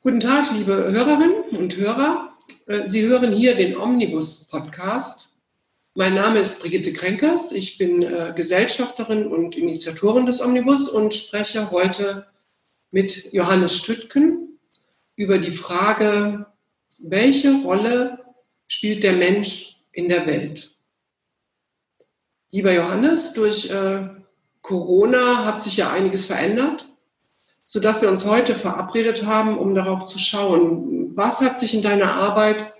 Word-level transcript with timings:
Guten 0.00 0.20
Tag, 0.20 0.52
liebe 0.52 0.74
Hörerinnen 0.92 1.56
und 1.58 1.76
Hörer. 1.76 2.32
Äh, 2.66 2.86
Sie 2.86 3.04
hören 3.04 3.32
hier 3.32 3.56
den 3.56 3.76
Omnibus-Podcast. 3.76 5.30
Mein 5.94 6.14
Name 6.14 6.38
ist 6.38 6.60
Brigitte 6.60 6.92
Krenkers. 6.92 7.50
Ich 7.50 7.78
bin 7.78 8.02
äh, 8.02 8.32
Gesellschafterin 8.36 9.26
und 9.26 9.56
Initiatorin 9.56 10.24
des 10.24 10.40
Omnibus 10.40 10.88
und 10.88 11.14
spreche 11.14 11.72
heute 11.72 12.28
mit 12.92 13.32
Johannes 13.32 13.76
Stüttgen 13.76 14.60
über 15.16 15.38
die 15.38 15.50
Frage, 15.50 16.46
welche 17.00 17.60
Rolle 17.64 18.24
spielt 18.68 19.02
der 19.02 19.14
Mensch 19.14 19.80
in 19.90 20.08
der 20.08 20.28
Welt? 20.28 20.76
Lieber 22.52 22.72
Johannes, 22.72 23.32
durch 23.32 23.68
äh, 23.68 24.08
Corona 24.62 25.44
hat 25.44 25.60
sich 25.60 25.76
ja 25.76 25.90
einiges 25.90 26.26
verändert 26.26 26.87
sodass 27.68 28.00
wir 28.00 28.08
uns 28.08 28.24
heute 28.24 28.54
verabredet 28.54 29.26
haben, 29.26 29.58
um 29.58 29.74
darauf 29.74 30.06
zu 30.06 30.18
schauen, 30.18 31.14
was 31.14 31.42
hat 31.42 31.58
sich 31.58 31.74
in 31.74 31.82
deiner 31.82 32.10
Arbeit 32.14 32.72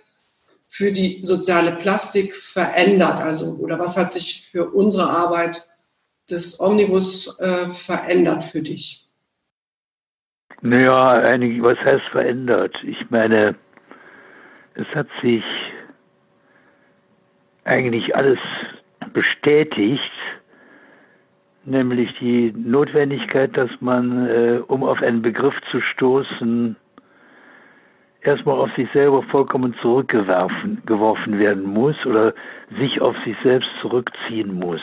für 0.66 0.92
die 0.92 1.22
soziale 1.22 1.72
Plastik 1.72 2.34
verändert, 2.34 3.20
also 3.20 3.56
oder 3.56 3.78
was 3.78 3.98
hat 3.98 4.12
sich 4.12 4.48
für 4.50 4.70
unsere 4.70 5.10
Arbeit 5.10 5.68
des 6.30 6.58
Omnibus 6.58 7.38
äh, 7.38 7.68
verändert 7.68 8.44
für 8.44 8.62
dich? 8.62 9.06
Naja, 10.62 11.20
einig, 11.20 11.62
was 11.62 11.78
heißt 11.78 12.06
verändert? 12.10 12.74
Ich 12.82 13.10
meine, 13.10 13.56
es 14.74 14.86
hat 14.94 15.08
sich 15.22 15.44
eigentlich 17.64 18.16
alles 18.16 18.38
bestätigt, 19.12 20.00
nämlich 21.64 22.12
die 22.18 22.52
Notwendigkeit, 22.56 23.56
dass 23.56 23.70
man, 23.80 24.26
äh, 24.28 24.60
um 24.66 24.82
auf 24.84 25.02
einen 25.02 25.22
Begriff 25.22 25.54
zu 25.70 25.80
stoßen, 25.80 26.76
erstmal 28.22 28.56
auf 28.56 28.70
sich 28.74 28.88
selber 28.92 29.22
vollkommen 29.24 29.74
zurückgeworfen 29.80 30.82
geworfen 30.86 31.38
werden 31.38 31.64
muss 31.64 31.94
oder 32.06 32.34
sich 32.78 33.00
auf 33.00 33.16
sich 33.24 33.36
selbst 33.42 33.68
zurückziehen 33.80 34.54
muss, 34.54 34.82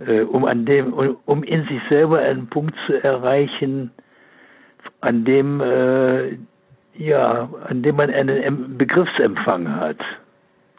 äh, 0.00 0.22
um, 0.22 0.44
an 0.44 0.64
dem, 0.64 0.92
um 0.92 1.42
in 1.42 1.64
sich 1.66 1.80
selber 1.88 2.18
einen 2.18 2.48
Punkt 2.48 2.74
zu 2.86 3.02
erreichen, 3.02 3.90
an 5.00 5.24
dem, 5.24 5.60
äh, 5.60 6.36
ja, 6.94 7.48
an 7.68 7.82
dem 7.82 7.96
man 7.96 8.10
einen 8.10 8.78
Begriffsempfang 8.78 9.74
hat, 9.76 9.98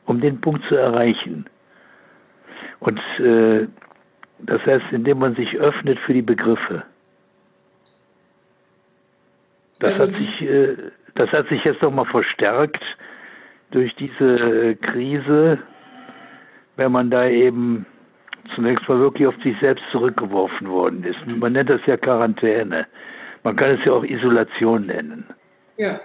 um 0.06 0.20
den 0.20 0.42
Punkt 0.42 0.64
zu 0.66 0.76
erreichen. 0.76 1.46
Und 2.80 3.00
äh, 3.20 3.68
das 4.40 4.66
heißt, 4.66 4.86
indem 4.92 5.20
man 5.20 5.36
sich 5.36 5.56
öffnet 5.58 6.00
für 6.00 6.14
die 6.14 6.22
Begriffe. 6.22 6.84
Das 9.80 10.00
hat 10.00 10.16
sich, 10.16 10.42
äh, 10.42 10.76
das 11.16 11.32
hat 11.32 11.48
sich 11.50 11.64
jetzt 11.64 11.82
nochmal 11.82 12.06
verstärkt 12.06 12.84
durch 13.72 13.94
diese 13.96 14.70
äh, 14.70 14.76
Krise, 14.76 15.60
wenn 16.76 16.92
man 16.92 17.10
da 17.10 17.28
eben 17.28 17.86
zunächst 18.56 18.88
mal 18.88 19.00
wirklich 19.00 19.28
auf 19.28 19.36
sich 19.44 19.58
selbst 19.60 19.84
zurückgeworfen 19.92 20.70
worden 20.70 21.04
ist. 21.04 21.18
Man 21.26 21.54
nennt 21.54 21.70
das 21.70 21.82
ja 21.86 21.98
Quarantäne. 21.98 22.88
Man 23.44 23.56
kann 23.56 23.72
es 23.72 23.86
ja 23.86 23.94
auch 23.94 24.04
Isolation 24.04 24.88
nennen. 24.88 25.26
Ja. 25.78 26.00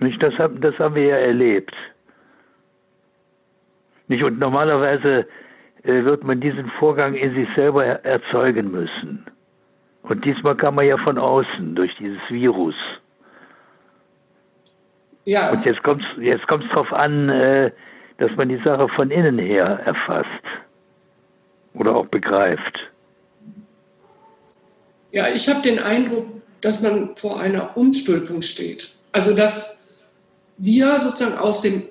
Nicht, 0.00 0.22
das, 0.22 0.34
haben, 0.38 0.60
das 0.60 0.78
haben 0.78 0.94
wir 0.94 1.04
ja 1.04 1.16
erlebt. 1.16 1.74
Nicht, 4.08 4.22
und 4.22 4.38
normalerweise 4.38 5.26
wird 5.88 6.24
man 6.24 6.40
diesen 6.40 6.70
Vorgang 6.78 7.14
in 7.14 7.34
sich 7.34 7.48
selber 7.54 7.84
erzeugen 7.84 8.70
müssen. 8.70 9.24
Und 10.02 10.24
diesmal 10.24 10.56
kam 10.56 10.76
man 10.76 10.86
ja 10.86 10.96
von 10.98 11.18
außen 11.18 11.74
durch 11.74 11.94
dieses 11.96 12.20
Virus. 12.28 12.74
Ja. 15.24 15.50
Und 15.52 15.64
jetzt 15.64 15.82
kommt 15.82 16.02
es 16.02 16.22
jetzt 16.22 16.46
kommt's 16.46 16.68
darauf 16.70 16.92
an, 16.92 17.28
äh, 17.28 17.70
dass 18.18 18.30
man 18.36 18.48
die 18.48 18.60
Sache 18.64 18.88
von 18.88 19.10
innen 19.10 19.38
her 19.38 19.80
erfasst 19.84 20.28
oder 21.74 21.94
auch 21.94 22.06
begreift. 22.06 22.78
Ja, 25.12 25.28
ich 25.28 25.48
habe 25.48 25.62
den 25.62 25.78
Eindruck, 25.78 26.26
dass 26.60 26.82
man 26.82 27.16
vor 27.16 27.40
einer 27.40 27.76
Umstülpung 27.76 28.42
steht. 28.42 28.88
Also 29.12 29.34
dass 29.34 29.78
wir 30.58 31.00
sozusagen 31.00 31.38
aus 31.38 31.62
dem 31.62 31.82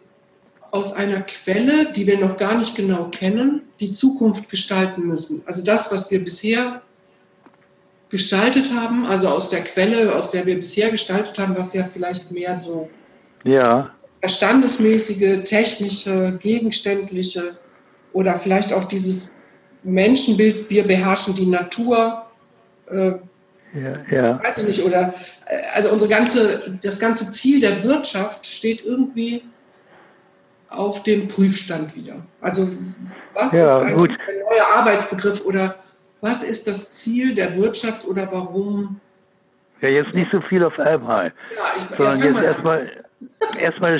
aus 0.71 0.93
einer 0.93 1.21
Quelle, 1.21 1.91
die 1.93 2.07
wir 2.07 2.19
noch 2.19 2.37
gar 2.37 2.57
nicht 2.57 2.75
genau 2.75 3.05
kennen, 3.05 3.61
die 3.79 3.93
Zukunft 3.93 4.49
gestalten 4.49 5.03
müssen. 5.03 5.43
Also 5.45 5.63
das, 5.63 5.91
was 5.91 6.11
wir 6.11 6.23
bisher 6.23 6.81
gestaltet 8.09 8.71
haben, 8.73 9.05
also 9.05 9.27
aus 9.27 9.49
der 9.49 9.63
Quelle, 9.63 10.15
aus 10.15 10.31
der 10.31 10.45
wir 10.45 10.57
bisher 10.57 10.91
gestaltet 10.91 11.37
haben, 11.39 11.57
was 11.57 11.73
ja 11.73 11.89
vielleicht 11.91 12.31
mehr 12.31 12.59
so 12.59 12.89
ja. 13.43 13.91
verstandesmäßige, 14.21 15.43
technische, 15.43 16.37
gegenständliche 16.41 17.57
oder 18.13 18.39
vielleicht 18.39 18.71
auch 18.73 18.85
dieses 18.85 19.35
Menschenbild, 19.83 20.69
wir 20.69 20.87
beherrschen 20.87 21.35
die 21.35 21.45
Natur, 21.45 22.25
äh, 22.89 23.13
ja, 23.73 23.97
ja. 24.09 24.43
weiß 24.43 24.59
ich 24.59 24.67
nicht, 24.67 24.83
oder 24.83 25.13
äh, 25.45 25.61
also 25.73 25.91
unsere 25.91 26.09
ganze, 26.09 26.79
das 26.81 26.99
ganze 26.99 27.31
Ziel 27.31 27.59
der 27.59 27.83
Wirtschaft 27.83 28.45
steht 28.45 28.83
irgendwie 28.85 29.43
auf 30.69 31.03
dem 31.03 31.27
Prüfstand 31.27 31.95
wieder. 31.95 32.15
Also 32.41 32.67
was 33.33 33.53
ja, 33.53 33.79
ist 33.79 33.93
eigentlich 33.93 34.17
der 34.17 34.35
neue 34.35 34.67
Arbeitsbegriff 34.67 35.45
oder 35.45 35.75
was 36.21 36.43
ist 36.43 36.67
das 36.67 36.91
Ziel 36.91 37.35
der 37.35 37.55
Wirtschaft 37.55 38.05
oder 38.05 38.27
warum? 38.31 38.99
Ja, 39.81 39.89
jetzt 39.89 40.13
nicht 40.13 40.31
so 40.31 40.41
viel 40.41 40.63
auf 40.63 40.77
einmal, 40.79 41.31
ja, 41.55 41.61
ich, 41.77 41.97
sondern 41.97 42.23
jetzt 42.23 42.43
erstmal 42.43 42.91
erstmal 43.59 43.99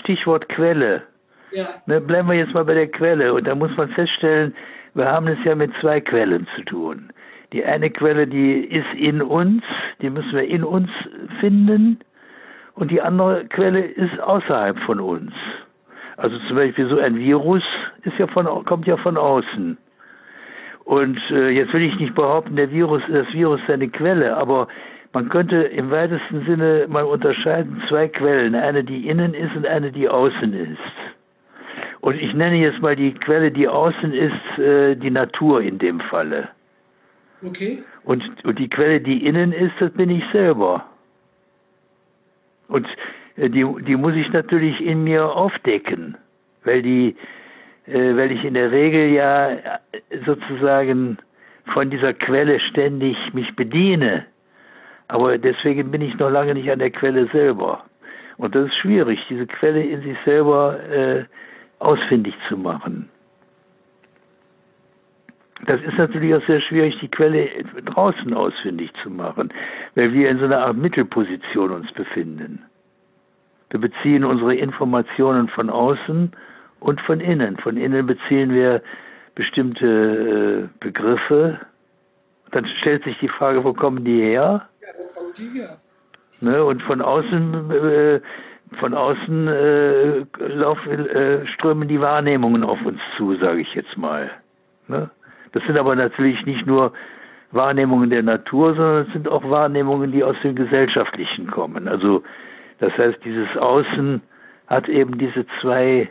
Stichwort 0.00 0.48
Quelle. 0.48 1.02
Ja. 1.50 1.66
Ne, 1.86 2.00
bleiben 2.00 2.28
wir 2.28 2.36
jetzt 2.36 2.54
mal 2.54 2.64
bei 2.64 2.74
der 2.74 2.90
Quelle 2.90 3.34
und 3.34 3.46
da 3.46 3.54
muss 3.54 3.70
man 3.76 3.90
feststellen, 3.90 4.54
wir 4.94 5.06
haben 5.06 5.28
es 5.28 5.38
ja 5.44 5.54
mit 5.54 5.70
zwei 5.80 6.00
Quellen 6.00 6.46
zu 6.56 6.62
tun. 6.62 7.12
Die 7.52 7.62
eine 7.64 7.90
Quelle, 7.90 8.26
die 8.26 8.64
ist 8.64 8.86
in 8.96 9.20
uns, 9.20 9.62
die 10.00 10.08
müssen 10.08 10.32
wir 10.32 10.44
in 10.48 10.64
uns 10.64 10.88
finden 11.40 12.00
und 12.74 12.90
die 12.90 13.02
andere 13.02 13.44
Quelle 13.46 13.84
ist 13.84 14.18
außerhalb 14.20 14.78
von 14.80 15.00
uns. 15.00 15.32
Also 16.16 16.38
zum 16.46 16.56
Beispiel 16.56 16.88
so 16.88 16.98
ein 16.98 17.18
Virus 17.18 17.62
ist 18.02 18.18
ja 18.18 18.26
von, 18.26 18.46
kommt 18.64 18.86
ja 18.86 18.96
von 18.96 19.16
außen. 19.16 19.78
Und 20.84 21.18
äh, 21.30 21.50
jetzt 21.50 21.72
will 21.72 21.82
ich 21.82 21.98
nicht 21.98 22.14
behaupten, 22.14 22.56
der 22.56 22.70
Virus, 22.70 23.02
das 23.08 23.32
Virus 23.32 23.60
ist 23.60 23.70
eine 23.70 23.88
Quelle, 23.88 24.36
aber 24.36 24.68
man 25.12 25.28
könnte 25.28 25.56
im 25.56 25.90
weitesten 25.90 26.44
Sinne 26.46 26.86
mal 26.88 27.04
unterscheiden 27.04 27.82
zwei 27.88 28.08
Quellen, 28.08 28.54
eine 28.54 28.82
die 28.82 29.08
innen 29.08 29.34
ist 29.34 29.54
und 29.54 29.66
eine 29.66 29.92
die 29.92 30.08
außen 30.08 30.52
ist. 30.54 30.78
Und 32.00 32.16
ich 32.20 32.34
nenne 32.34 32.56
jetzt 32.56 32.82
mal 32.82 32.96
die 32.96 33.14
Quelle, 33.14 33.52
die 33.52 33.68
außen 33.68 34.12
ist, 34.12 34.58
äh, 34.58 34.96
die 34.96 35.10
Natur 35.10 35.62
in 35.62 35.78
dem 35.78 36.00
Falle. 36.00 36.48
Okay. 37.46 37.82
Und, 38.04 38.24
und 38.44 38.58
die 38.58 38.68
Quelle, 38.68 39.00
die 39.00 39.24
innen 39.24 39.52
ist, 39.52 39.72
das 39.78 39.90
bin 39.92 40.10
ich 40.10 40.24
selber. 40.32 40.84
Und 42.68 42.86
die, 43.36 43.66
die 43.86 43.96
muss 43.96 44.14
ich 44.14 44.32
natürlich 44.32 44.80
in 44.80 45.04
mir 45.04 45.24
aufdecken, 45.24 46.16
weil 46.64 46.82
die, 46.82 47.16
äh, 47.86 48.16
weil 48.16 48.32
ich 48.32 48.44
in 48.44 48.54
der 48.54 48.70
Regel 48.70 49.10
ja 49.10 49.50
äh, 49.50 49.58
sozusagen 50.26 51.18
von 51.72 51.90
dieser 51.90 52.12
Quelle 52.12 52.60
ständig 52.60 53.16
mich 53.32 53.54
bediene. 53.56 54.26
Aber 55.08 55.38
deswegen 55.38 55.90
bin 55.90 56.02
ich 56.02 56.16
noch 56.18 56.30
lange 56.30 56.54
nicht 56.54 56.70
an 56.70 56.78
der 56.78 56.90
Quelle 56.90 57.26
selber. 57.28 57.84
Und 58.38 58.54
das 58.54 58.66
ist 58.66 58.76
schwierig, 58.76 59.20
diese 59.28 59.46
Quelle 59.46 59.82
in 59.82 60.02
sich 60.02 60.16
selber 60.24 60.78
äh, 60.90 61.24
ausfindig 61.78 62.34
zu 62.48 62.56
machen. 62.56 63.08
Das 65.66 65.80
ist 65.82 65.96
natürlich 65.96 66.34
auch 66.34 66.46
sehr 66.46 66.60
schwierig, 66.60 66.98
die 67.00 67.08
Quelle 67.08 67.48
draußen 67.84 68.34
ausfindig 68.34 68.90
zu 69.02 69.10
machen, 69.10 69.52
weil 69.94 70.12
wir 70.12 70.28
in 70.28 70.38
so 70.38 70.46
einer 70.46 70.58
Art 70.58 70.76
Mittelposition 70.76 71.70
uns 71.70 71.92
befinden. 71.92 72.64
Wir 73.72 73.80
beziehen 73.80 74.22
unsere 74.22 74.54
Informationen 74.54 75.48
von 75.48 75.70
außen 75.70 76.30
und 76.80 77.00
von 77.00 77.20
innen. 77.20 77.56
Von 77.56 77.78
innen 77.78 78.06
beziehen 78.06 78.52
wir 78.52 78.82
bestimmte 79.34 80.68
äh, 80.68 80.78
Begriffe. 80.78 81.58
Dann 82.50 82.66
stellt 82.80 83.02
sich 83.04 83.18
die 83.20 83.28
Frage, 83.28 83.64
wo 83.64 83.72
kommen 83.72 84.04
die 84.04 84.20
her? 84.20 84.68
Ja, 84.82 84.88
wo 84.98 85.14
kommen 85.14 85.32
die 85.38 85.58
her? 85.58 85.78
Ne, 86.42 86.62
und 86.62 86.82
von 86.82 87.00
außen, 87.00 87.70
äh, 87.70 88.20
von 88.78 88.92
außen 88.92 89.48
äh, 89.48 90.18
laufen, 90.48 91.08
äh, 91.08 91.46
strömen 91.46 91.88
die 91.88 92.00
Wahrnehmungen 92.00 92.64
auf 92.64 92.84
uns 92.84 93.00
zu, 93.16 93.36
sage 93.36 93.62
ich 93.62 93.74
jetzt 93.74 93.96
mal. 93.96 94.30
Ne? 94.88 95.08
Das 95.52 95.62
sind 95.64 95.78
aber 95.78 95.96
natürlich 95.96 96.44
nicht 96.44 96.66
nur 96.66 96.92
Wahrnehmungen 97.52 98.10
der 98.10 98.22
Natur, 98.22 98.74
sondern 98.74 99.06
es 99.06 99.12
sind 99.14 99.28
auch 99.28 99.48
Wahrnehmungen, 99.48 100.12
die 100.12 100.22
aus 100.22 100.36
dem 100.42 100.56
Gesellschaftlichen 100.56 101.50
kommen. 101.50 101.88
Also 101.88 102.22
das 102.82 102.98
heißt, 102.98 103.18
dieses 103.24 103.56
Außen 103.56 104.20
hat 104.66 104.88
eben 104.88 105.16
diese 105.16 105.46
zwei 105.60 106.10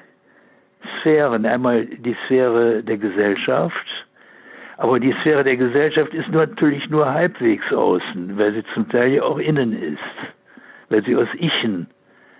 Sphären. 1.02 1.46
Einmal 1.46 1.86
die 1.86 2.16
Sphäre 2.26 2.82
der 2.82 2.98
Gesellschaft, 2.98 3.86
Aber 4.78 5.02
die 5.02 5.14
Sphäre 5.20 5.44
der 5.44 5.58
Gesellschaft 5.58 6.14
ist 6.14 6.30
natürlich 6.30 6.90
nur 6.90 7.14
halbwegs 7.14 7.72
außen, 7.74 8.38
weil 8.38 8.54
sie 8.54 8.64
zum 8.74 8.88
Teil 8.88 9.12
ja 9.12 9.24
auch 9.24 9.38
innen 9.38 9.74
ist, 9.74 10.00
weil 10.90 11.04
sie 11.04 11.16
aus 11.16 11.28
Ichen, 11.38 11.88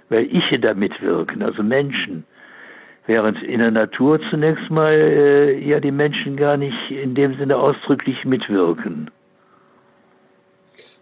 weil 0.08 0.26
Iche 0.34 0.60
da 0.60 0.74
mitwirken, 0.74 1.44
also 1.44 1.62
Menschen. 1.62 2.24
Während 3.06 3.44
in 3.44 3.60
der 3.60 3.72
Natur 3.72 4.22
zunächst 4.30 4.72
mal 4.72 4.94
äh, 4.94 5.60
ja 5.60 5.82
die 5.82 5.92
Menschen 5.92 6.38
gar 6.38 6.56
nicht 6.56 6.90
in 6.90 7.16
dem 7.16 7.38
Sinne 7.38 7.58
ausdrücklich 7.58 8.24
mitwirken. 8.24 9.12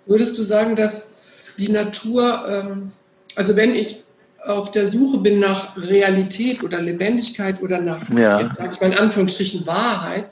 Würdest 0.07 0.37
du 0.39 0.41
sagen, 0.41 0.75
dass 0.75 1.15
die 1.59 1.71
Natur, 1.71 2.21
ähm, 2.49 2.91
also 3.35 3.55
wenn 3.55 3.75
ich 3.75 4.03
auf 4.45 4.71
der 4.71 4.87
Suche 4.87 5.19
bin 5.19 5.39
nach 5.39 5.75
Realität 5.77 6.63
oder 6.63 6.81
Lebendigkeit 6.81 7.61
oder 7.61 7.81
nach, 7.81 8.09
ja. 8.09 8.41
jetzt 8.41 8.57
sage 8.57 8.71
ich 8.73 8.81
mal 8.81 8.87
in 8.87 8.97
Anführungsstrichen, 8.97 9.67
Wahrheit, 9.67 10.29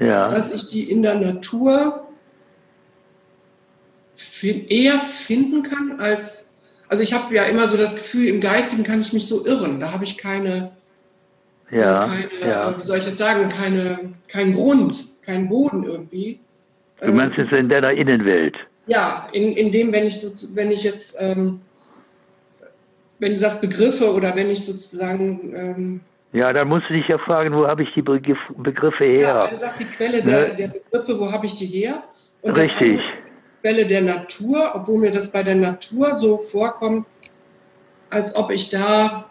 ja. 0.00 0.28
dass 0.28 0.54
ich 0.54 0.68
die 0.68 0.90
in 0.90 1.02
der 1.02 1.16
Natur 1.16 2.04
eher 4.42 4.98
finden 4.98 5.62
kann 5.62 6.00
als, 6.00 6.54
also 6.88 7.02
ich 7.02 7.12
habe 7.12 7.34
ja 7.34 7.44
immer 7.44 7.68
so 7.68 7.76
das 7.76 7.96
Gefühl, 7.96 8.28
im 8.28 8.40
Geistigen 8.40 8.82
kann 8.82 9.00
ich 9.00 9.12
mich 9.12 9.26
so 9.26 9.44
irren, 9.46 9.80
da 9.80 9.92
habe 9.92 10.04
ich 10.04 10.16
keine, 10.16 10.72
ja, 11.70 12.00
keine 12.00 12.50
ja. 12.50 12.76
wie 12.76 12.82
soll 12.82 12.98
ich 12.98 13.06
jetzt 13.06 13.18
sagen, 13.18 13.48
keine, 13.48 14.14
keinen 14.28 14.54
Grund, 14.54 15.08
keinen 15.22 15.48
Boden 15.48 15.84
irgendwie. 15.84 16.40
Du 17.00 17.12
meinst 17.12 17.36
jetzt 17.36 17.52
in 17.52 17.68
deiner 17.68 17.92
Innenwelt? 17.92 18.56
Ja, 18.86 19.28
in, 19.32 19.52
in 19.52 19.70
dem, 19.70 19.92
wenn 19.92 20.06
ich, 20.06 20.20
so, 20.20 20.56
wenn 20.56 20.70
ich 20.70 20.82
jetzt, 20.82 21.16
ähm, 21.20 21.60
wenn 23.18 23.32
du 23.32 23.38
sagst 23.38 23.60
Begriffe 23.60 24.12
oder 24.12 24.34
wenn 24.36 24.50
ich 24.50 24.64
sozusagen. 24.64 25.54
Ähm, 25.54 26.00
ja, 26.32 26.52
dann 26.52 26.68
musst 26.68 26.88
du 26.88 26.94
dich 26.94 27.08
ja 27.08 27.18
fragen, 27.18 27.54
wo 27.54 27.66
habe 27.66 27.82
ich 27.82 27.92
die 27.94 28.02
Begriff, 28.02 28.38
Begriffe 28.56 29.04
her? 29.04 29.20
Ja, 29.20 29.44
wenn 29.44 29.50
du 29.50 29.56
sagst 29.56 29.80
die 29.80 29.84
Quelle 29.84 30.22
der, 30.22 30.48
ne? 30.48 30.56
der 30.56 30.68
Begriffe, 30.68 31.18
wo 31.18 31.32
habe 31.32 31.46
ich 31.46 31.56
die 31.56 31.66
her? 31.66 32.02
Und 32.42 32.52
Richtig. 32.52 33.00
Quelle 33.62 33.86
der 33.86 34.02
Natur, 34.02 34.72
obwohl 34.74 35.00
mir 35.00 35.10
das 35.10 35.32
bei 35.32 35.42
der 35.42 35.56
Natur 35.56 36.16
so 36.18 36.38
vorkommt, 36.38 37.06
als 38.10 38.34
ob 38.36 38.50
ich 38.50 38.70
da 38.70 39.26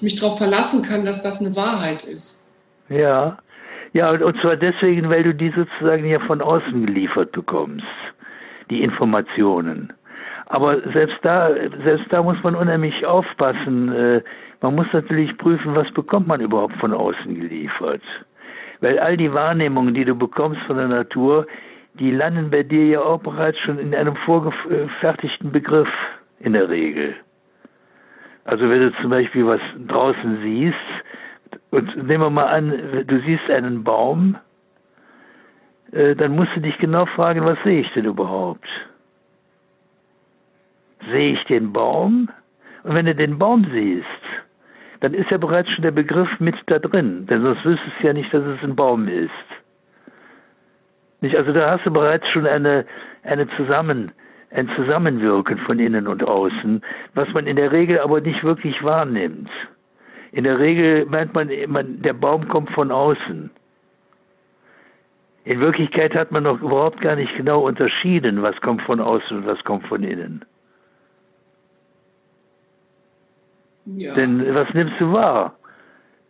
mich 0.00 0.18
darauf 0.18 0.38
verlassen 0.38 0.82
kann, 0.82 1.04
dass 1.04 1.22
das 1.22 1.40
eine 1.40 1.54
Wahrheit 1.54 2.02
ist. 2.04 2.42
Ja, 2.88 3.38
ja, 3.92 4.10
und, 4.10 4.22
und 4.22 4.40
zwar 4.40 4.56
deswegen, 4.56 5.10
weil 5.10 5.22
du 5.22 5.34
die 5.34 5.52
sozusagen 5.54 6.06
ja 6.06 6.18
von 6.20 6.40
außen 6.40 6.86
geliefert 6.86 7.32
bekommst 7.32 7.84
die 8.70 8.82
Informationen. 8.82 9.92
Aber 10.52 10.82
selbst 10.92 11.16
da, 11.22 11.48
selbst 11.82 12.12
da 12.12 12.22
muss 12.22 12.36
man 12.42 12.54
unheimlich 12.54 13.06
aufpassen. 13.06 13.90
Äh, 13.90 14.22
man 14.60 14.74
muss 14.74 14.86
natürlich 14.92 15.34
prüfen, 15.38 15.74
was 15.74 15.90
bekommt 15.92 16.26
man 16.26 16.42
überhaupt 16.42 16.76
von 16.76 16.92
außen 16.92 17.34
geliefert. 17.34 18.02
Weil 18.82 18.98
all 18.98 19.16
die 19.16 19.32
Wahrnehmungen, 19.32 19.94
die 19.94 20.04
du 20.04 20.14
bekommst 20.14 20.60
von 20.66 20.76
der 20.76 20.88
Natur, 20.88 21.46
die 21.94 22.10
landen 22.10 22.50
bei 22.50 22.62
dir 22.62 22.86
ja 22.86 23.00
auch 23.00 23.20
bereits 23.20 23.58
schon 23.60 23.78
in 23.78 23.94
einem 23.94 24.14
vorgefertigten 24.14 25.52
Begriff 25.52 25.88
in 26.40 26.52
der 26.52 26.68
Regel. 26.68 27.14
Also 28.44 28.68
wenn 28.68 28.80
du 28.82 28.92
zum 29.00 29.08
Beispiel 29.08 29.46
was 29.46 29.60
draußen 29.88 30.42
siehst, 30.42 30.76
und 31.70 31.96
nehmen 31.96 32.24
wir 32.24 32.30
mal 32.30 32.48
an, 32.48 33.04
du 33.06 33.20
siehst 33.20 33.50
einen 33.50 33.84
Baum, 33.84 34.36
äh, 35.92 36.14
dann 36.14 36.36
musst 36.36 36.54
du 36.54 36.60
dich 36.60 36.76
genau 36.76 37.06
fragen, 37.06 37.42
was 37.42 37.56
sehe 37.64 37.80
ich 37.80 37.92
denn 37.94 38.04
überhaupt? 38.04 38.68
Sehe 41.10 41.34
ich 41.34 41.44
den 41.44 41.72
Baum? 41.72 42.28
Und 42.84 42.94
wenn 42.94 43.06
du 43.06 43.14
den 43.14 43.38
Baum 43.38 43.66
siehst, 43.72 44.06
dann 45.00 45.14
ist 45.14 45.30
ja 45.30 45.38
bereits 45.38 45.70
schon 45.70 45.82
der 45.82 45.90
Begriff 45.90 46.28
mit 46.38 46.54
da 46.66 46.78
drin, 46.78 47.26
denn 47.26 47.42
sonst 47.42 47.64
wüsstest 47.64 47.92
du 48.00 48.06
ja 48.06 48.12
nicht, 48.12 48.32
dass 48.32 48.44
es 48.44 48.62
ein 48.62 48.76
Baum 48.76 49.08
ist. 49.08 49.30
Nicht? 51.20 51.36
Also 51.36 51.52
da 51.52 51.72
hast 51.72 51.84
du 51.86 51.90
bereits 51.90 52.28
schon 52.28 52.46
eine, 52.46 52.84
eine 53.24 53.48
Zusammen, 53.56 54.12
ein 54.50 54.68
Zusammenwirken 54.76 55.58
von 55.58 55.78
innen 55.78 56.06
und 56.06 56.22
außen, 56.22 56.82
was 57.14 57.28
man 57.32 57.46
in 57.46 57.56
der 57.56 57.72
Regel 57.72 57.98
aber 58.00 58.20
nicht 58.20 58.44
wirklich 58.44 58.82
wahrnimmt. 58.84 59.50
In 60.32 60.44
der 60.44 60.58
Regel 60.58 61.06
meint 61.06 61.34
man, 61.34 61.50
man 61.68 62.00
der 62.02 62.14
Baum 62.14 62.48
kommt 62.48 62.70
von 62.70 62.90
außen. 62.90 63.50
In 65.44 65.60
Wirklichkeit 65.60 66.14
hat 66.14 66.30
man 66.30 66.44
noch 66.44 66.62
überhaupt 66.62 67.00
gar 67.00 67.16
nicht 67.16 67.36
genau 67.36 67.66
unterschieden, 67.66 68.42
was 68.42 68.60
kommt 68.60 68.82
von 68.82 69.00
außen 69.00 69.38
und 69.38 69.46
was 69.46 69.62
kommt 69.64 69.86
von 69.88 70.04
innen. 70.04 70.44
Ja. 73.86 74.14
Denn 74.14 74.54
was 74.54 74.68
nimmst 74.74 74.94
du 75.00 75.12
wahr? 75.12 75.56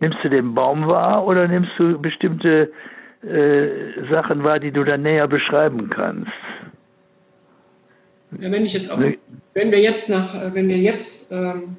Nimmst 0.01 0.19
du 0.23 0.31
den 0.31 0.55
Baum 0.55 0.87
wahr 0.87 1.27
oder 1.27 1.47
nimmst 1.47 1.73
du 1.79 1.99
bestimmte 1.99 2.73
äh, 3.23 4.09
Sachen 4.11 4.43
wahr, 4.43 4.59
die 4.59 4.73
du 4.73 4.85
dann 4.85 5.03
näher 5.03 5.29
beschreiben 5.29 5.91
kannst? 5.91 6.33
Ja, 8.41 8.51
wenn 8.51 8.65
ich 8.65 8.73
jetzt 8.73 8.91
auch, 8.91 8.99
wenn 8.99 9.71
wir 9.71 9.81
jetzt 9.81 10.09
nach, 10.09 10.35
äh, 10.35 10.55
wenn 10.55 10.69
wir 10.69 10.79
jetzt 10.79 11.31
ähm, 11.31 11.77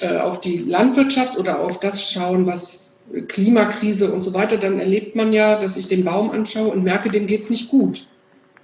äh, 0.00 0.18
auf 0.18 0.40
die 0.40 0.58
Landwirtschaft 0.58 1.38
oder 1.38 1.60
auf 1.60 1.80
das 1.80 2.12
schauen, 2.12 2.46
was 2.46 2.96
Klimakrise 3.28 4.12
und 4.12 4.22
so 4.22 4.34
weiter, 4.34 4.56
dann 4.56 4.78
erlebt 4.78 5.16
man 5.16 5.32
ja, 5.32 5.60
dass 5.60 5.76
ich 5.76 5.88
den 5.88 6.04
Baum 6.04 6.30
anschaue 6.30 6.68
und 6.68 6.84
merke, 6.84 7.10
dem 7.10 7.26
geht 7.26 7.42
es 7.42 7.50
nicht 7.50 7.70
gut. 7.70 8.06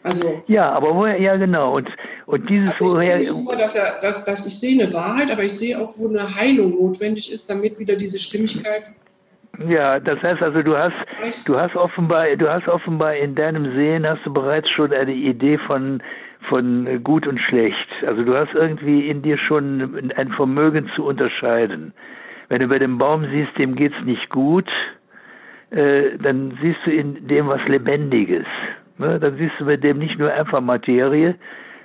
Also, 0.02 0.42
ja, 0.46 0.70
aber 0.72 0.94
woher, 0.94 1.20
ja 1.20 1.36
genau. 1.36 1.76
Und, 1.76 1.88
und 2.30 2.48
dieses 2.48 2.70
also. 2.80 3.00
Ich 3.00 3.28
sehe 3.28 3.42
nur, 3.42 3.56
dass, 3.56 3.74
er, 3.74 4.00
dass, 4.00 4.24
dass 4.24 4.46
ich 4.46 4.58
sehe 4.58 4.82
eine 4.82 4.92
Wahrheit, 4.92 5.30
aber 5.30 5.44
ich 5.44 5.52
sehe 5.52 5.78
auch, 5.78 5.94
wo 5.96 6.08
eine 6.08 6.34
Heilung 6.34 6.70
notwendig 6.70 7.32
ist, 7.32 7.50
damit 7.50 7.78
wieder 7.78 7.96
diese 7.96 8.18
Stimmigkeit. 8.18 8.92
Ja, 9.68 10.00
das 10.00 10.22
heißt 10.22 10.42
also, 10.42 10.62
du 10.62 10.76
hast, 10.76 10.94
du 11.46 11.58
hast 11.58 11.76
offenbar, 11.76 12.34
du 12.36 12.50
hast 12.50 12.66
offenbar 12.68 13.16
in 13.16 13.34
deinem 13.34 13.74
Sehen 13.74 14.06
hast 14.06 14.24
du 14.24 14.32
bereits 14.32 14.70
schon 14.70 14.92
eine 14.92 15.12
Idee 15.12 15.58
von, 15.58 16.02
von 16.48 17.02
gut 17.02 17.26
und 17.26 17.38
schlecht. 17.38 17.88
Also 18.06 18.22
du 18.22 18.34
hast 18.34 18.54
irgendwie 18.54 19.08
in 19.08 19.22
dir 19.22 19.36
schon 19.36 20.10
ein 20.16 20.32
Vermögen 20.32 20.90
zu 20.94 21.04
unterscheiden. 21.04 21.92
Wenn 22.48 22.60
du 22.60 22.68
bei 22.68 22.78
dem 22.78 22.96
Baum 22.96 23.26
siehst, 23.30 23.58
dem 23.58 23.76
geht 23.76 23.92
es 23.98 24.04
nicht 24.04 24.30
gut, 24.30 24.68
äh, 25.70 26.16
dann 26.18 26.56
siehst 26.62 26.80
du 26.84 26.90
in 26.90 27.28
dem 27.28 27.48
was 27.48 27.60
Lebendiges. 27.68 28.46
Ne? 28.98 29.20
Dann 29.20 29.36
siehst 29.36 29.54
du 29.58 29.66
bei 29.66 29.76
dem 29.76 29.98
nicht 29.98 30.18
nur 30.18 30.32
einfach 30.32 30.60
Materie, 30.60 31.34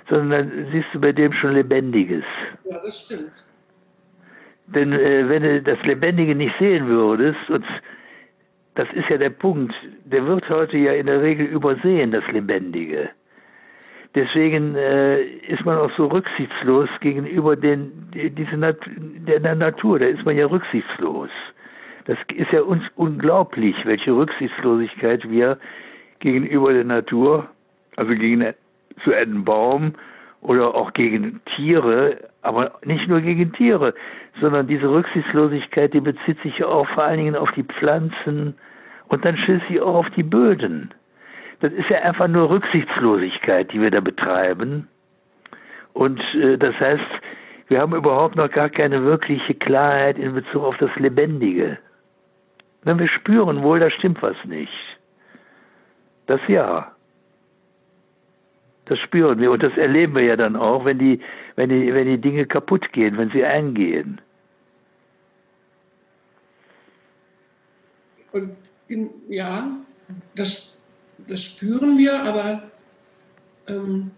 sondern 0.08 0.30
dann 0.30 0.68
siehst 0.72 0.88
du 0.92 1.00
bei 1.00 1.12
dem 1.12 1.32
schon 1.32 1.54
Lebendiges. 1.54 2.24
Ja, 2.64 2.76
das 2.84 3.02
stimmt. 3.02 3.46
Denn 4.68 4.92
äh, 4.92 5.28
wenn 5.28 5.42
du 5.42 5.62
das 5.62 5.80
Lebendige 5.84 6.34
nicht 6.34 6.54
sehen 6.58 6.86
würdest, 6.86 7.48
und 7.48 7.64
das 8.74 8.88
ist 8.92 9.08
ja 9.08 9.16
der 9.16 9.30
Punkt, 9.30 9.74
der 10.04 10.26
wird 10.26 10.48
heute 10.48 10.76
ja 10.76 10.92
in 10.92 11.06
der 11.06 11.22
Regel 11.22 11.46
übersehen, 11.46 12.10
das 12.10 12.24
Lebendige. 12.32 13.10
Deswegen 14.14 14.74
äh, 14.76 15.22
ist 15.22 15.64
man 15.64 15.76
auch 15.76 15.90
so 15.96 16.06
rücksichtslos 16.06 16.88
gegenüber 17.00 17.54
den, 17.54 18.08
diese 18.14 18.56
Nat 18.56 18.78
der, 18.86 19.40
der 19.40 19.54
Natur. 19.54 19.98
Da 19.98 20.06
ist 20.06 20.24
man 20.24 20.36
ja 20.36 20.46
rücksichtslos. 20.46 21.28
Das 22.06 22.16
ist 22.34 22.50
ja 22.50 22.62
uns 22.62 22.82
unglaublich, 22.94 23.76
welche 23.84 24.12
Rücksichtslosigkeit 24.12 25.28
wir 25.28 25.58
gegenüber 26.20 26.72
der 26.72 26.84
Natur, 26.84 27.48
also 27.96 28.14
gegen 28.14 28.54
zu 29.04 29.12
einem 29.12 29.44
Baum 29.44 29.94
oder 30.40 30.74
auch 30.74 30.92
gegen 30.92 31.40
Tiere, 31.56 32.18
aber 32.42 32.72
nicht 32.84 33.08
nur 33.08 33.20
gegen 33.20 33.52
Tiere, 33.52 33.94
sondern 34.40 34.66
diese 34.66 34.88
Rücksichtslosigkeit, 34.88 35.92
die 35.94 36.00
bezieht 36.00 36.40
sich 36.42 36.58
ja 36.58 36.66
auch 36.66 36.88
vor 36.90 37.04
allen 37.04 37.18
Dingen 37.18 37.36
auf 37.36 37.50
die 37.52 37.64
Pflanzen 37.64 38.54
und 39.08 39.24
dann 39.24 39.36
schließlich 39.36 39.80
auch 39.80 39.94
auf 39.94 40.10
die 40.10 40.22
Böden. 40.22 40.90
Das 41.60 41.72
ist 41.72 41.88
ja 41.88 41.98
einfach 42.02 42.28
nur 42.28 42.50
Rücksichtslosigkeit, 42.50 43.72
die 43.72 43.80
wir 43.80 43.90
da 43.90 44.00
betreiben. 44.00 44.88
Und 45.94 46.20
äh, 46.34 46.58
das 46.58 46.74
heißt, 46.78 47.00
wir 47.68 47.80
haben 47.80 47.94
überhaupt 47.94 48.36
noch 48.36 48.50
gar 48.50 48.68
keine 48.68 49.02
wirkliche 49.02 49.54
Klarheit 49.54 50.18
in 50.18 50.34
Bezug 50.34 50.62
auf 50.62 50.76
das 50.76 50.94
Lebendige. 50.96 51.78
Wenn 52.84 52.98
wir 52.98 53.08
spüren 53.08 53.62
wohl, 53.62 53.80
da 53.80 53.90
stimmt 53.90 54.22
was 54.22 54.36
nicht. 54.44 54.72
Das 56.26 56.40
ja. 56.46 56.92
Das 58.86 58.98
spüren 58.98 59.40
wir 59.40 59.50
und 59.50 59.62
das 59.62 59.76
erleben 59.76 60.14
wir 60.14 60.22
ja 60.22 60.36
dann 60.36 60.56
auch, 60.56 60.84
wenn 60.84 60.98
die, 60.98 61.20
wenn 61.56 61.68
die, 61.68 61.92
wenn 61.92 62.06
die 62.06 62.20
Dinge 62.20 62.46
kaputt 62.46 62.92
gehen, 62.92 63.18
wenn 63.18 63.30
sie 63.30 63.44
eingehen. 63.44 64.20
Und 68.32 68.56
in, 68.88 69.10
ja, 69.28 69.70
das 70.34 70.76
das 71.28 71.44
spüren 71.44 71.98
wir, 71.98 72.12
aber 72.22 72.62
ähm, 73.68 74.10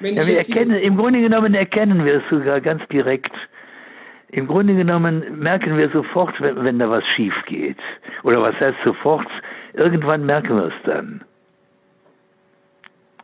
wenn 0.00 0.16
ja, 0.16 0.26
wir 0.26 0.38
erkennen, 0.38 0.76
im 0.76 0.96
Grunde 0.96 1.20
genommen 1.20 1.54
erkennen 1.54 2.04
wir 2.04 2.16
es 2.16 2.22
sogar 2.30 2.60
ganz 2.60 2.86
direkt. 2.88 3.32
Im 4.30 4.46
Grunde 4.46 4.74
genommen 4.74 5.38
merken 5.38 5.76
wir 5.76 5.90
sofort, 5.90 6.40
wenn, 6.40 6.62
wenn 6.62 6.78
da 6.78 6.88
was 6.90 7.04
schief 7.16 7.34
geht. 7.46 7.78
Oder 8.22 8.40
was 8.42 8.54
heißt 8.60 8.76
sofort? 8.84 9.26
Irgendwann 9.72 10.24
merken 10.26 10.56
wir 10.56 10.66
es 10.66 10.82
dann. 10.84 11.24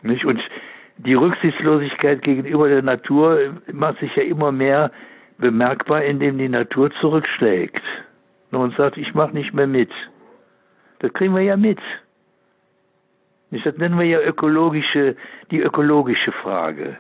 Nicht? 0.05 0.25
Und 0.25 0.41
die 0.99 1.15
Rücksichtslosigkeit 1.15 2.23
gegenüber 2.23 2.69
der 2.69 2.83
Natur 2.83 3.55
macht 3.73 3.99
sich 3.99 4.15
ja 4.15 4.23
immer 4.23 4.53
mehr 4.53 4.93
bemerkbar, 5.39 6.05
indem 6.05 6.39
die 6.39 6.49
Natur 6.49 6.91
zurückschlägt 7.01 7.83
und 8.51 8.77
sagt, 8.77 8.97
ich 8.97 9.15
mache 9.15 9.35
nicht 9.35 9.53
mehr 9.53 9.67
mit. 9.67 9.91
Das 11.01 11.13
kriegen 11.13 11.35
wir 11.35 11.43
ja 11.43 11.57
mit. 11.57 11.81
Das 13.51 13.77
nennen 13.77 13.99
wir 13.99 14.07
ja 14.07 14.21
ökologische, 14.21 15.17
die 15.51 15.61
ökologische 15.61 16.33
Frage. 16.33 16.97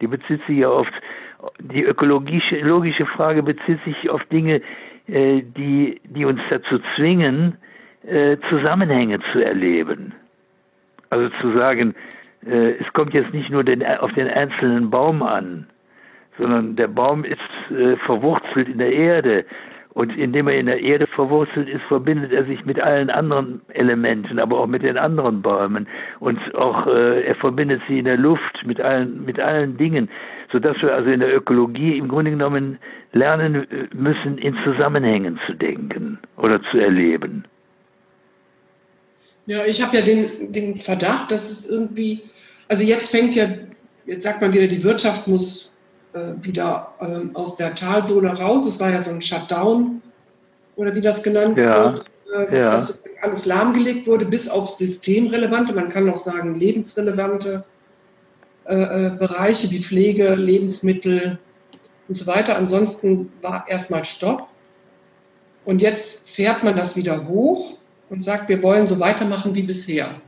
Die 0.00 0.06
bezieht 0.06 0.44
sich 0.46 0.58
ja 0.58 0.68
oft, 0.68 0.92
die 1.58 1.82
ökologische 1.82 2.60
logische 2.60 3.06
Frage 3.06 3.42
bezieht 3.42 3.82
sich 3.84 4.10
auf 4.10 4.24
Dinge, 4.26 4.62
äh, 5.08 5.42
die, 5.42 6.00
die 6.04 6.24
uns 6.24 6.40
dazu 6.50 6.78
zwingen, 6.96 7.56
äh, 8.06 8.36
Zusammenhänge 8.48 9.20
zu 9.32 9.44
erleben. 9.44 10.14
Also 11.10 11.28
zu 11.40 11.52
sagen, 11.52 11.94
es 12.42 12.92
kommt 12.94 13.12
jetzt 13.12 13.34
nicht 13.34 13.50
nur 13.50 13.64
den, 13.64 13.84
auf 13.84 14.12
den 14.12 14.28
einzelnen 14.28 14.90
Baum 14.90 15.22
an, 15.22 15.66
sondern 16.38 16.76
der 16.76 16.88
Baum 16.88 17.24
ist 17.24 17.38
äh, 17.70 17.96
verwurzelt 17.98 18.68
in 18.68 18.78
der 18.78 18.92
Erde. 18.92 19.44
Und 19.92 20.16
indem 20.16 20.46
er 20.46 20.56
in 20.56 20.66
der 20.66 20.80
Erde 20.80 21.08
verwurzelt 21.08 21.68
ist, 21.68 21.82
verbindet 21.82 22.32
er 22.32 22.44
sich 22.44 22.64
mit 22.64 22.80
allen 22.80 23.10
anderen 23.10 23.60
Elementen, 23.70 24.38
aber 24.38 24.60
auch 24.60 24.68
mit 24.68 24.84
den 24.84 24.96
anderen 24.96 25.42
Bäumen. 25.42 25.88
Und 26.20 26.38
auch 26.54 26.86
äh, 26.86 27.22
er 27.22 27.34
verbindet 27.34 27.82
sie 27.88 27.98
in 27.98 28.04
der 28.04 28.16
Luft 28.16 28.64
mit 28.64 28.80
allen, 28.80 29.24
mit 29.24 29.40
allen 29.40 29.76
Dingen, 29.76 30.08
sodass 30.52 30.80
wir 30.80 30.94
also 30.94 31.10
in 31.10 31.20
der 31.20 31.34
Ökologie 31.34 31.98
im 31.98 32.06
Grunde 32.06 32.30
genommen 32.30 32.78
lernen 33.12 33.56
äh, 33.56 33.88
müssen, 33.92 34.38
in 34.38 34.56
Zusammenhängen 34.62 35.40
zu 35.46 35.54
denken 35.54 36.20
oder 36.36 36.62
zu 36.70 36.78
erleben. 36.78 37.44
Ja, 39.50 39.66
ich 39.66 39.82
habe 39.82 39.96
ja 39.96 40.02
den, 40.02 40.52
den 40.52 40.76
Verdacht, 40.76 41.32
dass 41.32 41.50
es 41.50 41.68
irgendwie, 41.68 42.22
also 42.68 42.84
jetzt 42.84 43.10
fängt 43.10 43.34
ja, 43.34 43.48
jetzt 44.06 44.22
sagt 44.22 44.40
man 44.40 44.52
wieder, 44.52 44.68
die 44.68 44.84
Wirtschaft 44.84 45.26
muss 45.26 45.72
äh, 46.12 46.34
wieder 46.40 46.94
äh, 47.00 47.36
aus 47.36 47.56
der 47.56 47.74
Talsohle 47.74 48.28
raus. 48.28 48.64
Es 48.64 48.78
war 48.78 48.90
ja 48.90 49.02
so 49.02 49.10
ein 49.10 49.20
Shutdown 49.20 50.02
oder 50.76 50.94
wie 50.94 51.00
das 51.00 51.24
genannt 51.24 51.58
ja. 51.58 51.82
wird, 51.82 52.04
äh, 52.32 52.58
ja. 52.58 52.70
dass 52.70 53.02
alles 53.22 53.44
lahmgelegt 53.44 54.06
wurde, 54.06 54.24
bis 54.26 54.48
auf 54.48 54.68
systemrelevante, 54.68 55.74
man 55.74 55.88
kann 55.88 56.08
auch 56.08 56.16
sagen 56.16 56.54
lebensrelevante 56.54 57.64
äh, 58.66 58.74
äh, 58.74 59.16
Bereiche 59.18 59.68
wie 59.72 59.82
Pflege, 59.82 60.36
Lebensmittel 60.36 61.40
und 62.06 62.16
so 62.16 62.28
weiter. 62.28 62.56
Ansonsten 62.56 63.32
war 63.42 63.64
erstmal 63.66 64.04
Stopp. 64.04 64.46
Und 65.64 65.82
jetzt 65.82 66.30
fährt 66.30 66.62
man 66.62 66.76
das 66.76 66.94
wieder 66.94 67.26
hoch 67.26 67.80
und 68.10 68.22
sagt, 68.22 68.48
wir 68.48 68.62
wollen 68.62 68.86
so 68.86 69.00
weitermachen 69.00 69.54
wie 69.54 69.62
bisher. 69.62 70.20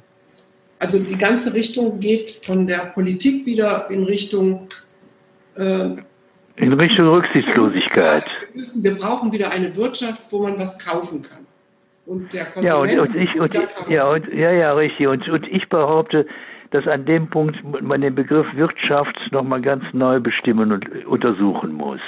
Also 0.78 0.98
die 0.98 1.18
ganze 1.18 1.54
Richtung 1.54 2.00
geht 2.00 2.40
von 2.42 2.66
der 2.66 2.92
Politik 2.94 3.46
wieder 3.46 3.88
in 3.90 4.04
Richtung 4.04 4.68
äh, 5.56 5.96
in 6.56 6.72
Richtung 6.74 7.08
Rücksichtslosigkeit. 7.08 8.24
Wir, 8.52 8.60
müssen, 8.60 8.84
wir 8.84 8.94
brauchen 8.96 9.32
wieder 9.32 9.50
eine 9.50 9.74
Wirtschaft, 9.74 10.22
wo 10.30 10.42
man 10.42 10.58
was 10.58 10.78
kaufen 10.78 11.22
kann. 11.22 11.46
Und 12.04 12.32
der 12.32 12.46
Konsument 12.46 12.92
ja, 12.92 13.00
und, 13.00 13.08
und 13.08 13.16
ich, 13.16 13.40
und, 13.40 13.54
ja, 13.88 14.08
und, 14.08 14.28
ja, 14.34 14.50
ja, 14.50 14.72
richtig. 14.74 15.06
Und, 15.06 15.28
und 15.28 15.46
ich 15.46 15.68
behaupte, 15.68 16.26
dass 16.72 16.86
an 16.86 17.04
dem 17.04 17.28
Punkt 17.28 17.56
man 17.82 18.00
den 18.00 18.14
Begriff 18.14 18.46
Wirtschaft 18.54 19.16
nochmal 19.30 19.62
ganz 19.62 19.84
neu 19.92 20.20
bestimmen 20.20 20.72
und 20.72 21.06
untersuchen 21.06 21.72
muss. 21.72 22.00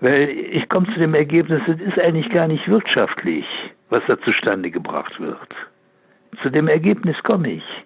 Weil 0.00 0.28
ich 0.30 0.68
komme 0.68 0.86
zu 0.92 0.98
dem 0.98 1.14
Ergebnis, 1.14 1.62
es 1.68 1.80
ist 1.80 1.98
eigentlich 1.98 2.30
gar 2.30 2.48
nicht 2.48 2.66
wirtschaftlich, 2.68 3.44
was 3.90 4.02
da 4.06 4.18
zustande 4.20 4.70
gebracht 4.70 5.18
wird. 5.20 5.48
Zu 6.42 6.50
dem 6.50 6.68
Ergebnis 6.68 7.16
komme 7.22 7.52
ich. 7.52 7.84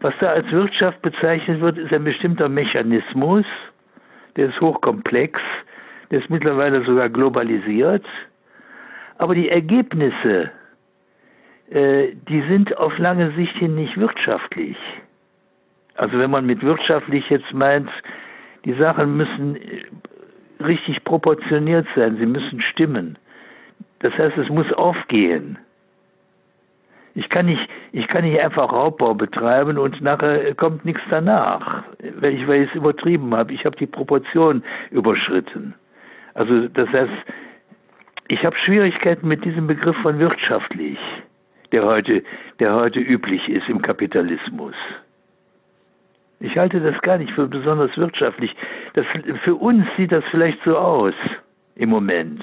Was 0.00 0.14
da 0.20 0.28
als 0.30 0.50
Wirtschaft 0.50 1.02
bezeichnet 1.02 1.60
wird, 1.60 1.76
ist 1.76 1.92
ein 1.92 2.04
bestimmter 2.04 2.48
Mechanismus, 2.48 3.44
der 4.36 4.48
ist 4.48 4.60
hochkomplex, 4.60 5.38
der 6.10 6.20
ist 6.20 6.30
mittlerweile 6.30 6.82
sogar 6.84 7.08
globalisiert. 7.08 8.04
Aber 9.18 9.34
die 9.34 9.50
Ergebnisse, 9.50 10.50
äh, 11.70 12.14
die 12.28 12.40
sind 12.48 12.76
auf 12.78 12.96
lange 12.98 13.32
Sicht 13.32 13.54
hin 13.56 13.74
nicht 13.74 13.98
wirtschaftlich. 13.98 14.78
Also 15.96 16.18
wenn 16.18 16.30
man 16.30 16.46
mit 16.46 16.62
wirtschaftlich 16.62 17.28
jetzt 17.28 17.52
meint, 17.52 17.90
die 18.64 18.72
Sachen 18.72 19.18
müssen 19.18 19.56
äh, 19.56 20.64
richtig 20.64 21.04
proportioniert 21.04 21.86
sein, 21.94 22.16
sie 22.16 22.26
müssen 22.26 22.62
stimmen. 22.62 23.18
Das 24.00 24.16
heißt, 24.16 24.36
es 24.38 24.48
muss 24.48 24.70
aufgehen. 24.72 25.58
Ich 27.14 27.28
kann 27.28 27.46
nicht, 27.46 27.68
ich 27.92 28.06
kann 28.08 28.24
nicht 28.24 28.40
einfach 28.40 28.72
Raubbau 28.72 29.14
betreiben 29.14 29.78
und 29.78 30.00
nachher 30.00 30.54
kommt 30.54 30.84
nichts 30.84 31.02
danach, 31.10 31.82
weil 32.18 32.34
ich, 32.34 32.46
weil 32.46 32.62
ich 32.62 32.70
es 32.70 32.76
übertrieben 32.76 33.34
habe. 33.34 33.52
Ich 33.52 33.64
habe 33.64 33.76
die 33.76 33.86
Proportion 33.86 34.62
überschritten. 34.90 35.74
Also 36.34 36.68
das 36.68 36.88
heißt, 36.88 37.12
ich 38.28 38.44
habe 38.44 38.56
Schwierigkeiten 38.56 39.26
mit 39.26 39.44
diesem 39.44 39.66
Begriff 39.66 39.96
von 39.98 40.18
wirtschaftlich, 40.18 40.98
der 41.72 41.84
heute, 41.84 42.22
der 42.60 42.74
heute 42.74 43.00
üblich 43.00 43.48
ist 43.48 43.68
im 43.68 43.82
Kapitalismus. 43.82 44.74
Ich 46.38 46.56
halte 46.56 46.80
das 46.80 46.98
gar 47.02 47.18
nicht 47.18 47.32
für 47.32 47.48
besonders 47.48 47.94
wirtschaftlich. 47.98 48.54
Das, 48.94 49.04
für 49.42 49.56
uns 49.56 49.84
sieht 49.96 50.12
das 50.12 50.24
vielleicht 50.30 50.62
so 50.64 50.78
aus 50.78 51.14
im 51.74 51.90
Moment 51.90 52.42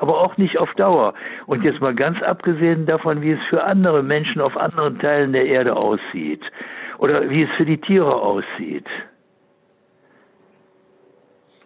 aber 0.00 0.18
auch 0.18 0.36
nicht 0.38 0.58
auf 0.58 0.72
Dauer. 0.74 1.14
Und 1.46 1.62
jetzt 1.62 1.80
mal 1.80 1.94
ganz 1.94 2.20
abgesehen 2.22 2.86
davon, 2.86 3.20
wie 3.20 3.32
es 3.32 3.40
für 3.50 3.62
andere 3.62 4.02
Menschen 4.02 4.40
auf 4.40 4.56
anderen 4.56 4.98
Teilen 4.98 5.32
der 5.32 5.44
Erde 5.44 5.76
aussieht 5.76 6.42
oder 6.98 7.28
wie 7.28 7.42
es 7.42 7.50
für 7.56 7.66
die 7.66 7.78
Tiere 7.78 8.14
aussieht. 8.14 8.86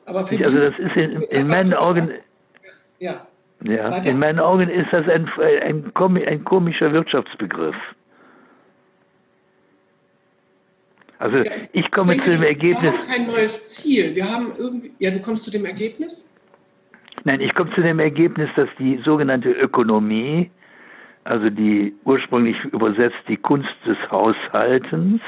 Aber 0.06 0.26
für 0.26 0.36
also 0.38 0.70
das 0.70 0.78
ist 0.78 0.96
in, 0.96 1.22
in 1.22 1.48
meinen 1.48 1.72
Augen 1.74 2.10
ja. 2.98 3.26
Ja, 3.62 3.96
in 3.98 4.18
meinen 4.18 4.40
Augen 4.40 4.68
ist 4.68 4.92
das 4.92 5.08
ein, 5.08 5.30
ein, 5.38 5.92
ein 5.94 6.44
komischer 6.44 6.92
Wirtschaftsbegriff. 6.92 7.76
Also 11.18 11.38
ja, 11.38 11.52
ich, 11.72 11.84
ich 11.84 11.90
komme 11.92 12.18
zu 12.18 12.30
dem 12.30 12.42
Ergebnis. 12.42 12.82
Wir 12.82 12.92
haben 12.92 13.06
kein 13.06 13.26
neues 13.26 13.64
Ziel. 13.66 14.14
Wir 14.14 14.30
haben 14.30 14.52
irgendwie. 14.58 14.92
Ja, 14.98 15.12
du 15.12 15.20
kommst 15.20 15.44
zu 15.44 15.50
dem 15.50 15.64
Ergebnis? 15.64 16.33
Nein, 17.24 17.40
ich 17.40 17.54
komme 17.54 17.70
zu 17.72 17.80
dem 17.80 18.00
Ergebnis, 18.00 18.50
dass 18.54 18.68
die 18.78 18.98
sogenannte 18.98 19.50
Ökonomie, 19.50 20.50
also 21.24 21.48
die 21.48 21.94
ursprünglich 22.04 22.62
übersetzt 22.64 23.22
die 23.28 23.38
Kunst 23.38 23.74
des 23.86 23.96
Haushaltens, 24.10 25.22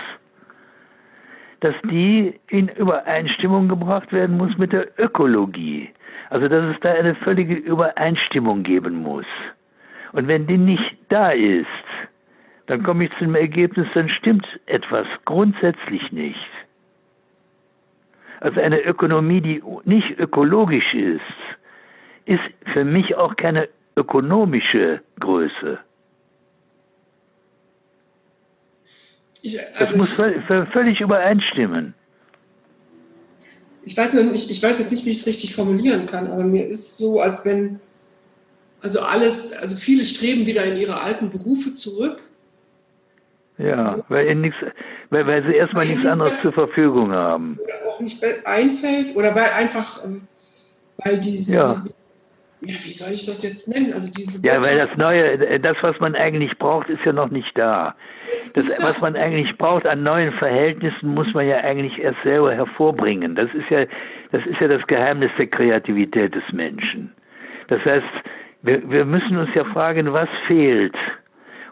dass 1.61 1.75
die 1.85 2.39
in 2.49 2.69
Übereinstimmung 2.69 3.69
gebracht 3.69 4.13
werden 4.13 4.37
muss 4.37 4.57
mit 4.59 4.75
der 4.75 4.89
Ökologie. 4.99 5.89
Also 6.29 6.49
dass 6.49 6.75
es 6.75 6.81
da 6.81 6.93
eine 6.93 7.15
völlige 7.15 7.55
Übereinstimmung 7.55 8.63
geben 8.63 9.03
muss. 9.03 9.27
Und 10.13 10.29
wenn 10.29 10.47
die 10.47 10.59
nicht 10.59 10.99
da 11.09 11.31
ist, 11.31 11.67
dann 12.67 12.83
komme 12.83 13.05
ich 13.05 13.11
zu 13.13 13.25
dem 13.25 13.37
Ergebnis, 13.37 13.87
dann 13.95 14.11
stimmt 14.11 14.47
etwas 14.67 15.07
grundsätzlich 15.25 16.13
nicht. 16.13 16.51
Also 18.41 18.61
eine 18.61 18.83
Ökonomie, 18.83 19.41
die 19.41 19.63
nicht 19.85 20.19
ökologisch 20.19 20.93
ist, 20.93 21.23
ist 22.27 22.41
für 22.73 22.85
mich 22.85 23.15
auch 23.15 23.37
keine 23.37 23.69
ökonomische 23.97 25.01
Größe. 25.21 25.79
Ich, 29.41 29.59
also 29.61 29.79
das 29.79 29.97
muss 29.97 30.13
völlig 30.15 31.01
übereinstimmen. 31.01 31.95
Ich 33.85 33.97
weiß, 33.97 34.15
nicht, 34.15 34.51
ich 34.51 34.61
weiß 34.61 34.81
jetzt 34.81 34.91
nicht, 34.91 35.07
wie 35.07 35.11
ich 35.11 35.21
es 35.21 35.27
richtig 35.27 35.55
formulieren 35.55 36.07
kann, 36.07 36.27
aber 36.27 36.43
mir 36.43 36.67
ist 36.67 36.99
so, 36.99 37.21
als 37.21 37.45
wenn 37.45 37.79
also 38.83 39.01
alles, 39.01 39.53
also 39.53 39.77
viele 39.77 40.05
streben 40.05 40.47
wieder 40.47 40.65
in 40.65 40.77
ihre 40.77 41.01
alten 41.01 41.31
Berufe 41.31 41.77
zurück. 41.77 42.23
Ja, 43.59 44.05
weil, 44.09 44.35
nichts, 44.35 44.59
weil, 45.11 45.27
weil 45.27 45.45
sie 45.45 45.55
erstmal 45.55 45.87
nichts 45.87 46.11
anderes 46.11 46.43
zur 46.43 46.53
Verfügung 46.53 47.13
haben. 47.13 47.59
Oder 47.63 47.75
auch 47.89 48.01
nicht 48.01 48.23
einfällt 48.45 49.15
oder 49.17 49.35
weil 49.35 49.51
einfach, 49.51 50.05
ähm, 50.05 50.23
weil 50.99 51.21
diese, 51.21 51.55
ja 51.55 51.85
ja, 52.69 52.75
wie 52.75 52.93
soll 52.93 53.13
ich 53.13 53.27
das 53.27 53.43
jetzt 53.43 53.69
nennen? 53.69 53.93
Also 53.93 54.13
diese 54.13 54.45
ja, 54.47 54.65
weil 54.65 54.77
das 54.77 54.97
Neue, 54.97 55.61
das, 55.61 55.77
was 55.83 55.99
man 56.01 56.15
eigentlich 56.15 56.57
braucht, 56.59 56.89
ist 56.89 57.05
ja 57.05 57.13
noch 57.13 57.31
nicht 57.31 57.57
da. 57.57 57.95
Das, 58.55 58.71
was 58.83 59.01
man 59.01 59.17
eigentlich 59.17 59.57
braucht 59.57 59.87
an 59.87 60.03
neuen 60.03 60.33
Verhältnissen, 60.35 61.15
muss 61.15 61.33
man 61.35 61.47
ja 61.47 61.59
eigentlich 61.59 61.99
erst 61.99 62.23
selber 62.25 62.55
hervorbringen. 62.55 63.35
Das 63.35 63.53
ist 63.55 63.71
ja, 63.71 63.87
das 64.33 64.45
ist 64.47 64.61
ja 64.61 64.69
das 64.69 64.87
Geheimnis 64.87 65.31
der 65.39 65.47
Kreativität 65.47 66.35
des 66.35 66.45
Menschen. 66.53 67.13
Das 67.69 67.85
heißt, 67.85 68.05
wir, 68.63 68.91
wir 68.91 69.05
müssen 69.05 69.37
uns 69.37 69.51
ja 69.55 69.65
fragen, 69.65 70.13
was 70.13 70.29
fehlt. 70.47 70.97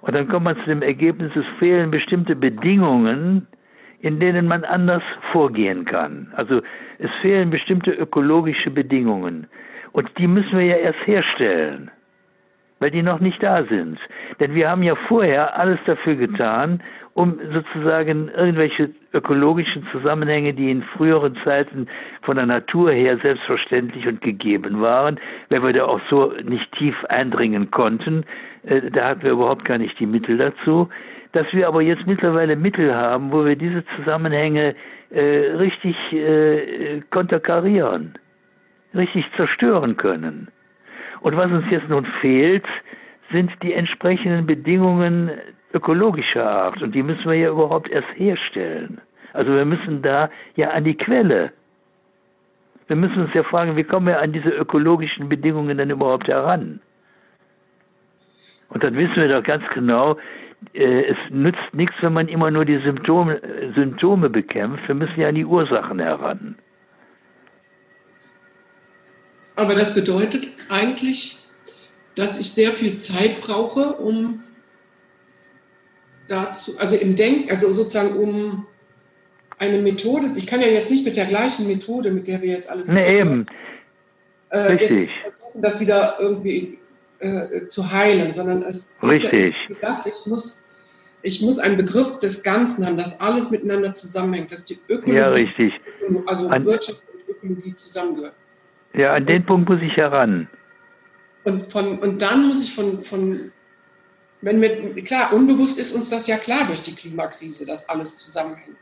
Und 0.02 0.14
dann 0.14 0.28
kommt 0.28 0.44
man 0.44 0.56
zu 0.58 0.66
dem 0.66 0.82
Ergebnis, 0.82 1.34
es 1.34 1.46
fehlen 1.58 1.90
bestimmte 1.90 2.36
Bedingungen, 2.36 3.46
in 4.00 4.20
denen 4.20 4.46
man 4.46 4.64
anders 4.64 5.02
vorgehen 5.32 5.86
kann. 5.86 6.30
Also 6.36 6.60
es 6.98 7.10
fehlen 7.22 7.50
bestimmte 7.50 7.90
ökologische 7.90 8.70
Bedingungen. 8.70 9.46
Und 9.94 10.10
die 10.18 10.26
müssen 10.26 10.58
wir 10.58 10.66
ja 10.66 10.76
erst 10.76 11.06
herstellen. 11.06 11.90
weil 12.80 12.90
die 12.90 13.02
noch 13.02 13.20
nicht 13.20 13.42
da 13.42 13.64
sind. 13.64 13.98
Denn 14.40 14.54
wir 14.54 14.68
haben 14.68 14.82
ja 14.82 14.94
vorher 15.08 15.58
alles 15.58 15.78
dafür 15.86 16.16
getan, 16.16 16.82
um 17.14 17.38
sozusagen 17.52 18.28
irgendwelche 18.28 18.90
ökologischen 19.14 19.86
Zusammenhänge, 19.92 20.52
die 20.52 20.70
in 20.70 20.82
früheren 20.82 21.34
Zeiten 21.44 21.86
von 22.22 22.36
der 22.36 22.44
Natur 22.46 22.90
her 22.90 23.16
selbstverständlich 23.22 24.06
und 24.06 24.20
gegeben 24.20 24.82
waren, 24.82 25.18
wenn 25.48 25.62
wir 25.62 25.72
da 25.72 25.84
auch 25.84 26.00
so 26.10 26.34
nicht 26.42 26.70
tief 26.72 26.96
eindringen 27.06 27.70
konnten, 27.70 28.24
äh, 28.64 28.90
da 28.90 29.08
hatten 29.10 29.22
wir 29.22 29.30
überhaupt 29.30 29.64
gar 29.64 29.78
nicht 29.78 29.98
die 29.98 30.06
Mittel 30.06 30.36
dazu, 30.36 30.88
dass 31.32 31.46
wir 31.52 31.68
aber 31.68 31.80
jetzt 31.82 32.06
mittlerweile 32.06 32.56
Mittel 32.56 32.94
haben, 32.94 33.32
wo 33.32 33.46
wir 33.46 33.56
diese 33.56 33.84
Zusammenhänge 33.96 34.74
äh, 35.10 35.20
richtig 35.56 35.96
äh, 36.12 37.00
konterkarieren, 37.10 38.14
richtig 38.94 39.24
zerstören 39.36 39.96
können. 39.96 40.48
Und 41.20 41.36
was 41.36 41.50
uns 41.50 41.64
jetzt 41.70 41.88
nun 41.88 42.06
fehlt, 42.20 42.66
sind 43.32 43.50
die 43.62 43.72
entsprechenden 43.72 44.46
Bedingungen 44.46 45.30
ökologischer 45.72 46.48
Art. 46.48 46.82
Und 46.82 46.94
die 46.94 47.02
müssen 47.02 47.24
wir 47.24 47.34
ja 47.34 47.50
überhaupt 47.50 47.90
erst 47.90 48.08
herstellen. 48.16 49.00
Also 49.32 49.54
wir 49.54 49.64
müssen 49.64 50.02
da 50.02 50.30
ja 50.56 50.70
an 50.70 50.84
die 50.84 50.96
Quelle. 50.96 51.52
Wir 52.86 52.96
müssen 52.96 53.24
uns 53.24 53.34
ja 53.34 53.42
fragen, 53.42 53.76
wie 53.76 53.84
kommen 53.84 54.06
wir 54.06 54.20
an 54.20 54.32
diese 54.32 54.50
ökologischen 54.50 55.28
Bedingungen 55.28 55.78
denn 55.78 55.90
überhaupt 55.90 56.28
heran? 56.28 56.80
Und 58.68 58.84
dann 58.84 58.96
wissen 58.96 59.16
wir 59.16 59.28
doch 59.28 59.42
ganz 59.42 59.64
genau, 59.72 60.16
äh, 60.74 61.04
es 61.04 61.16
nützt 61.30 61.72
nichts, 61.72 61.94
wenn 62.00 62.12
man 62.12 62.28
immer 62.28 62.50
nur 62.50 62.64
die 62.64 62.78
Symptome, 62.78 63.40
Symptome 63.74 64.30
bekämpft. 64.30 64.86
Wir 64.86 64.94
müssen 64.94 65.20
ja 65.20 65.28
an 65.28 65.34
die 65.34 65.44
Ursachen 65.44 65.98
heran. 65.98 66.56
Aber 69.56 69.74
das 69.74 69.94
bedeutet 69.94 70.48
eigentlich, 70.68 71.36
dass 72.14 72.38
ich 72.38 72.52
sehr 72.52 72.72
viel 72.72 72.96
Zeit 72.98 73.40
brauche, 73.40 73.94
um 73.96 74.42
dazu, 76.28 76.78
also 76.78 76.96
im 76.96 77.16
Denk, 77.16 77.50
also 77.50 77.72
sozusagen 77.72 78.16
um 78.16 78.66
eine 79.58 79.80
Methode, 79.80 80.32
ich 80.36 80.46
kann 80.46 80.60
ja 80.60 80.66
jetzt 80.66 80.90
nicht 80.90 81.04
mit 81.04 81.16
der 81.16 81.26
gleichen 81.26 81.66
Methode, 81.66 82.10
mit 82.10 82.26
der 82.26 82.42
wir 82.42 82.50
jetzt 82.50 82.68
alles 82.68 82.88
nee, 82.88 83.20
eben. 83.20 83.46
Äh, 84.50 84.58
Richtig. 84.58 85.10
versuchen, 85.22 85.62
das 85.62 85.80
wieder 85.80 86.16
irgendwie 86.18 86.78
äh, 87.20 87.66
zu 87.68 87.90
heilen, 87.90 88.34
sondern 88.34 88.62
es 88.62 88.88
Richtig. 89.02 89.54
Ja, 89.68 89.74
gesagt, 89.74 90.06
ich 90.06 90.26
muss 90.26 90.60
ich 91.24 91.40
muss 91.40 91.58
einen 91.58 91.78
Begriff 91.78 92.18
des 92.18 92.42
Ganzen 92.42 92.84
haben, 92.86 92.98
dass 92.98 93.18
alles 93.18 93.50
miteinander 93.50 93.94
zusammenhängt, 93.94 94.52
dass 94.52 94.66
die 94.66 94.78
Ökologie, 94.88 95.18
ja, 95.18 95.30
richtig. 95.30 95.72
also 96.26 96.48
an, 96.48 96.66
Wirtschaft 96.66 97.02
und 97.12 97.34
Ökologie 97.34 97.74
zusammengehört. 97.74 98.34
Ja, 98.94 99.14
an 99.14 99.26
den 99.26 99.44
Punkt 99.44 99.68
muss 99.68 99.80
ich 99.82 99.96
heran. 99.96 100.48
Und, 101.44 101.70
von, 101.70 101.98
und 101.98 102.22
dann 102.22 102.46
muss 102.46 102.62
ich 102.62 102.74
von, 102.74 103.00
von 103.00 103.52
wenn 104.40 104.60
mit, 104.60 105.06
klar, 105.06 105.32
unbewusst 105.32 105.78
ist 105.78 105.94
uns 105.94 106.10
das 106.10 106.26
ja 106.26 106.36
klar 106.36 106.66
durch 106.66 106.82
die 106.82 106.94
Klimakrise, 106.94 107.66
dass 107.66 107.88
alles 107.88 108.18
zusammenhängt. 108.18 108.76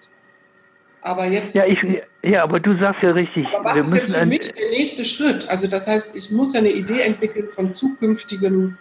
Aber 1.01 1.27
jetzt. 1.27 1.55
Ja, 1.55 1.65
ich, 1.67 1.79
ja, 2.23 2.43
aber 2.43 2.61
du 2.61 2.79
sagst 2.79 3.03
ja 3.03 3.11
richtig. 3.11 3.47
Aber 3.49 3.71
was 3.71 3.77
ist 3.77 3.95
jetzt 3.95 4.17
für 4.17 4.27
mich 4.27 4.53
der 4.53 4.71
nächste 4.71 5.05
Schritt? 5.05 5.49
Also, 5.49 5.67
das 5.67 5.89
heißt, 5.89 6.15
ich 6.17 6.31
muss 6.31 6.55
ja 6.55 6.61
eine 6.61 6.71
Idee 6.71 7.01
entwickeln 7.01 7.49
von 7.55 7.73
zukünftigen. 7.73 8.79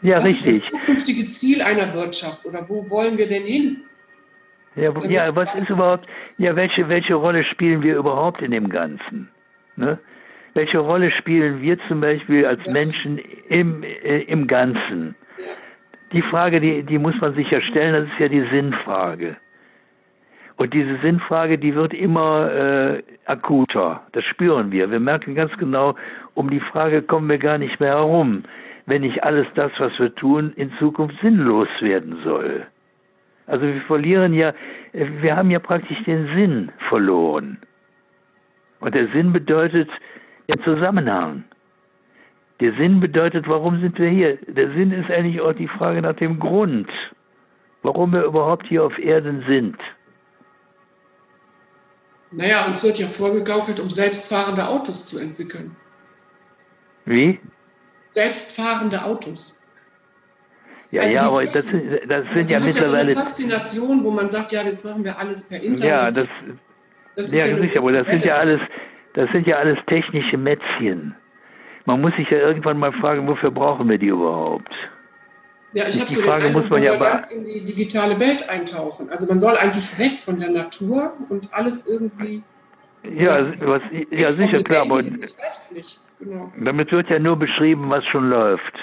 Ja, 0.00 0.16
was 0.16 0.24
richtig. 0.24 0.56
Ist 0.56 0.72
das 0.72 0.80
zukünftige 0.80 1.28
Ziel 1.28 1.62
einer 1.62 1.94
Wirtschaft 1.94 2.44
oder 2.44 2.68
wo 2.68 2.88
wollen 2.90 3.16
wir 3.18 3.28
denn 3.28 3.44
hin? 3.44 3.84
Ja, 4.74 4.92
ja 5.06 5.36
was 5.36 5.54
ist 5.54 5.70
überhaupt, 5.70 6.08
ja, 6.38 6.56
welche, 6.56 6.88
welche 6.88 7.14
Rolle 7.14 7.44
spielen 7.44 7.82
wir 7.82 7.96
überhaupt 7.96 8.42
in 8.42 8.50
dem 8.50 8.68
Ganzen? 8.68 9.28
Ne? 9.76 9.98
Welche 10.54 10.78
Rolle 10.78 11.10
spielen 11.10 11.62
wir 11.62 11.78
zum 11.88 12.00
Beispiel 12.00 12.44
als. 12.46 12.64
Menschen 12.66 13.18
im, 13.48 13.82
äh, 13.82 14.20
im 14.22 14.46
Ganzen? 14.46 15.14
Die 16.12 16.22
Frage, 16.22 16.60
die, 16.60 16.82
die 16.82 16.98
muss 16.98 17.18
man 17.20 17.34
sich 17.34 17.50
ja 17.50 17.60
stellen, 17.62 17.94
das 17.94 18.04
ist 18.04 18.18
ja 18.18 18.28
die 18.28 18.46
Sinnfrage. 18.50 19.36
Und 20.56 20.74
diese 20.74 20.98
Sinnfrage, 20.98 21.58
die 21.58 21.74
wird 21.74 21.94
immer 21.94 22.52
äh, 22.52 23.02
akuter. 23.24 24.02
Das 24.12 24.24
spüren 24.24 24.70
wir. 24.70 24.90
Wir 24.90 25.00
merken 25.00 25.34
ganz 25.34 25.56
genau, 25.56 25.94
um 26.34 26.50
die 26.50 26.60
Frage 26.60 27.02
kommen 27.02 27.28
wir 27.28 27.38
gar 27.38 27.58
nicht 27.58 27.80
mehr 27.80 27.96
herum, 27.96 28.44
wenn 28.86 29.02
nicht 29.02 29.24
alles 29.24 29.46
das, 29.54 29.72
was 29.78 29.98
wir 29.98 30.14
tun, 30.14 30.52
in 30.56 30.70
Zukunft 30.78 31.16
sinnlos 31.22 31.68
werden 31.80 32.18
soll. 32.22 32.66
Also 33.46 33.66
wir 33.66 33.80
verlieren 33.82 34.34
ja, 34.34 34.52
wir 34.92 35.34
haben 35.34 35.50
ja 35.50 35.58
praktisch 35.58 36.02
den 36.04 36.26
Sinn 36.34 36.70
verloren. 36.88 37.58
Und 38.80 38.94
der 38.94 39.08
Sinn 39.08 39.32
bedeutet 39.32 39.88
der 40.52 40.64
Zusammenhang. 40.64 41.44
Der 42.60 42.72
Sinn 42.74 43.00
bedeutet, 43.00 43.48
warum 43.48 43.80
sind 43.80 43.98
wir 43.98 44.08
hier? 44.08 44.36
Der 44.46 44.72
Sinn 44.72 44.92
ist 44.92 45.10
eigentlich 45.10 45.40
auch 45.40 45.52
die 45.52 45.68
Frage 45.68 46.02
nach 46.02 46.14
dem 46.14 46.38
Grund, 46.38 46.88
warum 47.82 48.12
wir 48.12 48.22
überhaupt 48.22 48.66
hier 48.68 48.84
auf 48.84 48.98
Erden 48.98 49.44
sind. 49.48 49.76
Naja, 52.30 52.66
uns 52.66 52.82
wird 52.82 52.98
ja 52.98 53.08
vorgegaukelt, 53.08 53.80
um 53.80 53.90
selbstfahrende 53.90 54.66
Autos 54.66 55.04
zu 55.06 55.18
entwickeln. 55.18 55.76
Wie? 57.04 57.40
Selbstfahrende 58.12 59.04
Autos. 59.04 59.58
Ja, 60.92 61.02
also 61.02 61.14
ja, 61.14 61.22
aber 61.22 61.44
das, 61.44 61.64
das 62.08 62.34
sind 62.34 62.50
ja 62.50 62.60
mittlerweile. 62.60 63.14
Das 63.14 63.28
ist 63.28 63.36
so 63.38 63.44
eine 63.44 63.54
Faszination, 63.54 64.04
wo 64.04 64.10
man 64.10 64.30
sagt, 64.30 64.52
ja, 64.52 64.62
jetzt 64.62 64.84
machen 64.84 65.04
wir 65.04 65.18
alles 65.18 65.44
per 65.44 65.60
Internet. 65.60 65.84
Ja, 65.84 66.10
das, 66.10 66.28
das 67.16 67.26
ist 67.26 67.34
ja, 67.34 67.46
ja 67.46 67.56
sicher, 67.56 67.80
aber 67.80 67.92
das 67.92 68.06
sind 68.06 68.24
ja 68.24 68.34
alles, 68.34 68.60
das 69.14 69.30
sind 69.32 69.46
ja 69.46 69.56
alles 69.56 69.78
technische 69.86 70.36
Mätzchen. 70.36 71.14
Man 71.84 72.00
muss 72.00 72.14
sich 72.16 72.30
ja 72.30 72.38
irgendwann 72.38 72.78
mal 72.78 72.92
fragen, 72.92 73.26
wofür 73.26 73.50
brauchen 73.50 73.88
wir 73.88 73.98
die 73.98 74.06
überhaupt? 74.06 74.72
Ja, 75.72 75.88
ich 75.88 76.00
habe 76.00 76.12
so 76.12 76.22
Frage 76.22 76.44
den 76.44 76.54
Eindruck, 76.54 76.70
man, 76.70 76.82
ja 76.82 76.96
ganz 76.96 77.30
in 77.30 77.44
die 77.44 77.64
digitale 77.64 78.18
Welt 78.20 78.48
eintauchen. 78.48 79.08
Also 79.08 79.26
man 79.26 79.40
soll 79.40 79.56
eigentlich 79.56 79.98
weg 79.98 80.20
von 80.20 80.38
der 80.38 80.50
Natur 80.50 81.14
und 81.28 81.52
alles 81.52 81.86
irgendwie. 81.86 82.42
Ja, 83.16 83.50
was, 83.60 83.82
ja 84.10 84.32
sicher, 84.32 84.62
klar, 84.62 84.82
aber. 84.82 85.02
Genau. 85.02 86.52
damit 86.56 86.92
wird 86.92 87.10
ja 87.10 87.18
nur 87.18 87.36
beschrieben, 87.36 87.90
was 87.90 88.04
schon 88.04 88.30
läuft. 88.30 88.74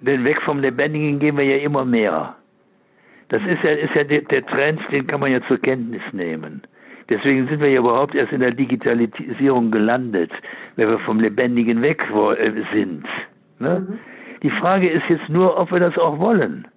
Denn 0.00 0.24
weg 0.24 0.40
vom 0.42 0.60
Lebendigen 0.60 1.18
gehen 1.18 1.36
wir 1.36 1.44
ja 1.44 1.56
immer 1.56 1.84
mehr. 1.84 2.36
Das 3.30 3.42
ist 3.42 3.62
ja, 3.64 3.70
ist 3.70 3.94
ja 3.94 4.04
der, 4.04 4.22
der 4.22 4.46
Trend, 4.46 4.80
den 4.92 5.06
kann 5.08 5.20
man 5.20 5.32
ja 5.32 5.40
zur 5.48 5.58
Kenntnis 5.58 6.02
nehmen. 6.12 6.62
Deswegen 7.10 7.48
sind 7.48 7.60
wir 7.60 7.68
ja 7.68 7.80
überhaupt 7.80 8.14
erst 8.14 8.32
in 8.32 8.40
der 8.40 8.52
Digitalisierung 8.52 9.72
gelandet, 9.72 10.30
wenn 10.76 10.88
wir 10.88 11.00
vom 11.00 11.18
Lebendigen 11.18 11.82
weg 11.82 12.02
äh, 12.10 12.52
sind. 12.72 13.04
Ne? 13.58 13.80
Mhm. 13.80 13.98
Die 14.44 14.50
Frage 14.50 14.88
ist 14.88 15.02
jetzt 15.08 15.28
nur, 15.28 15.58
ob 15.58 15.72
wir 15.72 15.80
das 15.80 15.98
auch 15.98 16.18
wollen. 16.20 16.68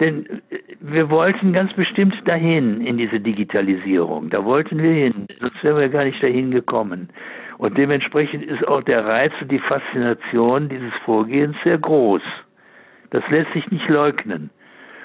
Denn 0.00 0.26
äh, 0.50 0.58
wir 0.80 1.08
wollten 1.08 1.52
ganz 1.52 1.72
bestimmt 1.74 2.16
dahin 2.26 2.80
in 2.80 2.98
diese 2.98 3.20
Digitalisierung. 3.20 4.28
Da 4.28 4.44
wollten 4.44 4.82
wir 4.82 4.92
hin, 4.92 5.26
sonst 5.40 5.62
wären 5.62 5.78
wir 5.78 5.88
gar 5.88 6.04
nicht 6.04 6.20
dahin 6.20 6.50
gekommen. 6.50 7.08
Und 7.58 7.78
dementsprechend 7.78 8.44
ist 8.44 8.66
auch 8.66 8.82
der 8.82 9.06
Reiz 9.06 9.32
und 9.40 9.52
die 9.52 9.60
Faszination 9.60 10.68
dieses 10.68 10.92
Vorgehens 11.04 11.56
sehr 11.62 11.78
groß. 11.78 12.22
Das 13.10 13.22
lässt 13.30 13.52
sich 13.52 13.70
nicht 13.70 13.88
leugnen. 13.88 14.50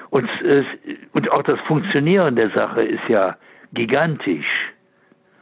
Und, 0.09 0.27
äh, 0.41 0.63
und 1.13 1.31
auch 1.31 1.43
das 1.43 1.59
Funktionieren 1.67 2.35
der 2.35 2.49
Sache 2.49 2.81
ist 2.81 3.07
ja 3.07 3.37
gigantisch. 3.73 4.73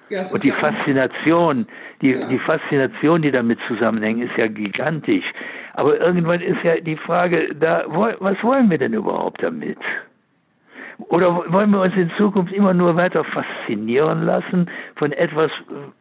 Ja, 0.10 0.24
und 0.32 0.44
die 0.44 0.50
ja 0.50 0.56
Faszination, 0.56 1.66
die, 2.02 2.12
ja. 2.12 2.28
die 2.30 2.40
Faszination, 2.40 3.22
die 3.22 3.32
damit 3.32 3.60
zusammenhängt, 3.68 4.24
ist 4.24 4.38
ja 4.38 4.48
gigantisch. 4.48 5.26
Aber 5.74 6.00
irgendwann 6.00 6.42
ist 6.42 6.64
ja 6.64 6.80
die 6.80 6.96
Frage, 6.96 7.54
da, 7.56 7.86
was 7.88 8.42
wollen 8.44 8.70
wir 8.70 8.78
denn 8.78 8.94
überhaupt 8.94 9.44
damit? 9.44 9.78
Oder 10.98 11.52
wollen 11.52 11.70
wir 11.72 11.82
uns 11.82 11.96
in 11.96 12.10
Zukunft 12.18 12.52
immer 12.52 12.74
nur 12.74 12.96
weiter 12.96 13.24
faszinieren 13.24 14.24
lassen 14.24 14.70
von 14.96 15.12
etwas, 15.12 15.52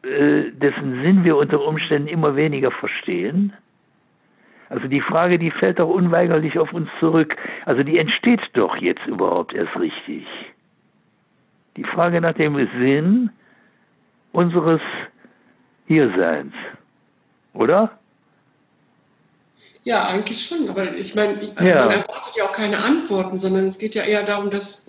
äh, 0.03 0.51
dessen 0.53 1.03
Sinn 1.03 1.25
wir 1.25 1.37
unter 1.37 1.61
Umständen 1.61 2.09
immer 2.09 2.35
weniger 2.35 2.71
verstehen? 2.71 3.53
Also 4.71 4.89
die 4.89 5.03
Frage, 5.03 5.39
die 5.39 5.51
fällt 5.51 5.79
doch 5.79 5.89
unweigerlich 5.89 6.59
auf 6.59 6.73
uns 6.73 6.89
zurück. 6.99 7.37
Also 7.67 7.83
die 7.83 7.99
entsteht 7.99 8.41
doch 8.55 8.77
jetzt 8.77 9.07
überhaupt 9.07 9.53
erst 9.53 9.79
richtig 9.79 10.27
die 11.77 11.85
Frage 11.85 12.21
nach 12.21 12.35
dem 12.35 12.57
Sinn 12.79 13.31
unseres 14.33 14.81
Hierseins, 15.87 16.55
oder? 17.55 17.99
Ja, 19.85 20.07
eigentlich 20.07 20.45
schon. 20.45 20.69
Aber 20.69 20.95
ich 20.97 21.15
meine, 21.15 21.45
ja. 21.61 21.87
man 21.87 21.91
erwartet 21.91 22.35
ja 22.37 22.45
auch 22.45 22.53
keine 22.53 22.79
Antworten, 22.79 23.39
sondern 23.39 23.67
es 23.67 23.79
geht 23.79 23.95
ja 23.95 24.03
eher 24.03 24.25
darum, 24.25 24.51
dass, 24.51 24.85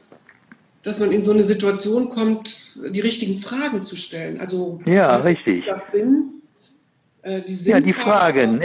dass 0.81 0.99
man 0.99 1.11
in 1.11 1.21
so 1.21 1.31
eine 1.31 1.43
Situation 1.43 2.09
kommt, 2.09 2.75
die 2.75 3.01
richtigen 3.01 3.37
Fragen 3.37 3.83
zu 3.83 3.95
stellen. 3.95 4.39
Also, 4.39 4.81
ja, 4.85 5.15
richtig. 5.17 5.65
Sinn, 5.85 6.41
äh, 7.21 7.41
die 7.41 7.69
ja, 7.69 7.79
die 7.79 7.93
Fragen. 7.93 8.61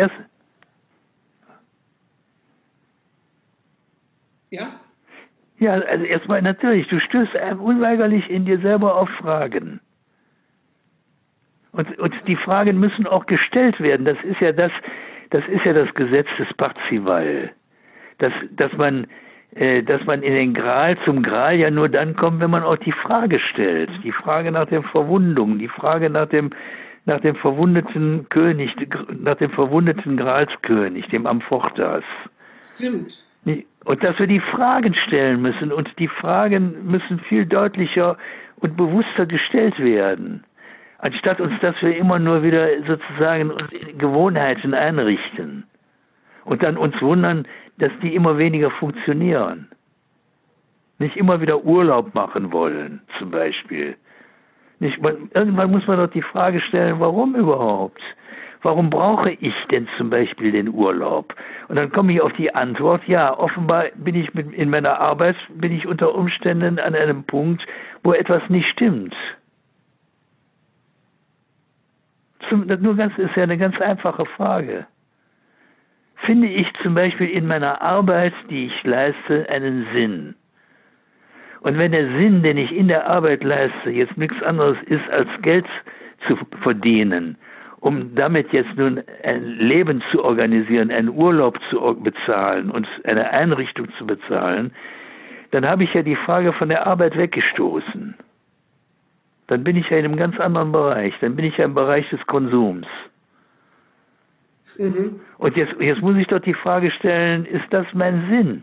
Ja? 4.50 4.80
Ja, 5.62 5.74
also 5.74 6.04
erstmal 6.04 6.42
natürlich, 6.42 6.88
du 6.88 6.98
stößt 6.98 7.34
unweigerlich 7.60 8.28
in 8.28 8.44
dir 8.44 8.58
selber 8.58 8.96
auf 8.96 9.08
Fragen. 9.10 9.78
Und, 11.70 11.96
und 12.00 12.12
die 12.26 12.34
Fragen 12.34 12.80
müssen 12.80 13.06
auch 13.06 13.26
gestellt 13.26 13.78
werden. 13.80 14.04
Das 14.04 14.18
ist 14.24 14.40
ja 14.40 14.50
das, 14.50 14.72
das 15.30 15.46
ist 15.46 15.64
ja 15.64 15.72
das 15.72 15.94
Gesetz 15.94 16.26
des 16.36 16.52
Parzival, 16.54 17.52
dass, 18.18 18.32
dass 18.56 18.72
man 18.72 19.06
äh, 19.54 19.84
dass 19.84 20.04
man 20.04 20.24
in 20.24 20.34
den 20.34 20.52
Gral 20.52 20.98
zum 21.04 21.22
Gral 21.22 21.54
ja 21.54 21.70
nur 21.70 21.88
dann 21.88 22.16
kommt, 22.16 22.40
wenn 22.40 22.50
man 22.50 22.64
auch 22.64 22.78
die 22.78 22.90
Frage 22.90 23.38
stellt. 23.38 23.90
Die 24.02 24.10
Frage 24.10 24.50
nach 24.50 24.66
der 24.66 24.82
Verwundung, 24.82 25.60
die 25.60 25.68
Frage 25.68 26.10
nach 26.10 26.26
dem, 26.26 26.50
nach 27.04 27.20
dem 27.20 27.36
verwundeten 27.36 28.28
König, 28.30 28.74
nach 29.16 29.36
dem 29.36 29.50
verwundeten 29.50 30.16
Gralskönig, 30.16 31.06
dem 31.10 31.24
Amphortas. 31.28 32.02
Stimmt. 32.74 33.31
Und 33.44 34.04
dass 34.04 34.18
wir 34.18 34.26
die 34.26 34.40
Fragen 34.40 34.94
stellen 34.94 35.42
müssen 35.42 35.72
und 35.72 35.90
die 35.98 36.08
Fragen 36.08 36.86
müssen 36.86 37.18
viel 37.20 37.44
deutlicher 37.44 38.16
und 38.56 38.76
bewusster 38.76 39.26
gestellt 39.26 39.78
werden, 39.80 40.44
anstatt 40.98 41.40
uns, 41.40 41.52
dass 41.60 41.74
wir 41.82 41.96
immer 41.96 42.20
nur 42.20 42.44
wieder 42.44 42.68
sozusagen 42.86 43.52
Gewohnheiten 43.98 44.74
einrichten 44.74 45.64
und 46.44 46.62
dann 46.62 46.76
uns 46.76 47.00
wundern, 47.02 47.46
dass 47.78 47.90
die 48.02 48.14
immer 48.14 48.38
weniger 48.38 48.70
funktionieren. 48.70 49.68
Nicht 50.98 51.16
immer 51.16 51.40
wieder 51.40 51.64
Urlaub 51.64 52.14
machen 52.14 52.52
wollen, 52.52 53.00
zum 53.18 53.32
Beispiel. 53.32 53.96
Nicht, 54.78 55.02
man, 55.02 55.30
irgendwann 55.34 55.72
muss 55.72 55.86
man 55.88 55.98
doch 55.98 56.10
die 56.10 56.22
Frage 56.22 56.60
stellen, 56.60 57.00
warum 57.00 57.34
überhaupt? 57.34 58.02
Warum 58.62 58.90
brauche 58.90 59.32
ich 59.32 59.54
denn 59.70 59.88
zum 59.96 60.10
Beispiel 60.10 60.52
den 60.52 60.68
Urlaub? 60.68 61.34
Und 61.68 61.76
dann 61.76 61.90
komme 61.90 62.12
ich 62.12 62.20
auf 62.20 62.32
die 62.34 62.54
Antwort, 62.54 63.02
ja, 63.08 63.36
offenbar 63.36 63.86
bin 63.96 64.14
ich 64.14 64.32
mit, 64.34 64.52
in 64.52 64.70
meiner 64.70 65.00
Arbeit, 65.00 65.36
bin 65.54 65.72
ich 65.72 65.86
unter 65.86 66.14
Umständen 66.14 66.78
an 66.78 66.94
einem 66.94 67.24
Punkt, 67.24 67.66
wo 68.02 68.12
etwas 68.12 68.42
nicht 68.48 68.68
stimmt. 68.68 69.14
Zum, 72.48 72.68
das 72.68 72.80
nur 72.80 72.96
ganz, 72.96 73.16
ist 73.18 73.34
ja 73.34 73.42
eine 73.42 73.58
ganz 73.58 73.80
einfache 73.80 74.26
Frage 74.26 74.86
finde 76.24 76.48
ich 76.48 76.66
zum 76.82 76.94
Beispiel 76.94 77.28
in 77.28 77.46
meiner 77.46 77.80
Arbeit, 77.82 78.34
die 78.48 78.66
ich 78.66 78.84
leiste, 78.84 79.48
einen 79.48 79.86
Sinn. 79.92 80.34
Und 81.60 81.78
wenn 81.78 81.92
der 81.92 82.06
Sinn, 82.18 82.42
den 82.42 82.58
ich 82.58 82.72
in 82.72 82.88
der 82.88 83.06
Arbeit 83.06 83.44
leiste, 83.44 83.90
jetzt 83.90 84.16
nichts 84.16 84.40
anderes 84.42 84.76
ist, 84.86 85.08
als 85.10 85.28
Geld 85.42 85.66
zu 86.26 86.36
verdienen, 86.62 87.36
um 87.82 88.14
damit 88.14 88.52
jetzt 88.52 88.76
nun 88.76 89.02
ein 89.24 89.42
Leben 89.58 90.04
zu 90.12 90.24
organisieren, 90.24 90.92
einen 90.92 91.08
Urlaub 91.08 91.58
zu 91.68 91.80
bezahlen 92.00 92.70
und 92.70 92.86
eine 93.02 93.28
Einrichtung 93.30 93.88
zu 93.98 94.06
bezahlen, 94.06 94.72
dann 95.50 95.66
habe 95.66 95.82
ich 95.82 95.92
ja 95.92 96.02
die 96.02 96.14
Frage 96.14 96.52
von 96.52 96.68
der 96.68 96.86
Arbeit 96.86 97.16
weggestoßen. 97.18 98.14
Dann 99.48 99.64
bin 99.64 99.76
ich 99.76 99.90
ja 99.90 99.98
in 99.98 100.04
einem 100.04 100.16
ganz 100.16 100.38
anderen 100.38 100.70
Bereich. 100.70 101.12
Dann 101.20 101.34
bin 101.34 101.44
ich 101.44 101.56
ja 101.56 101.64
im 101.64 101.74
Bereich 101.74 102.08
des 102.10 102.24
Konsums. 102.26 102.86
Mhm. 104.78 105.20
Und 105.38 105.56
jetzt, 105.56 105.74
jetzt 105.80 106.02
muss 106.02 106.16
ich 106.16 106.28
doch 106.28 106.38
die 106.40 106.54
Frage 106.54 106.92
stellen, 106.92 107.44
ist 107.44 107.66
das 107.70 107.86
mein 107.94 108.28
Sinn? 108.30 108.62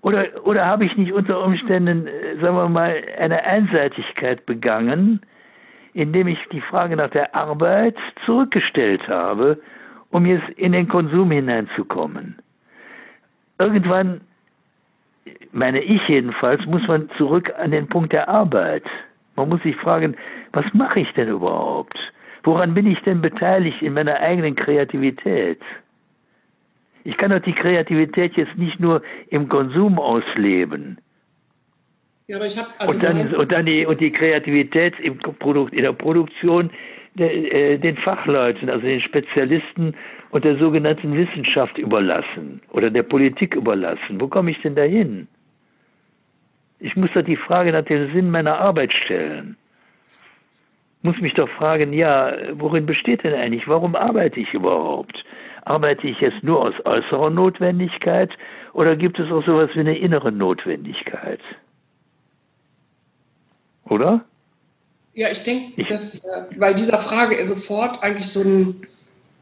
Oder, 0.00 0.26
oder 0.44 0.66
habe 0.66 0.84
ich 0.84 0.96
nicht 0.96 1.12
unter 1.12 1.44
Umständen, 1.44 2.08
äh, 2.08 2.40
sagen 2.40 2.56
wir 2.56 2.68
mal, 2.68 3.00
eine 3.18 3.44
Einseitigkeit 3.44 4.44
begangen, 4.46 5.20
indem 5.94 6.28
ich 6.28 6.38
die 6.50 6.60
Frage 6.60 6.96
nach 6.96 7.10
der 7.10 7.34
Arbeit 7.34 7.96
zurückgestellt 8.24 9.06
habe, 9.08 9.60
um 10.10 10.26
jetzt 10.26 10.48
in 10.50 10.72
den 10.72 10.88
Konsum 10.88 11.30
hineinzukommen? 11.30 12.36
Irgendwann, 13.58 14.20
meine 15.52 15.80
ich 15.82 16.06
jedenfalls, 16.08 16.64
muss 16.66 16.86
man 16.86 17.10
zurück 17.16 17.52
an 17.58 17.70
den 17.70 17.86
Punkt 17.88 18.12
der 18.12 18.28
Arbeit. 18.28 18.84
Man 19.36 19.48
muss 19.48 19.62
sich 19.62 19.76
fragen, 19.76 20.16
was 20.52 20.64
mache 20.72 21.00
ich 21.00 21.12
denn 21.14 21.28
überhaupt? 21.28 21.96
Woran 22.44 22.74
bin 22.74 22.86
ich 22.86 23.00
denn 23.02 23.20
beteiligt 23.20 23.80
in 23.82 23.94
meiner 23.94 24.18
eigenen 24.18 24.56
Kreativität? 24.56 25.60
Ich 27.04 27.16
kann 27.16 27.30
doch 27.30 27.40
die 27.40 27.54
Kreativität 27.54 28.34
jetzt 28.36 28.56
nicht 28.56 28.80
nur 28.80 29.02
im 29.28 29.48
Konsum 29.48 29.98
ausleben. 29.98 30.98
Ja, 32.26 32.36
aber 32.36 32.46
ich 32.46 32.56
habe 32.56 32.68
also 32.78 32.94
und 32.94 33.02
dann, 33.02 33.34
und 33.34 33.52
dann 33.52 33.66
die, 33.66 33.84
und 33.84 34.00
die 34.00 34.12
Kreativität 34.12 34.98
im 35.00 35.18
Produkt, 35.18 35.74
in 35.74 35.82
der 35.82 35.92
Produktion 35.92 36.70
der, 37.14 37.34
äh, 37.34 37.78
den 37.78 37.96
Fachleuten, 37.96 38.70
also 38.70 38.86
den 38.86 39.00
Spezialisten 39.00 39.94
und 40.30 40.44
der 40.44 40.56
sogenannten 40.56 41.14
Wissenschaft 41.14 41.76
überlassen 41.78 42.62
oder 42.70 42.90
der 42.90 43.02
Politik 43.02 43.54
überlassen. 43.54 44.20
Wo 44.20 44.28
komme 44.28 44.50
ich 44.52 44.60
denn 44.62 44.74
dahin? 44.74 45.28
Ich 46.78 46.96
muss 46.96 47.10
doch 47.12 47.22
die 47.22 47.36
Frage 47.36 47.72
nach 47.72 47.84
dem 47.84 48.12
Sinn 48.12 48.30
meiner 48.30 48.58
Arbeit 48.58 48.92
stellen 48.92 49.56
muss 51.02 51.20
mich 51.20 51.34
doch 51.34 51.48
fragen, 51.48 51.92
ja, 51.92 52.32
worin 52.52 52.86
besteht 52.86 53.24
denn 53.24 53.34
eigentlich, 53.34 53.68
warum 53.68 53.96
arbeite 53.96 54.40
ich 54.40 54.54
überhaupt? 54.54 55.24
Arbeite 55.64 56.06
ich 56.06 56.20
jetzt 56.20 56.42
nur 56.42 56.60
aus 56.60 56.74
äußerer 56.84 57.30
Notwendigkeit 57.30 58.30
oder 58.72 58.96
gibt 58.96 59.18
es 59.18 59.30
auch 59.30 59.44
sowas 59.44 59.70
wie 59.74 59.80
eine 59.80 59.98
innere 59.98 60.32
Notwendigkeit? 60.32 61.40
Oder? 63.88 64.24
Ja, 65.14 65.30
ich 65.30 65.42
denke, 65.42 65.84
dass, 65.84 66.16
äh, 66.16 66.44
weil 66.56 66.74
dieser 66.74 66.98
Frage 66.98 67.46
sofort 67.46 68.02
eigentlich 68.02 68.28
so, 68.28 68.40
ein, 68.40 68.86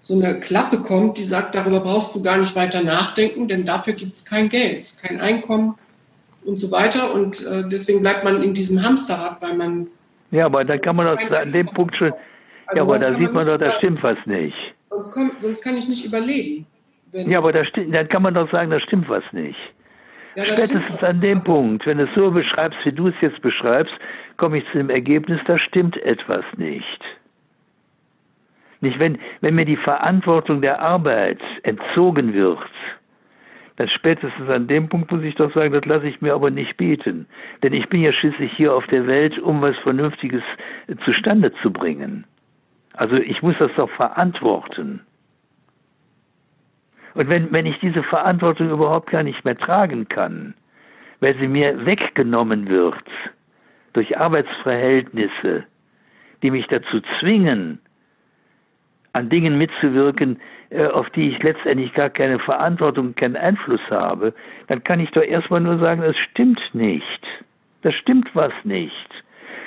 so, 0.00 0.14
eine 0.14 0.40
Klappe 0.40 0.78
kommt, 0.78 1.18
die 1.18 1.24
sagt, 1.24 1.54
darüber 1.54 1.80
brauchst 1.80 2.14
du 2.14 2.22
gar 2.22 2.38
nicht 2.38 2.56
weiter 2.56 2.82
nachdenken, 2.82 3.46
denn 3.46 3.64
dafür 3.64 3.92
gibt 3.92 4.16
es 4.16 4.24
kein 4.24 4.48
Geld, 4.48 4.94
kein 5.00 5.20
Einkommen 5.20 5.76
und 6.44 6.58
so 6.58 6.70
weiter. 6.72 7.14
Und 7.14 7.46
äh, 7.46 7.68
deswegen 7.68 8.00
bleibt 8.00 8.24
man 8.24 8.42
in 8.42 8.54
diesem 8.54 8.82
Hamsterrad, 8.82 9.40
weil 9.42 9.54
man 9.54 9.86
ja, 10.30 10.46
aber 10.46 10.64
da 10.64 10.78
kann 10.78 10.96
man 10.96 11.06
das 11.06 11.30
an 11.30 11.52
dem 11.52 11.66
Punkt 11.66 11.96
schon. 11.96 12.12
Also 12.66 12.76
ja, 12.76 12.82
aber 12.82 12.98
da 12.98 13.12
sieht 13.12 13.32
man 13.32 13.46
doch, 13.46 13.58
da 13.58 13.72
stimmt 13.78 14.02
was 14.02 14.18
nicht. 14.26 14.56
Sonst, 14.90 15.12
komm, 15.12 15.32
sonst 15.40 15.62
kann 15.62 15.76
ich 15.76 15.88
nicht 15.88 16.04
überleben. 16.04 16.66
Ja, 17.12 17.38
aber 17.38 17.52
da 17.52 17.62
dann 17.74 18.08
kann 18.08 18.22
man 18.22 18.34
doch 18.34 18.50
sagen, 18.52 18.70
da 18.70 18.78
stimmt 18.78 19.08
was 19.08 19.24
nicht. 19.32 19.58
Ja, 20.36 20.44
Spätestens 20.44 21.02
an 21.02 21.20
dem 21.20 21.42
Punkt, 21.42 21.84
wenn 21.86 21.98
du 21.98 22.04
es 22.04 22.10
so 22.14 22.30
beschreibst, 22.30 22.78
wie 22.84 22.92
du 22.92 23.08
es 23.08 23.14
jetzt 23.20 23.42
beschreibst, 23.42 23.92
komme 24.40 24.58
ich 24.58 24.66
zu 24.72 24.78
dem 24.78 24.88
Ergebnis, 24.88 25.38
da 25.44 25.58
stimmt 25.58 25.98
etwas 25.98 26.44
nicht. 26.56 27.04
Nicht, 28.80 28.98
wenn, 28.98 29.18
wenn 29.42 29.54
mir 29.54 29.66
die 29.66 29.76
Verantwortung 29.76 30.62
der 30.62 30.80
Arbeit 30.80 31.40
entzogen 31.62 32.32
wird, 32.32 32.58
dann 33.76 33.88
spätestens 33.88 34.48
an 34.48 34.66
dem 34.66 34.88
Punkt 34.88 35.12
muss 35.12 35.22
ich 35.22 35.34
doch 35.34 35.52
sagen, 35.52 35.74
das 35.74 35.84
lasse 35.84 36.08
ich 36.08 36.22
mir 36.22 36.32
aber 36.32 36.50
nicht 36.50 36.78
bieten. 36.78 37.26
Denn 37.62 37.74
ich 37.74 37.86
bin 37.90 38.00
ja 38.00 38.12
schließlich 38.12 38.50
hier 38.54 38.74
auf 38.74 38.86
der 38.86 39.06
Welt, 39.06 39.38
um 39.38 39.60
was 39.60 39.76
Vernünftiges 39.78 40.42
zustande 41.04 41.52
zu 41.62 41.70
bringen. 41.70 42.24
Also 42.94 43.16
ich 43.16 43.42
muss 43.42 43.56
das 43.58 43.70
doch 43.76 43.90
verantworten. 43.90 45.00
Und 47.12 47.28
wenn, 47.28 47.52
wenn 47.52 47.66
ich 47.66 47.78
diese 47.80 48.02
Verantwortung 48.04 48.70
überhaupt 48.70 49.10
gar 49.10 49.22
nicht 49.22 49.44
mehr 49.44 49.58
tragen 49.58 50.08
kann, 50.08 50.54
weil 51.20 51.36
sie 51.38 51.48
mir 51.48 51.84
weggenommen 51.84 52.68
wird 52.68 53.04
durch 53.92 54.18
Arbeitsverhältnisse, 54.18 55.64
die 56.42 56.50
mich 56.50 56.66
dazu 56.68 57.00
zwingen, 57.18 57.80
an 59.12 59.28
Dingen 59.28 59.58
mitzuwirken, 59.58 60.40
äh, 60.70 60.86
auf 60.86 61.10
die 61.10 61.30
ich 61.30 61.42
letztendlich 61.42 61.92
gar 61.94 62.10
keine 62.10 62.38
Verantwortung, 62.38 63.14
keinen 63.14 63.36
Einfluss 63.36 63.80
habe, 63.90 64.32
dann 64.68 64.84
kann 64.84 65.00
ich 65.00 65.10
doch 65.10 65.22
erstmal 65.22 65.60
nur 65.60 65.78
sagen, 65.78 66.02
es 66.02 66.16
stimmt 66.16 66.60
nicht. 66.72 67.26
Das 67.82 67.94
stimmt 67.94 68.30
was 68.34 68.52
nicht. 68.64 69.08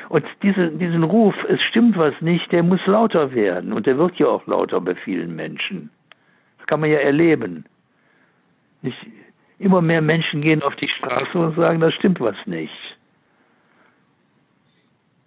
Und 0.10 0.26
diese, 0.44 0.70
diesen 0.70 1.04
Ruf, 1.04 1.36
es 1.50 1.62
stimmt 1.64 1.98
was 1.98 2.14
nicht, 2.22 2.52
der 2.52 2.64
muss 2.64 2.86
lauter 2.86 3.34
werden. 3.34 3.74
Und 3.74 3.88
der 3.88 3.98
wird 3.98 4.16
ja 4.18 4.28
auch 4.28 4.46
lauter 4.48 4.80
bei 4.80 4.96
vielen 4.96 5.36
Menschen. 5.36 5.90
Das 6.58 6.68
kann 6.68 6.80
man 6.80 6.92
ja 6.92 7.00
erleben. 7.00 7.66
Nicht, 8.82 8.98
immer 9.60 9.82
mehr 9.82 10.02
Menschen 10.02 10.42
gehen 10.42 10.62
auf 10.62 10.76
die 10.76 10.88
Straße 10.88 11.38
und 11.38 11.56
sagen, 11.56 11.80
das 11.80 11.94
stimmt 11.96 12.20
was 12.20 12.36
nicht. 12.46 12.93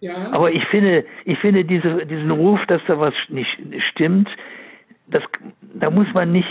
Ja. 0.00 0.30
Aber 0.32 0.52
ich 0.52 0.64
finde, 0.66 1.04
ich 1.24 1.38
finde 1.38 1.64
diese, 1.64 2.06
diesen 2.06 2.30
Ruf, 2.30 2.60
dass 2.66 2.82
da 2.86 2.98
was 3.00 3.14
nicht 3.28 3.58
stimmt, 3.90 4.28
das, 5.08 5.22
da 5.74 5.90
muss 5.90 6.06
man 6.14 6.32
nicht, 6.32 6.48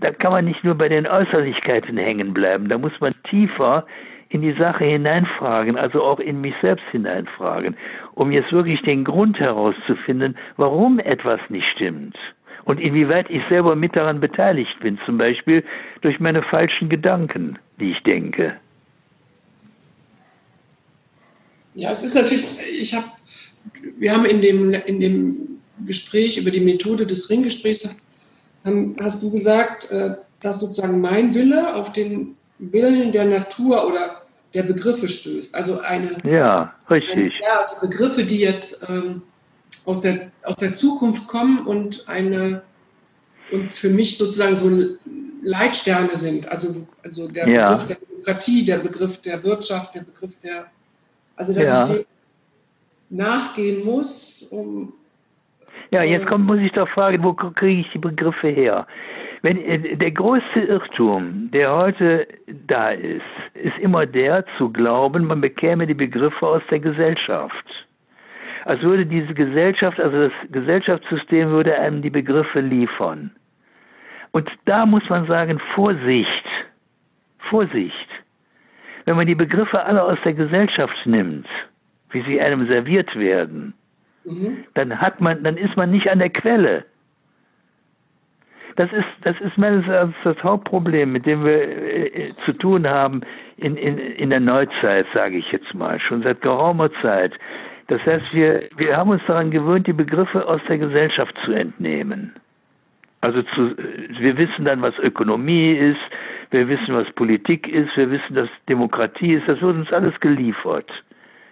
da 0.00 0.12
kann 0.12 0.32
man 0.32 0.44
nicht 0.44 0.62
nur 0.64 0.76
bei 0.76 0.88
den 0.88 1.06
Äußerlichkeiten 1.06 1.96
hängen 1.96 2.32
bleiben. 2.32 2.68
Da 2.68 2.78
muss 2.78 2.92
man 3.00 3.14
tiefer 3.28 3.84
in 4.28 4.42
die 4.42 4.52
Sache 4.52 4.84
hineinfragen, 4.84 5.76
also 5.76 6.02
auch 6.02 6.20
in 6.20 6.40
mich 6.40 6.54
selbst 6.60 6.84
hineinfragen, 6.90 7.76
um 8.14 8.30
jetzt 8.30 8.52
wirklich 8.52 8.82
den 8.82 9.04
Grund 9.04 9.38
herauszufinden, 9.38 10.36
warum 10.56 10.98
etwas 10.98 11.40
nicht 11.48 11.68
stimmt 11.70 12.16
und 12.66 12.80
inwieweit 12.80 13.30
ich 13.30 13.42
selber 13.48 13.76
mit 13.76 13.96
daran 13.96 14.20
beteiligt 14.20 14.78
bin, 14.80 14.98
zum 15.06 15.16
Beispiel 15.16 15.64
durch 16.02 16.20
meine 16.20 16.42
falschen 16.42 16.88
Gedanken, 16.88 17.58
die 17.80 17.92
ich 17.92 18.02
denke. 18.02 18.56
Ja, 21.76 21.90
es 21.90 22.02
ist 22.02 22.14
natürlich, 22.14 22.46
ich 22.80 22.94
habe, 22.94 23.06
wir 23.98 24.12
haben 24.12 24.24
in 24.24 24.40
dem, 24.40 24.72
in 24.72 24.98
dem 24.98 25.60
Gespräch 25.86 26.38
über 26.38 26.50
die 26.50 26.60
Methode 26.60 27.06
des 27.06 27.30
Ringgesprächs 27.30 27.96
haben, 28.64 28.96
hast 29.00 29.22
du 29.22 29.30
gesagt, 29.30 29.90
äh, 29.90 30.16
dass 30.40 30.60
sozusagen 30.60 31.00
mein 31.00 31.34
Wille 31.34 31.74
auf 31.74 31.92
den 31.92 32.36
Willen 32.58 33.12
der 33.12 33.26
Natur 33.26 33.86
oder 33.86 34.22
der 34.54 34.62
Begriffe 34.62 35.06
stößt. 35.08 35.54
Also 35.54 35.80
eine. 35.80 36.18
Ja, 36.24 36.74
richtig. 36.90 37.12
Eine, 37.12 37.24
ja, 37.26 37.70
die 37.74 37.86
Begriffe, 37.86 38.24
die 38.24 38.40
jetzt 38.40 38.82
ähm, 38.88 39.22
aus, 39.84 40.00
der, 40.00 40.32
aus 40.42 40.56
der 40.56 40.74
Zukunft 40.74 41.26
kommen 41.26 41.66
und 41.66 42.08
eine 42.08 42.62
und 43.52 43.70
für 43.70 43.90
mich 43.90 44.18
sozusagen 44.18 44.56
so 44.56 44.70
Leitsterne 45.42 46.16
sind. 46.16 46.48
Also, 46.48 46.86
also 47.02 47.28
der 47.28 47.48
ja. 47.48 47.72
Begriff 47.72 47.86
der 47.86 47.96
Demokratie, 47.96 48.64
der 48.64 48.78
Begriff 48.78 49.22
der 49.22 49.44
Wirtschaft, 49.44 49.94
der 49.94 50.00
Begriff 50.00 50.32
der, 50.42 50.66
also 51.36 51.54
dass 51.54 51.64
ja. 51.64 51.84
ich 51.84 51.90
dem 51.98 52.06
nachgehen 53.10 53.84
muss, 53.84 54.42
um. 54.50 54.92
Ja, 55.90 56.02
jetzt 56.02 56.24
äh, 56.24 56.26
kommt, 56.26 56.46
muss 56.46 56.58
ich 56.58 56.72
doch 56.72 56.88
fragen, 56.88 57.22
wo 57.22 57.32
kriege 57.32 57.82
ich 57.82 57.90
die 57.92 57.98
Begriffe 57.98 58.48
her? 58.48 58.86
Wenn, 59.42 59.62
äh, 59.62 59.96
der 59.96 60.10
größte 60.10 60.60
Irrtum, 60.60 61.50
der 61.52 61.72
heute 61.72 62.26
da 62.66 62.90
ist, 62.90 63.22
ist 63.54 63.78
immer 63.78 64.06
der 64.06 64.44
zu 64.58 64.70
glauben, 64.70 65.26
man 65.26 65.40
bekäme 65.40 65.86
die 65.86 65.94
Begriffe 65.94 66.46
aus 66.46 66.62
der 66.70 66.80
Gesellschaft. 66.80 67.86
Als 68.64 68.82
würde 68.82 69.06
diese 69.06 69.32
Gesellschaft, 69.32 70.00
also 70.00 70.28
das 70.28 70.32
Gesellschaftssystem 70.50 71.50
würde 71.50 71.78
einem 71.78 72.02
die 72.02 72.10
Begriffe 72.10 72.60
liefern. 72.60 73.30
Und 74.32 74.50
da 74.64 74.84
muss 74.84 75.08
man 75.08 75.26
sagen, 75.28 75.60
Vorsicht, 75.74 76.44
Vorsicht. 77.48 78.08
Wenn 79.06 79.16
man 79.16 79.26
die 79.26 79.34
Begriffe 79.34 79.82
alle 79.82 80.02
aus 80.02 80.18
der 80.24 80.34
Gesellschaft 80.34 81.06
nimmt, 81.06 81.46
wie 82.10 82.22
sie 82.22 82.40
einem 82.40 82.66
serviert 82.66 83.16
werden, 83.16 83.72
mhm. 84.24 84.64
dann 84.74 85.00
hat 85.00 85.20
man, 85.20 85.42
dann 85.42 85.56
ist 85.56 85.76
man 85.76 85.90
nicht 85.90 86.10
an 86.10 86.18
der 86.18 86.30
Quelle 86.30 86.84
das 88.76 88.92
ist, 88.92 89.06
das 89.22 89.40
ist 89.40 89.56
meines 89.56 89.86
Erachtens 89.88 90.16
das 90.22 90.42
Hauptproblem, 90.42 91.10
mit 91.10 91.26
dem 91.26 91.44
wir 91.44 91.62
äh, 91.62 92.28
zu 92.44 92.52
tun 92.52 92.86
haben 92.86 93.22
in, 93.56 93.76
in, 93.76 93.98
in 93.98 94.30
der 94.30 94.40
Neuzeit, 94.40 95.06
sage 95.14 95.38
ich 95.38 95.50
jetzt 95.50 95.74
mal, 95.74 95.98
schon 95.98 96.22
seit 96.22 96.42
geraumer 96.42 96.90
Zeit. 97.00 97.32
Das 97.88 98.04
heißt, 98.04 98.34
wir, 98.34 98.68
wir 98.76 98.96
haben 98.96 99.10
uns 99.10 99.22
daran 99.26 99.50
gewöhnt, 99.50 99.86
die 99.86 99.94
Begriffe 99.94 100.46
aus 100.46 100.60
der 100.68 100.78
Gesellschaft 100.78 101.34
zu 101.44 101.52
entnehmen. 101.52 102.34
Also 103.22 103.42
zu, 103.42 103.74
wir 104.20 104.36
wissen 104.36 104.66
dann, 104.66 104.82
was 104.82 104.96
Ökonomie 104.98 105.72
ist, 105.72 106.00
wir 106.56 106.68
wissen, 106.68 106.94
was 106.94 107.06
Politik 107.14 107.68
ist, 107.68 107.94
wir 107.96 108.10
wissen, 108.10 108.34
was 108.34 108.48
Demokratie 108.68 109.34
ist, 109.34 109.46
das 109.46 109.60
wird 109.60 109.76
uns 109.76 109.92
alles 109.92 110.18
geliefert. 110.20 110.90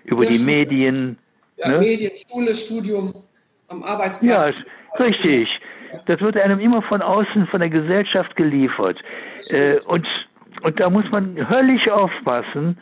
Über 0.05 0.25
ja, 0.25 0.31
die 0.31 0.39
Medien. 0.39 1.19
Ja, 1.57 1.69
ne? 1.69 1.79
Medien, 1.79 2.13
Schule, 2.29 2.55
Studium, 2.55 3.13
am 3.69 3.83
Arbeitsplatz. 3.83 4.65
Ja, 4.99 5.05
richtig. 5.05 5.49
Das 6.07 6.21
wird 6.21 6.37
einem 6.37 6.59
immer 6.59 6.83
von 6.83 7.03
außen, 7.03 7.47
von 7.49 7.61
der 7.61 7.71
Gesellschaft 7.71 8.35
geliefert. 8.37 8.99
Äh, 9.51 9.77
und, 9.87 10.07
und 10.63 10.81
da 10.81 10.91
muss 10.91 11.09
man 11.11 11.49
höllisch 11.49 11.89
aufpassen, 11.89 12.79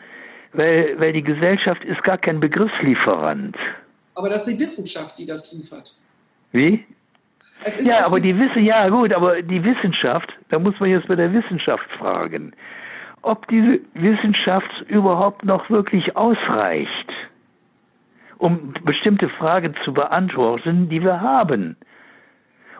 weil, 0.53 0.99
weil 0.99 1.13
die 1.13 1.23
Gesellschaft 1.23 1.83
ist 1.83 2.01
gar 2.03 2.17
kein 2.17 2.39
Begriffslieferant. 2.39 3.55
Aber 4.15 4.29
das 4.29 4.47
ist 4.47 4.57
die 4.57 4.59
Wissenschaft, 4.59 5.19
die 5.19 5.25
das 5.25 5.51
liefert. 5.51 5.95
Wie? 6.51 6.85
Ja, 7.81 8.05
aber 8.05 8.19
die, 8.19 8.33
die 8.33 8.39
Wissen, 8.39 8.63
ja 8.63 8.89
gut, 8.89 9.13
aber 9.13 9.41
die 9.41 9.63
Wissenschaft, 9.63 10.33
da 10.49 10.59
muss 10.59 10.79
man 10.79 10.89
jetzt 10.89 11.07
bei 11.07 11.15
der 11.15 11.31
Wissenschaft 11.33 11.89
fragen, 11.97 12.53
ob 13.21 13.47
diese 13.47 13.79
Wissenschaft 13.93 14.81
überhaupt 14.87 15.45
noch 15.45 15.69
wirklich 15.69 16.15
ausreicht, 16.15 17.13
um 18.37 18.73
bestimmte 18.83 19.29
Fragen 19.29 19.75
zu 19.83 19.93
beantworten, 19.93 20.89
die 20.89 21.01
wir 21.01 21.21
haben. 21.21 21.77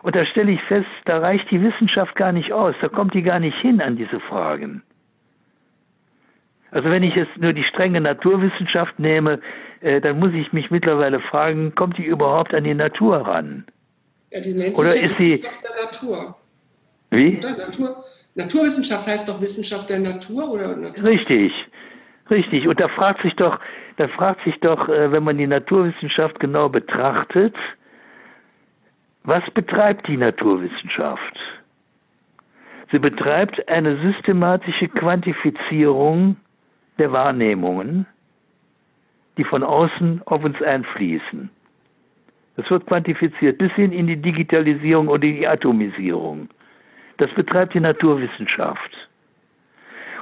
Und 0.02 0.14
da 0.14 0.26
stelle 0.26 0.52
ich 0.52 0.62
fest, 0.64 0.86
da 1.06 1.18
reicht 1.18 1.50
die 1.50 1.62
Wissenschaft 1.62 2.14
gar 2.14 2.32
nicht 2.32 2.52
aus, 2.52 2.74
da 2.82 2.88
kommt 2.88 3.14
die 3.14 3.22
gar 3.22 3.38
nicht 3.40 3.58
hin 3.58 3.80
an 3.80 3.96
diese 3.96 4.20
Fragen. 4.20 4.82
Also 6.70 6.90
wenn 6.90 7.02
ich 7.04 7.14
jetzt 7.14 7.38
nur 7.38 7.52
die 7.52 7.64
strenge 7.64 8.00
Naturwissenschaft 8.00 8.98
nehme, 8.98 9.40
äh, 9.80 10.00
dann 10.00 10.18
muss 10.18 10.32
ich 10.32 10.52
mich 10.52 10.70
mittlerweile 10.70 11.20
fragen, 11.20 11.74
kommt 11.74 11.96
die 11.96 12.04
überhaupt 12.04 12.52
an 12.52 12.64
die 12.64 12.74
Natur 12.74 13.18
ran? 13.18 13.64
Ja, 14.34 14.40
die 14.40 14.52
nennt 14.52 14.76
Oder 14.76 14.88
sich 14.88 15.02
ist 15.04 15.20
ja 15.20 15.26
Wissenschaft 15.26 15.62
sie, 15.62 15.68
der 15.68 15.84
Natur. 15.84 16.36
Wie? 17.10 17.38
Natur, 17.38 18.04
Naturwissenschaft 18.34 19.06
heißt 19.06 19.28
doch 19.28 19.40
Wissenschaft 19.40 19.88
der 19.88 20.00
Natur 20.00 20.50
oder 20.50 20.76
Richtig, 21.04 21.52
richtig. 22.28 22.66
Und 22.66 22.80
da 22.80 22.88
fragt 22.88 23.22
sich 23.22 23.34
doch, 23.36 23.60
da 23.96 24.08
fragt 24.08 24.42
sich 24.42 24.58
doch, 24.58 24.88
äh, 24.88 25.12
wenn 25.12 25.22
man 25.22 25.38
die 25.38 25.46
Naturwissenschaft 25.46 26.40
genau 26.40 26.68
betrachtet, 26.68 27.54
was 29.22 29.48
betreibt 29.52 30.08
die 30.08 30.16
Naturwissenschaft? 30.16 31.38
Sie 32.90 32.98
betreibt 32.98 33.68
eine 33.68 34.00
systematische 34.02 34.88
Quantifizierung 34.88 36.36
der 36.98 37.12
Wahrnehmungen, 37.12 38.06
die 39.38 39.44
von 39.44 39.62
außen 39.62 40.22
auf 40.26 40.42
uns 40.42 40.60
einfließen. 40.60 41.50
Das 42.56 42.70
wird 42.70 42.86
quantifiziert 42.86 43.58
bis 43.58 43.72
hin 43.72 43.92
in 43.92 44.06
die 44.06 44.16
Digitalisierung 44.16 45.08
oder 45.08 45.20
die 45.20 45.46
Atomisierung. 45.46 46.48
Das 47.18 47.30
betreibt 47.32 47.74
die 47.74 47.80
Naturwissenschaft. 47.80 48.90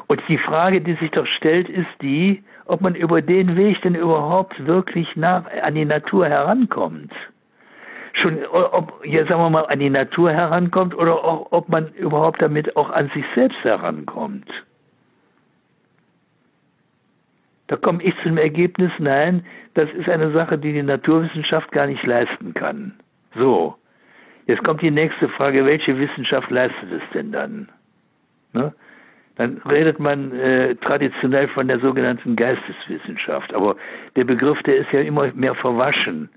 Und 0.07 0.21
die 0.29 0.39
Frage, 0.39 0.81
die 0.81 0.95
sich 0.95 1.11
doch 1.11 1.27
stellt, 1.27 1.69
ist 1.69 1.89
die, 2.01 2.43
ob 2.67 2.81
man 2.81 2.95
über 2.95 3.23
den 3.23 3.57
Weg 3.57 3.81
denn 3.83 3.95
überhaupt 3.95 4.67
wirklich 4.67 5.15
nach, 5.17 5.45
an 5.63 5.75
die 5.75 5.85
Natur 5.85 6.29
herankommt 6.29 7.13
schon, 8.15 8.45
ob 8.47 9.03
hier 9.05 9.27
sagen 9.27 9.41
wir 9.41 9.51
mal 9.51 9.67
an 9.67 9.79
die 9.79 9.91
Natur 9.91 10.33
herankommt 10.33 10.95
oder 10.95 11.25
auch, 11.25 11.49
ob 11.51 11.69
man 11.69 11.89
überhaupt 11.95 12.43
damit 12.43 12.77
auch 12.77 12.91
an 12.91 13.11
sich 13.15 13.25
selbst 13.35 13.63
herankommt. 13.63 14.49
Da 17.73 17.79
komme 17.79 18.03
ich 18.03 18.15
zum 18.23 18.37
Ergebnis, 18.37 18.93
nein, 18.99 19.47
das 19.73 19.89
ist 19.95 20.07
eine 20.07 20.31
Sache, 20.33 20.59
die 20.59 20.75
die 20.75 20.83
Naturwissenschaft 20.83 21.73
gar 21.73 21.87
nicht 21.87 22.05
leisten 22.05 22.53
kann. 22.53 22.93
So, 23.35 23.77
jetzt 24.47 24.63
kommt 24.63 24.83
die 24.83 24.91
nächste 24.91 25.27
Frage, 25.31 25.65
welche 25.65 25.99
Wissenschaft 25.99 26.51
leistet 26.51 26.93
es 26.93 27.03
denn 27.15 27.33
dann? 27.33 27.71
Ne? 28.53 28.75
Dann 29.37 29.63
redet 29.67 29.99
man 29.99 30.39
äh, 30.39 30.75
traditionell 30.75 31.49
von 31.49 31.67
der 31.67 31.79
sogenannten 31.79 32.37
Geisteswissenschaft, 32.37 33.55
aber 33.55 33.77
der 34.17 34.25
Begriff, 34.25 34.63
der 34.65 34.77
ist 34.77 34.93
ja 34.93 35.01
immer 35.01 35.33
mehr 35.33 35.55
verwaschen. 35.55 36.29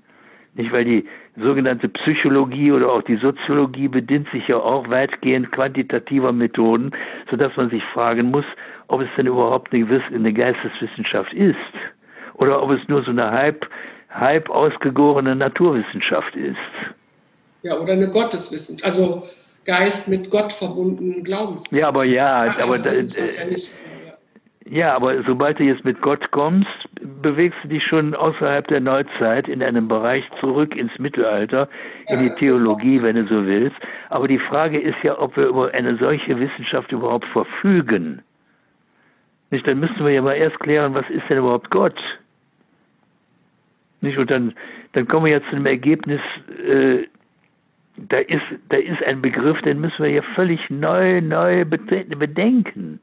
Nicht, 0.54 0.72
weil 0.72 0.86
die 0.86 1.04
sogenannte 1.36 1.90
Psychologie 1.90 2.72
oder 2.72 2.90
auch 2.90 3.02
die 3.02 3.16
Soziologie 3.16 3.88
bedient 3.88 4.26
sich 4.30 4.48
ja 4.48 4.56
auch 4.56 4.88
weitgehend 4.88 5.52
quantitativer 5.52 6.32
Methoden, 6.32 6.92
sodass 7.30 7.54
man 7.58 7.68
sich 7.68 7.84
fragen 7.92 8.30
muss, 8.30 8.46
ob 8.88 9.00
es 9.00 9.08
denn 9.16 9.26
überhaupt 9.26 9.72
eine 9.72 10.32
Geisteswissenschaft 10.32 11.32
ist 11.32 11.56
oder 12.34 12.62
ob 12.62 12.70
es 12.70 12.80
nur 12.88 13.02
so 13.02 13.10
eine 13.10 13.30
halb, 13.30 13.68
halb 14.10 14.50
ausgegorene 14.50 15.34
Naturwissenschaft 15.34 16.34
ist. 16.36 16.56
Ja, 17.62 17.78
oder 17.78 17.94
eine 17.94 18.08
Gotteswissenschaft, 18.08 18.84
also 18.84 19.24
Geist 19.64 20.06
mit 20.06 20.30
Gott 20.30 20.52
verbundenen 20.52 21.24
Glaubenswissenschaft. 21.24 21.80
Ja, 21.80 21.88
aber 21.88 22.04
ja, 22.04 22.46
ja 22.46 22.64
aber 22.64 22.78
da, 22.78 22.90
äh, 22.90 23.02
ja 23.02 23.56
ja, 24.68 24.96
aber 24.96 25.22
sobald 25.22 25.60
du 25.60 25.64
jetzt 25.64 25.84
mit 25.84 26.00
Gott 26.02 26.30
kommst, 26.32 26.68
bewegst 27.22 27.58
du 27.62 27.68
dich 27.68 27.84
schon 27.84 28.14
außerhalb 28.14 28.66
der 28.66 28.80
Neuzeit 28.80 29.46
in 29.46 29.62
einem 29.62 29.86
Bereich 29.86 30.24
zurück 30.40 30.74
ins 30.74 30.90
Mittelalter, 30.98 31.68
in 32.08 32.24
die 32.24 32.32
Theologie, 32.34 33.00
wenn 33.00 33.14
du 33.14 33.26
so 33.28 33.46
willst. 33.46 33.76
Aber 34.10 34.26
die 34.26 34.40
Frage 34.40 34.80
ist 34.80 34.96
ja, 35.04 35.20
ob 35.20 35.36
wir 35.36 35.46
über 35.46 35.72
eine 35.72 35.96
solche 35.98 36.40
Wissenschaft 36.40 36.90
überhaupt 36.90 37.26
verfügen. 37.26 38.22
Nicht, 39.50 39.66
dann 39.66 39.80
müssten 39.80 40.04
wir 40.04 40.12
ja 40.12 40.22
mal 40.22 40.34
erst 40.34 40.58
klären, 40.60 40.94
was 40.94 41.08
ist 41.10 41.28
denn 41.28 41.38
überhaupt 41.38 41.70
Gott? 41.70 41.98
Nicht, 44.00 44.18
und 44.18 44.30
dann, 44.30 44.54
dann 44.92 45.06
kommen 45.06 45.26
wir 45.26 45.32
ja 45.32 45.42
zu 45.44 45.56
dem 45.56 45.66
Ergebnis, 45.66 46.20
äh, 46.66 47.04
da 47.96 48.18
ist, 48.18 48.42
da 48.68 48.76
ist 48.76 49.02
ein 49.04 49.22
Begriff, 49.22 49.60
den 49.62 49.80
müssen 49.80 50.02
wir 50.02 50.10
ja 50.10 50.22
völlig 50.34 50.60
neu, 50.68 51.20
neu 51.22 51.64
bedenken 51.64 53.00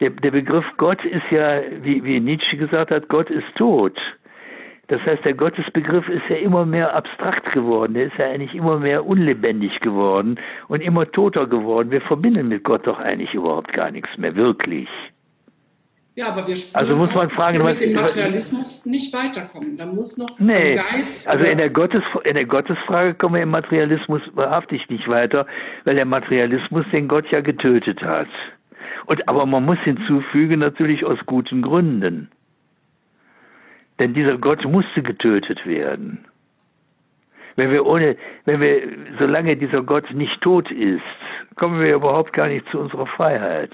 der, 0.00 0.10
der 0.10 0.30
Begriff 0.30 0.64
Gott 0.78 1.04
ist 1.04 1.30
ja, 1.30 1.60
wie, 1.82 2.02
wie 2.04 2.20
Nietzsche 2.20 2.56
gesagt 2.56 2.90
hat, 2.90 3.08
Gott 3.08 3.30
ist 3.30 3.46
tot. 3.56 3.98
Das 4.88 5.00
heißt, 5.02 5.24
der 5.24 5.34
Gottesbegriff 5.34 6.08
ist 6.08 6.28
ja 6.28 6.36
immer 6.36 6.66
mehr 6.66 6.92
abstrakt 6.96 7.52
geworden. 7.52 7.94
Der 7.94 8.06
ist 8.06 8.18
ja 8.18 8.26
eigentlich 8.26 8.56
immer 8.56 8.80
mehr 8.80 9.06
unlebendig 9.06 9.78
geworden 9.80 10.36
und 10.66 10.82
immer 10.82 11.06
toter 11.06 11.46
geworden. 11.46 11.92
Wir 11.92 12.00
verbinden 12.00 12.48
mit 12.48 12.64
Gott 12.64 12.88
doch 12.88 12.98
eigentlich 12.98 13.32
überhaupt 13.32 13.72
gar 13.72 13.92
nichts 13.92 14.18
mehr, 14.18 14.34
wirklich. 14.34 14.88
Ja, 16.20 16.32
aber 16.34 16.46
wir 16.46 16.54
also 16.74 16.96
muss 16.96 17.14
man 17.14 17.30
fragen, 17.30 17.56
wir 17.60 17.64
mit 17.64 17.80
dem 17.80 17.94
Materialismus 17.94 18.84
nicht 18.84 19.10
weiterkommen. 19.14 19.78
Da 19.78 19.86
muss 19.86 20.18
noch 20.18 20.38
nee, 20.38 20.74
Geist. 20.74 21.26
Also 21.26 21.46
in 21.46 21.56
der, 21.56 21.70
Gottes, 21.70 22.02
in 22.24 22.34
der 22.34 22.44
Gottesfrage 22.44 23.14
kommen 23.14 23.36
wir 23.36 23.42
im 23.42 23.48
Materialismus 23.48 24.20
wahrhaftig 24.34 24.86
nicht 24.90 25.08
weiter, 25.08 25.46
weil 25.84 25.94
der 25.94 26.04
Materialismus 26.04 26.84
den 26.92 27.08
Gott 27.08 27.24
ja 27.30 27.40
getötet 27.40 28.02
hat. 28.02 28.28
Und, 29.06 29.26
aber 29.30 29.46
man 29.46 29.64
muss 29.64 29.78
hinzufügen, 29.78 30.60
natürlich 30.60 31.06
aus 31.06 31.18
guten 31.24 31.62
Gründen. 31.62 32.30
Denn 33.98 34.12
dieser 34.12 34.36
Gott 34.36 34.62
musste 34.66 35.02
getötet 35.02 35.64
werden. 35.64 36.26
Wenn 37.56 37.70
wir 37.72 37.86
ohne, 37.86 38.18
wenn 38.44 38.60
wir, 38.60 38.82
solange 39.18 39.56
dieser 39.56 39.82
Gott 39.82 40.12
nicht 40.12 40.38
tot 40.42 40.70
ist, 40.70 41.00
kommen 41.56 41.80
wir 41.80 41.94
überhaupt 41.94 42.34
gar 42.34 42.48
nicht 42.48 42.68
zu 42.68 42.78
unserer 42.78 43.06
Freiheit. 43.06 43.72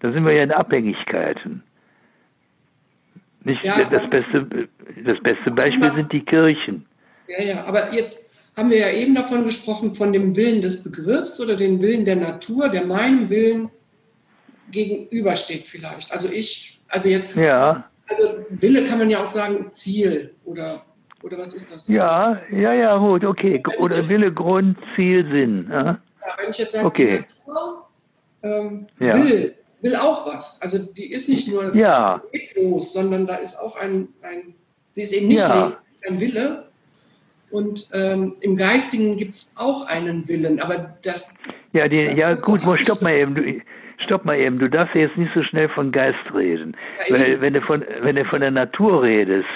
Da 0.00 0.12
sind 0.12 0.24
wir 0.24 0.32
ja 0.32 0.42
in 0.42 0.52
Abhängigkeiten. 0.52 1.62
Nicht 3.44 3.64
ja, 3.64 3.88
das 3.88 4.10
beste, 4.10 4.68
das 5.04 5.20
beste 5.22 5.50
Beispiel 5.52 5.92
sind 5.92 6.12
die 6.12 6.24
Kirchen. 6.24 6.84
Ja, 7.28 7.42
ja, 7.42 7.64
aber 7.64 7.92
jetzt 7.92 8.24
haben 8.56 8.70
wir 8.70 8.78
ja 8.78 8.90
eben 8.90 9.14
davon 9.14 9.44
gesprochen, 9.44 9.94
von 9.94 10.12
dem 10.12 10.34
Willen 10.34 10.62
des 10.62 10.82
Begriffs 10.82 11.38
oder 11.40 11.56
den 11.56 11.80
Willen 11.80 12.04
der 12.04 12.16
Natur, 12.16 12.68
der 12.68 12.84
meinem 12.84 13.28
Willen 13.28 13.70
gegenübersteht 14.70 15.64
vielleicht. 15.64 16.12
Also 16.12 16.28
ich, 16.28 16.80
also 16.88 17.08
jetzt, 17.08 17.36
ja. 17.36 17.84
also 18.08 18.24
Wille 18.50 18.84
kann 18.84 18.98
man 18.98 19.10
ja 19.10 19.22
auch 19.22 19.28
sagen 19.28 19.70
Ziel 19.70 20.34
oder, 20.44 20.84
oder 21.22 21.38
was 21.38 21.52
ist 21.52 21.72
das? 21.72 21.86
Ja, 21.88 22.40
ja, 22.50 22.72
ja, 22.72 22.96
gut, 22.98 23.24
okay. 23.24 23.62
Oder 23.78 24.08
Wille, 24.08 24.32
Grund, 24.32 24.78
Ziel, 24.94 25.24
Sinn. 25.30 25.68
Ja, 25.70 25.84
ja 25.84 25.98
wenn 26.38 26.50
ich 26.50 26.58
jetzt 26.58 26.72
sage, 26.72 26.86
okay. 26.86 27.24
Natur 27.46 27.86
ähm, 28.42 28.86
ja. 28.98 29.14
will, 29.22 29.54
will 29.86 29.96
auch 29.96 30.26
was. 30.26 30.60
Also 30.60 30.78
die 30.78 31.10
ist 31.12 31.28
nicht 31.28 31.48
nur 31.48 31.74
ja. 31.74 32.20
leblos, 32.32 32.92
sondern 32.92 33.26
da 33.26 33.36
ist 33.36 33.56
auch 33.56 33.76
ein, 33.76 34.08
ein 34.22 34.54
sie 34.90 35.02
ist 35.02 35.12
eben 35.12 35.28
nicht 35.28 35.38
ja. 35.38 35.76
ein 36.08 36.20
Wille. 36.20 36.66
Und 37.50 37.88
ähm, 37.94 38.34
im 38.40 38.56
Geistigen 38.56 39.16
gibt 39.16 39.36
es 39.36 39.52
auch 39.54 39.86
einen 39.86 40.26
Willen, 40.28 40.60
aber 40.60 40.96
das. 41.02 41.32
Ja, 41.72 41.86
die, 41.88 42.02
ja 42.02 42.34
gut, 42.34 42.60
stopp 42.80 43.02
mal 43.02 43.14
eben. 43.14 43.34
Du, 43.34 43.60
stopp 43.98 44.24
mal 44.24 44.36
eben, 44.36 44.58
du 44.58 44.68
darfst 44.68 44.94
jetzt 44.94 45.16
nicht 45.16 45.32
so 45.34 45.42
schnell 45.42 45.68
von 45.68 45.92
Geist 45.92 46.18
reden. 46.34 46.76
Ja, 47.08 47.14
Weil 47.14 47.40
wenn 47.40 47.54
du 47.54 47.62
von, 47.62 47.84
wenn 48.00 48.16
du 48.16 48.24
von 48.24 48.40
der 48.40 48.50
Natur 48.50 49.02
redest 49.02 49.48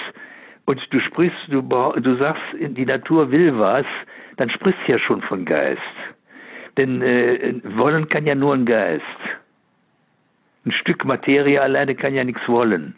und 0.65 0.79
du 0.89 0.99
sprichst, 1.03 1.37
du, 1.49 1.61
du 1.61 2.17
sagst, 2.17 2.41
die 2.59 2.85
Natur 2.85 3.29
will 3.31 3.59
was, 3.59 3.85
dann 4.37 4.49
sprichst 4.49 4.79
du 4.87 4.93
ja 4.93 4.99
schon 4.99 5.21
von 5.21 5.45
Geist. 5.45 5.81
Denn 6.77 7.01
äh, 7.01 7.55
wollen 7.75 8.07
kann 8.07 8.25
ja 8.25 8.35
nur 8.35 8.53
ein 8.53 8.65
Geist. 8.65 9.03
Ein 10.65 10.71
Stück 10.71 11.05
Materie 11.05 11.61
alleine 11.61 11.95
kann 11.95 12.13
ja 12.13 12.23
nichts 12.23 12.47
wollen. 12.47 12.95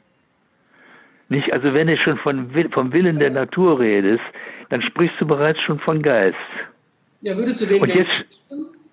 Nicht, 1.30 1.52
also 1.54 1.74
wenn 1.74 1.88
du 1.88 1.98
schon 1.98 2.18
von, 2.18 2.52
vom 2.72 2.94
Willen 2.94 3.20
der 3.20 3.32
Natur 3.32 3.80
redest, 3.80 4.24
dann 4.70 4.82
sprichst 4.82 5.20
du 5.20 5.26
bereits 5.26 5.60
schon 5.62 5.80
von 5.80 6.02
Geist. 6.02 6.38
Ja, 7.22 7.38
würdest 7.38 7.62
du 7.62 7.66
den 7.66 7.82
Und 7.82 7.96
jetzt, 7.96 8.26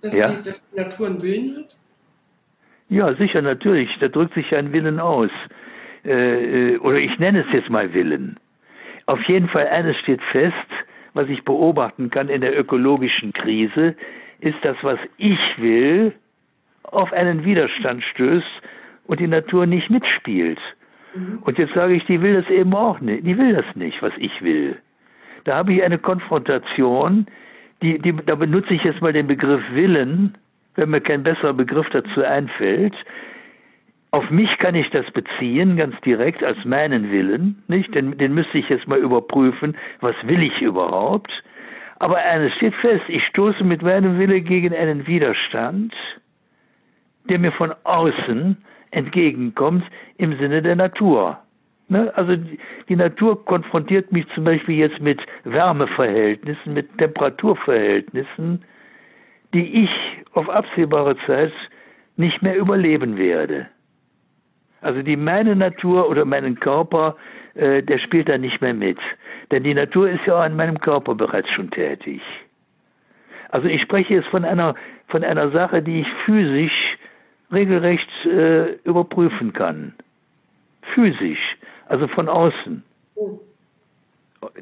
dass, 0.02 0.16
ja? 0.16 0.28
die, 0.28 0.42
dass 0.44 0.64
die 0.70 0.76
Natur 0.76 1.08
einen 1.08 1.22
Willen 1.22 1.56
hat? 1.56 1.76
Ja, 2.88 3.14
sicher, 3.14 3.42
natürlich. 3.42 3.90
Da 4.00 4.08
drückt 4.08 4.34
sich 4.34 4.50
ja 4.50 4.58
ein 4.58 4.72
Willen 4.72 5.00
aus. 5.00 5.30
Äh, 6.04 6.74
äh, 6.74 6.78
oder 6.78 6.98
ich 6.98 7.18
nenne 7.18 7.44
es 7.46 7.52
jetzt 7.52 7.70
mal 7.70 7.92
Willen. 7.92 8.38
Auf 9.06 9.22
jeden 9.24 9.48
Fall 9.48 9.66
eines 9.68 9.96
steht 9.98 10.22
fest, 10.30 10.54
was 11.14 11.28
ich 11.28 11.44
beobachten 11.44 12.10
kann 12.10 12.28
in 12.28 12.40
der 12.40 12.58
ökologischen 12.58 13.32
Krise, 13.32 13.96
ist 14.40 14.58
das, 14.62 14.76
was 14.82 14.98
ich 15.18 15.38
will, 15.58 16.12
auf 16.92 17.12
einen 17.12 17.44
Widerstand 17.44 18.02
stößt 18.04 18.62
und 19.06 19.20
die 19.20 19.26
Natur 19.26 19.66
nicht 19.66 19.90
mitspielt. 19.90 20.58
Mhm. 21.14 21.40
Und 21.44 21.58
jetzt 21.58 21.74
sage 21.74 21.94
ich, 21.94 22.04
die 22.06 22.22
will 22.22 22.34
das 22.34 22.50
eben 22.50 22.74
auch 22.74 23.00
nicht. 23.00 23.26
Die 23.26 23.36
will 23.36 23.54
das 23.54 23.64
nicht, 23.74 24.02
was 24.02 24.12
ich 24.18 24.42
will. 24.42 24.76
Da 25.44 25.56
habe 25.56 25.72
ich 25.72 25.82
eine 25.82 25.98
Konfrontation, 25.98 27.26
die, 27.82 27.98
die, 27.98 28.14
da 28.14 28.34
benutze 28.34 28.74
ich 28.74 28.84
jetzt 28.84 29.00
mal 29.00 29.12
den 29.12 29.26
Begriff 29.26 29.62
Willen, 29.72 30.36
wenn 30.74 30.90
mir 30.90 31.00
kein 31.00 31.22
besserer 31.22 31.54
Begriff 31.54 31.88
dazu 31.90 32.22
einfällt. 32.22 32.94
Auf 34.12 34.28
mich 34.30 34.58
kann 34.58 34.74
ich 34.74 34.90
das 34.90 35.08
beziehen, 35.12 35.76
ganz 35.76 35.98
direkt 36.00 36.42
als 36.42 36.64
meinen 36.64 37.10
Willen, 37.10 37.62
nicht? 37.68 37.94
Den, 37.94 38.18
den 38.18 38.34
müsste 38.34 38.58
ich 38.58 38.68
jetzt 38.68 38.88
mal 38.88 38.98
überprüfen, 38.98 39.76
was 40.00 40.16
will 40.24 40.42
ich 40.42 40.60
überhaupt? 40.60 41.30
Aber 42.00 42.16
eines 42.16 42.52
steht 42.54 42.74
fest, 42.76 43.04
ich 43.08 43.24
stoße 43.26 43.62
mit 43.62 43.82
meinem 43.82 44.18
Wille 44.18 44.40
gegen 44.40 44.74
einen 44.74 45.06
Widerstand, 45.06 45.94
der 47.30 47.38
mir 47.38 47.52
von 47.52 47.72
außen 47.84 48.56
entgegenkommt 48.90 49.84
im 50.18 50.36
Sinne 50.38 50.60
der 50.60 50.76
Natur. 50.76 51.38
Ne? 51.88 52.12
Also 52.16 52.36
die, 52.88 52.96
Natur 52.96 53.44
konfrontiert 53.44 54.12
mich 54.12 54.26
zum 54.34 54.44
Beispiel 54.44 54.76
jetzt 54.76 55.00
mit 55.00 55.20
Wärmeverhältnissen, 55.44 56.74
mit 56.74 56.98
Temperaturverhältnissen, 56.98 58.62
die 59.54 59.84
ich 59.84 59.90
auf 60.32 60.48
absehbare 60.48 61.16
Zeit 61.26 61.52
nicht 62.16 62.42
mehr 62.42 62.56
überleben 62.56 63.16
werde. 63.16 63.66
Also 64.82 65.02
die 65.02 65.16
meine 65.16 65.56
Natur 65.56 66.08
oder 66.08 66.24
meinen 66.24 66.58
Körper, 66.58 67.16
äh, 67.54 67.82
der 67.82 67.98
spielt 67.98 68.28
da 68.28 68.38
nicht 68.38 68.60
mehr 68.60 68.74
mit. 68.74 68.98
Denn 69.50 69.62
die 69.62 69.74
Natur 69.74 70.10
ist 70.10 70.24
ja 70.26 70.36
auch 70.36 70.42
an 70.42 70.56
meinem 70.56 70.80
Körper 70.80 71.14
bereits 71.14 71.50
schon 71.50 71.70
tätig. 71.70 72.22
Also 73.50 73.68
ich 73.68 73.82
spreche 73.82 74.14
jetzt 74.14 74.28
von 74.28 74.44
einer, 74.44 74.74
von 75.08 75.24
einer 75.24 75.50
Sache, 75.50 75.82
die 75.82 76.00
ich 76.00 76.08
physisch 76.24 76.98
regelrecht 77.52 78.08
äh, 78.26 78.74
überprüfen 78.84 79.52
kann. 79.52 79.94
Physisch, 80.94 81.56
also 81.88 82.08
von 82.08 82.28
außen. 82.28 82.82
Mhm 83.16 83.40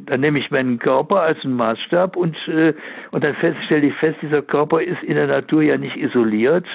dann 0.00 0.20
nehme 0.20 0.38
ich 0.38 0.50
meinen 0.50 0.78
Körper 0.78 1.20
als 1.20 1.44
einen 1.44 1.54
Maßstab 1.54 2.16
und, 2.16 2.36
äh, 2.48 2.74
und 3.12 3.22
dann 3.22 3.36
stelle 3.64 3.86
ich 3.86 3.94
fest, 3.94 4.18
dieser 4.22 4.42
Körper 4.42 4.82
ist 4.82 5.02
in 5.02 5.14
der 5.14 5.26
Natur 5.26 5.62
ja 5.62 5.78
nicht 5.78 5.96
isoliert, 5.96 6.66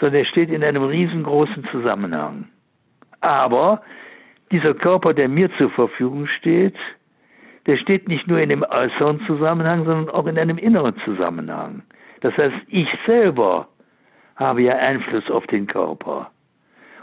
sondern 0.00 0.20
er 0.20 0.24
steht 0.24 0.50
in 0.50 0.64
einem 0.64 0.82
riesengroßen 0.82 1.64
Zusammenhang. 1.70 2.48
Aber 3.20 3.82
dieser 4.50 4.74
Körper, 4.74 5.12
der 5.12 5.28
mir 5.28 5.50
zur 5.58 5.70
Verfügung 5.70 6.26
steht, 6.26 6.76
der 7.66 7.76
steht 7.76 8.08
nicht 8.08 8.26
nur 8.26 8.38
in 8.38 8.48
dem 8.48 8.62
äußeren 8.62 9.20
Zusammenhang, 9.26 9.84
sondern 9.84 10.08
auch 10.14 10.26
in 10.26 10.38
einem 10.38 10.56
inneren 10.56 10.96
Zusammenhang. 11.04 11.82
Das 12.20 12.36
heißt, 12.36 12.54
ich 12.68 12.88
selber 13.06 13.68
habe 14.36 14.62
ja 14.62 14.76
Einfluss 14.76 15.30
auf 15.30 15.46
den 15.46 15.66
Körper. 15.66 16.30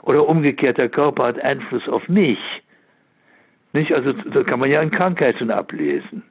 Oder 0.04 0.28
umgekehrt, 0.28 0.78
der 0.78 0.90
Körper 0.90 1.26
hat 1.26 1.40
Einfluss 1.42 1.88
auf 1.88 2.08
mich. 2.08 2.40
Nicht? 3.74 3.94
Also 3.94 4.14
da 4.14 4.44
kann 4.44 4.60
man 4.60 4.70
ja 4.70 4.82
in 4.82 4.92
Krankheiten 4.92 5.50
ablesen. 5.50 6.24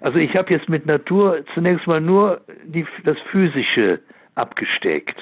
Also 0.00 0.18
ich 0.18 0.34
habe 0.36 0.52
jetzt 0.52 0.68
mit 0.68 0.86
Natur 0.86 1.44
zunächst 1.54 1.86
mal 1.86 2.00
nur 2.00 2.40
die, 2.64 2.86
das 3.04 3.18
Physische 3.30 4.00
abgesteckt. 4.34 5.18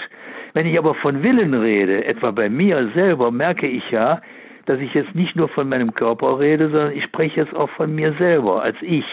Wenn 0.54 0.66
ich 0.66 0.78
aber 0.78 0.94
von 0.94 1.22
Willen 1.22 1.54
rede, 1.54 2.04
etwa 2.04 2.30
bei 2.30 2.48
mir 2.48 2.90
selber, 2.94 3.30
merke 3.30 3.66
ich 3.66 3.90
ja, 3.90 4.20
dass 4.66 4.80
ich 4.80 4.94
jetzt 4.94 5.14
nicht 5.14 5.34
nur 5.34 5.48
von 5.48 5.68
meinem 5.68 5.94
Körper 5.94 6.38
rede, 6.38 6.70
sondern 6.70 6.92
ich 6.92 7.04
spreche 7.04 7.40
jetzt 7.40 7.54
auch 7.54 7.70
von 7.70 7.94
mir 7.94 8.12
selber 8.14 8.62
als 8.62 8.76
ich. 8.80 9.06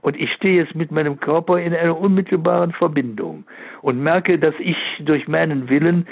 Und 0.00 0.16
ich 0.16 0.32
stehe 0.32 0.62
jetzt 0.62 0.74
mit 0.74 0.92
meinem 0.92 1.18
Körper 1.18 1.58
in 1.60 1.74
einer 1.74 1.98
unmittelbaren 1.98 2.72
Verbindung 2.72 3.44
und 3.82 4.00
merke, 4.02 4.38
dass 4.38 4.54
ich 4.58 4.76
durch 5.00 5.26
meinen 5.26 5.68
Willen 5.68 6.06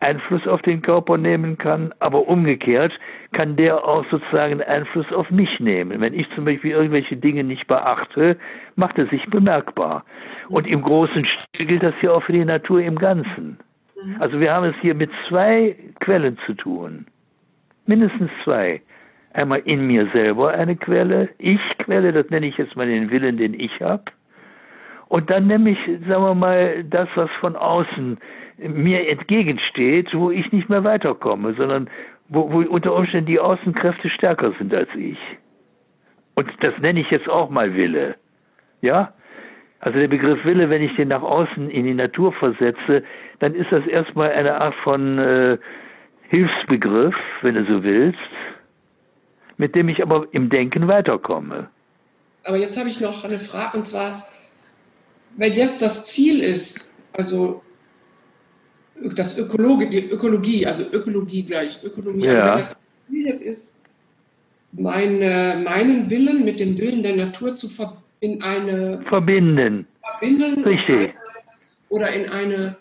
Einfluss 0.00 0.46
auf 0.46 0.60
den 0.62 0.82
Körper 0.82 1.16
nehmen 1.16 1.56
kann, 1.56 1.92
aber 1.98 2.28
umgekehrt 2.28 2.92
kann 3.32 3.56
der 3.56 3.84
auch 3.84 4.04
sozusagen 4.10 4.60
Einfluss 4.62 5.10
auf 5.12 5.30
mich 5.30 5.60
nehmen. 5.60 6.00
Wenn 6.00 6.14
ich 6.14 6.28
zum 6.34 6.44
Beispiel 6.44 6.72
irgendwelche 6.72 7.16
Dinge 7.16 7.42
nicht 7.42 7.66
beachte, 7.66 8.36
macht 8.76 8.98
er 8.98 9.06
sich 9.06 9.24
bemerkbar. 9.30 10.04
Und 10.48 10.66
im 10.66 10.82
großen 10.82 11.24
Stil 11.24 11.66
gilt 11.66 11.82
das 11.82 11.94
ja 12.02 12.12
auch 12.12 12.22
für 12.22 12.32
die 12.32 12.44
Natur 12.44 12.82
im 12.82 12.96
Ganzen. 12.98 13.58
Mhm. 14.04 14.16
Also 14.20 14.40
wir 14.40 14.52
haben 14.52 14.66
es 14.66 14.76
hier 14.82 14.94
mit 14.94 15.10
zwei 15.28 15.74
Quellen 16.00 16.38
zu 16.44 16.54
tun. 16.54 17.06
Mindestens 17.86 18.30
zwei. 18.44 18.82
Einmal 19.34 19.62
in 19.64 19.86
mir 19.88 20.08
selber 20.12 20.52
eine 20.52 20.76
Quelle, 20.76 21.28
Ich-Quelle, 21.38 22.12
das 22.12 22.30
nenne 22.30 22.46
ich 22.46 22.56
jetzt 22.56 22.76
mal 22.76 22.86
den 22.86 23.10
Willen, 23.10 23.36
den 23.36 23.52
ich 23.52 23.80
habe. 23.80 24.04
Und 25.08 25.28
dann 25.28 25.48
nehme 25.48 25.70
ich, 25.70 25.78
sagen 26.08 26.22
wir 26.22 26.34
mal, 26.34 26.84
das, 26.84 27.08
was 27.16 27.28
von 27.40 27.56
außen 27.56 28.16
mir 28.58 29.08
entgegensteht, 29.08 30.14
wo 30.14 30.30
ich 30.30 30.50
nicht 30.52 30.68
mehr 30.68 30.84
weiterkomme, 30.84 31.52
sondern 31.54 31.90
wo, 32.28 32.52
wo 32.52 32.60
unter 32.60 32.94
Umständen 32.94 33.26
die 33.26 33.40
Außenkräfte 33.40 34.08
stärker 34.08 34.52
sind 34.58 34.72
als 34.72 34.88
ich. 34.94 35.18
Und 36.36 36.48
das 36.60 36.78
nenne 36.78 37.00
ich 37.00 37.10
jetzt 37.10 37.28
auch 37.28 37.50
mal 37.50 37.74
Wille. 37.74 38.14
Ja? 38.82 39.14
Also 39.80 39.98
der 39.98 40.08
Begriff 40.08 40.44
Wille, 40.44 40.70
wenn 40.70 40.82
ich 40.82 40.94
den 40.94 41.08
nach 41.08 41.22
außen 41.22 41.70
in 41.70 41.84
die 41.84 41.94
Natur 41.94 42.32
versetze, 42.32 43.02
dann 43.40 43.54
ist 43.54 43.70
das 43.72 43.84
erstmal 43.86 44.30
eine 44.30 44.60
Art 44.60 44.74
von 44.76 45.18
äh, 45.18 45.58
Hilfsbegriff, 46.28 47.16
wenn 47.42 47.56
du 47.56 47.64
so 47.64 47.82
willst, 47.82 48.18
mit 49.56 49.74
dem 49.74 49.88
ich 49.88 50.02
aber 50.02 50.26
im 50.32 50.48
Denken 50.48 50.88
weiterkomme. 50.88 51.68
Aber 52.44 52.56
jetzt 52.56 52.78
habe 52.78 52.88
ich 52.88 53.00
noch 53.00 53.24
eine 53.24 53.40
Frage, 53.40 53.78
und 53.78 53.88
zwar, 53.88 54.26
wenn 55.36 55.52
jetzt 55.52 55.80
das 55.80 56.06
Ziel 56.06 56.40
ist, 56.40 56.92
also 57.12 57.62
das 59.14 59.38
Ökologie, 59.38 59.88
die 59.88 60.10
Ökologie, 60.10 60.66
also 60.66 60.84
Ökologie 60.92 61.44
gleich 61.44 61.82
Ökonomie, 61.82 62.28
also 62.28 62.42
wenn 62.42 62.56
das 62.56 62.76
Ziel 63.08 63.26
ist, 63.26 63.76
meine, 64.72 65.62
meinen 65.64 66.10
Willen 66.10 66.44
mit 66.44 66.60
dem 66.60 66.78
Willen 66.78 67.02
der 67.02 67.16
Natur 67.16 67.56
zu 67.56 67.68
ver 67.68 67.96
in 68.20 68.42
eine 68.42 69.02
verbinden. 69.08 69.86
Verbinden 70.00 70.64
Richtig. 70.64 71.14
Oder 71.90 72.10
in 72.12 72.28
eine 72.30 72.76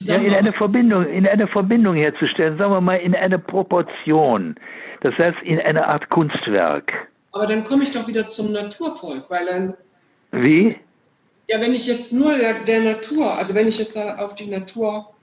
ja, 0.00 0.14
in 0.14 0.32
eine 0.32 0.52
Verbindung, 0.52 1.06
in 1.06 1.26
eine 1.26 1.48
Verbindung 1.48 1.96
herzustellen, 1.96 2.56
sagen 2.56 2.72
wir 2.72 2.80
mal 2.80 2.96
in 2.96 3.16
eine 3.16 3.38
Proportion. 3.38 4.54
Das 5.00 5.14
heißt 5.16 5.38
in 5.44 5.60
eine 5.60 5.86
Art 5.86 6.08
Kunstwerk. 6.08 6.92
Aber 7.32 7.46
dann 7.46 7.64
komme 7.64 7.84
ich 7.84 7.92
doch 7.92 8.08
wieder 8.08 8.26
zum 8.26 8.52
Naturvolk, 8.52 9.28
weil 9.28 9.46
dann. 9.46 9.74
Wie? 10.32 10.76
Ja, 11.48 11.60
wenn 11.60 11.74
ich 11.74 11.86
jetzt 11.86 12.12
nur 12.12 12.36
der, 12.36 12.64
der 12.64 12.80
Natur, 12.80 13.34
also 13.34 13.54
wenn 13.54 13.68
ich 13.68 13.78
jetzt 13.78 13.96
auf 13.96 14.34
die 14.34 14.48
Natur 14.48 15.14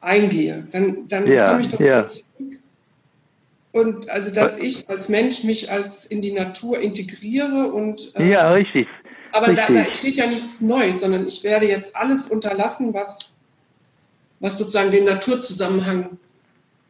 eingehe, 0.00 0.66
dann, 0.72 1.08
dann 1.08 1.26
ja, 1.26 1.48
komme 1.48 1.60
ich 1.60 1.70
doch 1.70 1.80
ja. 1.80 2.08
zurück. 2.08 2.24
Und 3.72 4.08
also, 4.08 4.32
dass 4.32 4.58
ich 4.58 4.88
als 4.88 5.10
Mensch 5.10 5.44
mich 5.44 5.70
als 5.70 6.06
in 6.06 6.22
die 6.22 6.32
Natur 6.32 6.80
integriere 6.80 7.72
und. 7.72 8.12
Äh, 8.16 8.30
ja, 8.30 8.50
richtig. 8.52 8.88
Aber. 9.32 9.52
Da, 9.52 9.70
da 9.70 9.80
entsteht 9.80 10.16
ja 10.16 10.26
nichts 10.26 10.62
Neues, 10.62 11.00
sondern 11.00 11.26
ich 11.26 11.44
werde 11.44 11.68
jetzt 11.68 11.94
alles 11.94 12.28
unterlassen, 12.28 12.94
was, 12.94 13.34
was 14.40 14.56
sozusagen 14.56 14.90
den 14.90 15.04
Naturzusammenhang 15.04 16.18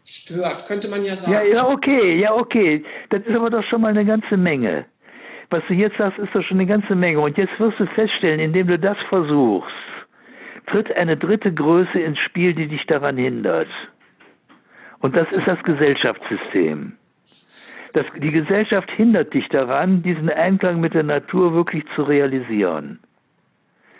stört, 0.06 0.66
könnte 0.66 0.88
man 0.88 1.04
ja 1.04 1.16
sagen. 1.16 1.32
Ja, 1.32 1.42
ja, 1.42 1.68
okay, 1.68 2.18
ja, 2.18 2.32
okay. 2.32 2.84
Das 3.10 3.22
ist 3.22 3.34
aber 3.34 3.50
doch 3.50 3.64
schon 3.64 3.80
mal 3.80 3.88
eine 3.88 4.04
ganze 4.04 4.36
Menge. 4.36 4.86
Was 5.50 5.62
du 5.68 5.74
jetzt 5.74 5.96
sagst, 5.96 6.18
ist 6.18 6.34
doch 6.34 6.42
schon 6.42 6.58
eine 6.58 6.66
ganze 6.66 6.94
Menge. 6.94 7.20
Und 7.20 7.36
jetzt 7.38 7.58
wirst 7.58 7.78
du 7.78 7.86
feststellen, 7.86 8.40
indem 8.40 8.66
du 8.66 8.78
das 8.78 8.96
versuchst, 9.08 9.74
tritt 10.66 10.94
eine 10.96 11.16
dritte 11.16 11.52
Größe 11.52 11.98
ins 12.00 12.18
Spiel, 12.18 12.54
die 12.54 12.66
dich 12.66 12.84
daran 12.86 13.16
hindert. 13.16 13.68
Und 15.00 15.14
das 15.14 15.30
ist 15.30 15.46
das 15.46 15.62
Gesellschaftssystem. 15.62 16.92
Das, 17.92 18.06
die 18.16 18.30
Gesellschaft 18.30 18.90
hindert 18.90 19.32
dich 19.32 19.48
daran, 19.48 20.02
diesen 20.02 20.28
Einklang 20.28 20.80
mit 20.80 20.94
der 20.94 21.04
Natur 21.04 21.54
wirklich 21.54 21.84
zu 21.94 22.02
realisieren. 22.02 22.98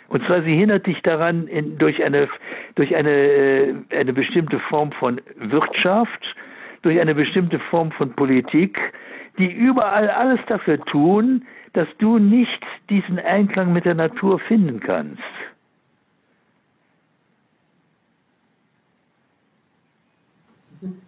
Und 0.09 0.25
zwar 0.25 0.41
sie 0.41 0.55
hindert 0.55 0.87
dich 0.87 1.01
daran 1.01 1.47
in, 1.47 1.77
durch, 1.77 2.03
eine, 2.03 2.29
durch 2.75 2.95
eine, 2.95 3.11
äh, 3.11 3.75
eine 3.91 4.13
bestimmte 4.13 4.59
Form 4.59 4.91
von 4.93 5.21
Wirtschaft, 5.35 6.35
durch 6.81 6.99
eine 6.99 7.13
bestimmte 7.13 7.59
Form 7.59 7.91
von 7.91 8.13
Politik, 8.13 8.79
die 9.37 9.51
überall 9.51 10.09
alles 10.09 10.39
dafür 10.47 10.79
tun, 10.85 11.45
dass 11.73 11.87
du 11.99 12.17
nicht 12.17 12.63
diesen 12.89 13.19
Einklang 13.19 13.73
mit 13.73 13.85
der 13.85 13.95
Natur 13.95 14.39
finden 14.39 14.79
kannst. 14.79 15.21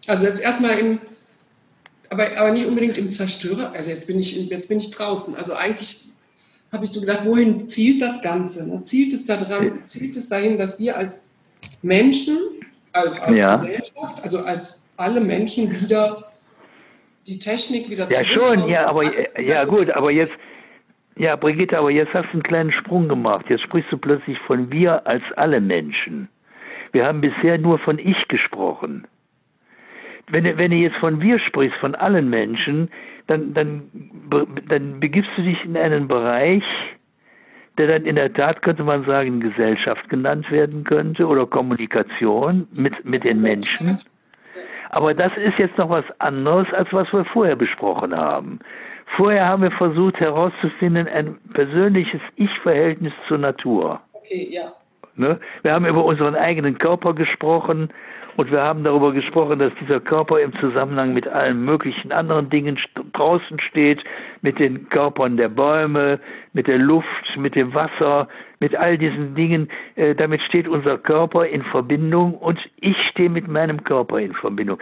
Also 0.08 0.26
jetzt 0.26 0.44
erstmal 0.44 0.78
im, 0.78 1.00
aber, 2.10 2.38
aber 2.38 2.52
nicht 2.52 2.66
unbedingt 2.66 2.98
im 2.98 3.12
Zerstörer. 3.12 3.72
Also 3.72 3.90
jetzt 3.90 4.08
bin 4.08 4.20
ich, 4.20 4.50
jetzt 4.50 4.68
bin 4.68 4.80
ich 4.80 4.92
draußen. 4.92 5.36
Also 5.36 5.54
eigentlich 5.54 6.09
habe 6.72 6.86
ich 6.86 6.92
so 6.92 7.02
gedacht, 7.02 7.26
wohin 7.26 7.68
zielt 7.68 8.02
das 8.02 8.22
Ganze? 8.22 8.70
Ne? 8.70 8.84
Zielt 8.84 9.14
es 9.14 9.26
daran, 9.26 9.86
zielt 9.86 10.16
es 10.16 10.30
dahin, 10.30 10.58
dass 10.58 10.80
wir 10.80 10.98
als 10.98 11.28
Menschen, 11.82 12.38
also 12.92 13.20
als 13.20 13.38
ja. 13.38 13.58
Gesellschaft, 13.58 14.24
also 14.24 14.40
als 14.40 14.82
alle 14.98 15.22
Menschen 15.22 15.72
wieder 15.82 16.32
die 17.28 17.40
Technik 17.40 17.90
wieder 17.90 18.10
Ja 18.12 18.24
schon, 18.24 18.68
ja, 18.68 18.88
aber 18.88 19.04
ja 19.40 19.66
gut, 19.66 19.90
aber 19.92 20.12
jetzt 20.12 20.34
ja, 21.16 21.36
Brigitte, 21.36 21.78
aber 21.78 21.92
jetzt 21.92 22.14
hast 22.14 22.28
du 22.28 22.34
einen 22.34 22.44
kleinen 22.44 22.72
Sprung 22.72 23.10
gemacht. 23.10 23.46
Jetzt 23.50 23.64
sprichst 23.64 23.92
du 23.92 23.98
plötzlich 23.98 24.40
von 24.48 24.72
wir 24.72 25.06
als 25.06 25.24
alle 25.36 25.60
Menschen. 25.60 26.30
Wir 26.94 27.06
haben 27.06 27.20
bisher 27.20 27.58
nur 27.58 27.78
von 27.80 28.00
ich 28.00 28.28
gesprochen 28.30 29.06
wenn, 30.30 30.58
wenn 30.58 30.72
du 30.72 30.78
jetzt 30.78 30.98
von 30.98 31.22
wir 31.22 31.40
sprichst, 31.40 31.78
von 31.80 31.96
allen 31.96 32.30
Menschen, 32.30 32.90
dann, 33.28 33.54
dann, 33.54 33.84
dann 34.68 35.00
begibst 35.00 35.32
du 35.38 35.44
dich 35.44 35.64
in 35.64 35.78
einen 35.78 36.08
Bereich, 36.08 36.64
der 37.78 37.88
dann 37.88 38.06
in 38.06 38.16
der 38.16 38.34
Tat, 38.34 38.62
könnte 38.62 38.84
man 38.84 39.06
sagen, 39.06 39.40
Gesellschaft 39.40 40.10
genannt 40.10 40.50
werden 40.52 40.84
könnte 40.84 41.28
oder 41.28 41.46
Kommunikation 41.46 42.68
mit, 42.76 43.06
mit 43.06 43.24
den 43.24 43.42
Menschen. 43.42 44.00
Aber 44.90 45.14
das 45.14 45.32
ist 45.38 45.58
jetzt 45.60 45.78
noch 45.78 45.90
was 45.90 46.06
anderes, 46.20 46.68
als 46.74 46.92
was 46.92 47.12
wir 47.14 47.24
vorher 47.26 47.56
besprochen 47.56 48.16
haben. 48.16 48.60
Vorher 49.16 49.48
haben 49.48 49.64
wir 49.64 49.72
versucht 49.72 50.20
herauszufinden, 50.20 51.08
ein 51.08 51.38
persönliches 51.54 52.22
Ich-Verhältnis 52.36 53.14
zur 53.28 53.38
Natur. 53.38 54.02
Okay, 54.14 54.48
ja. 54.52 54.72
Ne? 55.16 55.40
Wir 55.64 55.74
haben 55.74 55.86
über 55.86 56.04
unseren 56.06 56.36
eigenen 56.36 56.78
Körper 56.78 57.14
gesprochen, 57.14 57.90
und 58.40 58.52
wir 58.52 58.62
haben 58.62 58.86
darüber 58.86 59.12
gesprochen, 59.12 59.60
dass 59.60 59.74
dieser 59.82 60.00
Körper 60.00 60.40
im 60.40 60.54
Zusammenhang 60.62 61.14
mit 61.14 61.28
allen 61.28 61.66
möglichen 61.66 62.14
anderen 62.14 62.50
Dingen 62.50 62.80
draußen 63.12 63.60
steht, 63.60 64.02
mit 64.42 64.60
den 64.60 64.88
Körpern 64.88 65.36
der 65.36 65.50
Bäume, 65.50 66.22
mit 66.54 66.68
der 66.68 66.78
Luft, 66.78 67.36
mit 67.36 67.56
dem 67.56 67.74
Wasser, 67.74 68.30
mit 68.62 68.78
all 68.78 68.98
diesen 68.98 69.36
Dingen. 69.36 69.68
Äh, 69.98 70.16
damit 70.16 70.42
steht 70.44 70.70
unser 70.70 70.98
Körper 70.98 71.48
in 71.48 71.64
Verbindung 71.64 72.34
und 72.34 72.58
ich 72.80 72.96
stehe 73.10 73.30
mit 73.30 73.50
meinem 73.50 73.84
Körper 73.84 74.22
in 74.22 74.32
Verbindung. 74.32 74.80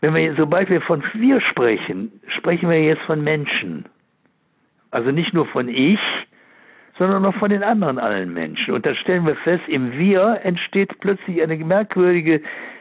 Wenn 0.00 0.14
wir, 0.14 0.34
sobald 0.34 0.70
wir 0.70 0.80
von 0.80 1.02
wir 1.12 1.42
sprechen, 1.42 2.10
sprechen 2.28 2.70
wir 2.70 2.82
jetzt 2.82 3.02
von 3.02 3.22
Menschen. 3.22 3.84
Also 4.90 5.10
nicht 5.10 5.34
nur 5.34 5.44
von 5.44 5.68
ich, 5.68 6.00
sondern 6.98 7.26
auch 7.26 7.34
von 7.34 7.50
den 7.50 7.62
anderen 7.62 7.98
allen 7.98 8.32
Menschen. 8.32 8.72
Und 8.72 8.86
da 8.86 8.94
stellen 8.94 9.26
wir 9.26 9.36
fest, 9.36 9.64
im 9.68 9.92
Wir 9.98 10.40
entsteht 10.44 10.98
plötzlich 11.00 11.42
eine 11.42 11.56
merkwürdige 11.56 12.40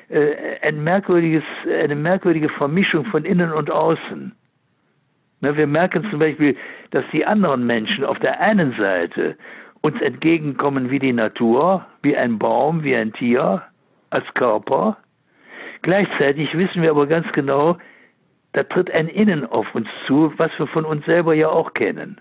ein 0.09 0.83
merkwürdiges, 0.83 1.43
eine 1.67 1.95
merkwürdige 1.95 2.49
Vermischung 2.49 3.05
von 3.05 3.25
innen 3.25 3.51
und 3.51 3.71
außen. 3.71 4.33
Wir 5.41 5.67
merken 5.67 6.07
zum 6.09 6.19
Beispiel, 6.19 6.55
dass 6.91 7.03
die 7.11 7.25
anderen 7.25 7.65
Menschen 7.67 8.03
auf 8.03 8.19
der 8.19 8.39
einen 8.39 8.75
Seite 8.77 9.37
uns 9.81 10.01
entgegenkommen 10.01 10.89
wie 10.89 10.99
die 10.99 11.13
Natur, 11.13 11.85
wie 12.01 12.17
ein 12.17 12.39
Baum, 12.39 12.83
wie 12.83 12.95
ein 12.95 13.13
Tier, 13.13 13.61
als 14.09 14.25
Körper. 14.33 14.97
Gleichzeitig 15.83 16.57
wissen 16.57 16.81
wir 16.81 16.89
aber 16.89 17.05
ganz 17.05 17.31
genau, 17.33 17.77
da 18.53 18.63
tritt 18.63 18.89
ein 18.91 19.07
Innen 19.07 19.45
auf 19.45 19.75
uns 19.75 19.87
zu, 20.07 20.33
was 20.37 20.49
wir 20.57 20.67
von 20.67 20.85
uns 20.85 21.05
selber 21.05 21.33
ja 21.35 21.49
auch 21.49 21.73
kennen. 21.73 22.19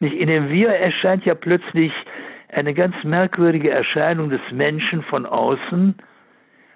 Nicht 0.00 0.16
in 0.16 0.28
dem 0.28 0.48
Wir 0.48 0.70
erscheint 0.70 1.24
ja 1.24 1.34
plötzlich 1.34 1.92
eine 2.54 2.74
ganz 2.74 2.94
merkwürdige 3.04 3.70
Erscheinung 3.70 4.30
des 4.30 4.40
Menschen 4.52 5.02
von 5.02 5.26
außen, 5.26 5.94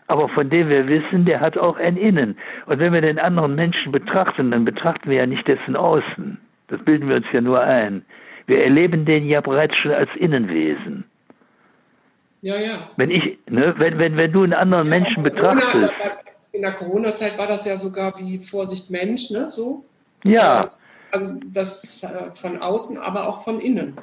aber 0.08 0.28
von 0.30 0.48
dem 0.50 0.68
wir 0.68 0.88
wissen, 0.88 1.24
der 1.24 1.40
hat 1.40 1.58
auch 1.58 1.76
ein 1.76 1.96
Innen. 1.96 2.36
Und 2.66 2.78
wenn 2.78 2.92
wir 2.92 3.02
den 3.02 3.18
anderen 3.18 3.54
Menschen 3.54 3.92
betrachten, 3.92 4.50
dann 4.50 4.64
betrachten 4.64 5.10
wir 5.10 5.18
ja 5.18 5.26
nicht 5.26 5.46
dessen 5.46 5.76
Außen. 5.76 6.38
Das 6.68 6.82
bilden 6.82 7.08
wir 7.08 7.16
uns 7.16 7.26
ja 7.32 7.40
nur 7.40 7.60
ein. 7.60 8.04
Wir 8.46 8.64
erleben 8.64 9.04
den 9.04 9.26
ja 9.26 9.42
bereits 9.42 9.76
schon 9.76 9.92
als 9.92 10.08
Innenwesen. 10.16 11.04
Ja, 12.40 12.58
ja. 12.58 12.88
Wenn 12.96 13.10
ich, 13.10 13.38
ne, 13.48 13.74
wenn, 13.78 13.98
wenn, 13.98 14.16
wenn 14.16 14.32
du 14.32 14.44
einen 14.44 14.54
anderen 14.54 14.86
ja, 14.86 14.98
Menschen 14.98 15.22
betrachtest. 15.22 15.92
in 16.52 16.62
der 16.62 16.72
Corona-Zeit 16.72 17.36
war 17.38 17.46
das 17.46 17.66
ja 17.66 17.76
sogar 17.76 18.18
wie 18.18 18.38
Vorsicht 18.38 18.90
Mensch, 18.90 19.30
ne, 19.30 19.50
so. 19.50 19.84
Ja. 20.24 20.70
Also 21.10 21.34
das 21.52 22.02
äh, 22.02 22.34
von 22.34 22.62
außen, 22.62 22.98
aber 22.98 23.28
auch 23.28 23.44
von 23.44 23.60
innen. 23.60 23.98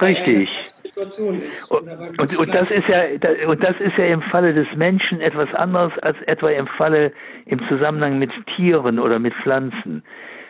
Richtig. 0.00 0.48
Und, 0.96 2.18
und, 2.18 2.38
und, 2.38 2.54
das 2.54 2.70
ist 2.70 2.88
ja, 2.88 3.04
und 3.48 3.64
das 3.64 3.78
ist 3.80 3.96
ja 3.96 4.06
im 4.06 4.22
Falle 4.22 4.54
des 4.54 4.66
Menschen 4.76 5.20
etwas 5.20 5.52
anderes 5.54 5.92
als 6.00 6.20
etwa 6.22 6.50
im 6.50 6.66
Falle 6.66 7.12
im 7.46 7.60
Zusammenhang 7.68 8.18
mit 8.18 8.30
Tieren 8.54 8.98
oder 8.98 9.18
mit 9.18 9.34
Pflanzen. 9.34 10.02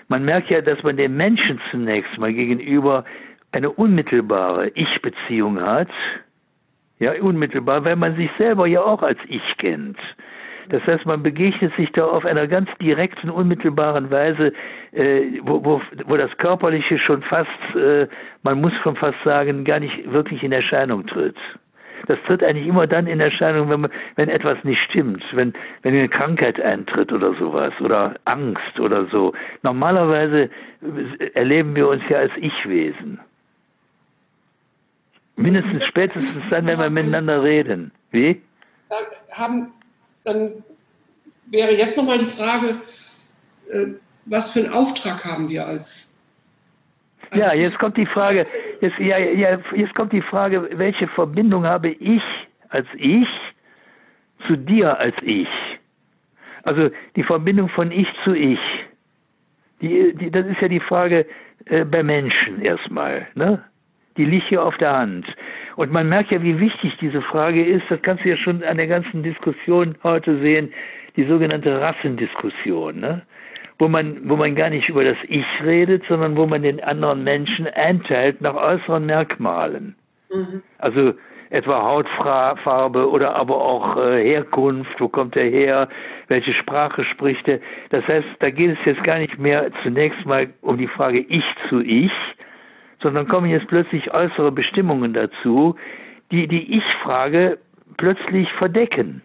Man 0.09 0.25
merkt 0.25 0.51
ja, 0.51 0.61
dass 0.61 0.83
man 0.83 0.97
dem 0.97 1.17
Menschen 1.17 1.61
zunächst 1.71 2.19
mal 2.19 2.33
gegenüber 2.33 3.05
eine 3.53 3.71
unmittelbare 3.71 4.69
Ich-Beziehung 4.75 5.61
hat. 5.61 5.89
Ja, 6.99 7.13
unmittelbar, 7.21 7.85
weil 7.85 7.97
man 7.97 8.17
sich 8.17 8.31
selber 8.39 8.67
ja 8.67 8.83
auch 8.83 9.03
als 9.03 9.19
Ich 9.29 9.57
kennt. 9.59 9.99
Das 10.69 10.83
heißt, 10.87 11.05
man 11.05 11.23
begegnet 11.23 11.75
sich 11.77 11.91
da 11.93 12.07
auf 12.07 12.25
einer 12.25 12.47
ganz 12.47 12.71
direkten, 12.81 13.31
unmittelbaren 13.31 14.11
Weise, 14.11 14.53
äh, 14.95 15.41
wo, 15.43 15.65
wo, 15.65 15.83
wo 16.07 16.17
das 16.17 16.37
Körperliche 16.39 16.99
schon 16.99 17.23
fast, 17.23 17.49
äh, 17.75 18.07
man 18.43 18.61
muss 18.61 18.73
schon 18.83 18.97
fast 18.97 19.19
sagen, 19.25 19.65
gar 19.65 19.81
nicht 19.81 20.11
wirklich 20.13 20.43
in 20.43 20.53
Erscheinung 20.53 21.07
tritt. 21.07 21.37
Das 22.07 22.19
tritt 22.27 22.45
eigentlich 22.45 22.67
immer 22.67 22.87
dann 22.87 23.07
in 23.07 23.21
Erscheinung, 23.21 23.71
wenn, 23.71 23.81
man, 23.81 23.91
wenn 24.17 24.29
etwas 24.29 24.63
nicht 24.63 24.81
stimmt, 24.91 25.25
wenn, 25.33 25.55
wenn 25.83 25.95
eine 25.95 26.09
Krankheit 26.09 26.61
eintritt 26.61 27.13
oder 27.13 27.35
sowas 27.35 27.73
oder 27.81 28.15
Angst 28.27 28.79
oder 28.79 29.07
so. 29.07 29.33
Normalerweise 29.63 30.51
erleben 31.33 31.75
wir 31.75 31.89
uns 31.89 32.03
ja 32.09 32.19
als 32.19 32.33
Ich-Wesen. 32.37 33.21
Mindestens 35.37 35.85
spätestens 35.87 36.49
dann, 36.51 36.67
wenn 36.67 36.79
wir 36.79 36.91
miteinander 36.91 37.43
reden. 37.43 37.91
Wie? 38.11 38.41
Haben 39.33 39.73
dann 40.25 40.65
wäre 41.47 41.75
jetzt 41.75 41.97
nochmal 41.97 42.19
die 42.19 42.27
Frage, 42.27 42.81
äh, 43.71 43.87
was 44.27 44.51
für 44.51 44.61
einen 44.61 44.73
Auftrag 44.73 45.25
haben 45.25 45.49
wir 45.49 45.67
als, 45.67 46.11
ja, 47.35 47.53
jetzt 47.53 47.79
kommt 47.79 47.97
die 47.97 48.07
Frage, 48.07 48.47
jetzt, 48.81 48.99
ja, 48.99 49.19
ja, 49.19 49.59
jetzt 49.75 49.95
kommt 49.95 50.13
die 50.13 50.23
Frage, 50.23 50.69
welche 50.73 51.09
Verbindung 51.09 51.65
habe 51.65 51.89
ich 51.89 52.23
als 52.69 52.87
ich 52.97 53.29
zu 54.47 54.57
dir 54.57 54.99
als 54.99 55.15
ich? 55.23 55.49
Also 56.63 56.91
die 57.17 57.23
Verbindung 57.23 57.69
von 57.69 57.91
ich 57.91 58.09
zu 58.25 58.35
ich. 58.35 58.61
Die, 59.81 60.15
die, 60.15 60.31
das 60.31 60.47
ist 60.47 60.61
ja 60.61 60.69
die 60.69 60.81
Frage 60.81 61.27
äh, 61.67 61.85
bei 61.85 62.03
Menschen 62.03 62.63
erstmal. 62.63 63.27
Ne? 63.35 63.63
Die 64.17 64.25
liegt 64.25 64.49
hier 64.49 64.65
auf 64.65 64.77
der 64.79 64.97
Hand. 64.97 65.27
Und 65.77 65.93
man 65.93 66.09
merkt 66.09 66.31
ja, 66.31 66.43
wie 66.43 66.59
wichtig 66.61 66.97
diese 66.99 67.21
Frage 67.21 67.65
ist. 67.65 67.85
Das 67.89 68.01
kannst 68.03 68.25
du 68.25 68.31
ja 68.31 68.37
schon 68.37 68.63
an 68.63 68.77
der 68.77 68.87
ganzen 68.87 69.23
Diskussion 69.23 69.97
heute 70.03 70.39
sehen, 70.41 70.73
die 71.17 71.25
sogenannte 71.25 71.81
Rassendiskussion, 71.81 72.99
ne? 72.99 73.23
Wo 73.79 73.89
man, 73.89 74.29
wo 74.29 74.37
man 74.37 74.55
gar 74.55 74.71
nicht 74.71 74.89
über 74.89 75.05
das 75.05 75.17
Ich 75.29 75.47
redet, 75.63 76.05
sondern 76.09 76.37
wo 76.37 76.47
man 76.47 76.63
den 76.63 76.83
anderen 76.83 77.25
Menschen 77.25 77.67
einteilt 77.67 78.41
nach 78.41 78.55
äußeren 78.55 79.07
Merkmalen. 79.07 79.97
Mhm. 80.31 80.63
Also 80.79 81.15
etwa 81.51 81.83
Hautfarbe 81.89 83.09
oder 83.09 83.37
aber 83.37 83.57
auch 83.57 83.97
äh, 83.97 84.25
Herkunft, 84.25 85.01
wo 85.01 85.09
kommt 85.09 85.37
er 85.37 85.49
her, 85.49 85.89
welche 86.29 86.53
Sprache 86.55 87.05
spricht 87.05 87.47
er. 87.47 87.61
Das 87.91 88.07
heißt, 88.09 88.27
da 88.41 88.51
geht 88.51 88.77
es 88.77 88.85
jetzt 88.85 89.05
gar 89.05 89.19
nicht 89.19 89.39
mehr 89.39 89.71
zunächst 89.83 90.25
mal 90.27 90.49
um 90.63 90.79
die 90.79 90.89
Frage 90.89 91.21
Ich 91.21 91.45
zu 91.69 91.81
Ich, 91.81 92.13
sondern 93.01 93.29
kommen 93.29 93.51
jetzt 93.51 93.69
plötzlich 93.69 94.13
äußere 94.13 94.51
Bestimmungen 94.51 95.13
dazu, 95.13 95.77
die 96.33 96.49
die 96.49 96.79
Ich-Frage 96.79 97.59
plötzlich 97.99 98.51
verdecken. 98.55 99.23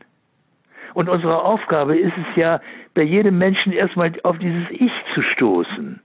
Und 0.93 1.09
unsere 1.09 1.43
Aufgabe 1.43 1.97
ist 1.97 2.13
es 2.17 2.35
ja, 2.35 2.61
bei 2.93 3.03
jedem 3.03 3.37
Menschen 3.37 3.71
erstmal 3.71 4.11
auf 4.23 4.37
dieses 4.39 4.69
Ich 4.71 4.91
zu 5.13 5.21
stoßen. 5.21 5.99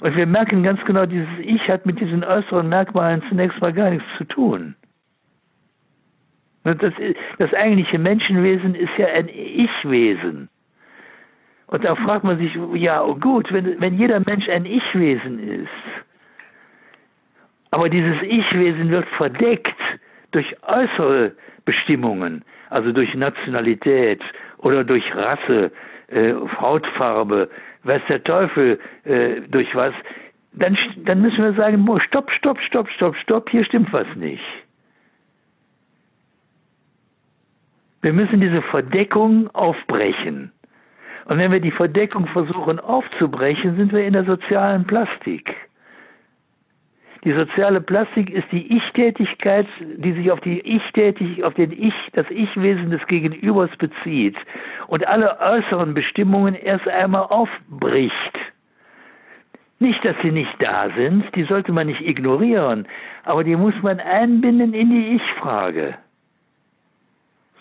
Und 0.00 0.16
wir 0.16 0.26
merken 0.26 0.62
ganz 0.62 0.84
genau, 0.84 1.06
dieses 1.06 1.28
Ich 1.40 1.68
hat 1.68 1.86
mit 1.86 2.00
diesen 2.00 2.24
äußeren 2.24 2.68
Merkmalen 2.68 3.22
zunächst 3.28 3.60
mal 3.60 3.72
gar 3.72 3.90
nichts 3.90 4.08
zu 4.18 4.24
tun. 4.24 4.74
Das, 6.64 6.76
das 7.38 7.54
eigentliche 7.54 7.98
Menschenwesen 7.98 8.74
ist 8.74 8.96
ja 8.96 9.06
ein 9.08 9.28
Ich-Wesen. 9.28 10.48
Und 11.66 11.84
da 11.84 11.94
fragt 11.96 12.24
man 12.24 12.38
sich, 12.38 12.52
ja 12.74 13.02
gut, 13.14 13.52
wenn, 13.52 13.80
wenn 13.80 13.98
jeder 13.98 14.20
Mensch 14.20 14.48
ein 14.48 14.66
Ich-Wesen 14.66 15.64
ist, 15.64 15.68
aber 17.70 17.88
dieses 17.88 18.20
Ich-Wesen 18.22 18.90
wird 18.90 19.08
verdeckt 19.16 19.80
durch 20.32 20.54
äußere 20.62 21.32
Bestimmungen, 21.64 22.44
also 22.70 22.92
durch 22.92 23.14
Nationalität 23.14 24.20
oder 24.62 24.84
durch 24.84 25.04
Rasse, 25.14 25.70
äh, 26.08 26.34
Hautfarbe, 26.60 27.50
weiß 27.84 28.02
der 28.08 28.22
Teufel 28.24 28.80
äh, 29.04 29.40
durch 29.48 29.74
was, 29.74 29.92
dann, 30.52 30.76
dann 31.04 31.22
müssen 31.22 31.42
wir 31.42 31.54
sagen, 31.54 31.86
stopp, 32.06 32.30
stopp, 32.30 32.60
stopp, 32.60 32.88
stopp, 32.90 33.16
stopp, 33.16 33.50
hier 33.50 33.64
stimmt 33.64 33.92
was 33.92 34.06
nicht. 34.16 34.44
Wir 38.02 38.12
müssen 38.12 38.40
diese 38.40 38.62
Verdeckung 38.62 39.48
aufbrechen. 39.54 40.52
Und 41.26 41.38
wenn 41.38 41.52
wir 41.52 41.60
die 41.60 41.70
Verdeckung 41.70 42.26
versuchen 42.26 42.80
aufzubrechen, 42.80 43.76
sind 43.76 43.92
wir 43.92 44.04
in 44.04 44.12
der 44.12 44.24
sozialen 44.24 44.84
Plastik. 44.84 45.54
Die 47.24 47.32
soziale 47.32 47.80
Plastik 47.80 48.30
ist 48.30 48.50
die 48.50 48.76
Ich-Tätigkeit, 48.76 49.66
die 49.96 50.12
sich 50.12 50.32
auf 50.32 50.40
die 50.40 50.58
Ich-Tätigkeit, 50.60 51.44
auf 51.44 51.54
den 51.54 51.70
Ich, 51.70 51.94
das 52.14 52.28
Ich-Wesen 52.30 52.90
des 52.90 53.06
Gegenübers 53.06 53.70
bezieht 53.78 54.36
und 54.88 55.06
alle 55.06 55.38
äußeren 55.38 55.94
Bestimmungen 55.94 56.56
erst 56.56 56.88
einmal 56.88 57.22
aufbricht. 57.22 58.38
Nicht, 59.78 60.04
dass 60.04 60.16
sie 60.22 60.32
nicht 60.32 60.54
da 60.58 60.90
sind, 60.96 61.24
die 61.36 61.44
sollte 61.44 61.72
man 61.72 61.86
nicht 61.86 62.00
ignorieren, 62.00 62.86
aber 63.24 63.44
die 63.44 63.56
muss 63.56 63.74
man 63.82 64.00
einbinden 64.00 64.74
in 64.74 64.90
die 64.90 65.16
Ich-Frage. 65.16 65.94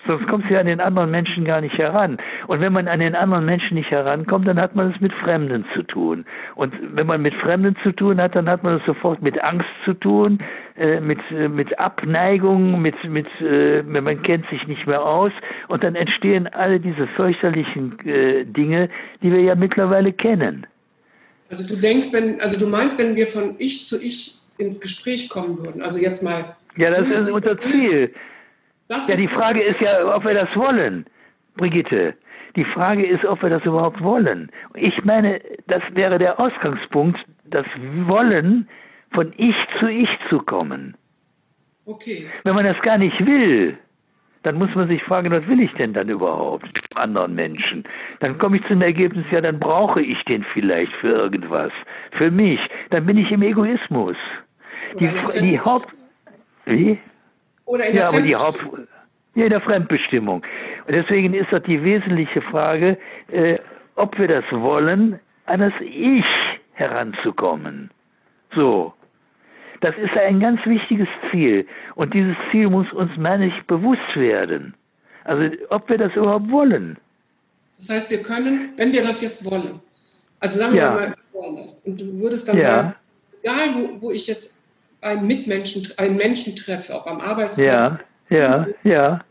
Sonst 0.07 0.27
kommt 0.27 0.45
sie 0.49 0.57
an 0.57 0.65
den 0.65 0.79
anderen 0.79 1.11
Menschen 1.11 1.45
gar 1.45 1.61
nicht 1.61 1.77
heran. 1.77 2.17
Und 2.47 2.59
wenn 2.59 2.73
man 2.73 2.87
an 2.87 2.99
den 2.99 3.15
anderen 3.15 3.45
Menschen 3.45 3.75
nicht 3.75 3.91
herankommt, 3.91 4.47
dann 4.47 4.59
hat 4.59 4.75
man 4.75 4.91
es 4.91 4.99
mit 4.99 5.13
Fremden 5.13 5.65
zu 5.73 5.83
tun. 5.83 6.25
Und 6.55 6.73
wenn 6.93 7.05
man 7.05 7.21
mit 7.21 7.33
Fremden 7.35 7.75
zu 7.83 7.91
tun 7.91 8.19
hat, 8.19 8.35
dann 8.35 8.49
hat 8.49 8.63
man 8.63 8.77
es 8.77 8.85
sofort 8.85 9.21
mit 9.21 9.41
Angst 9.43 9.69
zu 9.85 9.93
tun, 9.93 10.39
äh, 10.77 10.99
mit, 10.99 11.19
äh, 11.31 11.47
mit 11.47 11.77
Abneigung, 11.77 12.81
mit, 12.81 12.95
mit, 13.03 13.27
äh, 13.41 13.83
man 13.83 14.21
kennt 14.23 14.49
sich 14.49 14.67
nicht 14.67 14.87
mehr 14.87 15.03
aus. 15.03 15.31
Und 15.67 15.83
dann 15.83 15.95
entstehen 15.95 16.47
alle 16.47 16.79
diese 16.79 17.07
fürchterlichen 17.07 17.99
äh, 18.07 18.45
Dinge, 18.45 18.89
die 19.21 19.31
wir 19.31 19.41
ja 19.41 19.55
mittlerweile 19.55 20.11
kennen. 20.11 20.65
Also 21.49 21.67
du 21.67 21.75
denkst, 21.75 22.07
wenn, 22.13 22.39
also 22.39 22.57
du 22.57 22.65
meinst, 22.65 22.97
wenn 22.97 23.15
wir 23.15 23.27
von 23.27 23.55
Ich 23.59 23.85
zu 23.85 24.01
Ich 24.01 24.37
ins 24.57 24.79
Gespräch 24.79 25.29
kommen 25.29 25.57
würden, 25.59 25.81
also 25.81 25.99
jetzt 25.99 26.23
mal. 26.23 26.55
Ja, 26.77 26.89
das 26.91 27.09
ist 27.09 27.29
unser 27.29 27.59
Ziel. 27.59 28.13
Das 28.91 29.07
ja, 29.07 29.15
die 29.15 29.27
Frage 29.27 29.61
ist 29.61 29.79
ja, 29.79 30.13
ob 30.13 30.25
wir 30.25 30.33
das 30.33 30.53
wollen, 30.57 31.05
Brigitte. 31.55 32.13
Die 32.57 32.65
Frage 32.65 33.05
ist, 33.07 33.23
ob 33.23 33.41
wir 33.41 33.49
das 33.49 33.63
überhaupt 33.63 34.03
wollen. 34.03 34.51
Ich 34.75 35.05
meine, 35.05 35.39
das 35.67 35.81
wäre 35.93 36.19
der 36.19 36.37
Ausgangspunkt, 36.37 37.17
das 37.45 37.65
Wollen 38.05 38.67
von 39.13 39.31
Ich 39.37 39.55
zu 39.79 39.87
Ich 39.87 40.09
zu 40.29 40.39
kommen. 40.39 40.97
Okay. 41.85 42.29
Wenn 42.43 42.53
man 42.53 42.65
das 42.65 42.81
gar 42.81 42.97
nicht 42.97 43.25
will, 43.25 43.77
dann 44.43 44.55
muss 44.55 44.75
man 44.75 44.89
sich 44.89 45.01
fragen, 45.03 45.31
was 45.31 45.47
will 45.47 45.61
ich 45.61 45.71
denn 45.75 45.93
dann 45.93 46.09
überhaupt 46.09 46.65
mit 46.65 46.97
anderen 46.97 47.33
Menschen? 47.33 47.85
Dann 48.19 48.37
komme 48.39 48.57
ich 48.57 48.67
zum 48.67 48.81
Ergebnis, 48.81 49.25
ja, 49.31 49.39
dann 49.39 49.57
brauche 49.57 50.01
ich 50.01 50.21
den 50.25 50.43
vielleicht 50.53 50.91
für 50.95 51.13
irgendwas, 51.13 51.71
für 52.17 52.29
mich. 52.29 52.59
Dann 52.89 53.05
bin 53.05 53.17
ich 53.17 53.31
im 53.31 53.41
Egoismus. 53.41 54.17
Die, 54.99 55.09
die 55.39 55.57
Haupt... 55.61 55.87
Wie? 56.65 56.99
Oder 57.71 57.85
in 57.85 57.93
der 57.93 58.01
ja, 58.01 58.09
aber 58.09 58.19
die 58.19 58.35
Haupt 58.35 58.61
ja, 59.35 59.45
in 59.45 59.49
der 59.49 59.61
Fremdbestimmung. 59.61 60.43
Und 60.87 60.93
deswegen 60.93 61.33
ist 61.33 61.53
doch 61.53 61.63
die 61.63 61.81
wesentliche 61.81 62.41
Frage, 62.41 62.97
äh, 63.31 63.59
ob 63.95 64.19
wir 64.19 64.27
das 64.27 64.43
wollen, 64.51 65.17
an 65.45 65.61
das 65.61 65.71
Ich 65.79 66.25
heranzukommen. 66.73 67.89
So. 68.53 68.93
Das 69.79 69.95
ist 69.97 70.11
ein 70.17 70.41
ganz 70.41 70.59
wichtiges 70.65 71.07
Ziel. 71.31 71.65
Und 71.95 72.13
dieses 72.13 72.35
Ziel 72.51 72.69
muss 72.69 72.91
uns, 72.91 73.11
meine 73.15 73.47
ich, 73.47 73.67
bewusst 73.67 74.15
werden. 74.15 74.73
Also, 75.23 75.55
ob 75.69 75.87
wir 75.89 75.97
das 75.97 76.13
überhaupt 76.13 76.51
wollen. 76.51 76.97
Das 77.77 77.89
heißt, 77.89 78.11
wir 78.11 78.21
können, 78.21 78.73
wenn 78.75 78.91
wir 78.91 79.01
das 79.01 79.21
jetzt 79.21 79.49
wollen, 79.49 79.79
also 80.41 80.59
sagen 80.59 80.73
wir 80.73 80.81
ja. 80.81 80.91
mal, 80.91 81.15
wollen 81.31 81.55
das, 81.55 81.73
und 81.85 82.01
du 82.01 82.19
würdest 82.19 82.49
dann 82.49 82.57
ja. 82.57 82.63
sagen, 82.63 82.95
egal 83.41 83.75
wo, 83.75 84.01
wo 84.01 84.11
ich 84.11 84.27
jetzt 84.27 84.53
einen 85.01 85.27
Mitmenschen, 85.27 85.87
einen 85.97 86.15
Menschen 86.15 86.55
treffe, 86.55 86.95
auch 86.95 87.07
am 87.07 87.19
Arbeitsplatz. 87.19 87.97
Ja, 88.29 88.37
ja, 88.37 88.67
ja. 88.83 89.21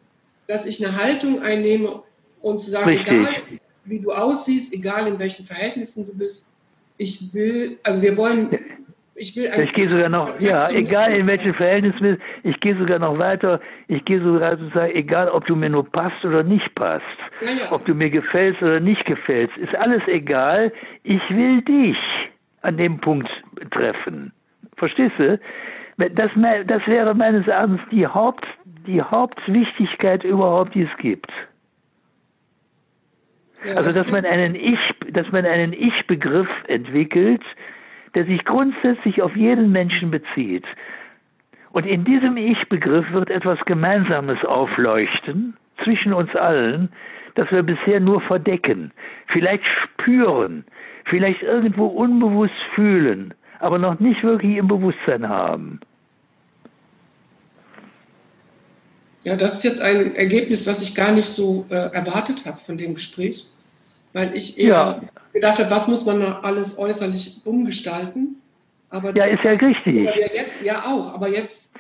Dass 0.47 0.67
ich 0.67 0.85
eine 0.85 0.97
Haltung 0.97 1.43
einnehme 1.43 2.03
und 2.43 2.61
zu 2.61 2.71
sagen, 2.71 2.89
Richtig. 2.89 3.13
egal 3.13 3.35
wie 3.85 4.01
du 4.01 4.13
aussiehst, 4.13 4.75
egal 4.75 5.07
in 5.07 5.19
welchen 5.19 5.45
Verhältnissen 5.45 6.07
du 6.07 6.17
bist, 6.17 6.47
ich 6.99 7.33
will, 7.33 7.79
also 7.83 8.03
wir 8.03 8.17
wollen, 8.17 8.59
ich 9.15 9.37
will 9.37 9.51
Ich 9.63 9.73
gehe 9.73 9.89
sogar 9.89 10.09
noch, 10.09 10.41
ja, 10.41 10.71
egal 10.71 11.13
in 11.13 11.27
welchen 11.27 11.55
Verhältnissen, 11.55 12.21
ich 12.43 12.59
gehe 12.61 12.77
sogar 12.79 12.99
noch 12.99 13.19
weiter, 13.19 13.61
ich 13.89 14.05
gehe 14.05 14.23
sogar 14.23 14.59
sozusagen, 14.59 14.95
egal 14.95 15.29
ob 15.29 15.47
du 15.47 15.57
mir 15.57 15.71
nur 15.71 15.91
passt 15.91 16.25
oder 16.25 16.43
nicht 16.43 16.75
passt, 16.75 17.05
ja, 17.41 17.49
ja. 17.49 17.73
ob 17.73 17.85
du 17.87 17.95
mir 17.95 18.11
gefällst 18.11 18.61
oder 18.61 18.81
nicht 18.81 19.05
gefällst, 19.07 19.57
ist 19.57 19.75
alles 19.77 20.03
egal, 20.09 20.73
ich 21.05 21.23
will 21.31 21.63
dich 21.63 21.97
an 22.63 22.77
dem 22.77 23.01
Punkt 23.01 23.31
treffen. 23.71 24.33
Verstehst 24.81 25.13
du? 25.19 25.39
Das, 25.99 26.31
das 26.67 26.87
wäre 26.87 27.15
meines 27.15 27.47
Erachtens 27.47 27.81
die, 27.93 28.07
Haupt, 28.07 28.47
die 28.87 29.03
Hauptwichtigkeit 29.03 30.25
überhaupt, 30.25 30.75
die 30.75 30.83
es 30.83 30.97
gibt. 30.97 31.31
Ja, 33.63 33.75
also 33.75 33.93
dass 33.97 34.11
man 34.11 34.25
einen 34.25 34.55
Ich, 34.55 34.79
dass 35.13 35.31
man 35.31 35.45
einen 35.45 35.75
Ich-Begriff 35.75 36.49
entwickelt, 36.67 37.43
der 38.15 38.25
sich 38.25 38.43
grundsätzlich 38.47 39.21
auf 39.21 39.37
jeden 39.37 39.71
Menschen 39.71 40.11
bezieht. 40.11 40.65
Und 41.73 41.85
in 41.85 42.05
diesem 42.05 42.39
Ich-Begriff 42.39 43.05
wird 43.13 43.29
etwas 43.29 43.63
Gemeinsames 43.67 44.43
aufleuchten 44.47 45.59
zwischen 45.85 46.15
uns 46.15 46.35
allen, 46.35 46.91
das 47.35 47.51
wir 47.51 47.63
bisher 47.63 48.01
nur 48.01 48.23
verdecken, 48.23 48.93
vielleicht 49.27 49.65
spüren, 49.67 50.65
vielleicht 51.05 51.43
irgendwo 51.43 51.87
unbewusst 51.87 52.59
fühlen, 52.75 53.35
aber 53.61 53.79
noch 53.79 54.01
nicht 54.01 54.23
wirklich 54.23 54.57
im 54.57 54.69
Bewusstsein 54.69 55.29
haben. 55.29 55.81
Ja, 59.23 59.37
das 59.37 59.57
ist 59.57 59.65
jetzt 59.65 59.83
ein 59.83 60.15
Ergebnis, 60.17 60.67
was 60.67 60.83
ich 60.83 60.95
gar 60.95 61.13
nicht 61.13 61.27
so 61.27 61.67
äh, 61.69 61.75
erwartet 61.75 62.47
habe 62.47 62.59
von 62.65 62.79
dem 62.79 62.95
Gespräch, 62.95 63.47
weil 64.15 64.35
ich 64.35 64.59
eher 64.59 64.69
ja. 64.69 65.01
gedacht 65.35 65.59
habe, 65.59 65.71
was 65.71 65.89
muss 65.89 66.07
man 66.07 66.21
noch 66.21 66.43
alles 66.43 66.79
äußerlich 66.79 67.43
umgestalten. 67.45 68.37
Aber 68.89 69.15
ja, 69.15 69.27
ist 69.27 69.45
ja 69.45 69.51
richtig. 69.53 70.05
Ja, 70.05 70.15
jetzt, 70.17 70.63
ja, 70.65 70.85
auch, 70.87 71.15
aber 71.15 71.29
jetzt 71.29 71.71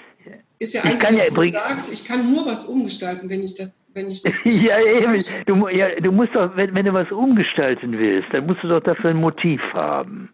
ist 0.58 0.74
ja 0.74 0.82
eigentlich, 0.82 1.18
ja, 1.18 1.30
du 1.30 1.50
sagst, 1.50 1.92
ich 1.92 2.06
kann 2.06 2.30
nur 2.30 2.44
was 2.44 2.66
umgestalten, 2.66 3.30
wenn 3.30 3.42
ich 3.42 3.54
das, 3.54 3.86
wenn 3.94 4.10
ich 4.10 4.20
das. 4.20 4.34
ja, 4.44 4.78
eben. 4.78 5.24
Du, 5.46 5.66
ja, 5.68 5.98
du 5.98 6.12
musst 6.12 6.34
doch, 6.34 6.54
wenn, 6.54 6.74
wenn 6.74 6.84
du 6.84 6.92
was 6.92 7.10
umgestalten 7.10 7.98
willst, 7.98 8.28
dann 8.32 8.46
musst 8.46 8.62
du 8.62 8.68
doch 8.68 8.82
dafür 8.82 9.10
ein 9.10 9.16
Motiv 9.16 9.62
haben. 9.72 10.28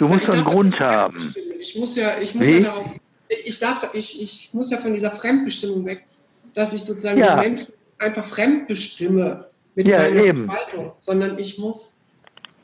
Du 0.00 0.08
musst 0.08 0.28
doch 0.28 0.32
einen 0.32 0.44
Grund 0.44 0.80
haben. 0.80 1.34
Ich 1.60 1.76
muss 1.78 1.94
ja, 1.94 2.18
ich 2.22 2.34
muss 2.34 2.48
ja 2.48 2.60
darauf, 2.60 2.86
ich 3.28 3.58
darf, 3.58 3.90
ich, 3.92 4.22
ich 4.22 4.48
muss 4.54 4.70
ja 4.70 4.78
von 4.78 4.94
dieser 4.94 5.10
Fremdbestimmung 5.10 5.84
weg, 5.84 6.04
dass 6.54 6.72
ich 6.72 6.84
sozusagen 6.84 7.20
ja. 7.20 7.38
den 7.38 7.50
Menschen 7.50 7.74
einfach 7.98 8.24
fremdbestimme 8.24 9.44
mit 9.74 9.86
ja, 9.86 9.98
meiner 9.98 10.24
eben. 10.24 10.50
Sondern 11.00 11.38
ich 11.38 11.58
muss, 11.58 11.92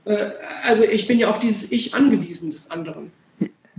äh, 0.06 0.30
also 0.62 0.84
ich 0.84 1.06
bin 1.06 1.18
ja 1.18 1.28
auf 1.28 1.38
dieses 1.38 1.70
Ich 1.72 1.94
angewiesen 1.94 2.52
des 2.52 2.70
anderen. 2.70 3.12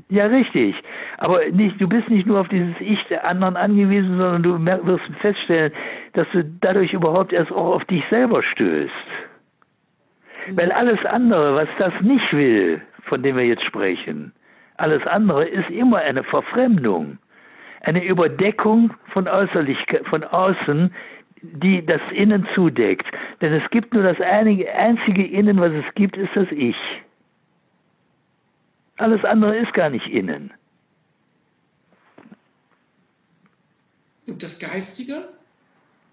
Ja, 0.10 0.28
richtig. 0.28 0.76
Aber 1.18 1.44
nicht, 1.50 1.82
du 1.82 1.90
bist 1.90 2.10
nicht 2.10 2.28
nur 2.28 2.42
auf 2.42 2.50
dieses 2.50 2.76
Ich 2.80 3.04
der 3.10 3.28
anderen 3.28 3.56
angewiesen, 3.56 4.18
sondern 4.20 4.44
du 4.44 4.64
wirst 4.86 5.04
feststellen, 5.20 5.74
dass 6.14 6.28
du 6.32 6.46
dadurch 6.62 6.94
überhaupt 6.94 7.34
erst 7.34 7.52
auch 7.52 7.74
auf 7.74 7.86
dich 7.86 8.04
selber 8.12 8.44
stößt. 8.44 8.94
Mhm. 10.46 10.58
Weil 10.58 10.72
alles 10.72 11.04
andere, 11.06 11.56
was 11.56 11.70
das 11.80 11.94
nicht 12.04 12.32
will, 12.34 12.84
von 13.08 13.24
dem 13.24 13.36
wir 13.36 13.46
jetzt 13.46 13.64
sprechen. 13.64 14.32
Alles 14.78 15.06
andere 15.08 15.46
ist 15.46 15.70
immer 15.70 15.98
eine 15.98 16.24
Verfremdung. 16.24 17.18
eine 17.82 18.04
Überdeckung 18.04 18.94
von 19.14 19.28
Äußerlichkeit, 19.28 20.06
von 20.08 20.24
außen, 20.24 20.94
die 21.42 21.86
das 21.86 22.02
Innen 22.12 22.48
zudeckt. 22.54 23.06
Denn 23.42 23.54
es 23.54 23.70
gibt 23.70 23.94
nur 23.94 24.04
das 24.04 24.20
einzige 24.20 25.26
Innen, 25.26 25.60
was 25.60 25.72
es 25.72 25.86
gibt, 25.96 26.18
ist 26.18 26.36
das 26.36 26.48
Ich. 26.52 26.76
Alles 28.98 29.24
andere 29.24 29.56
ist 29.56 29.74
gar 29.74 29.90
nicht 29.90 30.08
innen. 30.08 30.52
Und 34.28 34.42
das 34.42 34.60
Geistige? 34.60 35.30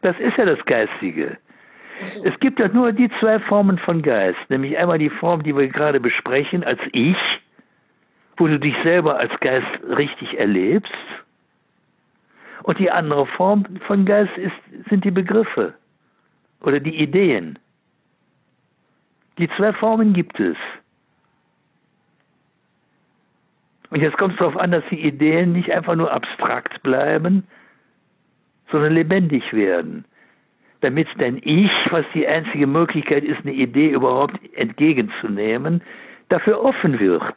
Das 0.03 0.19
ist 0.21 0.37
ja 0.37 0.45
das 0.45 0.63
Geistige. 0.67 1.39
Es 2.25 2.39
gibt 2.41 2.59
ja 2.59 2.69
nur 2.69 2.93
die 2.93 3.11
zwei 3.21 3.39
Formen 3.41 3.79
von 3.79 4.03
Geist, 4.03 4.39
nämlich 4.49 4.77
einmal 4.77 4.99
die 4.99 5.11
Form, 5.11 5.43
die 5.43 5.57
wir 5.57 5.69
gerade 5.69 6.01
besprechen, 6.01 6.65
als 6.65 6.81
Ich, 6.93 7.17
wo 8.37 8.47
du 8.47 8.59
dich 8.59 8.75
selber 8.83 9.19
als 9.19 9.33
Geist 9.41 9.67
richtig 9.97 10.39
erlebst. 10.39 10.93
Und 12.63 12.79
die 12.79 12.91
andere 12.91 13.27
Form 13.27 13.65
von 13.87 14.05
Geist 14.05 14.37
ist, 14.37 14.89
sind 14.89 15.05
die 15.05 15.11
Begriffe 15.11 15.75
oder 16.61 16.81
die 16.81 16.97
Ideen. 16.97 17.59
Die 19.39 19.49
zwei 19.57 19.73
Formen 19.73 20.13
gibt 20.13 20.39
es. 20.41 20.57
Und 23.91 24.01
jetzt 24.01 24.17
kommt 24.17 24.33
es 24.33 24.39
darauf 24.39 24.57
an, 24.57 24.73
dass 24.73 24.85
die 24.91 25.01
Ideen 25.01 25.53
nicht 25.53 25.71
einfach 25.71 25.95
nur 25.95 26.11
abstrakt 26.11 26.83
bleiben, 26.83 27.47
sondern 28.71 28.95
lebendig 28.95 29.53
werden. 29.53 30.05
Damit 30.85 31.09
dein 31.17 31.41
Ich, 31.43 31.71
was 31.91 32.05
die 32.13 32.27
einzige 32.27 32.67
Möglichkeit 32.67 33.25
ist, 33.25 33.39
eine 33.43 33.55
Idee 33.55 33.89
überhaupt 33.89 34.39
entgegenzunehmen, 34.55 35.81
dafür 36.29 36.63
offen 36.63 37.01
wird. 37.01 37.37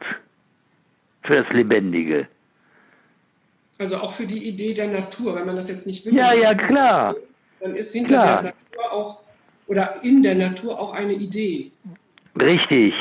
Für 1.22 1.36
das 1.36 1.50
Lebendige. 1.54 2.28
Also 3.78 3.96
auch 3.96 4.12
für 4.12 4.26
die 4.26 4.46
Idee 4.46 4.74
der 4.74 4.88
Natur, 4.88 5.34
wenn 5.34 5.46
man 5.46 5.56
das 5.56 5.70
jetzt 5.70 5.86
nicht 5.86 6.04
will. 6.04 6.14
Ja, 6.14 6.34
ja, 6.34 6.54
klar. 6.54 7.14
Dann 7.60 7.74
ist 7.74 7.94
hinter 7.94 8.14
klar. 8.14 8.42
der 8.42 8.52
Natur 8.52 8.92
auch 8.92 9.20
oder 9.66 9.94
in 10.02 10.22
der 10.22 10.34
Natur 10.34 10.78
auch 10.78 10.92
eine 10.92 11.14
Idee. 11.14 11.70
Richtig, 12.38 12.92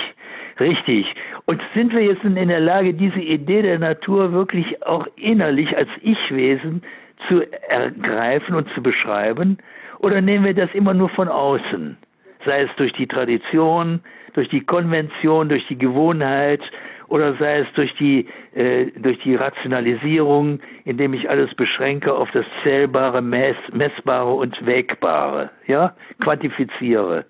richtig. 0.61 1.07
Und 1.43 1.61
sind 1.75 1.91
wir 1.91 2.03
jetzt 2.03 2.23
in 2.23 2.35
der 2.35 2.61
Lage, 2.61 2.93
diese 2.93 3.19
Idee 3.19 3.63
der 3.63 3.79
Natur 3.79 4.31
wirklich 4.31 4.81
auch 4.83 5.07
innerlich 5.17 5.75
als 5.75 5.89
Ich-Wesen 6.01 6.83
zu 7.27 7.41
ergreifen 7.69 8.55
und 8.55 8.69
zu 8.73 8.81
beschreiben? 8.81 9.57
Oder 9.99 10.21
nehmen 10.21 10.45
wir 10.45 10.53
das 10.53 10.73
immer 10.73 10.93
nur 10.93 11.09
von 11.09 11.27
außen? 11.27 11.97
Sei 12.45 12.61
es 12.61 12.69
durch 12.77 12.93
die 12.93 13.07
Tradition, 13.07 14.01
durch 14.33 14.49
die 14.49 14.61
Konvention, 14.61 15.49
durch 15.49 15.65
die 15.67 15.77
Gewohnheit 15.77 16.61
oder 17.07 17.35
sei 17.35 17.59
es 17.59 17.67
durch 17.73 17.93
die, 17.95 18.27
äh, 18.53 18.91
durch 18.99 19.17
die 19.19 19.35
Rationalisierung, 19.35 20.59
indem 20.85 21.13
ich 21.13 21.29
alles 21.29 21.53
beschränke 21.55 22.13
auf 22.13 22.29
das 22.31 22.45
Zählbare, 22.63 23.21
Mess, 23.21 23.55
Messbare 23.71 24.33
und 24.33 24.65
Wägbare, 24.65 25.49
ja, 25.67 25.95
quantifiziere. 26.19 27.25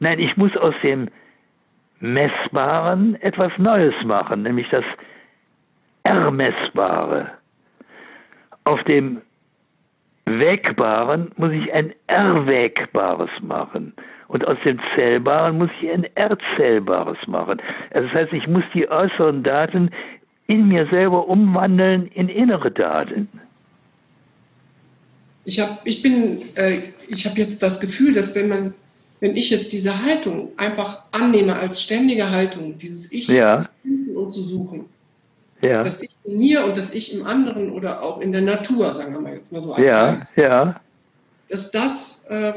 Nein, 0.00 0.18
ich 0.18 0.36
muss 0.36 0.56
aus 0.56 0.74
dem 0.82 1.08
Messbaren 2.00 3.20
etwas 3.22 3.50
Neues 3.58 3.94
machen, 4.04 4.42
nämlich 4.42 4.68
das 4.68 4.84
Ermessbare. 6.04 7.32
Auf 8.64 8.82
dem 8.84 9.22
Wägbaren 10.28 11.30
muss 11.36 11.52
ich 11.52 11.72
ein 11.72 11.92
Erwägbares 12.06 13.30
machen. 13.42 13.92
Und 14.28 14.46
aus 14.46 14.58
dem 14.64 14.78
Zählbaren 14.94 15.58
muss 15.58 15.70
ich 15.80 15.90
ein 15.90 16.06
Erzählbares 16.14 17.18
machen. 17.26 17.62
Also 17.90 18.08
das 18.08 18.22
heißt, 18.22 18.32
ich 18.32 18.46
muss 18.46 18.64
die 18.74 18.88
äußeren 18.88 19.42
Daten 19.42 19.90
in 20.46 20.68
mir 20.68 20.86
selber 20.90 21.28
umwandeln 21.28 22.08
in 22.08 22.28
innere 22.28 22.70
Daten. 22.70 23.28
Ich, 25.44 25.60
hab, 25.60 25.80
ich 25.84 26.02
bin, 26.02 26.42
äh, 26.56 26.80
ich 27.08 27.24
habe 27.26 27.40
jetzt 27.40 27.62
das 27.62 27.80
Gefühl, 27.80 28.12
dass 28.12 28.34
wenn 28.34 28.48
man 28.48 28.74
wenn 29.20 29.36
ich 29.36 29.50
jetzt 29.50 29.72
diese 29.72 30.04
Haltung 30.04 30.52
einfach 30.56 31.02
annehme 31.10 31.54
als 31.54 31.82
ständige 31.82 32.30
Haltung, 32.30 32.78
dieses 32.78 33.12
Ich 33.12 33.26
ja. 33.26 33.58
zu 33.58 33.68
finden 33.82 34.16
und 34.16 34.30
zu 34.30 34.40
suchen, 34.40 34.84
ja. 35.60 35.82
das 35.82 36.02
Ich 36.02 36.07
in 36.28 36.38
mir 36.38 36.64
und 36.64 36.76
das 36.76 36.94
Ich 36.94 37.14
im 37.14 37.26
anderen 37.26 37.70
oder 37.72 38.02
auch 38.02 38.20
in 38.20 38.32
der 38.32 38.42
Natur, 38.42 38.92
sagen 38.92 39.12
wir 39.12 39.20
mal 39.20 39.34
jetzt 39.34 39.52
mal 39.52 39.60
so 39.60 39.72
als 39.72 39.86
ja, 39.86 40.14
Geist, 40.16 40.32
ja. 40.36 40.80
dass 41.48 41.70
das, 41.70 42.22
äh, 42.28 42.52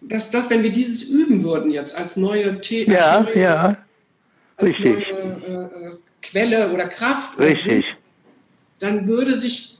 dass 0.00 0.30
das, 0.30 0.50
wenn 0.50 0.62
wir 0.62 0.72
dieses 0.72 1.02
üben 1.02 1.44
würden 1.44 1.70
jetzt 1.70 1.96
als 1.96 2.16
neue, 2.16 2.60
The 2.62 2.90
ja, 2.90 3.18
als 3.18 3.26
neue, 3.26 3.42
ja. 3.42 3.76
Als 4.56 4.66
Richtig. 4.68 5.06
neue 5.10 5.70
äh, 5.72 5.96
Quelle 6.22 6.72
oder 6.72 6.88
Kraft, 6.88 7.38
Richtig. 7.38 7.84
Oder 7.84 8.00
dann 8.78 9.06
würde 9.06 9.36
sich 9.36 9.78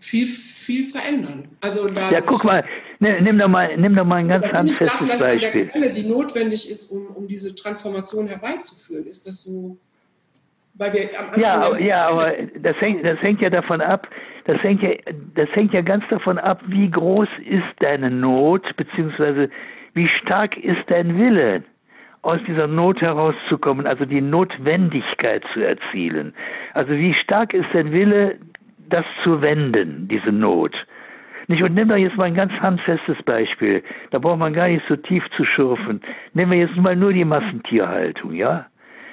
viel, 0.00 0.26
viel 0.26 0.86
verändern. 0.86 1.48
Also 1.60 1.88
da 1.88 2.10
ja, 2.10 2.20
guck 2.20 2.44
mal, 2.44 2.64
nimm 2.98 3.38
doch 3.38 3.48
mal, 3.48 3.76
nimm 3.76 3.94
doch 3.94 4.04
mal 4.04 4.16
ein 4.16 4.28
ganz 4.28 4.46
handfestes 4.46 5.18
Beispiel. 5.18 5.22
An 5.22 5.40
der 5.40 5.66
Quelle, 5.66 5.92
die 5.92 6.04
notwendig 6.04 6.70
ist, 6.70 6.90
um, 6.90 7.08
um 7.08 7.28
diese 7.28 7.54
Transformation 7.54 8.26
herbeizuführen, 8.26 9.06
ist 9.06 9.26
das 9.26 9.42
so. 9.42 9.76
Weil 10.78 10.92
wir 10.92 11.08
am 11.18 11.40
ja, 11.40 11.78
ja, 11.78 12.08
aber 12.08 12.32
das 12.58 12.76
hängt, 12.80 13.04
das 13.04 13.20
hängt 13.22 13.40
ja 13.40 13.48
davon 13.48 13.80
ab, 13.80 14.06
das 14.44 14.62
hängt 14.62 14.82
ja, 14.82 14.90
das 15.34 15.48
hängt 15.54 15.72
ja 15.72 15.80
ganz 15.80 16.04
davon 16.08 16.38
ab, 16.38 16.62
wie 16.66 16.90
groß 16.90 17.28
ist 17.48 17.64
deine 17.80 18.10
Not, 18.10 18.76
beziehungsweise 18.76 19.48
wie 19.94 20.08
stark 20.08 20.56
ist 20.58 20.82
dein 20.88 21.18
Wille, 21.18 21.62
aus 22.22 22.40
dieser 22.46 22.66
Not 22.66 23.00
herauszukommen, 23.00 23.86
also 23.86 24.04
die 24.04 24.20
Notwendigkeit 24.20 25.44
zu 25.54 25.60
erzielen. 25.60 26.34
Also 26.74 26.90
wie 26.90 27.14
stark 27.14 27.54
ist 27.54 27.68
dein 27.72 27.92
Wille, 27.92 28.36
das 28.88 29.04
zu 29.22 29.40
wenden, 29.40 30.08
diese 30.08 30.32
Not. 30.32 30.74
Nicht? 31.46 31.62
Und 31.62 31.74
nimm 31.74 31.88
da 31.88 31.96
jetzt 31.96 32.16
mal 32.16 32.24
ein 32.24 32.34
ganz 32.34 32.52
handfestes 32.54 33.22
Beispiel. 33.22 33.82
Da 34.10 34.18
braucht 34.18 34.40
man 34.40 34.52
gar 34.52 34.68
nicht 34.68 34.84
so 34.88 34.96
tief 34.96 35.24
zu 35.36 35.44
schürfen. 35.44 36.00
Nehmen 36.34 36.50
wir 36.50 36.58
jetzt 36.58 36.76
mal 36.76 36.96
nur 36.96 37.12
die 37.12 37.24
Massentierhaltung, 37.24 38.32
ja? 38.34 38.66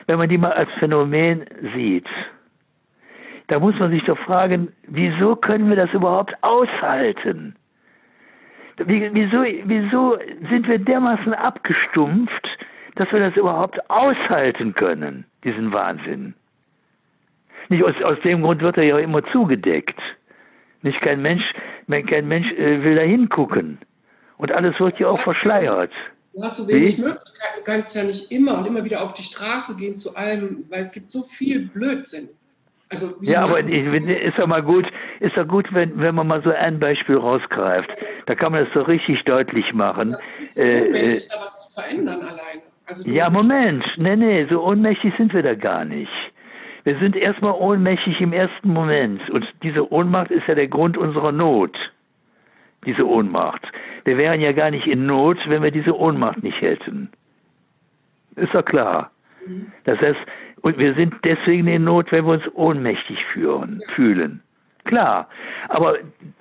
Wenn 0.08 0.18
man 0.18 0.30
die 0.30 0.38
mal 0.38 0.54
als 0.54 0.70
Phänomen 0.80 1.46
sieht, 1.76 2.08
da 3.48 3.60
muss 3.60 3.78
man 3.80 3.92
sich 3.92 4.04
doch 4.04 4.18
fragen, 4.20 4.72
wieso 4.88 5.36
können 5.36 5.70
wir 5.70 5.76
das 5.76 5.94
überhaupt 5.94 6.34
aushalten? 6.42 7.56
Wieso, 8.78 9.44
wieso 9.44 10.18
sind 10.50 10.68
wir 10.68 10.80
dermaßen 10.80 11.34
abgestumpft, 11.34 12.48
dass 12.96 13.12
wir 13.12 13.20
das 13.20 13.36
überhaupt 13.36 13.90
aushalten 13.90 14.74
können, 14.74 15.26
diesen 15.44 15.72
Wahnsinn? 15.72 16.34
Nicht 17.70 17.84
aus, 17.84 17.94
aus 18.04 18.20
dem 18.22 18.42
Grund 18.42 18.62
wird 18.62 18.78
er 18.78 18.84
ja 18.84 18.98
immer 18.98 19.24
zugedeckt. 19.26 20.00
Nicht 20.82 21.00
kein 21.02 21.22
Mensch, 21.22 21.44
kein 21.88 22.28
Mensch 22.28 22.52
äh, 22.54 22.84
will 22.84 22.96
da 22.96 23.02
hingucken. 23.02 23.78
Und 24.38 24.52
alles 24.52 24.80
wird 24.80 25.00
ja 25.00 25.08
auch 25.08 25.22
verschleiert. 25.22 25.92
Du 26.34 26.42
hast 26.42 26.58
so 26.58 26.68
wenig 26.68 26.98
Wie? 26.98 27.02
Möglichkeiten, 27.02 27.58
du 27.58 27.64
kannst 27.64 27.96
ja 27.96 28.04
nicht 28.04 28.32
immer 28.32 28.58
und 28.58 28.66
immer 28.66 28.84
wieder 28.84 29.04
auf 29.04 29.14
die 29.14 29.24
Straße 29.24 29.76
gehen 29.76 29.98
zu 29.98 30.16
allem, 30.16 30.66
weil 30.70 30.82
es 30.82 30.92
gibt 30.92 31.12
so 31.12 31.22
viel 31.24 31.68
Blödsinn. 31.68 32.30
Also, 32.90 33.14
ja, 33.22 33.42
aber 33.42 33.60
ich, 33.60 33.86
ist 33.86 34.38
doch 34.38 34.46
mal 34.46 34.62
gut, 34.62 34.86
ist 35.20 35.36
doch 35.36 35.48
gut, 35.48 35.68
wenn, 35.74 36.00
wenn 36.00 36.14
man 36.14 36.28
mal 36.28 36.44
so 36.44 36.52
ein 36.52 36.80
Beispiel 36.80 37.18
rausgreift. 37.18 37.90
Da 38.28 38.36
kann 38.36 38.52
man 38.52 38.66
das 38.66 38.74
doch 38.74 38.88
richtig 38.88 39.24
deutlich 39.24 39.74
machen. 39.74 40.12
Ja, 40.12 40.18
ist 40.40 40.54
so 40.54 40.62
äh, 40.62 40.82
ohnmächtig, 40.82 41.26
äh, 41.26 41.28
da 41.30 41.36
was 41.38 41.70
zu 41.70 41.74
verändern 41.74 42.22
alleine. 42.22 42.62
Also 42.86 43.10
ja, 43.10 43.30
Moment. 43.30 43.84
Nee, 43.98 44.16
nee, 44.16 44.46
so 44.50 44.64
ohnmächtig 44.64 45.14
sind 45.18 45.34
wir 45.34 45.42
da 45.42 45.56
gar 45.56 45.86
nicht. 45.86 46.12
Wir 46.84 47.00
sind 47.00 47.16
erstmal 47.16 47.54
ohnmächtig 47.54 48.20
im 48.20 48.34
ersten 48.34 48.70
Moment. 48.70 49.28
Und 49.30 49.46
diese 49.64 49.92
Ohnmacht 49.92 50.32
ist 50.32 50.48
ja 50.48 50.56
der 50.56 50.68
Grund 50.68 50.98
unserer 50.98 51.32
Not. 51.32 51.76
Diese 52.86 53.08
Ohnmacht. 53.08 53.62
Wir 54.06 54.18
wären 54.18 54.42
ja 54.42 54.52
gar 54.52 54.72
nicht 54.72 54.88
in 54.88 55.06
Not, 55.06 55.38
wenn 55.48 55.64
wir 55.64 55.72
diese 55.72 55.98
Ohnmacht 55.98 56.44
nicht 56.44 56.62
hätten. 56.62 57.10
Ist 58.36 58.54
doch 58.54 58.66
klar. 58.66 59.12
Das 59.86 60.00
heißt, 60.00 60.20
und 60.62 60.78
wir 60.78 60.94
sind 60.96 61.14
deswegen 61.24 61.68
in 61.68 61.84
Not, 61.84 62.12
wenn 62.12 62.26
wir 62.26 62.34
uns 62.34 62.44
ohnmächtig 62.54 63.24
führen, 63.34 63.82
fühlen. 63.96 64.42
Klar. 64.86 65.28
Aber 65.70 65.98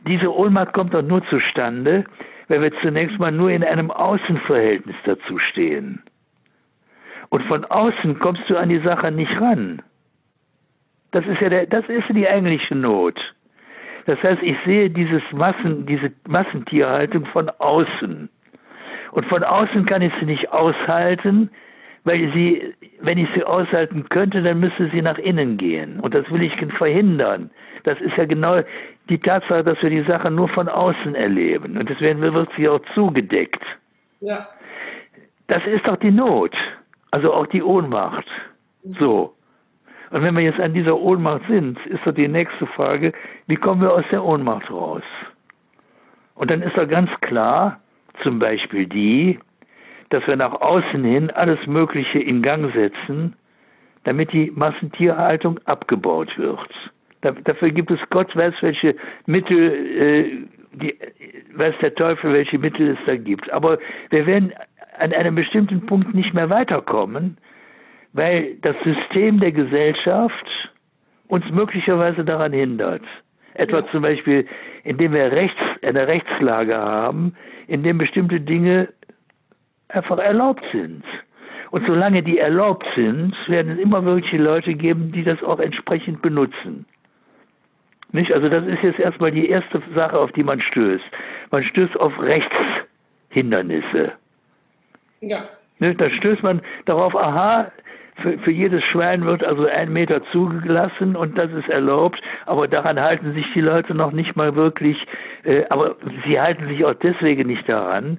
diese 0.06 0.34
Ohnmacht 0.34 0.72
kommt 0.72 0.94
doch 0.94 1.02
nur 1.02 1.24
zustande, 1.26 2.04
wenn 2.48 2.62
wir 2.62 2.72
zunächst 2.80 3.18
mal 3.18 3.32
nur 3.32 3.50
in 3.50 3.64
einem 3.64 3.90
Außenverhältnis 3.90 4.96
dazu 5.04 5.38
stehen. 5.38 6.02
Und 7.30 7.44
von 7.44 7.64
außen 7.64 8.18
kommst 8.18 8.42
du 8.48 8.56
an 8.56 8.68
die 8.68 8.80
Sache 8.80 9.10
nicht 9.10 9.40
ran. 9.40 9.82
Das 11.12 11.26
ist 11.26 11.40
ja 11.40 11.48
der, 11.48 11.66
das 11.66 11.84
ist 11.88 12.04
die 12.10 12.28
eigentliche 12.28 12.74
Not. 12.74 13.18
Das 14.06 14.22
heißt, 14.22 14.42
ich 14.42 14.56
sehe 14.64 14.90
dieses 14.90 15.22
Massen, 15.32 15.86
diese 15.86 16.12
Massentierhaltung 16.26 17.26
von 17.26 17.50
außen. 17.58 18.28
Und 19.12 19.26
von 19.26 19.44
außen 19.44 19.86
kann 19.86 20.02
ich 20.02 20.12
sie 20.18 20.26
nicht 20.26 20.50
aushalten, 20.50 21.50
weil 22.04 22.32
sie, 22.32 22.74
wenn 23.00 23.18
ich 23.18 23.28
sie 23.34 23.44
aushalten 23.44 24.08
könnte, 24.08 24.42
dann 24.42 24.60
müsste 24.60 24.90
sie 24.90 25.02
nach 25.02 25.18
innen 25.18 25.56
gehen. 25.56 26.00
Und 26.00 26.14
das 26.14 26.28
will 26.30 26.42
ich 26.42 26.54
verhindern. 26.76 27.50
Das 27.84 28.00
ist 28.00 28.16
ja 28.16 28.24
genau 28.24 28.60
die 29.08 29.18
Tatsache, 29.18 29.62
dass 29.62 29.80
wir 29.82 29.90
die 29.90 30.02
Sache 30.02 30.30
nur 30.30 30.48
von 30.48 30.68
außen 30.68 31.14
erleben. 31.14 31.76
Und 31.76 31.88
deswegen 31.88 32.20
wird 32.20 32.48
sie 32.56 32.68
auch 32.68 32.80
zugedeckt. 32.94 33.62
Ja. 34.20 34.46
Das 35.48 35.64
ist 35.66 35.86
doch 35.86 35.96
die 35.96 36.10
Not. 36.10 36.54
Also 37.10 37.32
auch 37.32 37.46
die 37.46 37.62
Ohnmacht. 37.62 38.26
So. 38.82 39.34
Und 40.12 40.22
wenn 40.22 40.34
wir 40.36 40.42
jetzt 40.42 40.60
an 40.60 40.74
dieser 40.74 40.98
Ohnmacht 40.98 41.42
sind, 41.48 41.78
ist 41.86 42.06
doch 42.06 42.12
die 42.12 42.28
nächste 42.28 42.66
Frage, 42.66 43.14
wie 43.46 43.56
kommen 43.56 43.80
wir 43.80 43.92
aus 43.92 44.04
der 44.12 44.22
Ohnmacht 44.22 44.70
raus? 44.70 45.02
Und 46.34 46.50
dann 46.50 46.60
ist 46.60 46.76
doch 46.76 46.86
ganz 46.86 47.10
klar, 47.22 47.80
zum 48.22 48.38
Beispiel 48.38 48.86
die, 48.86 49.38
dass 50.10 50.26
wir 50.26 50.36
nach 50.36 50.52
außen 50.60 51.02
hin 51.02 51.30
alles 51.30 51.66
Mögliche 51.66 52.18
in 52.18 52.42
Gang 52.42 52.70
setzen, 52.74 53.34
damit 54.04 54.34
die 54.34 54.52
Massentierhaltung 54.54 55.58
abgebaut 55.64 56.36
wird. 56.36 56.68
dafür 57.22 57.70
gibt 57.70 57.90
es 57.90 58.00
Gott 58.10 58.36
weiß 58.36 58.54
welche 58.60 58.94
Mittel, 59.24 59.58
äh, 59.58 60.46
die, 60.74 60.94
weiß 61.54 61.74
der 61.80 61.94
Teufel, 61.94 62.34
welche 62.34 62.58
Mittel 62.58 62.90
es 62.90 62.98
da 63.06 63.16
gibt. 63.16 63.50
Aber 63.50 63.78
wir 64.10 64.26
werden 64.26 64.52
an 64.98 65.14
einem 65.14 65.36
bestimmten 65.36 65.86
Punkt 65.86 66.12
nicht 66.12 66.34
mehr 66.34 66.50
weiterkommen, 66.50 67.38
weil 68.12 68.56
das 68.62 68.76
System 68.84 69.40
der 69.40 69.52
Gesellschaft 69.52 70.46
uns 71.28 71.48
möglicherweise 71.50 72.24
daran 72.24 72.52
hindert. 72.52 73.02
Etwa 73.54 73.78
ja. 73.78 73.86
zum 73.86 74.02
Beispiel, 74.02 74.46
indem 74.84 75.12
wir 75.12 75.32
rechts, 75.32 75.60
eine 75.82 76.06
Rechtslage 76.06 76.76
haben, 76.76 77.34
in 77.66 77.82
dem 77.82 77.98
bestimmte 77.98 78.40
Dinge 78.40 78.88
einfach 79.88 80.18
erlaubt 80.18 80.64
sind. 80.72 81.04
Und 81.70 81.86
solange 81.86 82.22
die 82.22 82.38
erlaubt 82.38 82.86
sind, 82.94 83.34
werden 83.48 83.72
es 83.72 83.78
immer 83.78 84.04
welche 84.04 84.36
Leute 84.36 84.74
geben, 84.74 85.10
die 85.12 85.24
das 85.24 85.42
auch 85.42 85.58
entsprechend 85.58 86.20
benutzen. 86.20 86.84
Nicht? 88.12 88.32
Also 88.32 88.50
das 88.50 88.66
ist 88.66 88.82
jetzt 88.82 88.98
erstmal 88.98 89.32
die 89.32 89.48
erste 89.48 89.82
Sache, 89.94 90.18
auf 90.18 90.32
die 90.32 90.44
man 90.44 90.60
stößt. 90.60 91.04
Man 91.50 91.64
stößt 91.64 91.98
auf 91.98 92.12
Rechtshindernisse. 92.20 94.12
Ja. 95.20 95.44
Nicht? 95.78 95.98
Da 95.98 96.10
stößt 96.10 96.42
man 96.42 96.60
darauf, 96.84 97.16
aha, 97.16 97.72
für, 98.22 98.38
für, 98.38 98.50
jedes 98.50 98.82
Schwein 98.84 99.24
wird 99.24 99.44
also 99.44 99.66
ein 99.66 99.92
Meter 99.92 100.22
zugelassen 100.32 101.16
und 101.16 101.36
das 101.36 101.52
ist 101.52 101.68
erlaubt, 101.68 102.20
aber 102.46 102.68
daran 102.68 103.00
halten 103.00 103.32
sich 103.34 103.46
die 103.54 103.60
Leute 103.60 103.94
noch 103.94 104.12
nicht 104.12 104.36
mal 104.36 104.54
wirklich, 104.54 104.96
äh, 105.44 105.64
aber 105.68 105.96
sie 106.26 106.40
halten 106.40 106.68
sich 106.68 106.84
auch 106.84 106.94
deswegen 106.94 107.48
nicht 107.48 107.68
daran, 107.68 108.18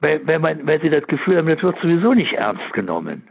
weil, 0.00 0.20
weil, 0.26 0.38
man, 0.38 0.66
weil 0.66 0.80
sie 0.80 0.90
das 0.90 1.06
Gefühl 1.06 1.36
haben, 1.36 1.46
das 1.46 1.62
wird 1.62 1.78
sowieso 1.80 2.14
nicht 2.14 2.32
ernst 2.32 2.72
genommen 2.72 3.22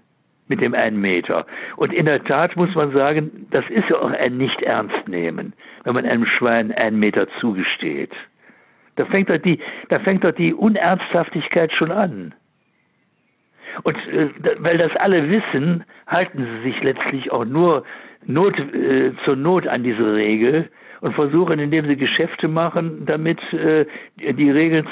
mit 0.47 0.61
dem 0.61 0.76
einen 0.76 0.99
Meter. 0.99 1.45
Und 1.78 1.93
in 1.93 2.05
der 2.05 2.24
Tat 2.24 2.55
muss 2.55 2.76
man 2.76 2.91
sagen, 2.91 3.47
das 3.51 3.63
ist 3.69 3.89
ja 3.89 3.95
auch 3.97 4.11
ein 4.11 4.38
Nicht-Ernst-Nehmen, 4.38 5.53
wenn 5.84 5.93
man 5.95 6.05
einem 6.05 6.26
Schwein 6.26 6.72
einen 6.74 6.99
Meter 6.99 7.28
zugesteht. 7.39 8.11
Da 8.97 9.05
fängt 9.05 9.30
doch 9.30 9.38
die, 9.38 9.59
da 9.89 9.99
fängt 9.99 10.24
doch 10.24 10.34
die 10.34 10.53
Unernsthaftigkeit 10.53 11.72
schon 11.72 11.91
an. 11.91 12.34
Und 13.84 13.95
äh, 14.07 14.30
weil 14.59 14.78
das 14.78 14.91
alle 14.97 15.30
wissen, 15.30 15.84
halten 16.07 16.45
sie 16.45 16.69
sich 16.69 16.84
letztlich 16.84 17.32
auch 17.32 17.45
nur 17.45 17.84
Not, 18.26 18.57
äh, 18.59 19.11
zur 19.26 19.36
Not 19.36 19.67
an 19.67 19.84
diese 19.84 20.13
Regel 20.13 20.69
und 21.01 21.15
versuchen, 21.15 21.59
indem 21.59 21.88
sie 21.88 21.95
Geschäfte 21.95 22.47
machen, 22.47 23.05
damit 23.05 23.39
äh, 23.53 23.86
die 24.17 24.49
Regeln 24.51 24.88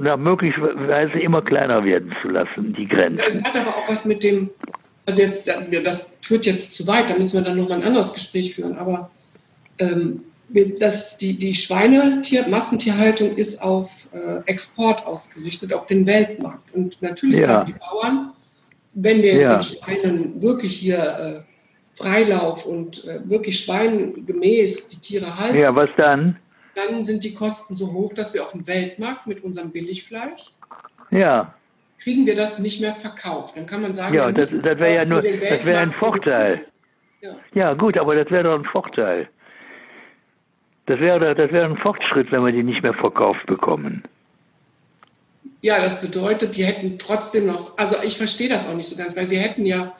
nach 0.00 0.16
möglicherweise 0.16 1.18
immer 1.20 1.42
kleiner 1.42 1.84
werden 1.84 2.12
zu 2.22 2.28
lassen, 2.28 2.74
die 2.74 2.88
Grenzen. 2.88 3.24
Es 3.24 3.42
hat 3.42 3.56
aber 3.56 3.70
auch 3.70 3.88
was 3.88 4.04
mit 4.04 4.24
dem, 4.24 4.50
also 5.06 5.22
jetzt, 5.22 5.48
das 5.84 6.12
führt 6.22 6.46
jetzt 6.46 6.74
zu 6.74 6.86
weit, 6.88 7.08
da 7.08 7.16
müssen 7.16 7.38
wir 7.38 7.44
dann 7.44 7.56
nochmal 7.56 7.78
ein 7.78 7.86
anderes 7.86 8.12
Gespräch 8.12 8.56
führen, 8.56 8.76
aber 8.76 9.10
ähm, 9.78 10.24
das, 10.78 11.18
die, 11.18 11.38
die 11.38 11.54
Schweinetier, 11.54 12.46
Massentierhaltung 12.48 13.36
ist 13.36 13.62
auf 13.62 13.90
äh, 14.12 14.40
Export 14.46 15.06
ausgerichtet, 15.06 15.72
auf 15.72 15.86
den 15.86 16.06
Weltmarkt. 16.06 16.72
Und 16.74 17.00
natürlich 17.02 17.40
ja. 17.40 17.46
sagen 17.46 17.66
die 17.66 17.78
Bauern, 17.78 18.32
wenn 18.94 19.22
wir 19.22 19.34
jetzt 19.34 19.42
ja. 19.42 19.54
den 19.54 19.62
Schweinen 19.62 20.42
wirklich 20.42 20.76
hier 20.76 20.98
äh, 20.98 22.00
Freilauf 22.00 22.66
und 22.66 23.04
äh, 23.04 23.28
wirklich 23.28 23.60
schweingemäß 23.60 24.88
die 24.88 24.98
Tiere 24.98 25.36
halten, 25.38 25.58
ja, 25.58 25.74
was 25.74 25.90
dann? 25.96 26.36
Dann 26.74 27.04
sind 27.04 27.22
die 27.22 27.34
Kosten 27.34 27.74
so 27.74 27.92
hoch, 27.92 28.12
dass 28.14 28.34
wir 28.34 28.42
auf 28.42 28.50
dem 28.50 28.66
Weltmarkt 28.66 29.28
mit 29.28 29.44
unserem 29.44 29.70
Billigfleisch 29.70 30.50
ja. 31.10 31.54
kriegen 32.02 32.26
wir 32.26 32.34
das 32.34 32.58
nicht 32.58 32.80
mehr 32.80 32.94
verkauft. 32.94 33.56
Dann 33.56 33.66
kann 33.66 33.82
man 33.82 33.94
sagen, 33.94 34.14
ja, 34.14 34.30
das, 34.32 34.50
das 34.50 34.78
wäre 34.78 34.94
ja 34.94 35.04
nur, 35.04 35.22
das 35.22 35.64
wäre 35.64 35.78
ein 35.78 35.92
Vorteil. 35.92 36.66
Ja. 37.20 37.30
ja, 37.54 37.74
gut, 37.74 37.96
aber 37.96 38.16
das 38.16 38.30
wäre 38.30 38.44
doch 38.44 38.58
ein 38.58 38.64
Vorteil. 38.66 39.28
Das 40.86 41.00
wäre, 41.00 41.34
das 41.34 41.50
wäre 41.50 41.64
ein 41.64 41.76
Fortschritt, 41.78 42.30
wenn 42.30 42.44
wir 42.44 42.52
die 42.52 42.62
nicht 42.62 42.82
mehr 42.82 42.94
verkauft 42.94 43.46
bekommen. 43.46 44.04
Ja, 45.62 45.80
das 45.80 46.00
bedeutet, 46.00 46.56
die 46.56 46.64
hätten 46.64 46.98
trotzdem 46.98 47.46
noch, 47.46 47.78
also 47.78 47.96
ich 48.04 48.18
verstehe 48.18 48.50
das 48.50 48.68
auch 48.68 48.74
nicht 48.74 48.88
so 48.88 48.96
ganz, 48.96 49.16
weil 49.16 49.26
sie 49.26 49.38
hätten 49.38 49.64
ja, 49.64 49.94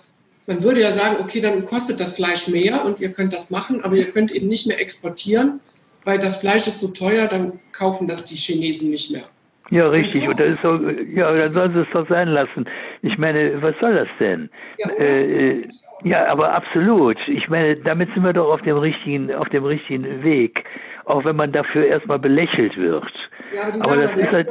man 0.46 0.62
würde 0.62 0.82
ja 0.82 0.92
sagen, 0.92 1.16
okay, 1.20 1.40
dann 1.40 1.64
kostet 1.64 2.00
das 2.00 2.16
Fleisch 2.16 2.48
mehr 2.48 2.84
und 2.84 3.00
ihr 3.00 3.12
könnt 3.12 3.32
das 3.32 3.50
machen, 3.50 3.82
aber 3.82 3.96
ihr 3.96 4.10
könnt 4.10 4.30
eben 4.30 4.48
nicht 4.48 4.66
mehr 4.66 4.78
exportieren, 4.78 5.60
weil 6.04 6.18
das 6.18 6.38
Fleisch 6.38 6.66
ist 6.66 6.80
so 6.80 6.88
teuer, 6.88 7.28
dann 7.28 7.60
kaufen 7.72 8.06
das 8.06 8.26
die 8.26 8.34
Chinesen 8.34 8.90
nicht 8.90 9.10
mehr. 9.10 9.24
Ja, 9.70 9.88
richtig. 9.88 10.28
Und 10.28 10.38
das 10.38 10.50
ist 10.50 10.62
so, 10.62 10.76
ja, 11.14 11.34
dann 11.34 11.52
sollen 11.52 11.72
sie 11.72 11.80
es 11.80 11.88
doch 11.94 12.06
sein 12.08 12.28
lassen. 12.28 12.66
Ich 13.04 13.18
meine, 13.18 13.60
was 13.60 13.74
soll 13.80 13.94
das 13.94 14.08
denn? 14.18 14.48
Ja, 14.78 14.88
äh, 14.98 15.50
äh, 15.50 15.68
ja, 16.04 16.26
aber 16.30 16.54
absolut. 16.54 17.18
Ich 17.28 17.50
meine, 17.50 17.76
damit 17.76 18.08
sind 18.14 18.24
wir 18.24 18.32
doch 18.32 18.50
auf 18.50 18.62
dem 18.62 18.78
richtigen, 18.78 19.32
auf 19.34 19.50
dem 19.50 19.64
richtigen 19.64 20.24
Weg. 20.24 20.64
Auch 21.04 21.22
wenn 21.26 21.36
man 21.36 21.52
dafür 21.52 21.84
erstmal 21.84 22.18
belächelt 22.18 22.78
wird. 22.78 23.12
Ja, 23.52 23.64
aber, 23.64 23.92
aber 23.92 23.96
das 23.96 24.16
ist 24.16 24.32
halt, 24.32 24.48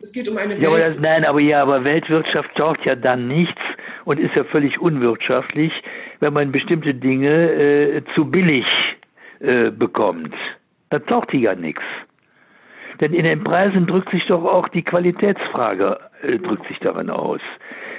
es 0.00 0.12
geht 0.12 0.28
um 0.28 0.36
eine 0.36 0.58
ja, 0.58 0.68
aber 0.68 0.78
das, 0.78 0.98
nein, 0.98 1.24
aber 1.24 1.38
ja, 1.38 1.62
aber 1.62 1.84
Weltwirtschaft 1.84 2.52
taugt 2.56 2.84
ja 2.84 2.96
dann 2.96 3.28
nichts 3.28 3.62
und 4.04 4.18
ist 4.18 4.34
ja 4.34 4.42
völlig 4.42 4.80
unwirtschaftlich, 4.80 5.72
wenn 6.18 6.32
man 6.32 6.50
bestimmte 6.50 6.92
Dinge 6.92 7.52
äh, 7.52 8.02
zu 8.16 8.24
billig 8.24 8.66
äh, 9.38 9.70
bekommt. 9.70 10.34
Da 10.90 10.98
taucht 10.98 11.32
die 11.32 11.42
ja 11.42 11.54
nichts. 11.54 11.84
Denn 13.00 13.12
in 13.12 13.24
den 13.24 13.44
Preisen 13.44 13.86
drückt 13.86 14.10
sich 14.10 14.26
doch 14.26 14.44
auch 14.44 14.68
die 14.68 14.82
Qualitätsfrage, 14.82 16.00
äh, 16.22 16.38
drückt 16.38 16.66
sich 16.66 16.78
darin 16.80 17.10
aus. 17.10 17.40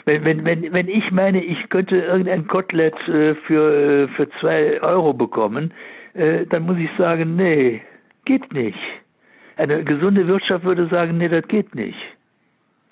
Wenn, 0.07 0.23
wenn, 0.23 0.45
wenn, 0.45 0.71
wenn 0.71 0.87
ich 0.87 1.11
meine, 1.11 1.43
ich 1.43 1.67
könnte 1.67 1.97
irgendein 1.97 2.47
Kotelett 2.47 2.95
äh, 3.09 3.35
für, 3.35 4.05
äh, 4.05 4.07
für 4.07 4.29
zwei 4.39 4.81
Euro 4.81 5.11
bekommen, 5.11 5.73
äh, 6.13 6.45
dann 6.45 6.63
muss 6.63 6.77
ich 6.77 6.89
sagen, 6.97 7.35
nee, 7.35 7.81
geht 8.23 8.53
nicht. 8.53 8.79
Eine 9.57 9.83
gesunde 9.83 10.25
Wirtschaft 10.25 10.63
würde 10.63 10.87
sagen, 10.87 11.17
nee, 11.17 11.27
das 11.27 11.45
geht 11.49 11.75
nicht. 11.75 11.99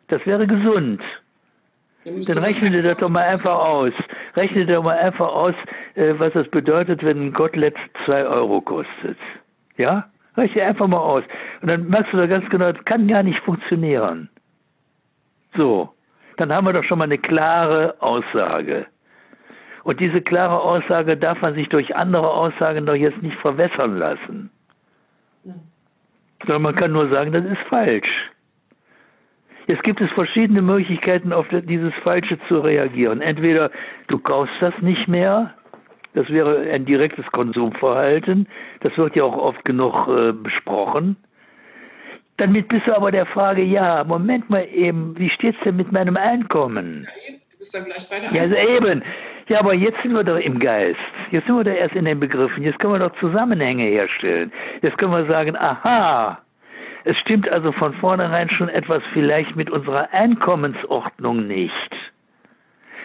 Das 0.09 0.26
wäre 0.26 0.45
gesund. 0.45 1.01
Dann 2.03 2.38
rechne 2.38 2.70
dir 2.70 2.84
das 2.84 2.97
doch 2.97 3.09
mal 3.09 3.24
einfach 3.24 3.59
aus. 3.59 3.93
Rechne 4.36 4.66
dir 4.66 4.76
doch 4.76 4.84
mal 4.84 4.97
einfach 4.97 5.30
aus, 5.30 5.55
äh, 5.93 6.16
was 6.18 6.34
das 6.34 6.49
bedeutet, 6.49 7.01
wenn 7.01 7.28
ein 7.28 7.34
Kotelett 7.34 7.78
zwei 8.05 8.26
Euro 8.26 8.59
kostet. 8.59 9.18
Ja? 9.78 10.09
Rechne 10.36 10.63
einfach 10.63 10.88
mal 10.88 10.99
aus. 10.99 11.24
Und 11.61 11.72
dann 11.72 11.88
merkst 11.88 12.11
du 12.11 12.18
da 12.18 12.28
ganz 12.28 12.49
genau, 12.49 12.74
das 12.74 12.84
kann 12.84 13.07
gar 13.07 13.24
nicht 13.24 13.39
funktionieren. 13.39 14.28
So, 15.55 15.95
dann 16.38 16.51
haben 16.51 16.65
wir 16.65 16.73
doch 16.73 16.83
schon 16.83 16.99
mal 16.99 17.05
eine 17.05 17.17
klare 17.17 17.95
Aussage. 17.99 18.86
Und 19.83 19.99
diese 19.99 20.21
klare 20.21 20.59
Aussage 20.61 21.15
darf 21.15 21.41
man 21.41 21.53
sich 21.53 21.69
durch 21.69 21.95
andere 21.95 22.29
Aussagen 22.29 22.86
doch 22.86 22.95
jetzt 22.95 23.21
nicht 23.21 23.38
verwässern 23.38 23.97
lassen. 23.97 24.49
Sondern 26.39 26.61
man 26.63 26.75
kann 26.75 26.91
nur 26.91 27.13
sagen, 27.13 27.31
das 27.31 27.45
ist 27.45 27.61
falsch. 27.69 28.09
Jetzt 29.67 29.83
gibt 29.83 30.01
es 30.01 30.11
verschiedene 30.11 30.61
Möglichkeiten, 30.61 31.33
auf 31.33 31.47
dieses 31.49 31.93
Falsche 32.03 32.39
zu 32.47 32.59
reagieren. 32.59 33.21
Entweder 33.21 33.71
du 34.07 34.19
kaufst 34.19 34.53
das 34.59 34.73
nicht 34.81 35.07
mehr, 35.07 35.53
das 36.15 36.29
wäre 36.29 36.61
ein 36.71 36.86
direktes 36.86 37.25
Konsumverhalten. 37.31 38.47
Das 38.79 38.97
wird 38.97 39.15
ja 39.15 39.23
auch 39.23 39.38
oft 39.38 39.65
genug 39.65 40.07
äh, 40.07 40.31
besprochen. 40.31 41.17
Damit 42.38 42.67
bist 42.67 42.86
du 42.86 42.95
aber 42.95 43.11
der 43.11 43.25
Frage, 43.25 43.61
ja, 43.63 44.03
Moment 44.03 44.49
mal 44.49 44.67
eben, 44.73 45.17
wie 45.17 45.29
steht's 45.29 45.57
denn 45.63 45.77
mit 45.77 45.91
meinem 45.91 46.17
Einkommen? 46.17 47.07
Ja, 47.27 47.33
du 47.51 47.57
bist 47.57 47.73
dann 47.73 47.86
gleich 47.86 48.09
bei 48.09 48.19
der 48.19 48.31
Ja, 48.31 48.41
also 48.41 48.55
eben. 48.55 49.03
Ja, 49.47 49.59
aber 49.59 49.75
jetzt 49.75 50.01
sind 50.01 50.13
wir 50.13 50.23
doch 50.23 50.39
im 50.39 50.59
Geist. 50.59 50.99
Jetzt 51.31 51.45
sind 51.45 51.55
wir 51.55 51.63
doch 51.63 51.71
erst 51.71 51.95
in 51.95 52.05
den 52.05 52.19
Begriffen. 52.19 52.63
Jetzt 52.63 52.79
können 52.79 52.93
wir 52.93 52.99
doch 52.99 53.15
Zusammenhänge 53.19 53.83
herstellen. 53.83 54.51
Jetzt 54.81 54.97
können 54.97 55.11
wir 55.11 55.25
sagen, 55.27 55.55
aha, 55.55 56.39
es 57.03 57.15
stimmt 57.19 57.47
also 57.49 57.71
von 57.71 57.93
vornherein 57.93 58.49
schon 58.49 58.69
etwas 58.69 59.03
vielleicht 59.13 59.55
mit 59.55 59.69
unserer 59.69 60.11
Einkommensordnung 60.11 61.47
nicht 61.47 61.95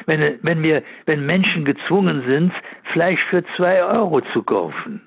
wenn, 0.06 0.38
wenn, 0.42 0.62
wir, 0.62 0.82
wenn 1.06 1.24
Menschen 1.24 1.64
gezwungen 1.64 2.24
sind, 2.26 2.52
Fleisch 2.92 3.20
für 3.30 3.44
zwei 3.56 3.82
Euro 3.82 4.20
zu 4.32 4.42
kaufen. 4.42 5.02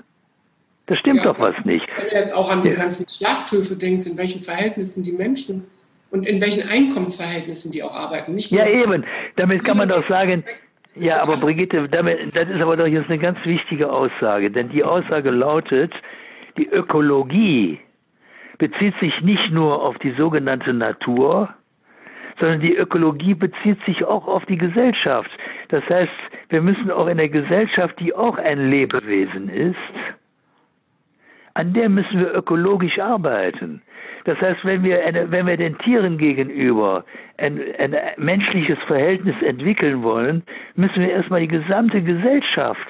Da 0.85 0.95
stimmt 0.97 1.17
ja, 1.17 1.31
doch 1.31 1.39
was 1.39 1.55
nicht. 1.63 1.85
Wenn 1.95 2.09
du 2.09 2.15
jetzt 2.15 2.35
auch 2.35 2.51
an 2.51 2.61
diese 2.61 2.77
ganzen 2.77 3.07
Schlachthöfe 3.07 3.75
denkst, 3.75 4.05
in 4.05 4.17
welchen 4.17 4.41
Verhältnissen 4.41 5.03
die 5.03 5.13
Menschen 5.13 5.65
und 6.11 6.27
in 6.27 6.41
welchen 6.41 6.67
Einkommensverhältnissen 6.67 7.71
die 7.71 7.83
auch 7.83 7.93
arbeiten. 7.93 8.35
Nicht 8.35 8.51
ja, 8.51 8.67
eben. 8.67 9.05
Damit 9.37 9.63
kann 9.63 9.77
man 9.77 9.89
doch 9.89 10.07
sagen, 10.09 10.43
ja, 10.95 11.21
aber 11.21 11.37
Brigitte, 11.37 11.87
damit, 11.89 12.35
das 12.35 12.49
ist 12.49 12.61
aber 12.61 12.77
doch 12.77 12.85
jetzt 12.85 13.09
eine 13.09 13.17
ganz 13.17 13.39
wichtige 13.45 13.91
Aussage, 13.91 14.51
denn 14.51 14.69
die 14.69 14.83
Aussage 14.83 15.31
lautet, 15.31 15.91
die 16.57 16.67
Ökologie 16.67 17.79
bezieht 18.59 18.93
sich 18.99 19.21
nicht 19.21 19.51
nur 19.51 19.81
auf 19.81 19.97
die 19.99 20.11
sogenannte 20.11 20.73
Natur, 20.73 21.49
sondern 22.39 22.59
die 22.59 22.75
Ökologie 22.75 23.33
bezieht 23.33 23.83
sich 23.85 24.03
auch 24.03 24.27
auf 24.27 24.45
die 24.45 24.57
Gesellschaft. 24.57 25.31
Das 25.69 25.83
heißt, 25.89 26.11
wir 26.49 26.61
müssen 26.61 26.91
auch 26.91 27.07
in 27.07 27.17
der 27.17 27.29
Gesellschaft, 27.29 27.99
die 27.99 28.13
auch 28.13 28.37
ein 28.37 28.69
Lebewesen 28.69 29.49
ist, 29.49 29.75
an 31.55 31.73
der 31.73 31.89
müssen 31.89 32.19
wir 32.19 32.33
ökologisch 32.33 32.99
arbeiten. 32.99 33.81
Das 34.25 34.39
heißt, 34.39 34.63
wenn 34.63 34.83
wir, 34.83 35.05
eine, 35.05 35.29
wenn 35.31 35.45
wir 35.45 35.57
den 35.57 35.77
Tieren 35.79 36.17
gegenüber 36.17 37.03
ein, 37.37 37.59
ein 37.77 37.95
menschliches 38.17 38.79
Verhältnis 38.87 39.35
entwickeln 39.41 40.01
wollen, 40.01 40.43
müssen 40.75 41.01
wir 41.01 41.11
erstmal 41.11 41.41
die 41.41 41.47
gesamte 41.47 42.01
Gesellschaft 42.01 42.87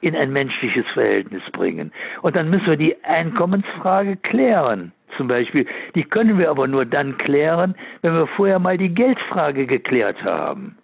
in 0.00 0.14
ein 0.14 0.32
menschliches 0.32 0.86
Verhältnis 0.94 1.42
bringen. 1.52 1.92
Und 2.22 2.36
dann 2.36 2.48
müssen 2.48 2.66
wir 2.66 2.76
die 2.76 2.96
Einkommensfrage 3.04 4.16
klären. 4.16 4.92
Zum 5.16 5.28
Beispiel, 5.28 5.66
die 5.94 6.04
können 6.04 6.38
wir 6.38 6.50
aber 6.50 6.66
nur 6.68 6.84
dann 6.84 7.16
klären, 7.18 7.74
wenn 8.02 8.14
wir 8.14 8.26
vorher 8.26 8.58
mal 8.58 8.76
die 8.76 8.94
Geldfrage 8.94 9.66
geklärt 9.66 10.22
haben. 10.22 10.76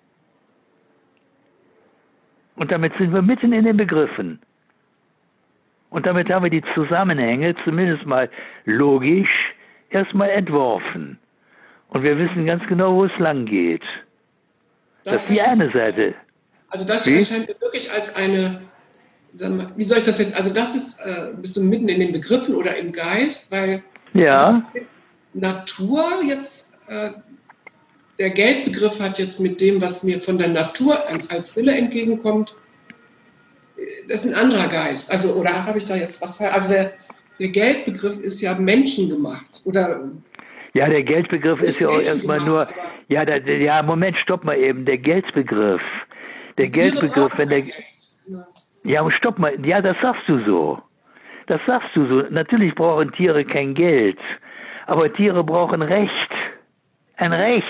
Und 2.57 2.71
damit 2.71 2.93
sind 2.99 3.13
wir 3.13 3.23
mitten 3.23 3.53
in 3.53 3.65
den 3.65 3.77
Begriffen. 3.77 4.41
Und 5.93 6.07
damit 6.07 6.31
haben 6.31 6.43
wir 6.43 6.51
die 6.51 6.65
Zusammenhänge 6.75 7.55
zumindest 7.65 8.07
mal 8.07 8.31
logisch 8.65 9.55
erstmal 9.91 10.31
entworfen. 10.31 11.19
Und 11.91 12.03
wir 12.03 12.17
wissen 12.19 12.47
ganz 12.47 12.67
genau, 12.67 12.95
wo 12.95 13.05
es 13.05 13.19
lang 13.19 13.45
geht. 13.45 13.83
Das, 15.05 15.13
das 15.13 15.23
ist 15.25 15.31
die 15.31 15.43
eine 15.43 15.71
Seite. 15.71 16.15
Also 16.69 16.87
das 16.87 17.07
Wie? 17.07 17.19
erscheint 17.19 17.47
mir 17.47 17.61
wirklich 17.61 17.93
als 17.93 18.17
eine, 18.17 18.63
mal, 19.39 19.71
wie 19.77 19.85
soll 19.85 19.99
ich 19.99 20.07
das 20.07 20.19
jetzt, 20.19 20.35
also 20.35 20.49
das 20.49 20.75
ist, 20.75 20.99
äh, 21.01 21.35
bist 21.37 21.59
du 21.59 21.63
mitten 21.63 21.91
in 21.91 22.01
den 22.01 22.13
Begriffen 22.13 22.55
oder 22.55 22.75
im 22.75 22.93
Geist, 22.93 23.53
weil 23.53 23.85
ja. 24.15 24.63
Natur 25.35 26.05
jetzt, 26.27 26.73
äh, 26.89 27.11
der 28.19 28.31
Geldbegriff 28.31 28.99
hat 28.99 29.19
jetzt 29.19 29.41
mit 29.41 29.61
dem, 29.61 29.83
was 29.83 30.03
mir 30.03 30.23
von 30.23 30.39
der 30.39 30.49
Natur 30.49 30.97
als 31.29 31.55
Wille 31.55 31.75
entgegenkommt, 31.75 32.55
das 34.09 34.25
ist 34.25 34.33
ein 34.33 34.39
anderer 34.39 34.69
Geist. 34.69 35.11
Also, 35.11 35.35
oder 35.35 35.67
habe 35.67 35.79
ich 35.79 35.87
da 35.87 35.97
jetzt 35.97 36.21
was 36.23 36.37
falsch? 36.37 36.55
Also 36.55 36.73
der, 36.73 36.93
der 37.39 37.49
Geldbegriff 37.49 38.21
ist 38.21 38.41
ja 38.41 38.55
menschengemacht. 38.55 39.63
Oder 39.65 40.03
ja, 40.75 40.89
der 40.89 41.03
Geldbegriff 41.03 41.61
ist, 41.61 41.71
ist 41.71 41.81
ja 41.81 41.89
auch 41.89 42.01
erstmal 42.01 42.41
nur. 42.41 42.67
Ja, 43.09 43.25
der, 43.25 43.41
der, 43.41 43.59
ja, 43.59 43.83
Moment, 43.83 44.17
stopp 44.19 44.45
mal 44.45 44.57
eben. 44.57 44.85
Der 44.85 44.99
Geldbegriff. 44.99 45.83
Der 46.57 46.69
Geldbegriff, 46.69 47.37
wenn 47.37 47.49
der. 47.49 47.65
Ja, 48.85 49.11
stopp 49.11 49.39
mal. 49.39 49.55
Ja, 49.65 49.83
das 49.83 49.97
sagst 50.01 50.23
du 50.27 50.43
so. 50.45 50.83
Das 51.47 51.61
sagst 51.67 51.91
du 51.95 52.07
so. 52.07 52.23
Natürlich 52.31 52.75
brauchen 52.75 53.13
Tiere 53.13 53.45
kein 53.45 53.75
Geld. 53.75 54.19
Aber 54.87 55.13
Tiere 55.13 55.45
brauchen 55.45 55.83
Recht. 55.83 56.31
Ein 57.17 57.33
Recht. 57.33 57.67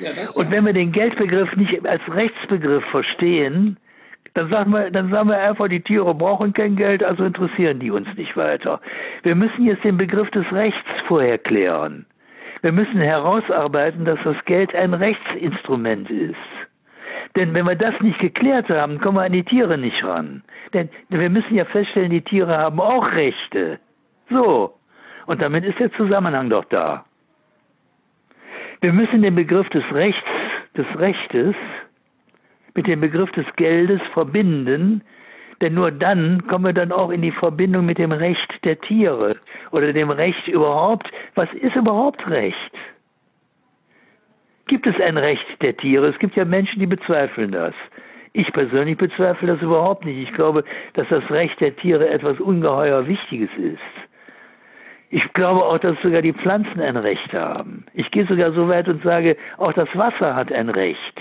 Ja, 0.00 0.10
Und 0.34 0.50
wenn 0.50 0.64
wir 0.64 0.72
den 0.72 0.92
Geldbegriff 0.92 1.54
nicht 1.56 1.86
als 1.86 2.02
Rechtsbegriff 2.08 2.84
verstehen, 2.86 3.78
dann 4.34 4.50
sagen, 4.50 4.72
wir, 4.72 4.90
dann 4.90 5.10
sagen 5.10 5.28
wir 5.28 5.38
einfach, 5.38 5.68
die 5.68 5.80
Tiere 5.80 6.14
brauchen 6.14 6.52
kein 6.52 6.76
Geld, 6.76 7.02
also 7.02 7.24
interessieren 7.24 7.80
die 7.80 7.90
uns 7.90 8.08
nicht 8.16 8.36
weiter. 8.36 8.80
Wir 9.22 9.34
müssen 9.34 9.64
jetzt 9.64 9.84
den 9.84 9.96
Begriff 9.96 10.30
des 10.30 10.50
Rechts 10.52 10.88
vorher 11.06 11.38
klären. 11.38 12.06
Wir 12.62 12.72
müssen 12.72 13.00
herausarbeiten, 13.00 14.04
dass 14.04 14.18
das 14.24 14.36
Geld 14.44 14.74
ein 14.74 14.94
Rechtsinstrument 14.94 16.10
ist. 16.10 16.36
Denn 17.36 17.54
wenn 17.54 17.66
wir 17.66 17.76
das 17.76 18.00
nicht 18.00 18.18
geklärt 18.18 18.68
haben, 18.68 19.00
kommen 19.00 19.18
wir 19.18 19.22
an 19.22 19.32
die 19.32 19.44
Tiere 19.44 19.78
nicht 19.78 20.02
ran. 20.04 20.42
Denn 20.72 20.88
wir 21.08 21.30
müssen 21.30 21.54
ja 21.54 21.64
feststellen, 21.64 22.10
die 22.10 22.22
Tiere 22.22 22.56
haben 22.56 22.80
auch 22.80 23.12
Rechte. 23.12 23.78
So. 24.30 24.74
Und 25.26 25.42
damit 25.42 25.64
ist 25.64 25.78
der 25.78 25.92
Zusammenhang 25.92 26.50
doch 26.50 26.64
da. 26.64 27.04
Wir 28.80 28.92
müssen 28.92 29.22
den 29.22 29.34
Begriff 29.34 29.68
des 29.70 29.84
Rechts, 29.92 30.28
des 30.76 30.86
Rechtes 30.98 31.54
mit 32.78 32.86
dem 32.86 33.00
Begriff 33.00 33.32
des 33.32 33.44
Geldes 33.56 34.00
verbinden, 34.12 35.02
denn 35.60 35.74
nur 35.74 35.90
dann 35.90 36.46
kommen 36.46 36.66
wir 36.66 36.72
dann 36.72 36.92
auch 36.92 37.10
in 37.10 37.22
die 37.22 37.32
Verbindung 37.32 37.86
mit 37.86 37.98
dem 37.98 38.12
Recht 38.12 38.64
der 38.64 38.80
Tiere 38.80 39.34
oder 39.72 39.92
dem 39.92 40.10
Recht 40.10 40.46
überhaupt. 40.46 41.10
Was 41.34 41.52
ist 41.54 41.74
überhaupt 41.74 42.24
Recht? 42.30 42.72
Gibt 44.68 44.86
es 44.86 44.94
ein 45.00 45.16
Recht 45.16 45.44
der 45.60 45.76
Tiere? 45.76 46.06
Es 46.06 46.18
gibt 46.20 46.36
ja 46.36 46.44
Menschen, 46.44 46.78
die 46.78 46.86
bezweifeln 46.86 47.50
das. 47.50 47.74
Ich 48.32 48.52
persönlich 48.52 48.96
bezweifle 48.96 49.48
das 49.48 49.60
überhaupt 49.60 50.04
nicht. 50.04 50.28
Ich 50.28 50.32
glaube, 50.32 50.62
dass 50.94 51.08
das 51.08 51.28
Recht 51.30 51.60
der 51.60 51.74
Tiere 51.74 52.08
etwas 52.08 52.38
ungeheuer 52.38 53.08
Wichtiges 53.08 53.50
ist. 53.58 53.80
Ich 55.10 55.32
glaube 55.32 55.64
auch, 55.64 55.78
dass 55.78 56.00
sogar 56.00 56.22
die 56.22 56.32
Pflanzen 56.32 56.80
ein 56.80 56.96
Recht 56.96 57.32
haben. 57.32 57.86
Ich 57.94 58.08
gehe 58.12 58.26
sogar 58.26 58.52
so 58.52 58.68
weit 58.68 58.86
und 58.86 59.02
sage, 59.02 59.36
auch 59.56 59.72
das 59.72 59.88
Wasser 59.94 60.36
hat 60.36 60.52
ein 60.52 60.68
Recht. 60.68 61.20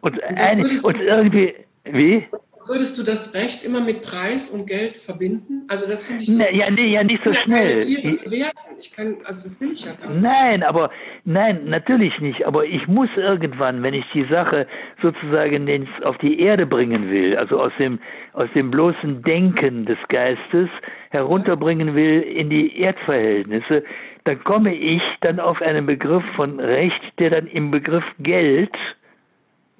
Und, 0.00 0.22
eine, 0.22 0.64
und 0.82 1.00
irgendwie, 1.00 1.54
wie? 1.84 2.26
Würdest 2.66 2.98
du 2.98 3.02
das 3.02 3.34
Recht 3.34 3.64
immer 3.64 3.80
mit 3.80 4.02
Preis 4.02 4.50
und 4.50 4.66
Geld 4.66 4.96
verbinden? 4.96 5.64
Also 5.68 5.88
das 5.88 6.04
finde 6.04 6.22
ich 6.22 6.30
so. 6.30 6.38
Ne, 6.38 6.54
ja, 6.54 6.70
nee, 6.70 6.92
ja, 6.92 7.02
nicht 7.02 7.24
so 7.24 7.32
schnell. 7.32 7.78
Ich 7.78 8.92
kann, 8.92 9.16
also 9.24 9.44
das 9.44 9.60
will 9.60 9.72
ich 9.72 9.84
ja 9.84 9.92
gar 9.94 10.10
nicht. 10.10 10.22
Nein, 10.22 10.62
aber 10.62 10.90
nein, 11.24 11.64
natürlich 11.64 12.18
nicht. 12.20 12.46
Aber 12.46 12.66
ich 12.66 12.86
muss 12.86 13.08
irgendwann, 13.16 13.82
wenn 13.82 13.94
ich 13.94 14.04
die 14.12 14.26
Sache 14.26 14.66
sozusagen 15.02 15.88
auf 16.04 16.18
die 16.18 16.38
Erde 16.38 16.66
bringen 16.66 17.10
will, 17.10 17.36
also 17.36 17.60
aus 17.60 17.72
dem 17.78 17.98
aus 18.34 18.48
dem 18.54 18.70
bloßen 18.70 19.22
Denken 19.22 19.86
des 19.86 19.98
Geistes 20.08 20.68
herunterbringen 21.10 21.94
will 21.94 22.20
in 22.20 22.50
die 22.50 22.78
Erdverhältnisse, 22.78 23.82
dann 24.24 24.44
komme 24.44 24.74
ich 24.74 25.02
dann 25.22 25.40
auf 25.40 25.60
einen 25.62 25.86
Begriff 25.86 26.24
von 26.36 26.60
Recht, 26.60 27.00
der 27.18 27.30
dann 27.30 27.46
im 27.46 27.70
Begriff 27.70 28.04
Geld 28.20 28.76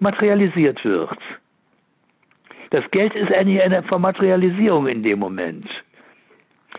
materialisiert 0.00 0.84
wird. 0.84 1.18
Das 2.70 2.88
Geld 2.92 3.14
ist 3.14 3.32
eigentlich 3.32 3.62
eine 3.62 3.82
Vermaterialisierung 3.82 4.86
in 4.86 5.02
dem 5.02 5.18
Moment. 5.18 5.68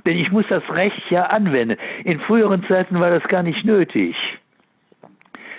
Denn 0.06 0.18
ich 0.18 0.32
muss 0.32 0.46
das 0.50 0.64
Recht 0.70 1.04
ja 1.10 1.24
anwenden. 1.24 1.78
In 2.06 2.20
früheren 2.22 2.64
Zeiten 2.66 3.00
war 3.00 3.10
das 3.10 3.24
gar 3.28 3.44
nicht 3.44 3.66
nötig. 3.66 4.16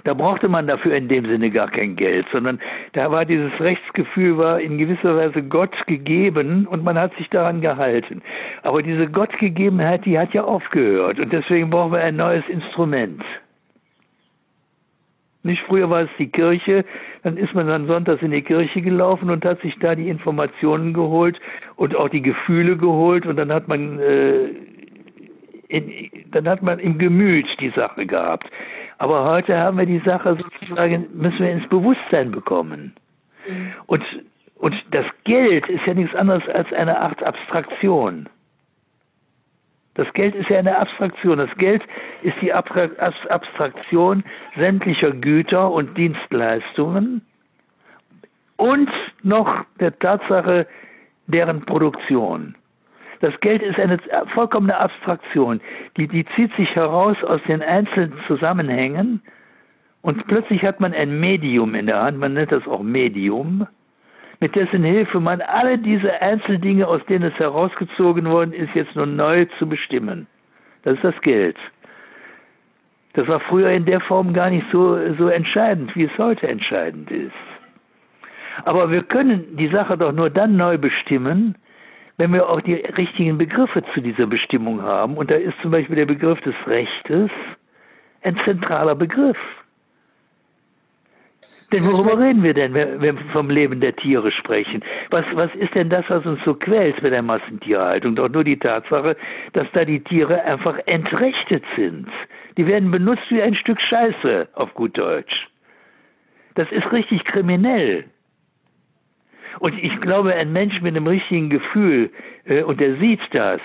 Da 0.05 0.15
brauchte 0.15 0.49
man 0.49 0.67
dafür 0.67 0.97
in 0.97 1.09
dem 1.09 1.27
Sinne 1.27 1.51
gar 1.51 1.71
kein 1.71 1.95
Geld, 1.95 2.27
sondern 2.33 2.59
da 2.93 3.11
war 3.13 3.25
dieses 3.25 3.53
Rechtsgefühl 3.61 4.37
war 4.37 4.61
in 4.61 4.79
gewisser 4.79 5.17
Weise 5.17 5.43
Gott 5.45 5.75
gegeben 5.87 6.67
und 6.67 6.83
man 6.83 6.99
hat 6.99 7.15
sich 7.17 7.29
daran 7.31 7.61
gehalten. 7.61 8.21
Aber 8.63 8.83
diese 8.83 9.07
Gottgegebenheit, 9.07 10.05
die 10.05 10.19
hat 10.19 10.35
ja 10.35 10.43
aufgehört 10.43 11.21
und 11.21 11.33
deswegen 11.33 11.71
brauchen 11.71 11.93
wir 11.93 12.01
ein 12.01 12.17
neues 12.17 12.43
Instrument. 12.49 13.23
Nicht 15.45 15.63
früher 15.63 15.91
war 15.91 16.03
es 16.03 16.11
die 16.19 16.29
Kirche, 16.29 16.85
dann 17.25 17.37
ist 17.37 17.53
man 17.55 17.67
dann 17.67 17.87
sonntags 17.87 18.23
in 18.23 18.31
die 18.31 18.43
Kirche 18.43 18.81
gelaufen 18.81 19.29
und 19.29 19.45
hat 19.45 19.61
sich 19.61 19.77
da 19.81 19.95
die 19.95 20.09
Informationen 20.09 20.93
geholt 20.93 21.41
und 21.77 21.97
auch 21.97 22.09
die 22.09 22.23
Gefühle 22.23 22.77
geholt 22.77 23.27
und 23.27 23.37
dann 23.37 23.53
hat 23.53 23.67
man 23.67 23.99
äh, 23.99 24.51
in, 25.69 26.11
dann 26.31 26.49
hat 26.49 26.63
man 26.63 26.79
im 26.79 26.99
Gemüt 26.99 27.47
die 27.61 27.71
Sache 27.71 28.07
gehabt. 28.07 28.49
Aber 28.99 29.25
heute 29.25 29.59
haben 29.59 29.79
wir 29.79 29.87
die 29.87 30.03
Sache 30.05 30.37
sozusagen, 30.37 31.07
müssen 31.13 31.41
wir 31.41 31.51
ins 31.51 31.69
Bewusstsein 31.69 32.31
bekommen. 32.31 32.95
Mhm. 33.49 33.73
Und, 33.87 34.05
und 34.57 34.77
das 34.93 35.07
Geld 35.25 35.69
ist 35.69 35.85
ja 35.87 35.95
nichts 35.95 36.15
anderes 36.15 36.47
als 36.49 36.73
eine 36.73 37.01
Art 37.01 37.21
Abstraktion. 37.23 38.29
Das 39.95 40.11
Geld 40.15 40.35
ist 40.35 40.49
ja 40.49 40.59
eine 40.59 40.79
Abstraktion. 40.79 41.39
Das 41.39 41.55
Geld 41.59 41.83
ist 42.23 42.37
die 42.41 42.53
Abstraktion 42.53 44.25
sämtlicher 44.57 45.11
Güter 45.11 45.71
und 45.71 45.97
Dienstleistungen 45.99 47.23
und 48.57 48.91
noch 49.23 49.65
der 49.81 49.99
Tatsache 49.99 50.67
deren 51.27 51.65
Produktion. 51.67 52.55
Das 53.21 53.39
Geld 53.41 53.63
ist 53.63 53.79
eine 53.79 53.99
vollkommene 54.35 54.77
Abstraktion. 54.77 55.61
Die, 55.97 56.09
die 56.09 56.25
zieht 56.35 56.55
sich 56.57 56.75
heraus 56.75 57.17
aus 57.25 57.41
den 57.47 57.63
einzelnen 57.63 58.15
Zusammenhängen 58.27 59.23
und 60.01 60.27
plötzlich 60.27 60.63
hat 60.65 60.81
man 60.81 60.93
ein 60.93 61.21
Medium 61.21 61.75
in 61.75 61.87
der 61.87 62.03
Hand, 62.03 62.19
man 62.19 62.35
nennt 62.35 62.51
das 62.51 62.67
auch 62.67 62.83
Medium, 62.83 63.67
mit 64.43 64.57
dessen 64.57 64.83
Hilfe 64.83 65.21
man 65.21 65.41
alle 65.41 65.79
diese 65.79 66.21
Einzeldinge, 66.21 66.87
aus 66.87 67.01
denen 67.07 67.31
es 67.31 67.39
herausgezogen 67.39 68.29
worden 68.29 68.53
ist, 68.53 68.75
jetzt 68.75 68.95
nur 68.97 69.07
neu 69.07 69.47
zu 69.59 69.69
bestimmen. 69.69 70.27
Das 70.83 70.95
ist 70.97 71.05
das 71.05 71.21
Geld. 71.23 71.57
Das 73.15 73.29
war 73.29 73.39
früher 73.39 73.71
in 73.71 73.85
der 73.85 74.01
Form 74.01 74.35
gar 74.35 74.51
nicht 74.51 74.67
so, 74.73 74.99
so 75.15 75.29
entscheidend, 75.29 75.95
wie 75.95 76.05
es 76.05 76.19
heute 76.19 76.49
entscheidend 76.49 77.09
ist. 77.11 77.33
Aber 78.65 78.91
wir 78.91 79.05
können 79.05 79.57
die 79.57 79.69
Sache 79.69 79.97
doch 79.97 80.13
nur 80.13 80.29
dann 80.29 80.57
neu 80.57 80.77
bestimmen, 80.77 81.55
wenn 82.17 82.33
wir 82.33 82.49
auch 82.49 82.61
die 82.61 82.75
richtigen 82.75 83.39
Begriffe 83.39 83.85
zu 83.95 84.01
dieser 84.01 84.27
Bestimmung 84.27 84.83
haben. 84.83 85.17
Und 85.17 85.31
da 85.31 85.37
ist 85.37 85.55
zum 85.63 85.71
Beispiel 85.71 85.97
der 85.97 86.07
Begriff 86.07 86.41
des 86.41 86.55
Rechtes 86.67 87.31
ein 88.23 88.37
zentraler 88.45 88.97
Begriff. 88.97 89.39
Denn 91.73 91.85
worüber 91.85 92.19
reden 92.19 92.43
wir 92.43 92.53
denn, 92.53 92.75
wenn 92.75 93.01
wir 93.01 93.17
vom 93.33 93.49
Leben 93.49 93.81
der 93.81 93.97
Tiere 93.97 94.31
sprechen? 94.31 94.85
Was, 95.11 95.25
was 95.33 95.53
ist 95.55 95.75
denn 95.75 95.89
das, 95.89 96.05
was 96.09 96.25
uns 96.27 96.39
so 96.45 96.55
quält 96.55 97.03
mit 97.03 97.13
der 97.13 97.23
Massentierhaltung? 97.23 98.15
Doch 98.15 98.29
nur 98.29 98.45
die 98.45 98.59
Tatsache, 98.59 99.17
dass 99.55 99.67
da 99.73 99.87
die 99.87 100.01
Tiere 100.05 100.43
einfach 100.45 100.79
entrechtet 100.85 101.65
sind. 101.75 102.09
Die 102.59 102.67
werden 102.67 102.91
benutzt 102.91 103.25
wie 103.31 103.41
ein 103.41 103.55
Stück 103.55 103.81
Scheiße, 103.81 104.49
auf 104.53 104.75
gut 104.75 104.99
Deutsch. 104.99 105.49
Das 106.55 106.71
ist 106.71 106.93
richtig 106.93 107.25
kriminell. 107.25 108.05
Und 109.59 109.83
ich 109.83 109.99
glaube, 110.03 110.35
ein 110.35 110.53
Mensch 110.53 110.81
mit 110.83 110.95
einem 110.95 111.07
richtigen 111.07 111.49
Gefühl, 111.49 112.11
äh, 112.45 112.63
und 112.63 112.81
der 112.81 112.97
sieht 112.97 113.21
das, 113.33 113.61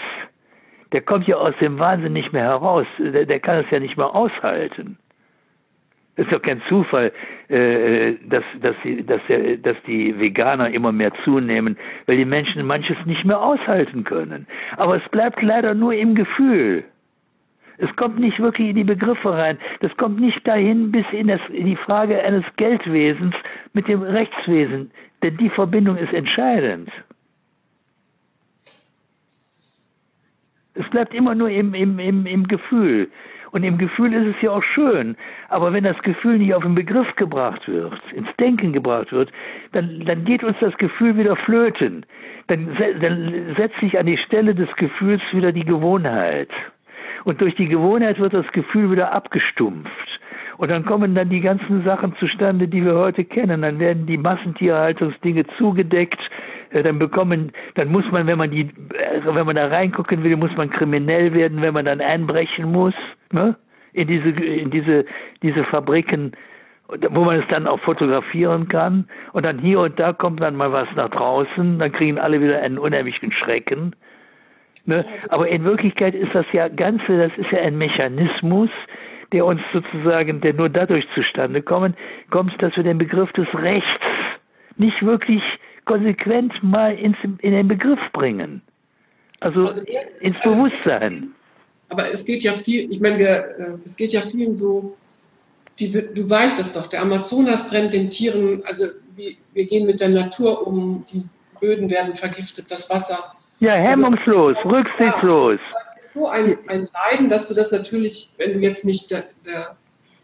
der 0.94 1.02
kommt 1.02 1.28
ja 1.28 1.36
aus 1.36 1.56
dem 1.60 1.80
Wahnsinn 1.80 2.14
nicht 2.14 2.32
mehr 2.32 2.44
heraus. 2.44 2.88
Der, 2.98 3.26
der 3.26 3.40
kann 3.42 3.58
es 3.58 3.70
ja 3.70 3.80
nicht 3.80 3.98
mehr 3.98 4.16
aushalten. 4.16 4.98
Es 6.18 6.26
ist 6.26 6.34
doch 6.34 6.42
kein 6.42 6.62
Zufall, 6.68 7.12
äh, 7.48 8.16
dass, 8.28 8.44
dass, 8.60 8.76
die, 8.84 9.06
dass, 9.06 9.22
der, 9.30 9.58
dass 9.58 9.78
die 9.86 10.20
Veganer 10.20 10.70
immer 10.72 10.92
mehr 10.92 11.12
zunehmen, 11.24 11.78
weil 12.08 12.18
die 12.18 12.26
Menschen 12.26 12.66
manches 12.66 12.98
nicht 13.06 13.24
mehr 13.24 13.40
aushalten 13.40 14.04
können. 14.04 14.48
Aber 14.78 14.98
es 14.98 15.10
bleibt 15.10 15.42
leider 15.44 15.76
nur 15.76 15.94
im 15.94 16.16
Gefühl. 16.16 16.84
Es 17.78 17.96
kommt 17.96 18.20
nicht 18.20 18.40
wirklich 18.40 18.70
in 18.70 18.76
die 18.76 18.84
Begriffe 18.84 19.32
rein. 19.32 19.60
Das 19.82 19.96
kommt 19.98 20.20
nicht 20.20 20.46
dahin 20.48 20.92
bis 20.92 21.06
in, 21.12 21.28
das, 21.28 21.42
in 21.54 21.68
die 21.68 21.76
Frage 21.76 22.20
eines 22.24 22.44
Geldwesens 22.56 23.36
mit 23.74 23.88
dem 23.88 24.02
Rechtswesen. 24.02 24.90
Denn 25.22 25.38
die 25.38 25.52
Verbindung 25.52 25.98
ist 25.98 26.14
entscheidend. 26.14 26.90
Es 30.74 30.90
bleibt 30.90 31.14
immer 31.14 31.36
nur 31.36 31.50
im, 31.50 31.76
im, 31.76 32.00
im, 32.00 32.26
im 32.26 32.48
Gefühl. 32.48 33.10
Und 33.52 33.64
im 33.64 33.78
Gefühl 33.78 34.14
ist 34.14 34.36
es 34.36 34.42
ja 34.42 34.52
auch 34.52 34.64
schön. 34.64 35.16
Aber 35.50 35.74
wenn 35.74 35.84
das 35.84 35.98
Gefühl 36.04 36.38
nicht 36.38 36.54
auf 36.54 36.64
den 36.64 36.76
Begriff 36.76 37.16
gebracht 37.16 37.68
wird, 37.68 37.94
ins 38.14 38.30
Denken 38.40 38.74
gebracht 38.74 39.12
wird, 39.12 39.32
dann, 39.72 40.04
dann 40.06 40.26
geht 40.26 40.44
uns 40.44 40.58
das 40.60 40.78
Gefühl 40.78 41.18
wieder 41.18 41.36
flöten. 41.36 42.06
Dann, 42.48 42.76
dann 43.02 43.56
setzt 43.58 43.80
sich 43.80 43.98
an 43.98 44.06
die 44.06 44.18
Stelle 44.18 44.56
des 44.56 44.74
Gefühls 44.76 45.22
wieder 45.32 45.52
die 45.52 45.66
Gewohnheit. 45.66 46.50
Und 47.24 47.42
durch 47.42 47.56
die 47.56 47.68
Gewohnheit 47.68 48.20
wird 48.20 48.34
das 48.34 48.50
Gefühl 48.52 48.92
wieder 48.92 49.12
abgestumpft. 49.12 50.20
Und 50.58 50.72
dann 50.72 50.86
kommen 50.86 51.14
dann 51.14 51.30
die 51.30 51.42
ganzen 51.42 51.84
Sachen 51.84 52.16
zustande, 52.16 52.68
die 52.68 52.84
wir 52.84 52.96
heute 52.96 53.24
kennen. 53.24 53.62
Dann 53.62 53.80
werden 53.80 54.08
die 54.08 54.18
Massentierhaltungsdinge 54.18 55.46
zugedeckt. 55.58 56.20
Äh, 56.72 56.84
dann 56.84 57.00
bekommen, 57.00 57.52
dann 57.76 57.90
muss 57.90 58.10
man, 58.12 58.28
wenn 58.28 58.38
man 58.38 58.52
die, 58.52 58.62
äh, 58.62 59.22
wenn 59.24 59.46
man 59.46 59.56
da 59.56 59.68
reingucken 59.68 60.24
will, 60.24 60.36
muss 60.36 60.56
man 60.58 60.70
kriminell 60.70 61.34
werden, 61.34 61.62
wenn 61.62 61.74
man 61.74 61.86
dann 61.86 62.02
einbrechen 62.02 62.72
muss, 62.72 62.96
ne? 63.32 63.56
In 63.94 64.08
diese, 64.08 64.30
in 64.30 64.70
diese, 64.70 65.06
diese 65.42 65.64
Fabriken, 65.64 66.34
wo 67.10 67.24
man 67.24 67.40
es 67.40 67.48
dann 67.50 67.68
auch 67.68 67.80
fotografieren 67.80 68.68
kann. 68.68 69.08
Und 69.34 69.46
dann 69.46 69.60
hier 69.60 69.80
und 69.80 70.00
da 70.00 70.14
kommt 70.14 70.42
dann 70.42 70.56
mal 70.56 70.72
was 70.72 70.88
nach 70.96 71.10
draußen. 71.10 71.80
Dann 71.80 71.92
kriegen 71.92 72.20
alle 72.20 72.42
wieder 72.42 72.62
einen 72.62 72.78
unheimlichen 72.78 73.32
Schrecken. 73.32 73.96
Ne? 74.86 75.06
Aber 75.30 75.48
in 75.48 75.64
Wirklichkeit 75.64 76.16
ist 76.16 76.34
das 76.34 76.46
ja 76.54 76.68
Ganze, 76.70 77.18
das 77.18 77.32
ist 77.38 77.52
ja 77.52 77.60
ein 77.60 77.78
Mechanismus, 77.78 78.70
der 79.34 79.46
uns 79.46 79.62
sozusagen, 79.74 80.40
der 80.40 80.54
nur 80.54 80.70
dadurch 80.70 81.06
zustande 81.14 81.62
kommen, 81.62 81.96
kommt, 82.30 82.62
dass 82.62 82.76
wir 82.78 82.84
den 82.84 82.98
Begriff 82.98 83.32
des 83.34 83.48
Rechts 83.54 83.84
nicht 84.78 85.04
wirklich 85.04 85.44
konsequent 85.86 86.54
mal 86.64 86.94
ins, 86.94 87.18
in 87.24 87.52
den 87.52 87.68
Begriff 87.68 88.00
bringen. 88.14 88.62
Also, 89.40 89.66
also 89.66 89.82
ins 90.22 90.38
also 90.42 90.56
Bewusstsein. 90.56 91.34
Aber 91.90 92.12
es 92.12 92.26
geht 92.26 92.44
ja 92.44 92.54
viel, 92.54 92.92
ich 92.92 93.00
meine, 93.00 93.20
wir, 93.20 93.28
äh, 93.28 93.78
es 93.86 93.96
geht 93.96 94.14
ja 94.14 94.22
vielen 94.22 94.58
so, 94.58 94.96
die, 95.80 95.92
du 95.92 96.30
weißt 96.30 96.60
es 96.60 96.74
doch, 96.74 96.88
der 96.88 97.02
Amazonas 97.02 97.70
brennt 97.70 97.94
den 97.94 98.10
Tieren, 98.10 98.62
also 98.66 98.88
wir, 99.16 99.34
wir 99.54 99.66
gehen 99.66 99.86
mit 99.86 100.00
der 100.00 100.10
Natur 100.10 100.68
um, 100.68 101.06
die 101.12 101.24
Böden 101.60 101.90
werden 101.90 102.16
vergiftet, 102.16 102.66
das 102.70 102.90
Wasser 102.90 103.34
ja, 103.60 103.74
hemmungslos, 103.74 104.56
also, 104.58 104.70
rücksichtslos. 104.70 105.60
Ja, 105.60 105.80
das 105.96 106.06
ist 106.06 106.14
so 106.14 106.28
ein, 106.28 106.58
ein 106.68 106.88
Leiden, 106.94 107.30
dass 107.30 107.48
du 107.48 107.54
das 107.54 107.72
natürlich, 107.72 108.32
wenn 108.38 108.54
du 108.54 108.60
jetzt 108.60 108.86
nicht 108.86 109.10
der, 109.10 109.24
der 109.46 109.76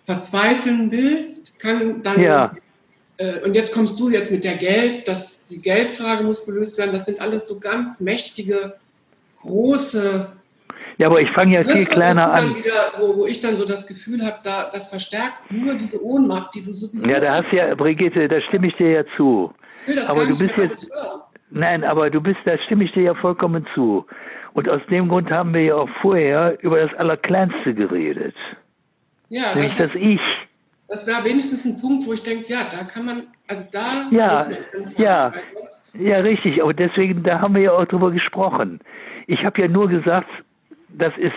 verzweifeln 0.03 0.91
willst, 0.91 1.59
kann 1.59 2.03
dann. 2.03 2.22
Ja. 2.22 2.55
Äh, 3.18 3.41
und 3.41 3.55
jetzt 3.55 3.74
kommst 3.74 3.99
du 3.99 4.09
jetzt 4.09 4.32
mit 4.32 4.43
der 4.43 4.57
Geld, 4.57 5.07
dass 5.07 5.43
die 5.45 5.59
Geldfrage 5.59 6.24
muss 6.24 6.45
gelöst 6.45 6.78
werden. 6.78 6.93
Das 6.93 7.05
sind 7.05 7.22
alles 7.22 7.47
so 7.47 7.59
ganz 7.59 7.99
mächtige, 7.99 8.76
große. 9.41 10.36
Ja, 11.04 11.10
aber 11.10 11.20
ich 11.20 11.30
fange 11.32 11.56
ja 11.56 11.70
viel 11.70 11.86
kleiner 11.86 12.32
an. 12.32 12.56
Wieder, 12.56 12.93
wo, 12.97 13.18
wo, 13.18 13.26
ich 13.26 13.41
dann 13.41 13.58
so 13.58 13.68
das 13.68 13.86
Gefühl 13.86 14.26
habe, 14.26 14.38
da, 14.45 14.70
das 14.72 14.88
verstärkt 14.88 15.51
nur 15.51 15.76
diese 15.76 16.01
Ohnmacht, 16.01 16.56
die 16.56 16.64
du 16.64 16.72
sowieso. 16.72 17.06
Ja, 17.06 17.20
da 17.20 17.34
hast 17.34 17.51
ja, 17.51 17.76
Brigitte, 17.76 18.30
da 18.30 18.39
stimme 18.39 18.68
ich 18.68 18.76
dir 18.78 18.89
ja 18.89 19.04
zu. 19.18 19.54
aber 20.08 20.26
du 20.26 20.38
bist 20.38 20.56
jetzt. 20.56 20.89
Nein, 21.49 21.84
aber 21.84 22.10
du 22.10 22.22
bist, 22.22 22.39
da 22.45 22.58
stimme 22.60 22.86
ich 22.86 22.93
dir 22.93 23.04
ja 23.04 23.16
vollkommen 23.16 23.68
zu. 23.76 24.06
Und 24.54 24.70
aus 24.70 24.80
dem 24.89 25.10
Grund 25.10 25.30
haben 25.30 25.54
wir 25.54 25.62
ja 25.64 25.76
auch 25.76 25.89
vorher 26.01 26.58
über 26.64 26.80
das 26.80 26.97
Allerkleinste 26.97 27.74
geredet. 27.74 28.36
Ja, 29.28 29.56
Nämlich 29.56 29.76
das, 29.76 29.88
das 29.88 29.95
Ich. 29.95 30.22
Das 30.88 31.06
wäre 31.06 31.26
wenigstens 31.26 31.66
ein 31.66 31.82
Punkt, 31.82 32.08
wo 32.08 32.14
ich 32.14 32.24
denke, 32.24 32.45
ja, 32.47 32.60
da 32.72 32.86
kann 32.86 33.06
man, 33.06 33.24
also 33.49 33.66
da 33.74 34.08
ja, 34.10 34.47
ja, 34.95 35.32
ja, 35.99 36.18
richtig. 36.20 36.64
Aber 36.64 36.74
deswegen, 36.74 37.24
da 37.24 37.41
haben 37.41 37.56
wir 37.56 37.64
ja 37.64 37.72
auch 37.74 37.86
drüber 37.88 38.10
gesprochen. 38.12 38.80
Ich 39.28 39.43
habe 39.43 39.60
ja 39.60 39.68
nur 39.68 39.89
gesagt, 39.89 40.30
das 40.98 41.16
ist, 41.18 41.34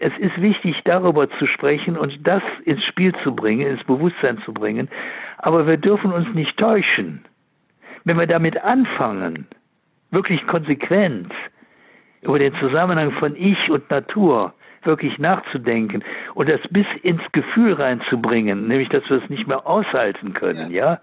es 0.00 0.12
ist 0.18 0.40
wichtig, 0.40 0.76
darüber 0.84 1.28
zu 1.38 1.46
sprechen 1.46 1.96
und 1.96 2.26
das 2.26 2.42
ins 2.64 2.84
Spiel 2.84 3.14
zu 3.22 3.34
bringen, 3.34 3.66
ins 3.66 3.84
Bewusstsein 3.84 4.38
zu 4.44 4.52
bringen. 4.52 4.88
Aber 5.38 5.66
wir 5.66 5.76
dürfen 5.76 6.12
uns 6.12 6.28
nicht 6.34 6.56
täuschen. 6.56 7.24
Wenn 8.04 8.18
wir 8.18 8.26
damit 8.26 8.62
anfangen, 8.62 9.46
wirklich 10.10 10.46
konsequent 10.46 11.32
über 12.22 12.38
den 12.38 12.54
Zusammenhang 12.60 13.12
von 13.12 13.36
Ich 13.36 13.70
und 13.70 13.90
Natur 13.90 14.54
wirklich 14.84 15.18
nachzudenken 15.18 16.04
und 16.34 16.48
das 16.48 16.60
bis 16.70 16.86
ins 17.02 17.22
Gefühl 17.32 17.74
reinzubringen, 17.74 18.68
nämlich 18.68 18.88
dass 18.88 19.08
wir 19.10 19.22
es 19.22 19.28
nicht 19.28 19.46
mehr 19.46 19.66
aushalten 19.66 20.32
können, 20.34 20.72
ja? 20.72 21.00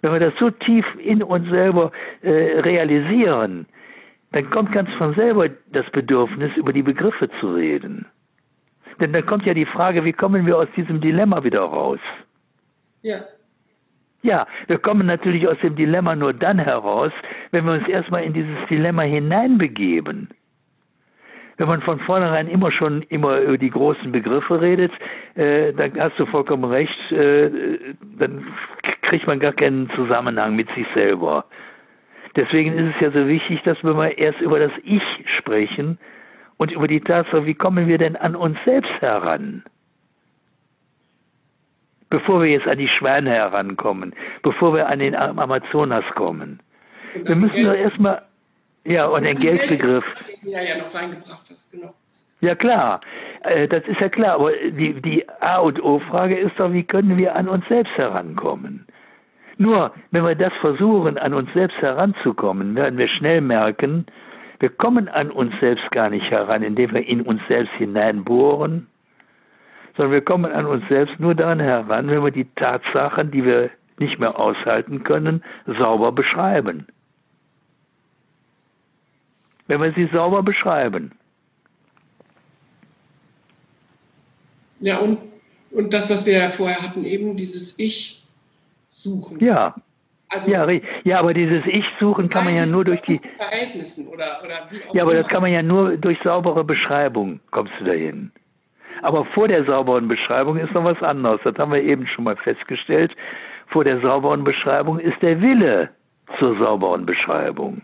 Wenn 0.00 0.12
wir 0.12 0.20
das 0.20 0.34
so 0.38 0.50
tief 0.50 0.86
in 0.98 1.22
uns 1.22 1.48
selber 1.50 1.90
äh, 2.22 2.60
realisieren, 2.60 3.66
dann 4.32 4.50
kommt 4.50 4.72
ganz 4.72 4.90
von 4.94 5.14
selber 5.14 5.48
das 5.72 5.88
Bedürfnis, 5.90 6.54
über 6.56 6.72
die 6.72 6.82
Begriffe 6.82 7.30
zu 7.40 7.54
reden. 7.54 8.06
Denn 9.00 9.12
dann 9.12 9.24
kommt 9.26 9.46
ja 9.46 9.54
die 9.54 9.66
Frage, 9.66 10.04
wie 10.04 10.12
kommen 10.12 10.44
wir 10.44 10.58
aus 10.58 10.68
diesem 10.76 11.00
Dilemma 11.00 11.44
wieder 11.44 11.60
raus? 11.60 12.00
Ja. 13.02 13.20
Ja, 14.22 14.46
wir 14.66 14.78
kommen 14.78 15.06
natürlich 15.06 15.46
aus 15.46 15.58
dem 15.62 15.76
Dilemma 15.76 16.16
nur 16.16 16.34
dann 16.34 16.58
heraus, 16.58 17.12
wenn 17.52 17.64
wir 17.64 17.74
uns 17.74 17.88
erstmal 17.88 18.24
in 18.24 18.32
dieses 18.32 18.66
Dilemma 18.68 19.02
hineinbegeben. 19.02 20.28
Wenn 21.56 21.68
man 21.68 21.82
von 21.82 22.00
vornherein 22.00 22.48
immer 22.48 22.70
schon 22.72 23.02
immer 23.02 23.40
über 23.40 23.58
die 23.58 23.70
großen 23.70 24.10
Begriffe 24.10 24.60
redet, 24.60 24.92
äh, 25.34 25.72
dann 25.72 25.98
hast 25.98 26.18
du 26.18 26.26
vollkommen 26.26 26.64
recht, 26.64 27.12
äh, 27.12 27.50
dann 28.18 28.46
kriegt 29.02 29.26
man 29.26 29.40
gar 29.40 29.52
keinen 29.52 29.88
Zusammenhang 29.90 30.56
mit 30.56 30.68
sich 30.74 30.86
selber. 30.94 31.44
Deswegen 32.38 32.78
ist 32.78 32.94
es 32.94 33.00
ja 33.02 33.10
so 33.10 33.28
wichtig, 33.28 33.62
dass 33.64 33.82
wir 33.84 33.92
mal 33.92 34.14
erst 34.16 34.40
über 34.40 34.58
das 34.58 34.72
Ich 34.82 35.02
sprechen 35.36 35.98
und 36.56 36.70
über 36.70 36.88
die 36.88 37.00
Tatsache, 37.00 37.44
wie 37.44 37.54
kommen 37.54 37.86
wir 37.86 37.98
denn 37.98 38.16
an 38.16 38.34
uns 38.34 38.56
selbst 38.64 38.92
heran? 39.00 39.64
bevor 42.10 42.42
wir 42.42 42.50
jetzt 42.50 42.66
an 42.66 42.78
die 42.78 42.88
Schweine 42.88 43.30
herankommen, 43.30 44.14
bevor 44.42 44.74
wir 44.74 44.88
an 44.88 44.98
den 44.98 45.14
Amazonas 45.14 46.04
kommen. 46.14 46.60
Wir 47.14 47.36
müssen 47.36 47.64
doch 47.64 47.74
erstmal, 47.74 48.22
ja, 48.84 49.06
und, 49.06 49.18
und 49.18 49.24
den 49.24 49.38
Geldbegriff. 49.38 50.04
Den 50.24 50.50
du 50.50 50.50
ja 50.50 50.78
noch 50.78 50.94
reingebracht 50.94 51.48
hast, 51.50 51.70
genau. 51.70 51.94
Ja 52.40 52.54
klar, 52.54 53.00
äh, 53.42 53.66
das 53.66 53.84
ist 53.86 54.00
ja 54.00 54.08
klar, 54.08 54.34
aber 54.34 54.52
die, 54.52 55.00
die 55.02 55.28
A 55.40 55.58
und 55.58 55.82
O-Frage 55.82 56.38
ist 56.38 56.52
doch, 56.58 56.72
wie 56.72 56.84
können 56.84 57.16
wir 57.16 57.34
an 57.34 57.48
uns 57.48 57.66
selbst 57.68 57.92
herankommen? 57.96 58.86
Nur, 59.58 59.92
wenn 60.12 60.24
wir 60.24 60.36
das 60.36 60.52
versuchen, 60.60 61.18
an 61.18 61.34
uns 61.34 61.52
selbst 61.52 61.76
heranzukommen, 61.78 62.76
werden 62.76 62.96
wir 62.96 63.08
schnell 63.08 63.40
merken, 63.40 64.06
wir 64.60 64.70
kommen 64.70 65.08
an 65.08 65.30
uns 65.30 65.52
selbst 65.60 65.90
gar 65.90 66.10
nicht 66.10 66.30
heran, 66.30 66.62
indem 66.62 66.94
wir 66.94 67.06
in 67.06 67.22
uns 67.22 67.40
selbst 67.48 67.72
hineinbohren, 67.74 68.86
sondern 69.96 70.12
wir 70.12 70.20
kommen 70.20 70.50
an 70.52 70.66
uns 70.66 70.86
selbst 70.88 71.18
nur 71.18 71.34
dann 71.34 71.58
heran, 71.58 72.08
wenn 72.08 72.22
wir 72.22 72.30
die 72.30 72.46
Tatsachen, 72.54 73.32
die 73.32 73.44
wir 73.44 73.70
nicht 73.98 74.20
mehr 74.20 74.38
aushalten 74.38 75.02
können, 75.02 75.42
sauber 75.66 76.12
beschreiben. 76.12 76.86
Wenn 79.66 79.82
wir 79.82 79.92
sie 79.92 80.08
sauber 80.12 80.44
beschreiben. 80.44 81.12
Ja, 84.78 84.98
und, 84.98 85.18
und 85.72 85.92
das, 85.92 86.10
was 86.10 86.26
wir 86.26 86.34
ja 86.34 86.48
vorher 86.48 86.80
hatten, 86.80 87.04
eben 87.04 87.36
dieses 87.36 87.76
Ich 87.78 88.17
suchen. 89.02 89.38
Ja. 89.40 89.74
Also, 90.30 90.50
ja, 90.50 90.68
ja, 91.04 91.18
aber 91.20 91.32
dieses 91.32 91.64
Ich-Suchen 91.66 92.28
kann 92.28 92.44
man 92.44 92.54
ja 92.56 92.66
nur 92.66 92.84
durch 92.84 93.00
die 93.02 93.18
Verhältnissen 93.18 94.08
oder, 94.08 94.26
oder 94.44 94.68
wie 94.70 94.84
auch 94.86 94.94
Ja, 94.94 95.02
aber 95.02 95.12
immer. 95.12 95.22
das 95.22 95.28
kann 95.30 95.40
man 95.40 95.52
ja 95.52 95.62
nur 95.62 95.96
durch 95.96 96.18
saubere 96.22 96.64
Beschreibung 96.64 97.40
kommst 97.50 97.72
du 97.80 97.84
dahin. 97.84 98.30
Aber 99.02 99.24
vor 99.26 99.48
der 99.48 99.64
sauberen 99.64 100.06
Beschreibung 100.06 100.58
ist 100.58 100.72
noch 100.74 100.84
was 100.84 101.02
anderes. 101.02 101.40
Das 101.44 101.56
haben 101.56 101.72
wir 101.72 101.82
eben 101.82 102.06
schon 102.06 102.24
mal 102.24 102.36
festgestellt. 102.36 103.14
Vor 103.68 103.84
der 103.84 104.00
sauberen 104.00 104.44
Beschreibung 104.44 104.98
ist 104.98 105.20
der 105.22 105.40
Wille 105.40 105.90
zur 106.38 106.58
sauberen 106.58 107.06
Beschreibung. 107.06 107.82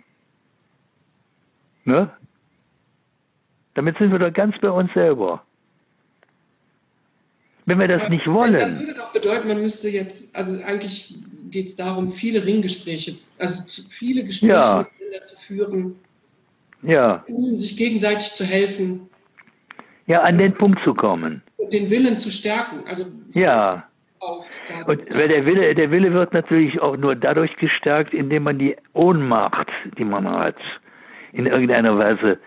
Ne? 1.85 2.11
Damit 3.75 3.97
sind 3.99 4.13
wir 4.13 4.19
doch 4.19 4.33
ganz 4.33 4.59
bei 4.59 4.71
uns 4.71 4.93
selber. 4.93 5.43
Wenn 7.67 7.79
wir 7.79 7.89
das 7.89 8.09
nicht 8.11 8.27
wollen. 8.27 8.53
Das 8.53 8.79
würde 8.79 8.95
doch 8.95 9.13
bedeuten, 9.13 9.49
man 9.49 9.63
müsste 9.63 9.89
jetzt, 9.89 10.35
also 10.37 10.63
eigentlich 10.65 11.15
geht 11.51 11.69
es 11.69 11.77
darum, 11.77 12.13
viele 12.13 12.45
Ringgespräche, 12.45 13.15
also 13.39 13.65
zu, 13.65 13.89
viele 13.89 14.25
Gespräche 14.25 14.53
ja. 14.53 14.87
miteinander 14.99 15.25
zu 15.25 15.37
führen, 15.39 15.97
ja. 16.83 17.25
um 17.27 17.57
sich 17.57 17.77
gegenseitig 17.77 18.33
zu 18.33 18.45
helfen. 18.45 19.09
Ja, 20.07 20.23
an 20.23 20.37
den 20.37 20.53
Punkt 20.55 20.79
zu 20.85 20.93
kommen. 20.93 21.43
Und 21.57 21.73
den 21.73 21.89
Willen 21.89 22.19
zu 22.19 22.31
stärken. 22.31 22.81
Also 22.87 23.07
ja. 23.33 23.89
Und 24.87 25.15
weil 25.15 25.29
der 25.29 25.47
Wille, 25.47 25.75
der 25.75 25.91
Wille 25.91 26.13
wird 26.13 26.33
natürlich 26.33 26.81
auch 26.81 26.97
nur 26.97 27.15
dadurch 27.15 27.57
gestärkt, 27.57 28.15
indem 28.15 28.45
man 28.45 28.59
die 28.59 28.77
Ohnmacht, 28.93 29.69
die 29.99 30.05
man 30.05 30.29
hat, 30.29 30.57
in 31.33 31.47
irgendeiner 31.47 31.99
Weise 31.99 32.39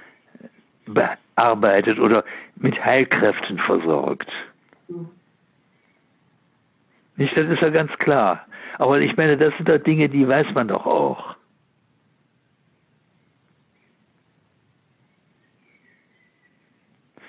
bearbeitet 0.85 1.99
oder 1.99 2.23
mit 2.55 2.83
Heilkräften 2.83 3.57
versorgt. 3.59 4.29
Nicht, 7.17 7.35
das 7.35 7.47
ist 7.49 7.61
ja 7.61 7.69
ganz 7.69 7.91
klar. 7.97 8.45
Aber 8.77 8.99
ich 9.01 9.17
meine, 9.17 9.37
das 9.37 9.55
sind 9.57 9.67
doch 9.67 9.79
Dinge, 9.79 10.07
die 10.09 10.27
weiß 10.27 10.47
man 10.53 10.67
doch 10.67 10.85
auch. 10.85 11.35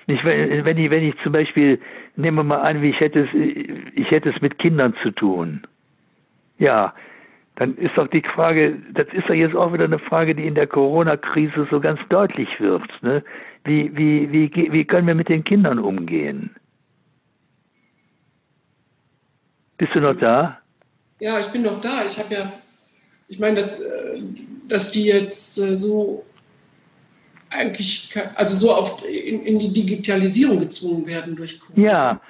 Nicht, 0.07 0.23
wenn, 0.25 0.65
wenn, 0.65 0.77
ich, 0.77 0.89
wenn 0.89 1.03
ich 1.03 1.15
zum 1.21 1.33
Beispiel, 1.33 1.79
nehmen 2.15 2.37
wir 2.37 2.43
mal 2.43 2.61
an, 2.61 2.81
wie 2.81 2.89
ich 2.89 2.99
hätte 2.99 3.21
es, 3.21 3.33
ich 3.93 4.09
hätte 4.09 4.29
es 4.29 4.41
mit 4.41 4.57
Kindern 4.57 4.95
zu 5.03 5.11
tun. 5.11 5.61
Ja, 6.57 6.93
dann 7.55 7.75
ist 7.75 7.95
doch 7.95 8.07
die 8.07 8.21
Frage, 8.21 8.77
das 8.93 9.07
ist 9.13 9.29
doch 9.29 9.35
jetzt 9.35 9.55
auch 9.55 9.71
wieder 9.73 9.85
eine 9.85 9.99
Frage, 9.99 10.33
die 10.33 10.47
in 10.47 10.55
der 10.55 10.65
Corona-Krise 10.65 11.67
so 11.69 11.79
ganz 11.79 11.99
deutlich 12.09 12.59
wird. 12.59 12.89
Ne? 13.03 13.23
Wie, 13.65 13.95
wie, 13.95 14.31
wie, 14.31 14.71
wie 14.71 14.85
können 14.85 15.07
wir 15.07 15.15
mit 15.15 15.29
den 15.29 15.43
Kindern 15.43 15.77
umgehen? 15.77 16.55
Bist 19.79 19.95
du 19.95 20.01
noch 20.01 20.15
da? 20.15 20.59
Ja, 21.19 21.39
ich 21.39 21.47
bin 21.47 21.63
noch 21.63 21.81
da. 21.81 22.05
Ich 22.05 22.19
habe 22.19 22.33
ja, 22.33 22.51
ich 23.29 23.39
meine, 23.39 23.55
dass, 23.55 23.79
äh, 23.79 24.21
dass 24.67 24.91
die 24.91 25.05
jetzt 25.05 25.57
äh, 25.57 25.75
so 25.75 26.25
eigentlich, 27.49 28.13
also 28.35 28.67
so 28.67 28.73
auf, 28.73 29.03
in, 29.05 29.45
in 29.45 29.57
die 29.57 29.73
Digitalisierung 29.73 30.59
gezwungen 30.59 31.07
werden 31.07 31.35
durch 31.35 31.59
Corona. 31.59 31.81
Ja, 31.81 32.21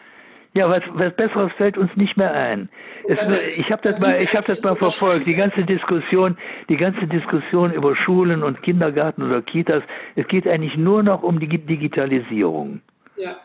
ja, 0.54 0.70
was, 0.70 0.84
was 0.94 1.16
Besseres 1.16 1.52
fällt 1.58 1.78
uns 1.78 1.90
nicht 1.96 2.18
mehr 2.18 2.32
ein. 2.32 2.70
Es, 3.08 3.20
ich 3.60 3.72
habe 3.72 3.82
das 3.82 4.00
mal, 4.00 4.16
ich 4.22 4.36
habe 4.36 4.46
das 4.46 4.62
mal 4.62 4.76
verfolgt. 4.76 5.26
Die 5.26 5.36
ganze 5.36 5.64
Diskussion, 5.64 6.38
die 6.70 6.78
ganze 6.78 7.08
Diskussion 7.08 7.74
über 7.74 7.96
Schulen 7.96 8.44
und 8.44 8.62
Kindergarten 8.62 9.24
oder 9.24 9.42
Kitas. 9.42 9.84
Es 10.16 10.28
geht 10.28 10.48
eigentlich 10.48 10.78
nur 10.78 11.02
noch 11.02 11.24
um 11.24 11.40
die 11.40 11.48
Digitalisierung. 11.48 12.82
Ja. 13.16 13.36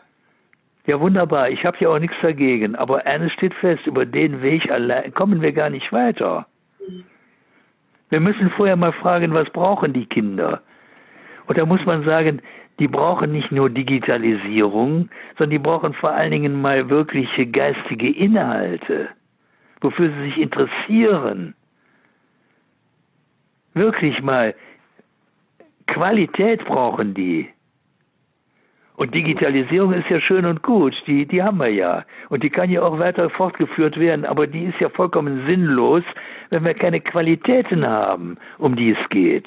Ja, 0.87 0.99
wunderbar. 0.99 1.49
Ich 1.49 1.65
habe 1.65 1.77
ja 1.79 1.89
auch 1.89 1.99
nichts 1.99 2.15
dagegen. 2.21 2.75
Aber 2.75 3.05
eines 3.05 3.31
steht 3.33 3.53
fest: 3.55 3.85
Über 3.87 4.05
den 4.05 4.41
Weg 4.41 4.69
allein 4.71 5.13
kommen 5.13 5.41
wir 5.41 5.51
gar 5.51 5.69
nicht 5.69 5.91
weiter. 5.91 6.45
Wir 8.09 8.19
müssen 8.19 8.51
vorher 8.51 8.75
mal 8.75 8.93
fragen, 8.93 9.33
was 9.33 9.49
brauchen 9.49 9.93
die 9.93 10.05
Kinder? 10.05 10.61
Und 11.47 11.57
da 11.57 11.65
muss 11.65 11.83
man 11.85 12.03
sagen, 12.03 12.41
die 12.79 12.87
brauchen 12.87 13.31
nicht 13.31 13.51
nur 13.51 13.69
Digitalisierung, 13.69 15.09
sondern 15.37 15.49
die 15.51 15.59
brauchen 15.59 15.93
vor 15.93 16.11
allen 16.11 16.31
Dingen 16.31 16.61
mal 16.61 16.89
wirkliche 16.89 17.47
geistige 17.47 18.09
Inhalte, 18.09 19.09
wofür 19.81 20.09
sie 20.09 20.25
sich 20.25 20.37
interessieren. 20.37 21.55
Wirklich 23.73 24.21
mal 24.21 24.53
Qualität 25.87 26.63
brauchen 26.65 27.13
die. 27.13 27.49
Und 28.97 29.13
Digitalisierung 29.13 29.93
ist 29.93 30.09
ja 30.09 30.21
schön 30.21 30.45
und 30.45 30.63
gut, 30.63 30.93
die, 31.05 31.25
die 31.25 31.43
haben 31.43 31.57
wir 31.57 31.67
ja. 31.67 32.05
Und 32.29 32.43
die 32.43 32.49
kann 32.49 32.69
ja 32.69 32.81
auch 32.81 32.97
weiter 32.97 33.29
fortgeführt 33.29 33.99
werden, 33.99 34.23
aber 34.25 34.47
die 34.47 34.63
ist 34.63 34.79
ja 34.79 34.89
vollkommen 34.89 35.45
sinnlos, 35.47 36.03
wenn 36.49 36.63
wir 36.63 36.73
keine 36.73 37.01
Qualitäten 37.01 37.85
haben, 37.85 38.37
um 38.57 38.75
die 38.75 38.91
es 38.91 39.09
geht. 39.09 39.45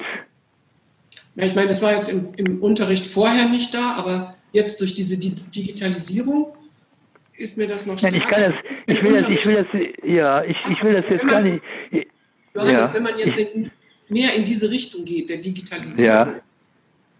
Ja, 1.35 1.47
ich 1.47 1.55
meine, 1.55 1.69
das 1.69 1.83
war 1.83 1.93
jetzt 1.95 2.13
im, 2.13 2.35
im, 2.37 2.61
Unterricht 2.63 3.07
vorher 3.07 3.49
nicht 3.49 3.73
da, 3.73 3.95
aber 3.95 4.35
jetzt 4.53 4.81
durch 4.81 4.95
diese 4.95 5.19
Digitalisierung 5.19 6.53
ist 7.37 7.57
mir 7.57 7.69
das 7.69 7.87
noch 7.87 8.01
Nein, 8.03 8.15
ich 8.15 8.27
kann 8.27 8.53
das, 8.53 8.55
ich 8.87 9.03
will 9.03 9.17
das, 9.17 9.29
ich 9.31 9.47
will 9.47 9.55
das, 9.65 9.83
ja, 10.05 10.45
ich, 10.45 10.57
ich 10.69 10.83
will 10.83 10.93
das 10.93 11.09
jetzt 11.09 11.27
gar 11.27 11.41
nicht. 11.41 11.63
Johannes, 12.55 12.91
ja, 12.91 12.95
wenn 12.95 13.03
man 13.03 13.19
jetzt 13.19 13.39
ich, 13.39 13.71
mehr 14.09 14.35
in 14.35 14.45
diese 14.45 14.71
Richtung 14.71 15.05
geht, 15.05 15.31
der 15.31 15.39
Digitalisierung, 15.39 16.07
ja, 16.07 16.35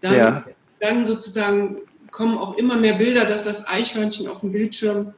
dann, 0.01 0.15
ja. 0.15 0.45
dann 0.79 1.05
sozusagen 1.05 1.77
kommen 2.11 2.37
auch 2.37 2.57
immer 2.57 2.77
mehr 2.77 2.95
Bilder, 2.95 3.25
dass 3.25 3.43
das 3.43 3.67
Eichhörnchen 3.67 4.27
auf 4.27 4.41
dem 4.41 4.51
Bildschirm 4.51 5.13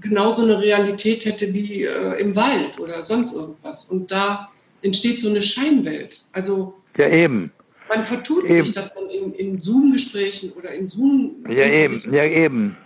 genauso 0.00 0.42
eine 0.42 0.60
Realität 0.60 1.24
hätte 1.24 1.52
wie 1.54 1.84
äh, 1.84 2.20
im 2.20 2.34
Wald 2.34 2.78
oder 2.78 3.02
sonst 3.02 3.34
irgendwas. 3.34 3.84
Und 3.84 4.10
da 4.10 4.50
entsteht 4.82 5.20
so 5.20 5.28
eine 5.28 5.42
Scheinwelt. 5.42 6.24
Also 6.32 6.74
ja 6.96 7.08
eben. 7.08 7.52
Man 7.88 8.06
vertut 8.06 8.44
eben. 8.44 8.64
sich, 8.64 8.74
dass 8.74 8.94
man 8.94 9.08
in, 9.10 9.34
in 9.34 9.58
Zoom-Gesprächen 9.58 10.52
oder 10.52 10.72
in 10.72 10.86
Zoom 10.86 11.44
ja 11.48 11.66
eben, 11.66 12.02
ja 12.12 12.24
eben, 12.24 12.76